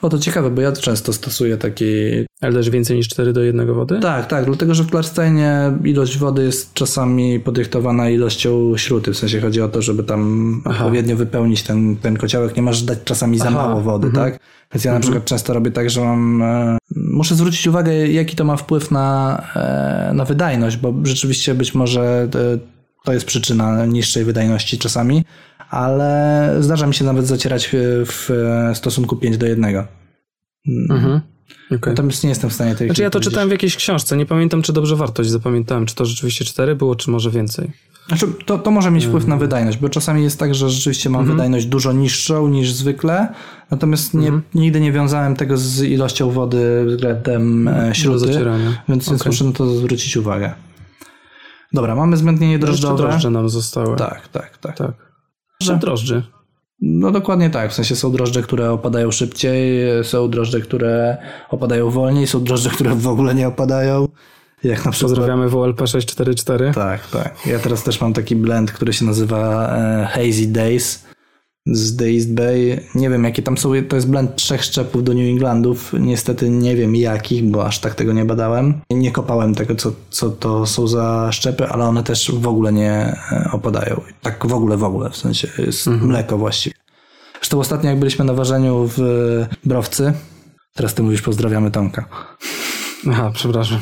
O, 0.02 0.08
to 0.08 0.18
ciekawe, 0.18 0.50
bo 0.50 0.60
ja 0.60 0.72
często 0.72 1.12
stosuję 1.12 1.56
taki... 1.56 1.84
Ale 2.40 2.52
też 2.52 2.70
więcej 2.70 2.96
niż 2.96 3.08
4 3.08 3.32
do 3.32 3.42
1 3.42 3.74
wody? 3.74 4.00
Tak, 4.00 4.26
tak, 4.26 4.44
dlatego 4.44 4.74
że 4.74 4.84
w 4.84 4.90
Klarsteinie 4.90 5.72
ilość 5.84 6.18
wody 6.18 6.42
jest 6.42 6.74
czasami 6.74 7.40
podyktowana 7.40 8.10
ilością 8.10 8.76
śruty, 8.76 9.12
w 9.12 9.18
sensie 9.18 9.40
chodzi 9.40 9.62
o 9.62 9.68
to, 9.68 9.82
żeby 9.82 10.02
tam 10.04 10.62
Aha. 10.64 10.84
odpowiednio 10.84 11.16
wypełnić 11.16 11.62
ten, 11.62 11.96
ten 11.96 12.16
kociołek, 12.16 12.56
nie 12.56 12.62
masz 12.62 12.82
dać 12.82 12.98
czasami 13.04 13.38
za 13.38 13.48
Aha, 13.48 13.54
mało 13.54 13.80
wody, 13.80 14.06
mhm. 14.06 14.24
tak? 14.32 14.40
Więc 14.74 14.84
ja 14.84 14.92
na 14.92 15.00
przykład 15.00 15.24
często 15.24 15.52
robię 15.52 15.70
tak, 15.70 15.90
że 15.90 16.00
mam... 16.00 16.42
E, 16.42 16.78
muszę 16.96 17.34
zwrócić 17.34 17.66
uwagę, 17.66 18.08
jaki 18.08 18.36
to 18.36 18.44
ma 18.44 18.56
wpływ 18.56 18.90
na, 18.90 19.42
e, 19.56 20.14
na 20.14 20.24
wydajność, 20.24 20.76
bo 20.76 20.94
rzeczywiście 21.02 21.54
być 21.54 21.74
może 21.74 22.28
e, 22.34 22.58
to 23.04 23.12
jest 23.12 23.26
przyczyna 23.26 23.86
niższej 23.86 24.24
wydajności 24.24 24.78
czasami, 24.78 25.24
ale 25.70 26.56
zdarza 26.60 26.86
mi 26.86 26.94
się 26.94 27.04
nawet 27.04 27.26
zacierać 27.26 27.68
w, 27.72 27.76
w 28.06 28.70
stosunku 28.76 29.16
5 29.16 29.38
do 29.38 29.46
1. 29.46 29.64
Mhm. 30.90 31.20
Okej. 31.66 31.78
Natomiast 31.86 32.22
nie 32.24 32.28
jestem 32.28 32.50
w 32.50 32.52
stanie 32.52 32.74
tej 32.74 32.88
Znaczy 32.88 33.02
ja 33.02 33.10
to 33.10 33.20
czytałem 33.20 33.48
w 33.48 33.52
jakiejś 33.52 33.76
książce, 33.76 34.16
nie 34.16 34.26
pamiętam 34.26 34.62
czy 34.62 34.72
dobrze 34.72 34.96
wartość 34.96 35.30
zapamiętałem, 35.30 35.86
czy 35.86 35.94
to 35.94 36.04
rzeczywiście 36.04 36.44
4 36.44 36.76
było, 36.76 36.96
czy 36.96 37.10
może 37.10 37.30
więcej. 37.30 37.70
Znaczy, 38.08 38.26
to, 38.46 38.58
to 38.58 38.70
może 38.70 38.90
mieć 38.90 39.06
wpływ 39.06 39.22
na 39.26 39.34
Mhm. 39.34 39.40
wydajność, 39.48 39.78
bo 39.78 39.88
czasami 39.88 40.22
jest 40.22 40.38
tak, 40.38 40.54
że 40.54 40.70
rzeczywiście 40.70 41.10
mam 41.10 41.26
wydajność 41.26 41.66
dużo 41.66 41.92
niższą 41.92 42.48
niż 42.48 42.72
zwykle, 42.72 43.28
natomiast 43.70 44.14
nie, 44.14 44.20
Mhm. 44.28 44.42
nigdy 44.54 44.80
nie 44.80 44.92
wiązałem 44.92 45.36
tego 45.36 45.56
z 45.56 45.82
ilością 45.82 46.30
wody 46.30 46.84
względem 46.88 47.68
e, 47.68 47.94
śruty, 47.94 48.26
więc, 48.26 48.48
więc 48.88 49.08
Okej. 49.08 49.18
muszę 49.26 49.44
na 49.44 49.52
to 49.52 49.66
zwrócić 49.74 50.16
uwagę. 50.16 50.52
Dobra, 51.72 51.94
mamy 51.94 52.16
zmętnienie 52.16 52.52
Jeszcze 52.52 52.66
drożdżowe. 52.66 52.96
drożdże 52.96 53.30
nam 53.30 53.48
zostały. 53.48 53.96
Tak, 53.96 54.28
tak, 54.28 54.58
tak. 54.58 54.76
tak. 54.78 55.09
Że 55.62 55.76
drożdży. 55.76 56.22
No 56.80 57.10
dokładnie 57.10 57.50
tak, 57.50 57.70
w 57.70 57.74
sensie 57.74 57.96
są 57.96 58.12
drożdże, 58.12 58.42
które 58.42 58.70
opadają 58.70 59.10
szybciej, 59.10 59.80
są 60.04 60.30
drożdże, 60.30 60.60
które 60.60 61.16
opadają 61.50 61.90
wolniej, 61.90 62.26
są 62.26 62.44
drożdże, 62.44 62.70
które 62.70 62.94
w 62.94 63.08
ogóle 63.08 63.34
nie 63.34 63.48
opadają. 63.48 64.08
Jak 64.64 64.84
na 64.84 64.90
przykład 64.90 65.10
Pozdrawiamy 65.10 65.48
WLP 65.48 65.86
644. 65.86 66.72
Tak, 66.74 67.06
tak. 67.06 67.46
Ja 67.46 67.58
teraz 67.58 67.82
też 67.82 68.00
mam 68.00 68.12
taki 68.12 68.36
blend, 68.36 68.72
który 68.72 68.92
się 68.92 69.04
nazywa 69.04 69.68
e, 69.76 70.06
Hazy 70.06 70.46
Days 70.46 71.09
z 71.66 71.96
The 71.96 72.04
East 72.04 72.34
Bay. 72.34 72.84
Nie 72.94 73.10
wiem, 73.10 73.24
jakie 73.24 73.42
tam 73.42 73.58
są. 73.58 73.72
To 73.88 73.96
jest 73.96 74.08
blend 74.08 74.36
trzech 74.36 74.64
szczepów 74.64 75.04
do 75.04 75.14
New 75.14 75.30
Englandów. 75.30 75.92
Niestety 76.00 76.50
nie 76.50 76.76
wiem 76.76 76.96
jakich, 76.96 77.44
bo 77.44 77.66
aż 77.66 77.78
tak 77.78 77.94
tego 77.94 78.12
nie 78.12 78.24
badałem. 78.24 78.80
Nie 78.90 79.12
kopałem 79.12 79.54
tego, 79.54 79.74
co, 79.74 79.92
co 80.10 80.30
to 80.30 80.66
są 80.66 80.86
za 80.86 81.32
szczepy, 81.32 81.66
ale 81.66 81.84
one 81.84 82.02
też 82.02 82.32
w 82.34 82.48
ogóle 82.48 82.72
nie 82.72 82.92
e, 82.92 83.48
opadają. 83.52 84.00
Tak 84.22 84.46
w 84.46 84.52
ogóle, 84.54 84.76
w 84.76 84.84
ogóle. 84.84 85.10
W 85.10 85.16
sensie 85.16 85.48
jest 85.58 85.86
mleko 85.86 86.38
właściwie. 86.38 86.76
Zresztą 87.34 87.60
ostatnio, 87.60 87.90
jak 87.90 87.98
byliśmy 87.98 88.24
na 88.24 88.34
ważeniu 88.34 88.90
w 88.96 89.00
Browcy, 89.64 90.12
teraz 90.74 90.94
ty 90.94 91.02
mówisz 91.02 91.22
pozdrawiamy 91.22 91.70
Tomka. 91.70 92.04
Aha, 93.08 93.30
przepraszam. 93.34 93.78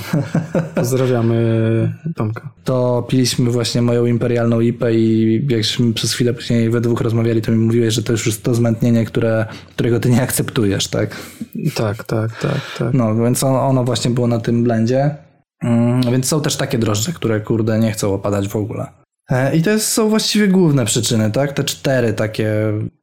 Pozdrawiamy 0.75 1.93
Tomka. 2.17 2.51
to 2.65 3.07
piliśmy 3.09 3.51
właśnie 3.51 3.83
moją 3.83 4.07
imperialną 4.07 4.61
IPę 4.61 4.95
i 4.95 5.47
jakśmy 5.49 5.93
przez 5.93 6.13
chwilę 6.13 6.35
później 6.35 6.71
we 6.71 6.81
dwóch 6.81 7.01
rozmawiali, 7.01 7.43
to 7.43 7.53
mi 7.53 7.59
mówiłeś, 7.59 7.95
że 7.95 8.03
to 8.03 8.13
już 8.13 8.27
jest 8.27 8.43
to 8.43 8.55
zmętnienie, 8.55 9.05
które, 9.05 9.47
którego 9.71 10.01
ty 10.01 10.11
nie 10.11 10.23
akceptujesz, 10.23 10.89
tak? 10.89 11.17
Tak, 11.75 12.05
tak, 12.05 12.41
tak, 12.41 12.61
tak. 12.79 12.95
No, 12.95 13.15
więc 13.15 13.45
on, 13.45 13.57
ono 13.57 13.85
właśnie 13.85 14.11
było 14.11 14.27
na 14.27 14.41
tym 14.41 14.65
blendzie. 14.65 15.17
Mm, 15.63 16.01
więc 16.03 16.27
są 16.27 16.41
też 16.41 16.57
takie 16.57 16.79
drożdże, 16.79 17.13
które 17.13 17.41
kurde 17.41 17.79
nie 17.79 17.93
chcą 17.93 18.15
opadać 18.15 18.49
w 18.49 18.57
ogóle. 18.57 18.87
E, 19.29 19.57
I 19.57 19.63
to 19.63 19.71
jest, 19.71 19.89
są 19.89 20.09
właściwie 20.09 20.49
główne 20.49 20.85
przyczyny, 20.85 21.31
tak? 21.31 21.53
Te 21.53 21.65
cztery 21.65 22.13
takie 22.13 22.53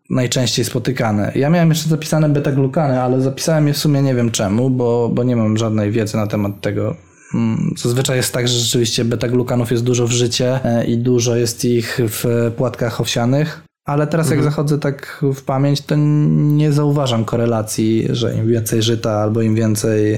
najczęściej 0.09 0.65
spotykane. 0.65 1.31
Ja 1.35 1.49
miałem 1.49 1.69
jeszcze 1.69 1.89
zapisane 1.89 2.29
beta-glukany, 2.29 3.01
ale 3.01 3.21
zapisałem 3.21 3.67
je 3.67 3.73
w 3.73 3.77
sumie 3.77 4.01
nie 4.01 4.15
wiem 4.15 4.31
czemu, 4.31 4.69
bo, 4.69 5.09
bo 5.13 5.23
nie 5.23 5.35
mam 5.35 5.57
żadnej 5.57 5.91
wiedzy 5.91 6.17
na 6.17 6.27
temat 6.27 6.61
tego. 6.61 6.95
Mm, 7.33 7.73
Zazwyczaj 7.77 8.17
jest 8.17 8.33
tak, 8.33 8.47
że 8.47 8.59
rzeczywiście 8.59 9.05
beta-glukanów 9.05 9.71
jest 9.71 9.83
dużo 9.83 10.07
w 10.07 10.11
życie 10.11 10.59
e, 10.63 10.85
i 10.85 10.97
dużo 10.97 11.35
jest 11.35 11.65
ich 11.65 11.99
w 12.01 12.51
płatkach 12.57 13.01
owsianych. 13.01 13.61
Ale 13.85 14.07
teraz 14.07 14.29
jak 14.29 14.43
zachodzę 14.43 14.79
tak 14.79 15.23
w 15.35 15.41
pamięć, 15.41 15.81
to 15.81 15.95
nie 15.95 16.71
zauważam 16.71 17.25
korelacji, 17.25 18.07
że 18.09 18.35
im 18.35 18.47
więcej 18.47 18.81
żyta 18.81 19.11
albo 19.11 19.41
im 19.41 19.55
więcej 19.55 20.17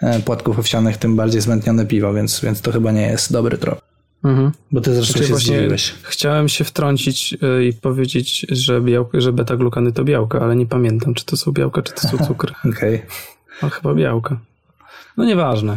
e, 0.00 0.20
płatków 0.20 0.58
owsianych, 0.58 0.96
tym 0.96 1.16
bardziej 1.16 1.40
zmętnione 1.40 1.86
piwo, 1.86 2.12
więc, 2.14 2.40
więc 2.40 2.60
to 2.60 2.72
chyba 2.72 2.92
nie 2.92 3.06
jest 3.06 3.32
dobry 3.32 3.58
trop. 3.58 3.97
Mhm. 4.24 4.52
Bo 4.72 4.80
ty 4.80 4.94
zresztą 4.94 5.12
Znaczy 5.12 5.28
się 5.28 5.36
zdziwiłeś. 5.36 5.94
chciałem 6.02 6.48
się 6.48 6.64
wtrącić 6.64 7.36
y, 7.60 7.64
i 7.64 7.72
powiedzieć, 7.72 8.46
że, 8.50 8.80
białko, 8.80 9.20
że 9.20 9.32
beta-glukany 9.32 9.92
to 9.92 10.04
białka, 10.04 10.40
ale 10.40 10.56
nie 10.56 10.66
pamiętam, 10.66 11.14
czy 11.14 11.24
to 11.24 11.36
są 11.36 11.52
białka, 11.52 11.82
czy 11.82 11.92
to 11.92 12.00
są 12.08 12.18
cukry. 12.26 12.52
Okej. 12.76 13.02
A 13.62 13.68
chyba 13.68 13.94
białka. 13.94 14.38
No 15.16 15.24
nieważne. 15.24 15.76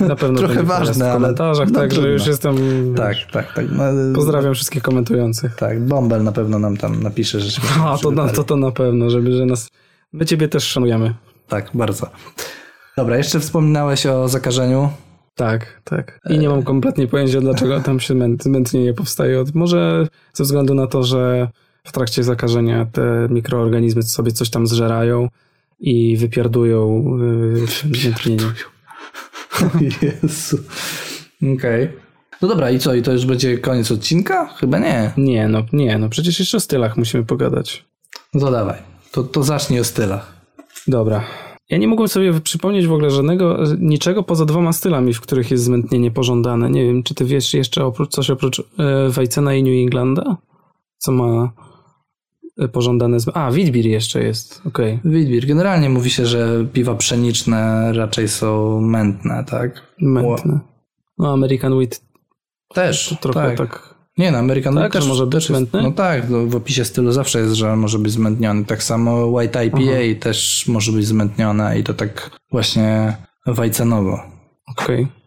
Na 0.00 0.16
pewno 0.16 0.38
Trochę 0.38 0.62
ważne, 0.62 1.04
w 1.04 1.08
ale- 1.08 1.12
komentarzach, 1.14 1.68
no 1.70 1.74
także 1.80 1.94
trudno. 1.96 2.10
już 2.12 2.26
jestem... 2.26 2.56
Tak, 2.96 3.16
tak, 3.32 3.54
tak. 3.54 3.66
No, 3.72 3.82
Pozdrawiam 4.14 4.54
wszystkich 4.54 4.82
komentujących. 4.82 5.54
Tak, 5.56 5.80
Bąbel 5.80 6.22
na 6.24 6.32
pewno 6.32 6.58
nam 6.58 6.76
tam 6.76 7.02
napisze, 7.02 7.40
że 7.40 7.50
się 7.54 7.62
A, 7.84 7.98
to, 7.98 8.10
na, 8.10 8.28
to 8.28 8.44
to 8.44 8.56
na 8.56 8.70
pewno, 8.70 9.10
żeby, 9.10 9.36
że 9.36 9.46
nas... 9.46 9.68
My 10.12 10.26
ciebie 10.26 10.48
też 10.48 10.64
szanujemy. 10.64 11.14
Tak, 11.48 11.70
bardzo. 11.74 12.10
Dobra, 12.96 13.16
jeszcze 13.16 13.40
wspominałeś 13.40 14.06
o 14.06 14.28
zakażeniu. 14.28 14.90
Tak, 15.34 15.80
tak. 15.84 16.20
I 16.30 16.38
nie 16.38 16.48
mam 16.48 16.62
kompletnie 16.62 17.06
pojęcia, 17.06 17.40
dlaczego 17.40 17.80
tam 17.80 18.00
się 18.00 18.14
męt, 18.14 18.42
zmętnienie 18.42 18.94
powstaje. 18.94 19.44
Może 19.54 20.06
ze 20.32 20.44
względu 20.44 20.74
na 20.74 20.86
to, 20.86 21.02
że 21.02 21.48
w 21.84 21.92
trakcie 21.92 22.24
zakażenia 22.24 22.86
te 22.92 23.28
mikroorganizmy 23.30 24.02
sobie 24.02 24.32
coś 24.32 24.50
tam 24.50 24.66
zżerają 24.66 25.28
i 25.80 26.16
wypiardują 26.16 27.04
yy, 27.18 27.66
wędrnienie. 27.84 28.52
Jezu. 30.02 30.58
Okej. 31.42 31.84
Okay. 31.84 31.92
No 32.42 32.48
dobra, 32.48 32.70
i 32.70 32.78
co? 32.78 32.94
I 32.94 33.02
to 33.02 33.12
już 33.12 33.26
będzie 33.26 33.58
koniec 33.58 33.90
odcinka? 33.90 34.46
Chyba 34.46 34.78
nie. 34.78 35.12
Nie, 35.16 35.48
no 35.48 35.62
nie, 35.72 35.98
no 35.98 36.08
przecież 36.08 36.38
jeszcze 36.38 36.56
o 36.56 36.60
stylach 36.60 36.96
musimy 36.96 37.24
pogadać. 37.24 37.84
No 38.34 38.40
to 38.40 38.50
dawaj. 38.50 38.78
To, 39.12 39.22
to 39.22 39.42
zacznij 39.42 39.80
o 39.80 39.84
stylach. 39.84 40.32
Dobra. 40.86 41.24
Ja 41.72 41.78
nie 41.78 41.88
mogłem 41.88 42.08
sobie 42.08 42.40
przypomnieć 42.40 42.86
w 42.86 42.92
ogóle 42.92 43.10
żadnego, 43.10 43.58
niczego 43.78 44.22
poza 44.22 44.44
dwoma 44.44 44.72
stylami, 44.72 45.14
w 45.14 45.20
których 45.20 45.50
jest 45.50 45.64
zmętnienie 45.64 46.10
pożądane. 46.10 46.70
Nie 46.70 46.84
wiem, 46.84 47.02
czy 47.02 47.14
ty 47.14 47.24
wiesz 47.24 47.54
jeszcze 47.54 47.84
oprócz, 47.84 48.10
coś 48.10 48.30
oprócz 48.30 48.60
e, 48.60 49.08
Weissena 49.08 49.54
i 49.54 49.62
New 49.62 49.72
Englanda? 49.82 50.36
Co 50.98 51.12
ma 51.12 51.52
e, 52.58 52.68
pożądane 52.68 53.20
zmętnienie? 53.20 53.46
A, 53.48 53.52
Witbier 53.52 53.86
jeszcze 53.86 54.22
jest, 54.22 54.62
okej. 54.66 54.98
Okay. 55.00 55.12
Witbier. 55.12 55.46
Generalnie 55.46 55.90
mówi 55.90 56.10
się, 56.10 56.26
że 56.26 56.66
piwa 56.72 56.94
pszeniczne 56.94 57.92
raczej 57.92 58.28
są 58.28 58.80
mętne, 58.80 59.44
tak? 59.44 59.94
Mętne. 60.00 60.60
No, 61.18 61.32
American 61.32 61.72
Wheat 61.74 62.00
też, 62.74 63.16
trochę 63.20 63.40
tak. 63.40 63.58
tak. 63.58 63.91
Nie, 64.18 64.30
no 64.32 64.38
American 64.38 64.74
tak, 64.74 64.92
też 64.92 65.06
może 65.06 65.26
być 65.26 65.50
mętny? 65.50 65.82
No 65.82 65.90
tak, 65.90 66.30
no, 66.30 66.46
w 66.46 66.56
opisie 66.56 66.84
stylu 66.84 67.12
zawsze 67.12 67.40
jest, 67.40 67.54
że 67.54 67.76
może 67.76 67.98
być 67.98 68.12
zmętniony. 68.12 68.64
Tak 68.64 68.82
samo 68.82 69.26
White 69.26 69.66
IPA 69.66 69.78
Aha. 69.78 70.20
też 70.20 70.64
może 70.68 70.92
być 70.92 71.06
zmętnione 71.06 71.78
i 71.78 71.84
to 71.84 71.94
tak 71.94 72.30
właśnie 72.50 73.16
wajcenowo. 73.46 74.20
Okej. 74.68 75.02
Okay. 75.02 75.22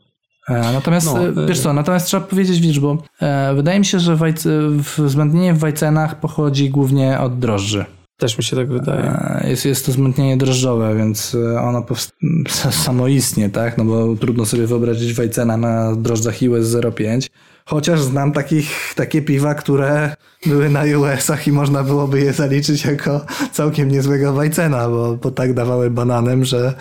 E, 0.49 0.73
natomiast, 0.73 1.05
no, 1.05 1.27
e, 1.43 1.47
wiesz 1.47 1.59
co, 1.59 1.73
natomiast 1.73 2.07
trzeba 2.07 2.27
powiedzieć, 2.27 2.61
widzisz, 2.61 2.79
bo 2.79 2.97
e, 3.21 3.53
wydaje 3.55 3.79
mi 3.79 3.85
się, 3.85 3.99
że 3.99 4.15
wajce, 4.15 4.49
w, 4.69 5.09
zmętnienie 5.09 5.53
w 5.53 5.59
wajcenach 5.59 6.19
pochodzi 6.19 6.69
głównie 6.69 7.19
od 7.19 7.39
drożdży. 7.39 7.85
Też 8.17 8.37
mi 8.37 8.43
się 8.43 8.55
tak 8.55 8.67
wydaje. 8.67 9.03
E, 9.03 9.49
jest, 9.49 9.65
jest 9.65 9.85
to 9.85 9.91
zmętnienie 9.91 10.37
drożdżowe, 10.37 10.95
więc 10.95 11.37
ono 11.61 11.85
samoistnie, 12.85 13.49
tak? 13.49 13.77
No 13.77 13.85
bo 13.85 14.15
trudno 14.15 14.45
sobie 14.45 14.67
wyobrazić 14.67 15.13
wajcena 15.13 15.57
na 15.57 15.95
drożdżach 15.95 16.41
iOS 16.41 16.75
05. 16.95 17.31
Chociaż 17.65 18.01
znam 18.01 18.31
takich, 18.31 18.93
takie 18.95 19.21
piwa, 19.21 19.55
które 19.55 20.15
były 20.45 20.69
na 20.69 20.83
US-ach 20.83 21.47
i 21.47 21.51
można 21.51 21.83
byłoby 21.83 22.19
je 22.21 22.33
zaliczyć 22.33 22.85
jako 22.85 23.25
całkiem 23.51 23.91
niezłego 23.91 24.33
wajcena, 24.33 24.89
bo, 24.89 25.15
bo 25.15 25.31
tak 25.31 25.53
dawały 25.53 25.91
bananem, 25.91 26.45
że, 26.45 26.73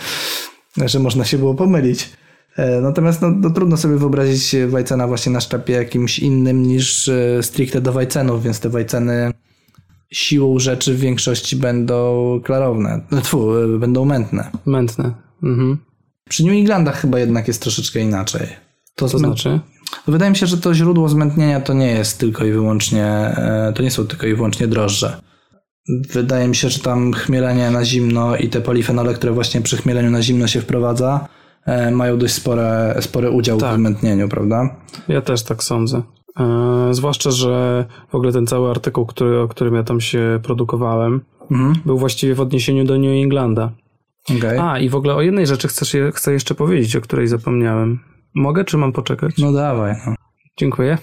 że 0.77 0.99
można 0.99 1.25
się 1.25 1.39
było 1.39 1.55
pomylić. 1.55 2.11
E, 2.57 2.81
natomiast 2.81 3.23
no, 3.23 3.31
no, 3.31 3.51
trudno 3.51 3.77
sobie 3.77 3.97
wyobrazić 3.97 4.57
wajcena 4.69 5.07
właśnie 5.07 5.33
na 5.33 5.41
szczepie 5.41 5.73
jakimś 5.73 6.19
innym 6.19 6.63
niż 6.63 7.09
e, 7.09 7.43
stricte 7.43 7.81
do 7.81 7.93
wajcenów, 7.93 8.43
więc 8.43 8.61
te 8.61 8.69
wajceny 8.69 9.33
siłą 10.13 10.59
rzeczy 10.59 10.95
w 10.95 11.01
większości 11.01 11.57
będą 11.57 12.41
klarowne, 12.45 13.01
tfu, 13.23 13.49
będą 13.79 14.05
mętne. 14.05 14.51
Mętne. 14.67 15.15
Mhm. 15.43 15.79
Przy 16.29 16.45
New 16.45 16.53
Englandach 16.53 17.01
chyba 17.01 17.19
jednak 17.19 17.49
jest 17.49 17.63
troszeczkę 17.63 18.01
inaczej. 18.01 18.47
To, 18.95 19.09
to 19.09 19.19
znaczy? 19.19 19.61
Wydaje 20.09 20.31
mi 20.31 20.37
się, 20.37 20.47
że 20.47 20.59
to 20.59 20.75
źródło 20.75 21.09
zmętnienia 21.09 21.61
to 21.61 21.73
nie 21.73 21.91
jest 21.91 22.19
tylko 22.19 22.45
i 22.45 22.53
wyłącznie, 22.53 23.07
e, 23.07 23.73
to 23.75 23.83
nie 23.83 23.91
są 23.91 24.07
tylko 24.07 24.27
i 24.27 24.35
wyłącznie 24.35 24.67
drożdże. 24.67 25.21
Wydaje 26.13 26.49
mi 26.49 26.57
się, 26.57 26.69
że 26.69 26.79
tam 26.79 27.13
chmielenie 27.13 27.71
na 27.71 27.85
zimno 27.85 28.37
i 28.37 28.49
te 28.49 28.61
polifenole, 28.61 29.15
które 29.15 29.33
właśnie 29.33 29.61
przy 29.61 29.77
chmieleniu 29.77 30.11
na 30.11 30.23
zimno 30.23 30.47
się 30.47 30.61
wprowadza, 30.61 31.29
e, 31.67 31.91
mają 31.91 32.19
dość 32.19 32.35
spore, 32.35 32.97
spory 33.01 33.31
udział 33.31 33.59
tak. 33.59 33.73
w 33.73 33.75
zmętnieniu, 33.75 34.29
prawda? 34.29 34.77
Ja 35.09 35.21
też 35.21 35.43
tak 35.43 35.63
sądzę. 35.63 36.03
E, 36.41 36.89
zwłaszcza, 36.91 37.31
że 37.31 37.85
w 38.11 38.15
ogóle 38.15 38.33
ten 38.33 38.47
cały 38.47 38.71
artykuł, 38.71 39.07
który, 39.07 39.41
o 39.41 39.49
którym 39.49 39.75
ja 39.75 39.83
tam 39.83 40.01
się 40.01 40.41
produkowałem, 40.43 41.21
mhm. 41.51 41.75
był 41.87 41.99
właściwie 41.99 42.35
w 42.35 42.41
odniesieniu 42.41 42.85
do 42.85 42.99
New 42.99 43.23
Englanda. 43.23 43.73
Okay. 44.39 44.63
A, 44.63 44.79
i 44.79 44.89
w 44.89 44.95
ogóle 44.95 45.15
o 45.15 45.23
jednej 45.23 45.47
rzeczy 45.47 45.69
chcę, 45.69 46.13
chcę 46.13 46.33
jeszcze 46.33 46.55
powiedzieć, 46.55 46.97
o 46.97 47.01
której 47.01 47.29
zapomniałem. 47.29 48.01
Mogę, 48.35 48.65
czy 48.65 48.77
mam 48.77 48.93
poczekać? 48.93 49.39
No 49.39 49.53
dawaj. 49.53 49.95
No. 50.07 50.15
Dziękuję. 50.57 50.99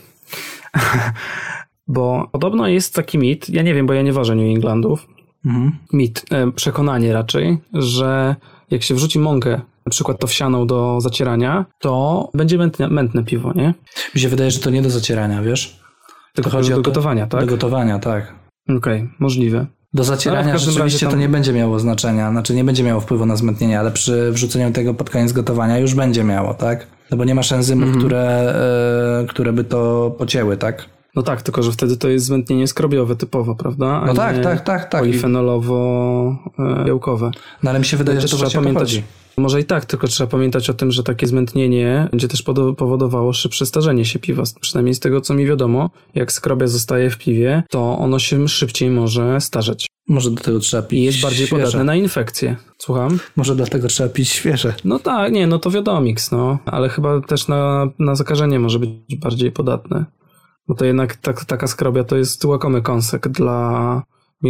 bo 1.88 2.30
podobno 2.32 2.68
jest 2.68 2.96
taki 2.96 3.18
mit, 3.18 3.50
ja 3.50 3.62
nie 3.62 3.74
wiem, 3.74 3.86
bo 3.86 3.94
ja 3.94 4.02
nie 4.02 4.14
ważę 4.14 4.36
New 4.36 4.56
Englandów, 4.56 5.08
mhm. 5.46 5.72
mit, 5.94 6.26
e, 6.32 6.52
przekonanie 6.52 7.14
raczej, 7.14 7.58
że 7.74 8.36
jak 8.72 8.84
się 8.84 8.96
wrzuci 8.96 9.20
mąkę 9.20 9.62
na 9.86 9.90
przykład 9.90 10.20
to 10.20 10.28
wsianą 10.28 10.68
do 10.68 11.02
zacierania, 11.02 11.66
to 11.80 12.30
będzie 12.34 12.58
mętne, 12.58 12.88
mętne 12.88 13.24
piwo, 13.24 13.54
nie? 13.56 13.74
Mi 14.16 14.22
się 14.22 14.30
wydaje, 14.30 14.52
że 14.52 14.60
to 14.60 14.70
nie 14.70 14.82
do 14.82 14.90
zacierania, 14.90 15.42
wiesz? 15.42 15.80
Tylko 16.34 16.50
chodzi 16.50 16.70
do, 16.70 16.76
do 16.76 16.82
gotowania, 16.82 17.28
tak? 17.28 17.42
Do 17.42 17.48
gotowania, 17.48 18.00
tak. 18.00 18.36
Okej, 18.64 18.78
okay, 18.78 19.10
możliwe. 19.20 19.66
Do 19.94 20.04
zacierania 20.04 20.58
rzeczywiście 20.58 21.00
tam... 21.00 21.10
to 21.10 21.18
nie 21.18 21.30
będzie 21.30 21.54
miało 21.54 21.80
znaczenia, 21.80 22.32
znaczy 22.32 22.54
nie 22.54 22.64
będzie 22.64 22.84
miało 22.84 23.02
wpływu 23.02 23.26
na 23.26 23.36
zmętnienie, 23.36 23.80
ale 23.80 23.92
przy 23.92 24.32
wrzuceniu 24.32 24.72
tego 24.72 24.94
pod 24.94 25.10
koniec 25.10 25.32
gotowania 25.32 25.78
już 25.78 25.94
będzie 25.94 26.24
miało, 26.24 26.54
tak? 26.54 26.88
No 27.12 27.18
bo 27.18 27.26
nie 27.26 27.36
masz 27.36 27.52
enzymów, 27.52 27.84
mm 27.84 27.96
-hmm. 27.96 28.00
które, 28.00 28.54
y, 29.24 29.28
które 29.28 29.54
by 29.54 29.64
to 29.64 30.12
pocięły, 30.18 30.58
tak? 30.58 30.86
No 31.16 31.24
tak, 31.24 31.42
tylko 31.42 31.64
że 31.64 31.72
wtedy 31.72 31.98
to 31.98 32.10
jest 32.10 32.26
zmętnienie 32.26 32.68
skrobiowe 32.68 33.16
typowo, 33.16 33.56
prawda? 33.56 33.88
A 33.88 34.06
no 34.06 34.14
tak, 34.14 34.44
tak, 34.44 34.62
tak, 34.62 34.90
tak. 34.90 35.04
Polifenolowo-białkowe. 35.04 37.28
E, 37.28 37.32
no 37.64 37.70
ale 37.70 37.80
mi 37.80 37.86
się 37.86 37.98
wydaje, 37.98 38.22
że 38.22 38.30
to 38.30 38.38
trzeba 38.38 38.52
pamiętać. 38.52 39.04
Może 39.38 39.60
i 39.62 39.66
tak, 39.66 39.86
tylko 39.86 40.08
trzeba 40.08 40.32
pamiętać 40.32 40.70
o 40.70 40.74
tym, 40.74 40.92
że 40.92 41.04
takie 41.04 41.28
zmętnienie 41.28 42.08
będzie 42.12 42.28
też 42.28 42.44
powodowało 42.78 43.34
szybsze 43.34 43.66
starzenie 43.66 44.06
się 44.06 44.20
piwa. 44.20 44.44
Przynajmniej 44.62 44.94
z 44.94 45.00
tego, 45.00 45.22
co 45.22 45.34
mi 45.34 45.46
wiadomo, 45.46 45.90
jak 46.16 46.32
skrobia 46.32 46.68
zostaje 46.68 47.10
w 47.10 47.18
piwie, 47.18 47.64
to 47.70 47.98
ono 47.98 48.20
się 48.20 48.48
szybciej 48.48 48.90
może 48.90 49.42
starzeć. 49.42 49.88
Może 50.08 50.32
do 50.32 50.42
tego 50.42 50.60
trzeba 50.60 50.84
pić 50.84 51.00
I 51.00 51.04
jest 51.04 51.22
bardziej 51.22 51.48
świeże. 51.48 51.64
podatne 51.64 51.84
na 51.84 51.96
infekcje. 51.96 52.56
Słucham? 52.78 53.20
Może 53.36 53.56
dlatego 53.56 53.88
trzeba 53.88 54.10
pić 54.10 54.30
świeże. 54.30 54.74
No 54.86 55.00
tak, 55.00 55.34
nie, 55.34 55.48
no 55.48 55.60
to 55.60 55.72
wiadomiks, 55.72 56.32
no. 56.32 56.60
Ale 56.66 56.90
chyba 56.90 57.22
też 57.22 57.48
na, 57.48 57.90
na 58.00 58.16
zakażenie 58.16 58.60
może 58.60 58.80
być 58.80 59.16
bardziej 59.22 59.52
podatne. 59.52 60.06
Bo 60.68 60.76
to 60.76 60.86
jednak 60.86 61.16
tak, 61.16 61.46
taka 61.46 61.68
skrobia 61.68 62.04
to 62.04 62.18
jest 62.18 62.46
łakomy 62.46 62.82
kąsek 62.82 63.28
dla 63.28 64.04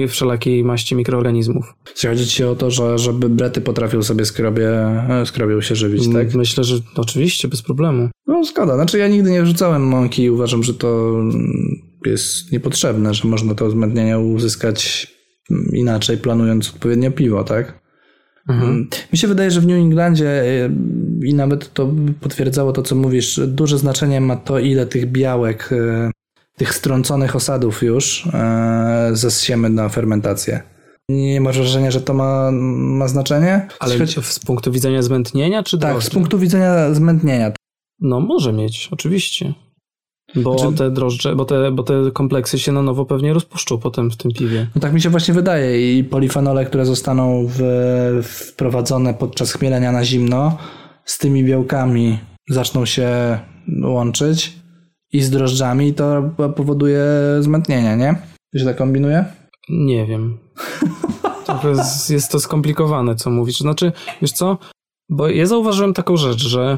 wszelakiej 0.07 0.63
maści 0.63 0.95
mikroorganizmów. 0.95 1.73
Chodzi 2.01 2.27
ci 2.27 2.43
o 2.43 2.55
to, 2.55 2.72
że 2.72 2.97
żeby 2.97 3.30
brety 3.30 3.61
potrafią 3.61 4.03
sobie 4.03 4.26
skrobie, 4.26 4.69
e, 4.69 5.26
skrobią 5.26 5.61
się 5.61 5.76
żywić, 5.76 6.13
tak? 6.13 6.34
Myślę, 6.34 6.63
że 6.63 6.76
oczywiście, 6.95 7.47
bez 7.47 7.61
problemu. 7.61 8.09
No 8.27 8.43
zgoda. 8.43 8.76
Znaczy 8.76 8.97
ja 8.97 9.07
nigdy 9.07 9.31
nie 9.31 9.43
wrzucałem 9.43 9.88
mąki 9.88 10.23
i 10.23 10.30
uważam, 10.30 10.63
że 10.63 10.73
to 10.73 11.19
jest 12.05 12.51
niepotrzebne, 12.51 13.13
że 13.13 13.27
można 13.27 13.55
to 13.55 13.69
zmętnienie 13.69 14.19
uzyskać 14.19 15.07
inaczej, 15.73 16.18
planując 16.18 16.69
odpowiednio 16.69 17.11
piwo, 17.11 17.43
tak? 17.43 17.81
Mhm. 18.49 18.88
Mi 19.13 19.18
się 19.18 19.27
wydaje, 19.27 19.51
że 19.51 19.61
w 19.61 19.68
New 19.68 19.77
Englandzie 19.77 20.43
e, 20.43 20.69
i 21.23 21.34
nawet 21.34 21.73
to 21.73 21.93
potwierdzało 22.22 22.72
to, 22.72 22.81
co 22.81 22.95
mówisz, 22.95 23.39
duże 23.47 23.77
znaczenie 23.77 24.22
ma 24.22 24.35
to, 24.35 24.59
ile 24.59 24.85
tych 24.85 25.11
białek 25.11 25.69
e, 25.72 26.11
tych 26.62 26.76
strąconych 26.76 27.36
osadów 27.36 27.84
już 27.84 28.28
e, 28.34 29.10
zesiemy 29.14 29.70
na 29.70 29.90
fermentację. 29.90 30.62
Nie 31.10 31.42
masz 31.42 31.58
wrażenia, 31.58 31.92
że 31.92 32.02
to 32.02 32.14
ma, 32.14 32.52
ma 32.52 33.08
znaczenie? 33.08 33.68
Ale 33.80 33.98
Choć... 33.98 34.26
z 34.26 34.40
punktu 34.40 34.72
widzenia 34.72 35.02
zmętnienia, 35.02 35.64
czy 35.64 35.78
Tak, 35.78 36.04
z 36.04 36.10
punktu 36.10 36.40
widzenia 36.40 36.94
zmętnienia. 36.94 37.52
No 38.00 38.20
może 38.20 38.54
mieć, 38.54 38.90
oczywiście. 38.92 39.54
Bo 40.36 40.60
znaczy... 40.60 40.78
te 40.78 40.92
drożdże, 40.92 41.36
bo 41.36 41.46
te, 41.46 41.72
bo 41.72 41.84
te 41.84 42.12
kompleksy 42.14 42.60
się 42.60 42.72
na 42.72 42.82
nowo 42.82 43.06
pewnie 43.06 43.34
rozpuszczą 43.34 43.78
potem 43.78 44.12
w 44.12 44.18
tym 44.18 44.32
piwie. 44.32 44.68
No 44.76 44.82
tak 44.82 44.94
mi 44.94 45.02
się 45.02 45.10
właśnie 45.10 45.34
wydaje 45.34 46.00
i 46.00 46.04
polifenole, 46.04 46.66
które 46.66 46.86
zostaną 46.86 47.46
w, 47.50 47.60
wprowadzone 48.24 49.14
podczas 49.14 49.54
chmielenia 49.54 49.92
na 49.92 50.06
zimno 50.06 50.58
z 51.06 51.18
tymi 51.18 51.44
białkami 51.44 52.20
zaczną 52.50 52.86
się 52.86 53.40
łączyć 53.84 54.61
i 55.14 55.22
z 55.22 55.30
drożdżami, 55.30 55.94
to 55.94 56.32
powoduje 56.56 57.06
zmętnienie, 57.40 57.98
nie? 57.98 58.16
To 58.54 58.60
się 58.60 58.66
tak 58.66 58.78
kombinuje? 58.78 59.26
Nie 59.70 60.06
wiem. 60.06 60.38
jest, 61.64 62.10
jest 62.10 62.32
to 62.32 62.40
skomplikowane, 62.40 63.16
co 63.16 63.30
mówisz. 63.30 63.60
Znaczy, 63.60 63.92
wiesz 64.22 64.32
co? 64.32 64.58
Bo 65.10 65.30
ja 65.30 65.46
zauważyłem 65.46 65.94
taką 65.94 66.18
rzecz, 66.18 66.48
że 66.48 66.78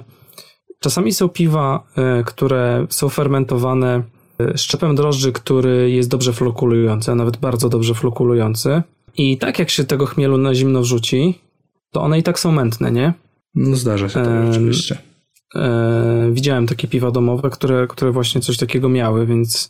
czasami 0.79 1.11
są 1.11 1.29
piwa, 1.29 1.83
e, 1.97 2.23
które 2.23 2.87
są 2.89 3.09
fermentowane 3.09 4.03
e, 4.39 4.57
szczepem 4.57 4.95
drożdży, 4.95 5.31
który 5.31 5.91
jest 5.91 6.09
dobrze 6.09 6.33
flokulujący, 6.33 7.11
a 7.11 7.15
nawet 7.15 7.37
bardzo 7.37 7.69
dobrze 7.69 7.93
flokulujący. 7.93 8.81
I 9.17 9.37
tak 9.37 9.59
jak 9.59 9.69
się 9.69 9.83
tego 9.83 10.05
chmielu 10.05 10.37
na 10.37 10.55
zimno 10.55 10.81
wrzuci, 10.81 11.39
to 11.91 12.01
one 12.01 12.19
i 12.19 12.23
tak 12.23 12.39
są 12.39 12.51
mętne, 12.51 12.91
nie? 12.91 13.13
No 13.55 13.75
zdarza 13.75 14.09
się 14.09 14.23
to 14.23 14.49
oczywiście. 14.49 14.97
E, 15.55 16.29
widziałem 16.31 16.67
takie 16.67 16.87
piwa 16.87 17.11
domowe, 17.11 17.49
które, 17.49 17.87
które 17.87 18.11
właśnie 18.11 18.41
coś 18.41 18.57
takiego 18.57 18.89
miały, 18.89 19.25
więc. 19.25 19.69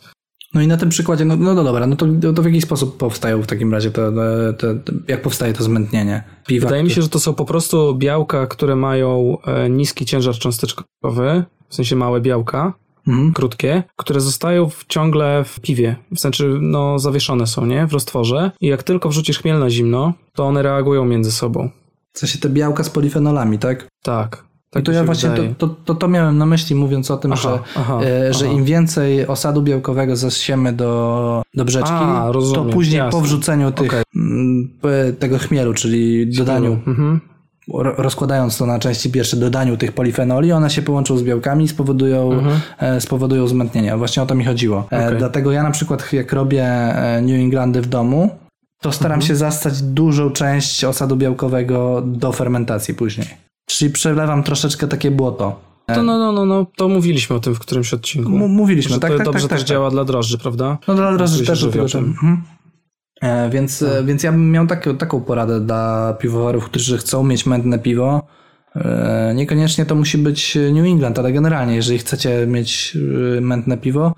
No 0.54 0.62
i 0.62 0.68
na 0.68 0.78
tym 0.78 0.90
przykładzie, 0.90 1.26
no, 1.26 1.36
no 1.36 1.64
dobra, 1.64 1.88
no 1.88 1.96
to, 1.96 2.06
to 2.36 2.42
w 2.42 2.46
jaki 2.46 2.62
sposób 2.62 2.98
powstają 2.98 3.42
w 3.42 3.48
takim 3.48 3.74
razie, 3.74 3.92
to, 3.92 4.12
to, 4.58 4.76
to 4.76 4.94
jak 5.08 5.22
powstaje 5.22 5.54
to 5.54 5.64
zmętnienie 5.64 6.24
piwa? 6.48 6.68
Wydaje 6.68 6.84
mi 6.84 6.92
się, 6.92 7.02
że 7.02 7.10
to 7.10 7.20
są 7.20 7.34
po 7.34 7.46
prostu 7.46 7.96
białka, 7.96 8.48
które 8.48 8.76
mają 8.76 9.38
e, 9.46 9.70
niski 9.70 10.06
ciężar 10.06 10.36
cząsteczkowy, 10.36 11.44
w 11.70 11.76
sensie 11.76 11.96
małe 11.96 12.22
białka, 12.22 12.74
mhm. 13.08 13.34
krótkie, 13.34 13.84
które 13.96 14.22
zostają 14.22 14.70
w, 14.70 14.86
ciągle 14.88 15.44
w 15.44 15.60
piwie. 15.60 15.96
W 16.16 16.20
sensie, 16.20 16.44
no, 16.62 17.00
zawieszone 17.00 17.48
są, 17.48 17.66
nie? 17.66 17.88
W 17.88 17.94
roztworze. 17.94 18.52
I 18.62 18.68
jak 18.68 18.84
tylko 18.84 19.10
wrzucisz 19.10 19.40
chmiel 19.40 19.60
na 19.60 19.70
zimno, 19.70 20.14
to 20.34 20.46
one 20.46 20.64
reagują 20.64 21.06
między 21.06 21.32
sobą. 21.32 21.70
W 22.14 22.20
sensie 22.20 22.40
te 22.40 22.50
białka 22.50 22.84
z 22.84 22.90
polifenolami, 22.90 23.60
tak? 23.60 23.88
Tak. 24.04 24.53
Tak 24.74 24.84
to 24.84 24.92
ja 24.92 25.04
właśnie 25.04 25.30
to, 25.30 25.68
to, 25.68 25.76
to, 25.86 25.96
to, 25.96 26.08
miałem 26.08 26.38
na 26.38 26.46
myśli, 26.46 26.76
mówiąc 26.76 27.12
o 27.12 27.18
tym, 27.18 27.34
aha, 27.34 27.42
że, 27.42 27.82
aha, 27.82 28.00
e, 28.04 28.34
że 28.34 28.46
aha. 28.46 28.54
im 28.54 28.66
więcej 28.66 29.28
osadu 29.28 29.62
białkowego 29.62 30.16
zasiemy 30.16 30.74
do, 30.74 31.44
do 31.54 31.66
brzeczki, 31.66 31.94
A, 31.94 32.32
rozumiem, 32.32 32.66
to 32.66 32.74
później 32.74 32.98
jasne. 32.98 33.12
po 33.12 33.22
wrzuceniu 33.22 33.72
tych, 33.72 33.88
okay. 33.88 34.04
m, 34.16 34.70
tego 35.20 35.38
chmielu, 35.38 35.74
czyli 35.74 36.28
dodaniu, 36.28 36.80
mhm. 36.88 37.20
rozkładając 37.98 38.58
to 38.58 38.66
na 38.66 38.80
części 38.80 39.12
pierwsze, 39.12 39.38
dodaniu 39.38 39.78
tych 39.78 39.92
polifenoli, 39.92 40.52
one 40.52 40.70
się 40.70 40.82
połączą 40.82 41.18
z 41.18 41.24
białkami 41.24 41.64
i 41.64 41.68
spowodują, 41.68 42.32
mhm. 42.32 42.62
e, 42.80 43.02
spowodują 43.02 43.48
zmętnienie. 43.48 43.98
Właśnie 43.98 44.24
o 44.24 44.26
to 44.26 44.36
mi 44.36 44.46
chodziło. 44.46 44.88
E, 44.92 45.06
okay. 45.06 45.16
Dlatego 45.16 45.52
ja 45.52 45.64
na 45.64 45.72
przykład, 45.72 46.14
jak 46.14 46.34
robię 46.34 46.66
e, 46.66 47.22
New 47.22 47.40
Englandy 47.40 47.82
w 47.82 47.88
domu, 47.88 48.30
to 48.82 48.92
staram 48.92 49.16
mhm. 49.16 49.28
się 49.28 49.36
zastać 49.36 49.82
dużą 49.82 50.30
część 50.30 50.84
osadu 50.84 51.16
białkowego 51.16 52.04
do 52.06 52.32
fermentacji 52.32 52.94
później. 52.94 53.53
Czyli 53.78 53.92
przelewam 53.92 54.44
troszeczkę 54.44 54.88
takie 54.88 55.12
błoto. 55.12 55.60
To 55.88 56.04
no, 56.04 56.18
no, 56.18 56.32
no, 56.32 56.46
no, 56.46 56.66
to 56.76 56.90
mówiliśmy 56.90 57.36
o 57.36 57.40
tym 57.40 57.56
w 57.56 57.60
którymś 57.60 57.94
odcinku. 57.94 58.30
M 58.30 58.38
mówiliśmy, 58.38 58.94
że 58.94 59.00
tak, 59.00 59.12
to 59.12 59.18
tak, 59.18 59.26
dobrze 59.26 59.42
tak, 59.42 59.50
też 59.50 59.60
tak, 59.60 59.70
działa 59.70 59.90
dla 59.90 60.06
drożdży, 60.06 60.38
prawda? 60.38 60.78
No 60.88 60.96
dla 60.96 61.14
drożdży 61.14 61.46
też 61.46 61.66
do 61.66 61.72
tym. 61.90 62.06
Mhm. 62.06 62.44
E, 63.22 63.50
więc, 63.50 63.82
e, 63.82 64.04
więc 64.04 64.24
ja 64.24 64.32
bym 64.32 64.52
miał 64.52 64.68
taką 65.00 65.22
poradę 65.22 65.60
dla 65.60 66.14
piwowarów, 66.20 66.66
którzy 66.66 66.98
chcą 66.98 67.24
mieć 67.24 67.46
mętne 67.46 67.80
piwo. 67.80 68.28
E, 68.76 69.34
niekoniecznie 69.36 69.86
to 69.86 69.96
musi 69.96 70.18
być 70.18 70.58
New 70.74 70.86
England, 70.86 71.20
ale 71.20 71.32
generalnie, 71.32 71.76
jeżeli 71.76 72.00
chcecie 72.00 72.48
mieć 72.48 72.98
mętne 73.42 73.78
piwo, 73.78 74.14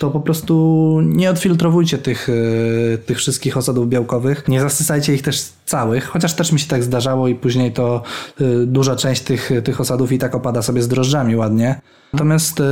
to 0.00 0.10
po 0.10 0.20
prostu 0.20 1.00
nie 1.04 1.30
odfiltrowujcie 1.30 1.98
tych, 1.98 2.28
e, 2.28 2.98
tych 2.98 3.18
wszystkich 3.18 3.56
osadów 3.56 3.88
białkowych. 3.88 4.48
Nie 4.48 4.60
zasysajcie 4.60 5.14
ich 5.14 5.22
też 5.22 5.42
całych, 5.66 6.04
chociaż 6.04 6.34
też 6.34 6.52
mi 6.52 6.60
się 6.60 6.68
tak 6.68 6.82
zdarzało 6.82 7.28
i 7.28 7.34
później 7.34 7.72
to 7.72 8.02
e, 8.40 8.44
duża 8.66 8.96
część 8.96 9.22
tych, 9.22 9.50
tych 9.64 9.80
osadów 9.80 10.12
i 10.12 10.18
tak 10.18 10.34
opada 10.34 10.62
sobie 10.62 10.82
z 10.82 10.88
drożdżami 10.88 11.36
ładnie. 11.36 11.80
Natomiast 12.12 12.60
e, 12.60 12.64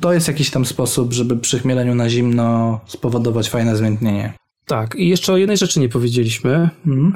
to 0.00 0.12
jest 0.12 0.28
jakiś 0.28 0.50
tam 0.50 0.64
sposób, 0.64 1.12
żeby 1.12 1.36
przy 1.36 1.58
chmieleniu 1.58 1.94
na 1.94 2.08
zimno 2.08 2.80
spowodować 2.86 3.50
fajne 3.50 3.76
zmętnienie. 3.76 4.32
Tak, 4.66 4.94
i 4.94 5.08
jeszcze 5.08 5.32
o 5.32 5.36
jednej 5.36 5.56
rzeczy 5.56 5.80
nie 5.80 5.88
powiedzieliśmy. 5.88 6.70
Mhm. 6.86 7.12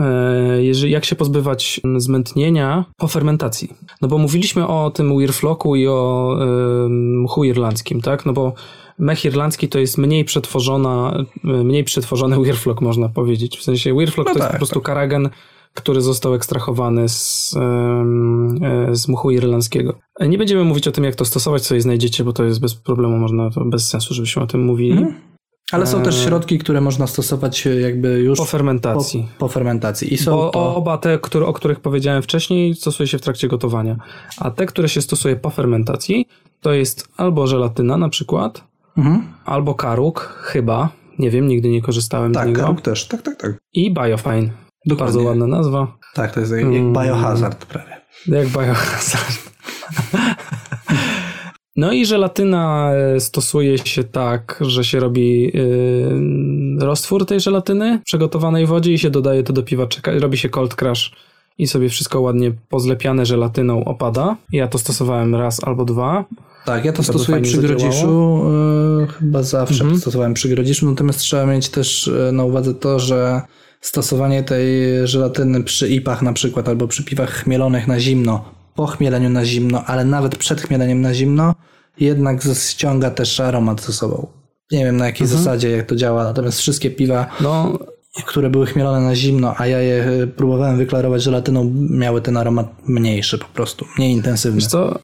Jeżeli, 0.62 0.92
jak 0.92 1.04
się 1.04 1.16
pozbywać 1.16 1.80
zmętnienia 1.96 2.84
po 2.96 3.08
fermentacji. 3.08 3.74
No 4.02 4.08
bo 4.08 4.18
mówiliśmy 4.18 4.66
o 4.66 4.90
tym 4.90 5.16
Weirflocku 5.16 5.76
i 5.76 5.86
o 5.86 6.36
mchu 6.88 7.44
irlandzkim, 7.44 8.00
tak? 8.00 8.26
No 8.26 8.32
bo 8.32 8.54
mech 9.00 9.24
irlandzki 9.24 9.68
to 9.68 9.78
jest 9.78 9.98
mniej 9.98 10.24
przetworzona, 10.24 11.24
mniej 11.44 11.84
przetworzony 11.84 12.36
Weirflock, 12.36 12.80
można 12.80 13.08
powiedzieć. 13.08 13.58
W 13.58 13.62
sensie 13.62 13.94
Weirflock 13.94 14.28
no 14.28 14.34
to 14.34 14.38
tak, 14.40 14.42
jest 14.42 14.52
po 14.52 14.58
prostu 14.58 14.80
tak. 14.80 14.86
karagen, 14.86 15.30
który 15.74 16.00
został 16.00 16.34
ekstrahowany 16.34 17.08
z, 17.08 17.54
e, 17.56 18.96
z 18.96 19.08
muchu 19.08 19.30
irlandzkiego. 19.30 19.98
Nie 20.20 20.38
będziemy 20.38 20.64
mówić 20.64 20.88
o 20.88 20.92
tym, 20.92 21.04
jak 21.04 21.14
to 21.14 21.24
stosować, 21.24 21.62
co 21.62 21.74
je 21.74 21.80
znajdziecie, 21.80 22.24
bo 22.24 22.32
to 22.32 22.44
jest 22.44 22.60
bez 22.60 22.74
problemu, 22.74 23.16
można 23.16 23.50
to 23.50 23.64
bez 23.64 23.88
sensu, 23.88 24.14
żebyśmy 24.14 24.42
o 24.42 24.46
tym 24.46 24.64
mówili. 24.64 24.98
Mhm. 24.98 25.14
Ale 25.72 25.86
są 25.86 26.02
też 26.02 26.20
e, 26.20 26.24
środki, 26.24 26.58
które 26.58 26.80
można 26.80 27.06
stosować 27.06 27.68
jakby 27.80 28.08
już 28.08 28.38
po 28.38 28.44
fermentacji. 28.44 29.28
Po, 29.38 29.46
po 29.46 29.52
fermentacji. 29.52 30.14
I 30.14 30.18
są 30.18 30.30
bo 30.36 30.50
to... 30.50 30.76
Oba 30.76 30.98
te, 30.98 31.18
które, 31.18 31.46
o 31.46 31.52
których 31.52 31.80
powiedziałem 31.80 32.22
wcześniej, 32.22 32.74
stosuje 32.74 33.06
się 33.06 33.18
w 33.18 33.20
trakcie 33.20 33.48
gotowania. 33.48 33.96
A 34.38 34.50
te, 34.50 34.66
które 34.66 34.88
się 34.88 35.02
stosuje 35.02 35.36
po 35.36 35.50
fermentacji, 35.50 36.26
to 36.60 36.72
jest 36.72 37.08
albo 37.16 37.46
żelatyna 37.46 37.96
na 37.96 38.08
przykład, 38.08 38.69
Mhm. 38.96 39.22
Albo 39.44 39.74
Karuk, 39.74 40.20
chyba. 40.42 40.88
Nie 41.18 41.30
wiem, 41.30 41.48
nigdy 41.48 41.68
nie 41.68 41.82
korzystałem 41.82 42.32
tak, 42.32 42.44
z 42.44 42.46
niego. 42.46 42.60
Tak, 42.60 42.66
Karuk 42.66 42.80
też, 42.80 43.08
tak, 43.08 43.22
tak, 43.22 43.36
tak. 43.36 43.58
I 43.72 43.94
Biofine. 43.94 44.50
Dokładnie. 44.86 45.14
Bardzo 45.14 45.22
ładna 45.22 45.46
nazwa. 45.46 45.98
Tak, 46.14 46.32
to 46.34 46.40
jest 46.40 46.52
jak, 46.52 46.60
jak 46.60 46.70
mm. 46.70 46.92
Biohazard 46.92 47.66
prawie. 47.66 48.00
Jak 48.26 48.48
Biohazard. 48.48 49.50
No 51.76 51.92
i 51.92 52.06
żelatyna 52.06 52.92
e, 52.94 53.20
stosuje 53.20 53.78
się 53.78 54.04
tak, 54.04 54.58
że 54.60 54.84
się 54.84 55.00
robi 55.00 55.42
yy, 55.42 56.86
roztwór 56.86 57.26
tej 57.26 57.40
żelatyny 57.40 57.98
w 57.98 58.04
przygotowanej 58.04 58.66
wodzie 58.66 58.92
i 58.92 58.98
się 58.98 59.10
dodaje 59.10 59.42
to 59.42 59.52
do 59.52 59.62
piwa, 59.62 59.86
robi 60.06 60.38
się 60.38 60.48
cold 60.48 60.74
crush 60.74 61.12
i 61.60 61.66
sobie 61.66 61.88
wszystko 61.88 62.20
ładnie 62.20 62.52
pozlepiane 62.68 63.26
żelatyną 63.26 63.84
opada. 63.84 64.36
Ja 64.52 64.68
to 64.68 64.78
stosowałem 64.78 65.34
raz 65.34 65.64
albo 65.64 65.84
dwa. 65.84 66.24
Tak, 66.64 66.84
ja 66.84 66.92
to 66.92 67.02
stosuję 67.02 67.40
przy 67.40 67.58
grodziszu, 67.58 68.42
yy, 69.00 69.06
chyba 69.06 69.42
zawsze 69.42 69.84
mhm. 69.84 70.00
stosowałem 70.00 70.34
przy 70.34 70.48
grodziszu, 70.48 70.90
natomiast 70.90 71.18
trzeba 71.18 71.46
mieć 71.46 71.68
też 71.68 72.08
e, 72.08 72.32
na 72.32 72.44
uwadze 72.44 72.74
to, 72.74 72.98
że 72.98 73.42
stosowanie 73.80 74.42
tej 74.42 74.66
żelatyny 75.04 75.64
przy 75.64 75.88
ipach 75.88 76.22
na 76.22 76.32
przykład, 76.32 76.68
albo 76.68 76.88
przy 76.88 77.04
piwach 77.04 77.30
chmielonych 77.30 77.88
na 77.88 78.00
zimno, 78.00 78.44
po 78.74 78.86
chmieleniu 78.86 79.30
na 79.30 79.44
zimno, 79.44 79.84
ale 79.84 80.04
nawet 80.04 80.36
przed 80.36 80.60
chmieleniem 80.60 81.00
na 81.00 81.14
zimno, 81.14 81.54
jednak 82.00 82.42
ściąga 82.54 83.10
też 83.10 83.40
aromat 83.40 83.82
ze 83.82 83.92
sobą. 83.92 84.26
Nie 84.72 84.84
wiem 84.84 84.96
na 84.96 85.06
jakiej 85.06 85.24
mhm. 85.24 85.38
zasadzie, 85.38 85.70
jak 85.70 85.86
to 85.86 85.96
działa, 85.96 86.24
natomiast 86.24 86.58
wszystkie 86.58 86.90
piwa, 86.90 87.26
no, 87.40 87.78
które 88.26 88.50
były 88.50 88.66
chmielone 88.66 89.00
na 89.00 89.14
zimno, 89.14 89.54
a 89.58 89.66
ja 89.66 89.78
je 89.78 90.04
e, 90.04 90.26
próbowałem 90.26 90.76
wyklarować 90.76 91.22
żelatyną, 91.22 91.72
miały 91.90 92.22
ten 92.22 92.36
aromat 92.36 92.88
mniejszy 92.88 93.38
po 93.38 93.46
prostu, 93.46 93.86
mniej 93.98 94.12
intensywny. 94.12 94.60
Wiesz 94.60 94.66
co, 94.66 94.98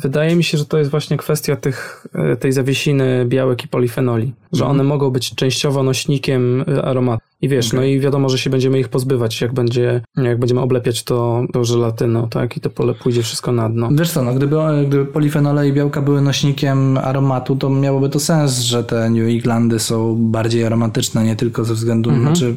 Wydaje 0.00 0.36
mi 0.36 0.44
się, 0.44 0.58
że 0.58 0.64
to 0.64 0.78
jest 0.78 0.90
właśnie 0.90 1.16
kwestia 1.16 1.56
tych, 1.56 2.06
e, 2.14 2.36
tej 2.36 2.52
zawiesiny 2.52 3.24
białek 3.28 3.64
i 3.64 3.68
polifenoli, 3.68 4.32
że 4.52 4.64
mhm. 4.64 4.70
one 4.70 4.84
mogą 4.88 5.10
być 5.10 5.34
częściowo 5.34 5.82
nośnikiem 5.82 6.64
e, 6.68 6.84
aromatu. 6.84 7.24
I 7.42 7.48
wiesz, 7.48 7.68
okay. 7.68 7.80
no 7.80 7.86
i 7.86 8.00
wiadomo, 8.00 8.28
że 8.28 8.38
się 8.38 8.50
będziemy 8.50 8.80
ich 8.80 8.88
pozbywać, 8.88 9.40
jak 9.40 9.52
będzie, 9.52 10.02
jak 10.16 10.38
będziemy 10.38 10.60
oblepiać 10.60 11.02
to, 11.02 11.42
to 11.52 11.64
żelatyną, 11.64 12.28
tak? 12.28 12.56
I 12.56 12.60
to 12.60 12.70
pole 12.70 12.94
pójdzie 12.94 13.22
wszystko 13.22 13.52
na 13.52 13.68
dno. 13.68 13.88
Wiesz 13.92 14.10
co, 14.10 14.22
no 14.22 14.34
gdyby, 14.34 14.56
gdyby 14.86 15.06
polifenole 15.06 15.68
i 15.68 15.72
białka 15.72 16.02
były 16.02 16.20
nośnikiem 16.20 16.98
aromatu, 16.98 17.56
to 17.56 17.70
miałoby 17.70 18.08
to 18.08 18.20
sens, 18.20 18.60
że 18.60 18.84
te 18.84 19.10
New 19.10 19.28
Englandy 19.28 19.78
są 19.78 20.16
bardziej 20.16 20.64
aromatyczne, 20.64 21.24
nie 21.24 21.36
tylko 21.36 21.64
ze 21.64 21.74
względu, 21.74 22.10
mhm. 22.10 22.36
znaczy 22.36 22.56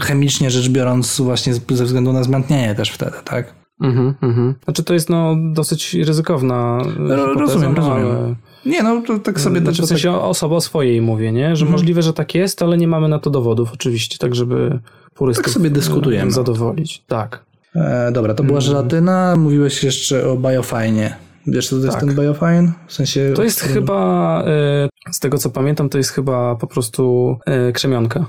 chemicznie 0.00 0.50
rzecz 0.50 0.68
biorąc 0.68 1.20
właśnie 1.20 1.54
ze 1.54 1.84
względu 1.84 2.12
na 2.12 2.22
zmętnienie 2.22 2.74
też 2.74 2.90
wtedy, 2.90 3.16
tak? 3.24 3.57
Mhm, 3.80 4.14
mhm. 4.22 4.54
Znaczy 4.64 4.84
to 4.84 4.94
jest 4.94 5.10
no 5.10 5.36
dosyć 5.52 5.94
ryzykowna 5.94 6.78
hipoteza, 6.84 7.26
Rozumiem, 7.40 7.74
no, 7.74 7.76
rozumiem. 7.76 8.06
Ale... 8.06 8.34
Nie, 8.66 8.82
no 8.82 9.02
to 9.06 9.18
tak 9.18 9.40
sobie... 9.40 9.60
Znaczy, 9.60 9.82
w 9.82 9.86
sensie 9.86 10.12
tak... 10.12 10.22
osoba 10.22 10.56
o 10.56 10.60
swojej 10.60 11.02
mówię, 11.02 11.32
nie? 11.32 11.56
Że 11.56 11.64
mhm. 11.64 11.70
możliwe, 11.72 12.02
że 12.02 12.12
tak 12.12 12.34
jest, 12.34 12.62
ale 12.62 12.78
nie 12.78 12.88
mamy 12.88 13.08
na 13.08 13.18
to 13.18 13.30
dowodów 13.30 13.72
oczywiście, 13.74 14.18
tak 14.18 14.34
żeby 14.34 14.78
purystów 15.14 15.44
tak 15.44 15.54
sobie 15.54 15.70
dyskutujemy. 15.70 16.30
zadowolić. 16.30 17.02
Tak. 17.06 17.44
E, 17.74 18.12
dobra, 18.12 18.34
to 18.34 18.42
była 18.42 18.58
mhm. 18.58 18.72
żelatyna. 18.72 19.36
Mówiłeś 19.36 19.84
jeszcze 19.84 20.28
o 20.28 20.36
biofajnie. 20.36 21.16
Wiesz, 21.46 21.68
co 21.68 21.76
to 21.76 21.84
jest 21.84 21.98
tak. 21.98 22.06
ten 22.06 22.16
biofine? 22.16 22.72
W 22.86 22.92
sensie... 22.92 23.32
To 23.36 23.42
jest 23.42 23.60
chyba, 23.60 24.42
e, 24.46 24.88
z 25.12 25.20
tego 25.20 25.38
co 25.38 25.50
pamiętam, 25.50 25.88
to 25.88 25.98
jest 25.98 26.10
chyba 26.10 26.56
po 26.56 26.66
prostu 26.66 27.36
e, 27.46 27.72
krzemionka. 27.72 28.26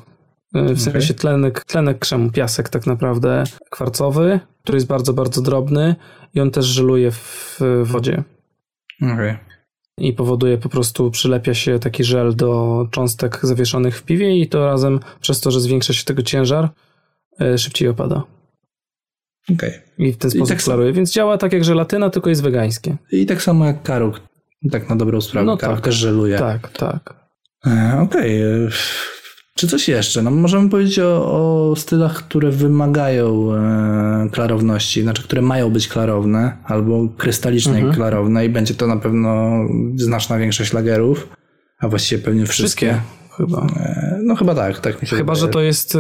E, 0.54 0.74
w 0.74 0.82
sensie 0.82 1.14
tlenek, 1.14 1.66
tlenek 1.66 2.00
krzemu, 2.00 2.32
piasek 2.32 2.70
tak 2.70 2.88
naprawdę 2.88 3.44
kwarcowy, 3.70 4.40
który 4.64 4.76
jest 4.76 4.88
bardzo, 4.88 5.14
bardzo 5.14 5.42
drobny 5.42 5.96
i 6.34 6.40
on 6.40 6.52
też 6.52 6.66
żeluje 6.66 7.12
w 7.12 7.60
wodzie. 7.84 8.24
Okay. 9.02 9.38
I 9.98 10.14
powoduje 10.14 10.58
po 10.58 10.70
prostu, 10.70 11.12
przylepia 11.12 11.54
się 11.54 11.80
taki 11.80 12.04
żel 12.04 12.36
do 12.36 12.88
cząstek 12.92 13.40
zawieszonych 13.44 13.98
w 13.98 14.04
piwie 14.04 14.38
i 14.38 14.48
to 14.48 14.66
razem 14.66 15.00
przez 15.22 15.42
to, 15.42 15.52
że 15.52 15.62
zwiększa 15.62 15.94
się 15.94 16.04
tego 16.04 16.22
ciężar, 16.22 16.70
e, 17.42 17.58
szybciej 17.58 17.88
opada. 17.88 18.24
Okay. 19.54 19.82
I 19.98 20.12
w 20.12 20.18
ten 20.18 20.32
sposób 20.32 20.50
tak 20.50 20.64
klaruje. 20.64 20.94
Więc 20.94 21.12
działa 21.12 21.38
tak 21.38 21.54
jak 21.54 21.64
żelatyna, 21.64 22.10
tylko 22.10 22.30
jest 22.30 22.44
wegańskie. 22.44 22.98
I 23.12 23.26
tak 23.26 23.42
samo 23.42 23.66
jak 23.66 23.84
karuk. 23.84 24.22
Tak 24.72 24.90
na 24.90 24.96
dobrą 24.96 25.22
sprawę. 25.22 25.46
No 25.46 25.58
karuk 25.58 25.78
tak. 25.78 25.86
też 25.86 25.96
żeluje. 25.96 26.38
Tak, 26.38 26.72
tak. 26.72 27.14
E, 27.68 28.00
okej. 28.02 28.44
Okay. 28.44 28.70
Czy 29.60 29.68
coś 29.68 29.88
jeszcze? 29.88 30.22
No 30.22 30.32
możemy 30.32 30.70
powiedzieć 30.70 31.00
o, 31.00 31.32
o 31.72 31.76
stylach, 31.76 32.16
które 32.18 32.52
wymagają 32.52 33.54
e, 33.54 34.30
klarowności, 34.32 35.02
znaczy 35.02 35.24
które 35.24 35.42
mają 35.42 35.70
być 35.70 35.88
klarowne 35.88 36.58
albo 36.66 37.08
krystalicznie 37.18 37.76
mhm. 37.76 37.94
klarowne 37.94 38.46
i 38.46 38.50
będzie 38.50 38.74
to 38.74 38.88
na 38.88 38.98
pewno 38.98 39.50
znaczna 39.96 40.38
większość 40.38 40.74
lagerów, 40.74 41.30
a 41.80 41.88
właściwie 41.88 42.24
pewnie 42.24 42.46
wszystkie. 42.46 42.88
wszystkie 42.88 43.38
chyba. 43.38 43.68
E, 43.80 44.20
no 44.24 44.36
chyba 44.36 44.56
tak, 44.56 44.80
tak 44.80 45.02
mi 45.02 45.08
się 45.08 45.16
Chyba, 45.16 45.34
wydaje. 45.34 45.48
że 45.48 45.54
to 45.54 45.62
jest 45.62 45.96
e, 45.96 46.00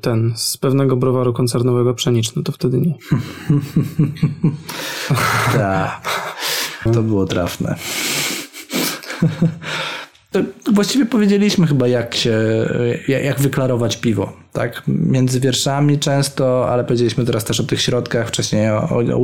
ten 0.00 0.32
z 0.36 0.56
pewnego 0.56 0.96
browaru 0.96 1.32
koncernowego 1.32 1.94
pszeniczny, 1.94 2.42
to 2.42 2.52
wtedy 2.52 2.78
nie. 2.78 2.94
tak. 5.58 6.00
To 6.94 7.02
było 7.02 7.26
trafne. 7.26 7.76
Właściwie 10.72 11.06
powiedzieliśmy 11.06 11.66
chyba, 11.66 11.88
jak 11.88 12.14
się, 12.14 12.38
jak 13.08 13.40
wyklarować 13.40 13.96
piwo, 13.96 14.32
tak? 14.52 14.82
Między 14.88 15.40
wierszami 15.40 15.98
często, 15.98 16.68
ale 16.70 16.84
powiedzieliśmy 16.84 17.24
teraz 17.24 17.44
też 17.44 17.60
o 17.60 17.64
tych 17.64 17.82
środkach, 17.82 18.28
wcześniej 18.28 18.70
o, 18.70 18.88
o 18.88 19.18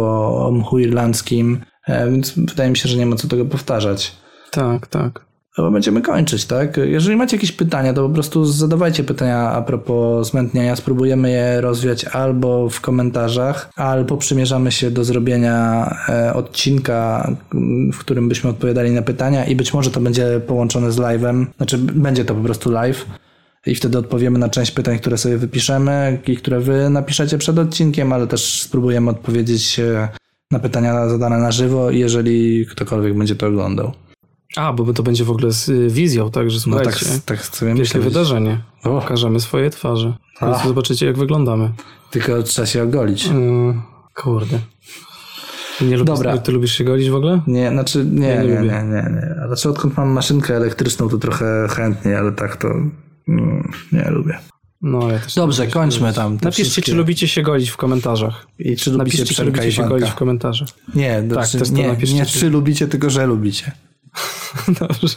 o, 0.00 0.46
o 0.46 0.52
mchu 0.52 0.78
irlandzkim. 0.78 1.60
E, 1.86 2.10
Więc 2.10 2.32
wydaje 2.36 2.70
mi 2.70 2.76
się, 2.76 2.88
że 2.88 2.96
nie 2.96 3.06
ma 3.06 3.16
co 3.16 3.28
tego 3.28 3.44
powtarzać. 3.44 4.16
Tak, 4.50 4.86
tak. 4.86 5.27
Chyba 5.58 5.70
będziemy 5.70 6.02
kończyć, 6.02 6.44
tak? 6.44 6.76
Jeżeli 6.76 7.16
macie 7.16 7.36
jakieś 7.36 7.52
pytania, 7.52 7.92
to 7.92 8.08
po 8.08 8.14
prostu 8.14 8.44
zadawajcie 8.44 9.04
pytania 9.04 9.38
a 9.38 9.62
propos 9.62 10.30
zmętnienia. 10.30 10.76
Spróbujemy 10.76 11.30
je 11.30 11.60
rozwiać 11.60 12.04
albo 12.04 12.68
w 12.68 12.80
komentarzach, 12.80 13.70
albo 13.76 14.16
przymierzamy 14.16 14.72
się 14.72 14.90
do 14.90 15.04
zrobienia 15.04 15.90
e, 16.08 16.34
odcinka, 16.34 17.30
w 17.92 17.98
którym 17.98 18.28
byśmy 18.28 18.50
odpowiadali 18.50 18.90
na 18.90 19.02
pytania 19.02 19.44
i 19.44 19.56
być 19.56 19.74
może 19.74 19.90
to 19.90 20.00
będzie 20.00 20.40
połączone 20.46 20.92
z 20.92 20.96
live'em. 20.96 21.46
Znaczy, 21.56 21.78
będzie 21.78 22.24
to 22.24 22.34
po 22.34 22.42
prostu 22.42 22.70
live. 22.70 23.06
I 23.66 23.74
wtedy 23.74 23.98
odpowiemy 23.98 24.38
na 24.38 24.48
część 24.48 24.70
pytań, 24.70 24.98
które 24.98 25.18
sobie 25.18 25.36
wypiszemy 25.36 26.18
i 26.26 26.36
które 26.36 26.60
wy 26.60 26.90
napiszecie 26.90 27.38
przed 27.38 27.58
odcinkiem, 27.58 28.12
ale 28.12 28.26
też 28.26 28.62
spróbujemy 28.62 29.10
odpowiedzieć 29.10 29.80
e, 29.80 30.08
na 30.50 30.58
pytania 30.58 31.08
zadane 31.08 31.38
na 31.38 31.52
żywo, 31.52 31.90
jeżeli 31.90 32.66
ktokolwiek 32.66 33.18
będzie 33.18 33.36
to 33.36 33.46
oglądał. 33.46 33.92
A, 34.56 34.72
bo 34.72 34.92
to 34.92 35.02
będzie 35.02 35.24
w 35.24 35.30
ogóle 35.30 35.52
z 35.52 35.68
y, 35.68 35.88
wizją, 35.90 36.30
także 36.30 36.56
No 36.56 36.60
słuchajcie. 36.62 37.06
tak, 37.06 37.22
tak 37.24 37.46
sobie 37.46 37.74
myślę. 37.74 38.00
wydarzenie. 38.00 38.60
O. 38.84 39.00
Pokażemy 39.00 39.40
swoje 39.40 39.70
twarze. 39.70 40.14
Ach. 40.40 40.66
zobaczycie, 40.66 41.06
jak 41.06 41.18
wyglądamy. 41.18 41.72
Tylko 42.10 42.42
trzeba 42.42 42.66
się 42.66 42.82
ogolić. 42.82 43.26
Mm, 43.26 43.82
kurde. 44.14 44.58
Ty 45.78 45.84
Nie 45.84 45.96
lubisz, 45.96 46.14
Dobra. 46.14 46.38
Ty 46.38 46.52
lubisz 46.52 46.72
się 46.78 46.84
golić 46.84 47.10
w 47.10 47.14
ogóle? 47.14 47.40
Nie, 47.46 47.70
znaczy 47.70 48.04
nie, 48.04 48.26
Ja 48.28 48.42
nie, 48.42 48.48
nie 48.48 48.54
nie, 48.54 48.60
lubię. 48.60 48.70
nie, 48.84 49.10
nie. 49.14 49.46
Znaczy 49.46 49.68
odkąd 49.70 49.96
mam 49.96 50.08
maszynkę 50.08 50.56
elektryczną, 50.56 51.08
to 51.08 51.18
trochę 51.18 51.66
chętniej, 51.70 52.14
ale 52.14 52.32
tak 52.32 52.56
to 52.56 52.68
mm, 53.28 53.72
nie 53.92 54.10
lubię. 54.10 54.38
No, 54.82 55.10
ja 55.12 55.18
też 55.18 55.34
Dobrze, 55.34 55.62
lubię 55.62 55.72
kończmy 55.72 56.12
tam 56.12 56.32
Napiszcie, 56.42 56.62
wszystkie- 56.64 56.82
czy 56.82 56.94
lubicie 56.94 57.28
się 57.28 57.42
golić 57.42 57.70
w 57.70 57.76
komentarzach. 57.76 58.46
I 58.58 58.76
czy 58.76 58.90
lubicie 58.90 59.18
Napiszcie, 59.18 59.34
czy 59.34 59.44
lubicie 59.44 59.72
się 59.72 59.88
golić 59.88 60.10
w 60.10 60.14
komentarzach. 60.14 60.68
Nie, 60.94 61.14
Tak, 61.22 61.32
znaczy, 61.32 61.58
też 61.58 61.70
nie, 61.70 61.88
napiszcie, 61.88 62.16
nie 62.16 62.26
czy 62.26 62.50
lubicie, 62.50 62.88
tylko 62.88 63.10
że 63.10 63.26
lubicie. 63.26 63.72
Dobrze. 64.80 65.16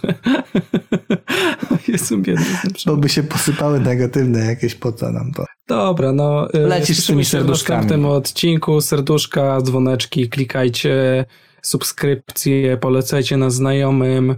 Jestem 1.87 2.21
biedny. 2.21 2.45
Bo 2.85 2.97
by 2.97 3.09
się 3.09 3.23
posypały 3.23 3.79
negatywne 3.79 4.39
jakieś 4.45 4.75
po 4.75 4.91
co 4.91 5.11
nam 5.11 5.31
to. 5.31 5.45
Dobra, 5.67 6.11
no. 6.11 6.53
y, 6.55 6.57
Lecisz 6.59 6.97
z 6.99 7.05
tymi 7.07 7.23
się 7.25 7.27
w 7.27 7.31
serduszkami. 7.31 7.77
następnym 7.81 8.05
odcinku. 8.11 8.81
Serduszka, 8.81 9.61
dzwoneczki, 9.61 10.29
klikajcie, 10.29 11.25
subskrypcje, 11.61 12.77
polecajcie 12.77 13.37
na 13.37 13.49
znajomym. 13.49 14.35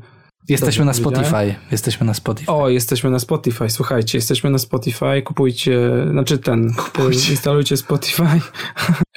Jesteśmy 0.49 0.85
na? 0.85 0.93
Spotify. 0.93 1.55
Jesteśmy 1.71 2.05
na 2.05 2.13
Spotify. 2.13 2.51
O, 2.51 2.69
jesteśmy 2.69 3.09
na 3.09 3.19
Spotify. 3.19 3.69
Słuchajcie, 3.69 4.17
jesteśmy 4.17 4.49
na 4.49 4.57
Spotify. 4.57 5.21
Kupujcie, 5.23 5.89
znaczy 6.11 6.37
ten, 6.37 6.73
Kupujcie. 6.73 7.27
y, 7.29 7.31
instalujcie 7.31 7.77
Spotify. 7.77 8.23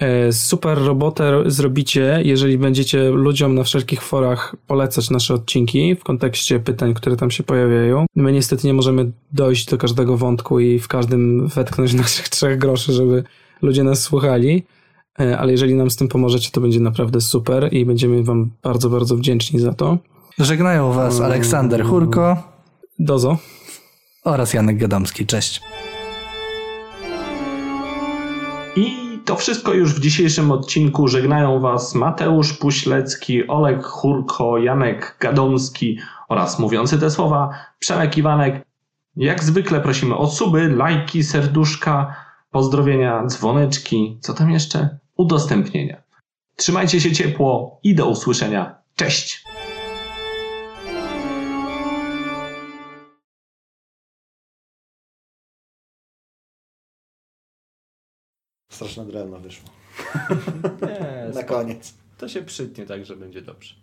E, 0.00 0.32
Super 0.32 0.78
robotę 0.78 1.42
zrobicie, 1.46 2.20
jeżeli 2.24 2.58
będziecie 2.58 3.10
ludziom 3.10 3.54
na 3.54 3.64
wszelkich 3.64 4.02
forach 4.02 4.56
polecać 4.66 5.10
nasze 5.10 5.34
odcinki 5.34 5.94
w 5.94 6.04
kontekście 6.04 6.60
pytań, 6.60 6.94
które 6.94 7.16
tam 7.16 7.30
się 7.30 7.42
pojawiają. 7.42 8.06
My 8.16 8.32
niestety 8.32 8.66
nie 8.66 8.74
możemy 8.74 9.12
dojść 9.32 9.66
do 9.66 9.78
każdego 9.78 10.16
wątku 10.16 10.60
i 10.60 10.78
w 10.78 10.88
każdym 10.88 11.48
wetknąć 11.48 11.94
naszych 12.04 12.28
trzech 12.28 12.58
groszy, 12.58 12.92
żeby 12.92 13.24
ludzie 13.62 13.84
nas 13.84 14.02
słuchali. 14.02 14.62
E, 15.20 15.38
Ale 15.38 15.52
jeżeli 15.52 15.74
nam 15.74 15.90
z 15.90 15.96
tym 15.96 16.08
pomożecie, 16.08 16.50
to 16.52 16.60
będzie 16.60 16.80
naprawdę 16.80 17.20
super 17.20 17.72
i 17.72 17.84
będziemy 17.84 18.22
wam 18.24 18.50
bardzo, 18.62 18.90
bardzo 18.90 19.16
wdzięczni 19.16 19.60
za 19.60 19.74
to. 19.74 19.98
Żegnają 20.38 20.92
was 20.92 21.20
Aleksander 21.20 21.84
Hurko 21.84 22.42
Dozo. 22.98 23.36
oraz 24.24 24.54
Janek 24.54 24.78
Gadomski. 24.78 25.26
Cześć. 25.26 25.60
I 28.76 29.18
to 29.24 29.36
wszystko 29.36 29.72
już 29.72 29.94
w 29.94 30.00
dzisiejszym 30.00 30.50
odcinku. 30.50 31.08
Żegnają 31.08 31.60
Was 31.60 31.94
Mateusz 31.94 32.52
Puślecki, 32.52 33.48
Olek 33.48 33.84
Churko, 33.84 34.58
Janek 34.58 35.16
Gadomski 35.20 35.98
oraz 36.28 36.58
mówiący 36.58 36.98
te 36.98 37.10
słowa 37.10 37.50
Przemek 37.78 38.18
Iwanek. 38.18 38.64
Jak 39.16 39.44
zwykle 39.44 39.80
prosimy 39.80 40.16
o 40.16 40.26
suby, 40.26 40.68
lajki, 40.68 41.24
serduszka, 41.24 42.14
pozdrowienia, 42.50 43.26
dzwoneczki, 43.26 44.18
co 44.20 44.34
tam 44.34 44.50
jeszcze? 44.50 44.98
Udostępnienia. 45.16 46.02
Trzymajcie 46.56 47.00
się 47.00 47.12
ciepło 47.12 47.80
i 47.82 47.94
do 47.94 48.06
usłyszenia. 48.06 48.74
Cześć! 48.96 49.44
Straszne 58.76 59.06
drewno 59.06 59.38
wyszło. 59.40 59.68
Nie, 60.88 61.34
Na 61.34 61.42
koniec. 61.42 61.94
to 62.18 62.28
się 62.28 62.42
przytnie 62.42 62.86
tak, 62.86 63.04
że 63.04 63.16
będzie 63.16 63.42
dobrze. 63.42 63.74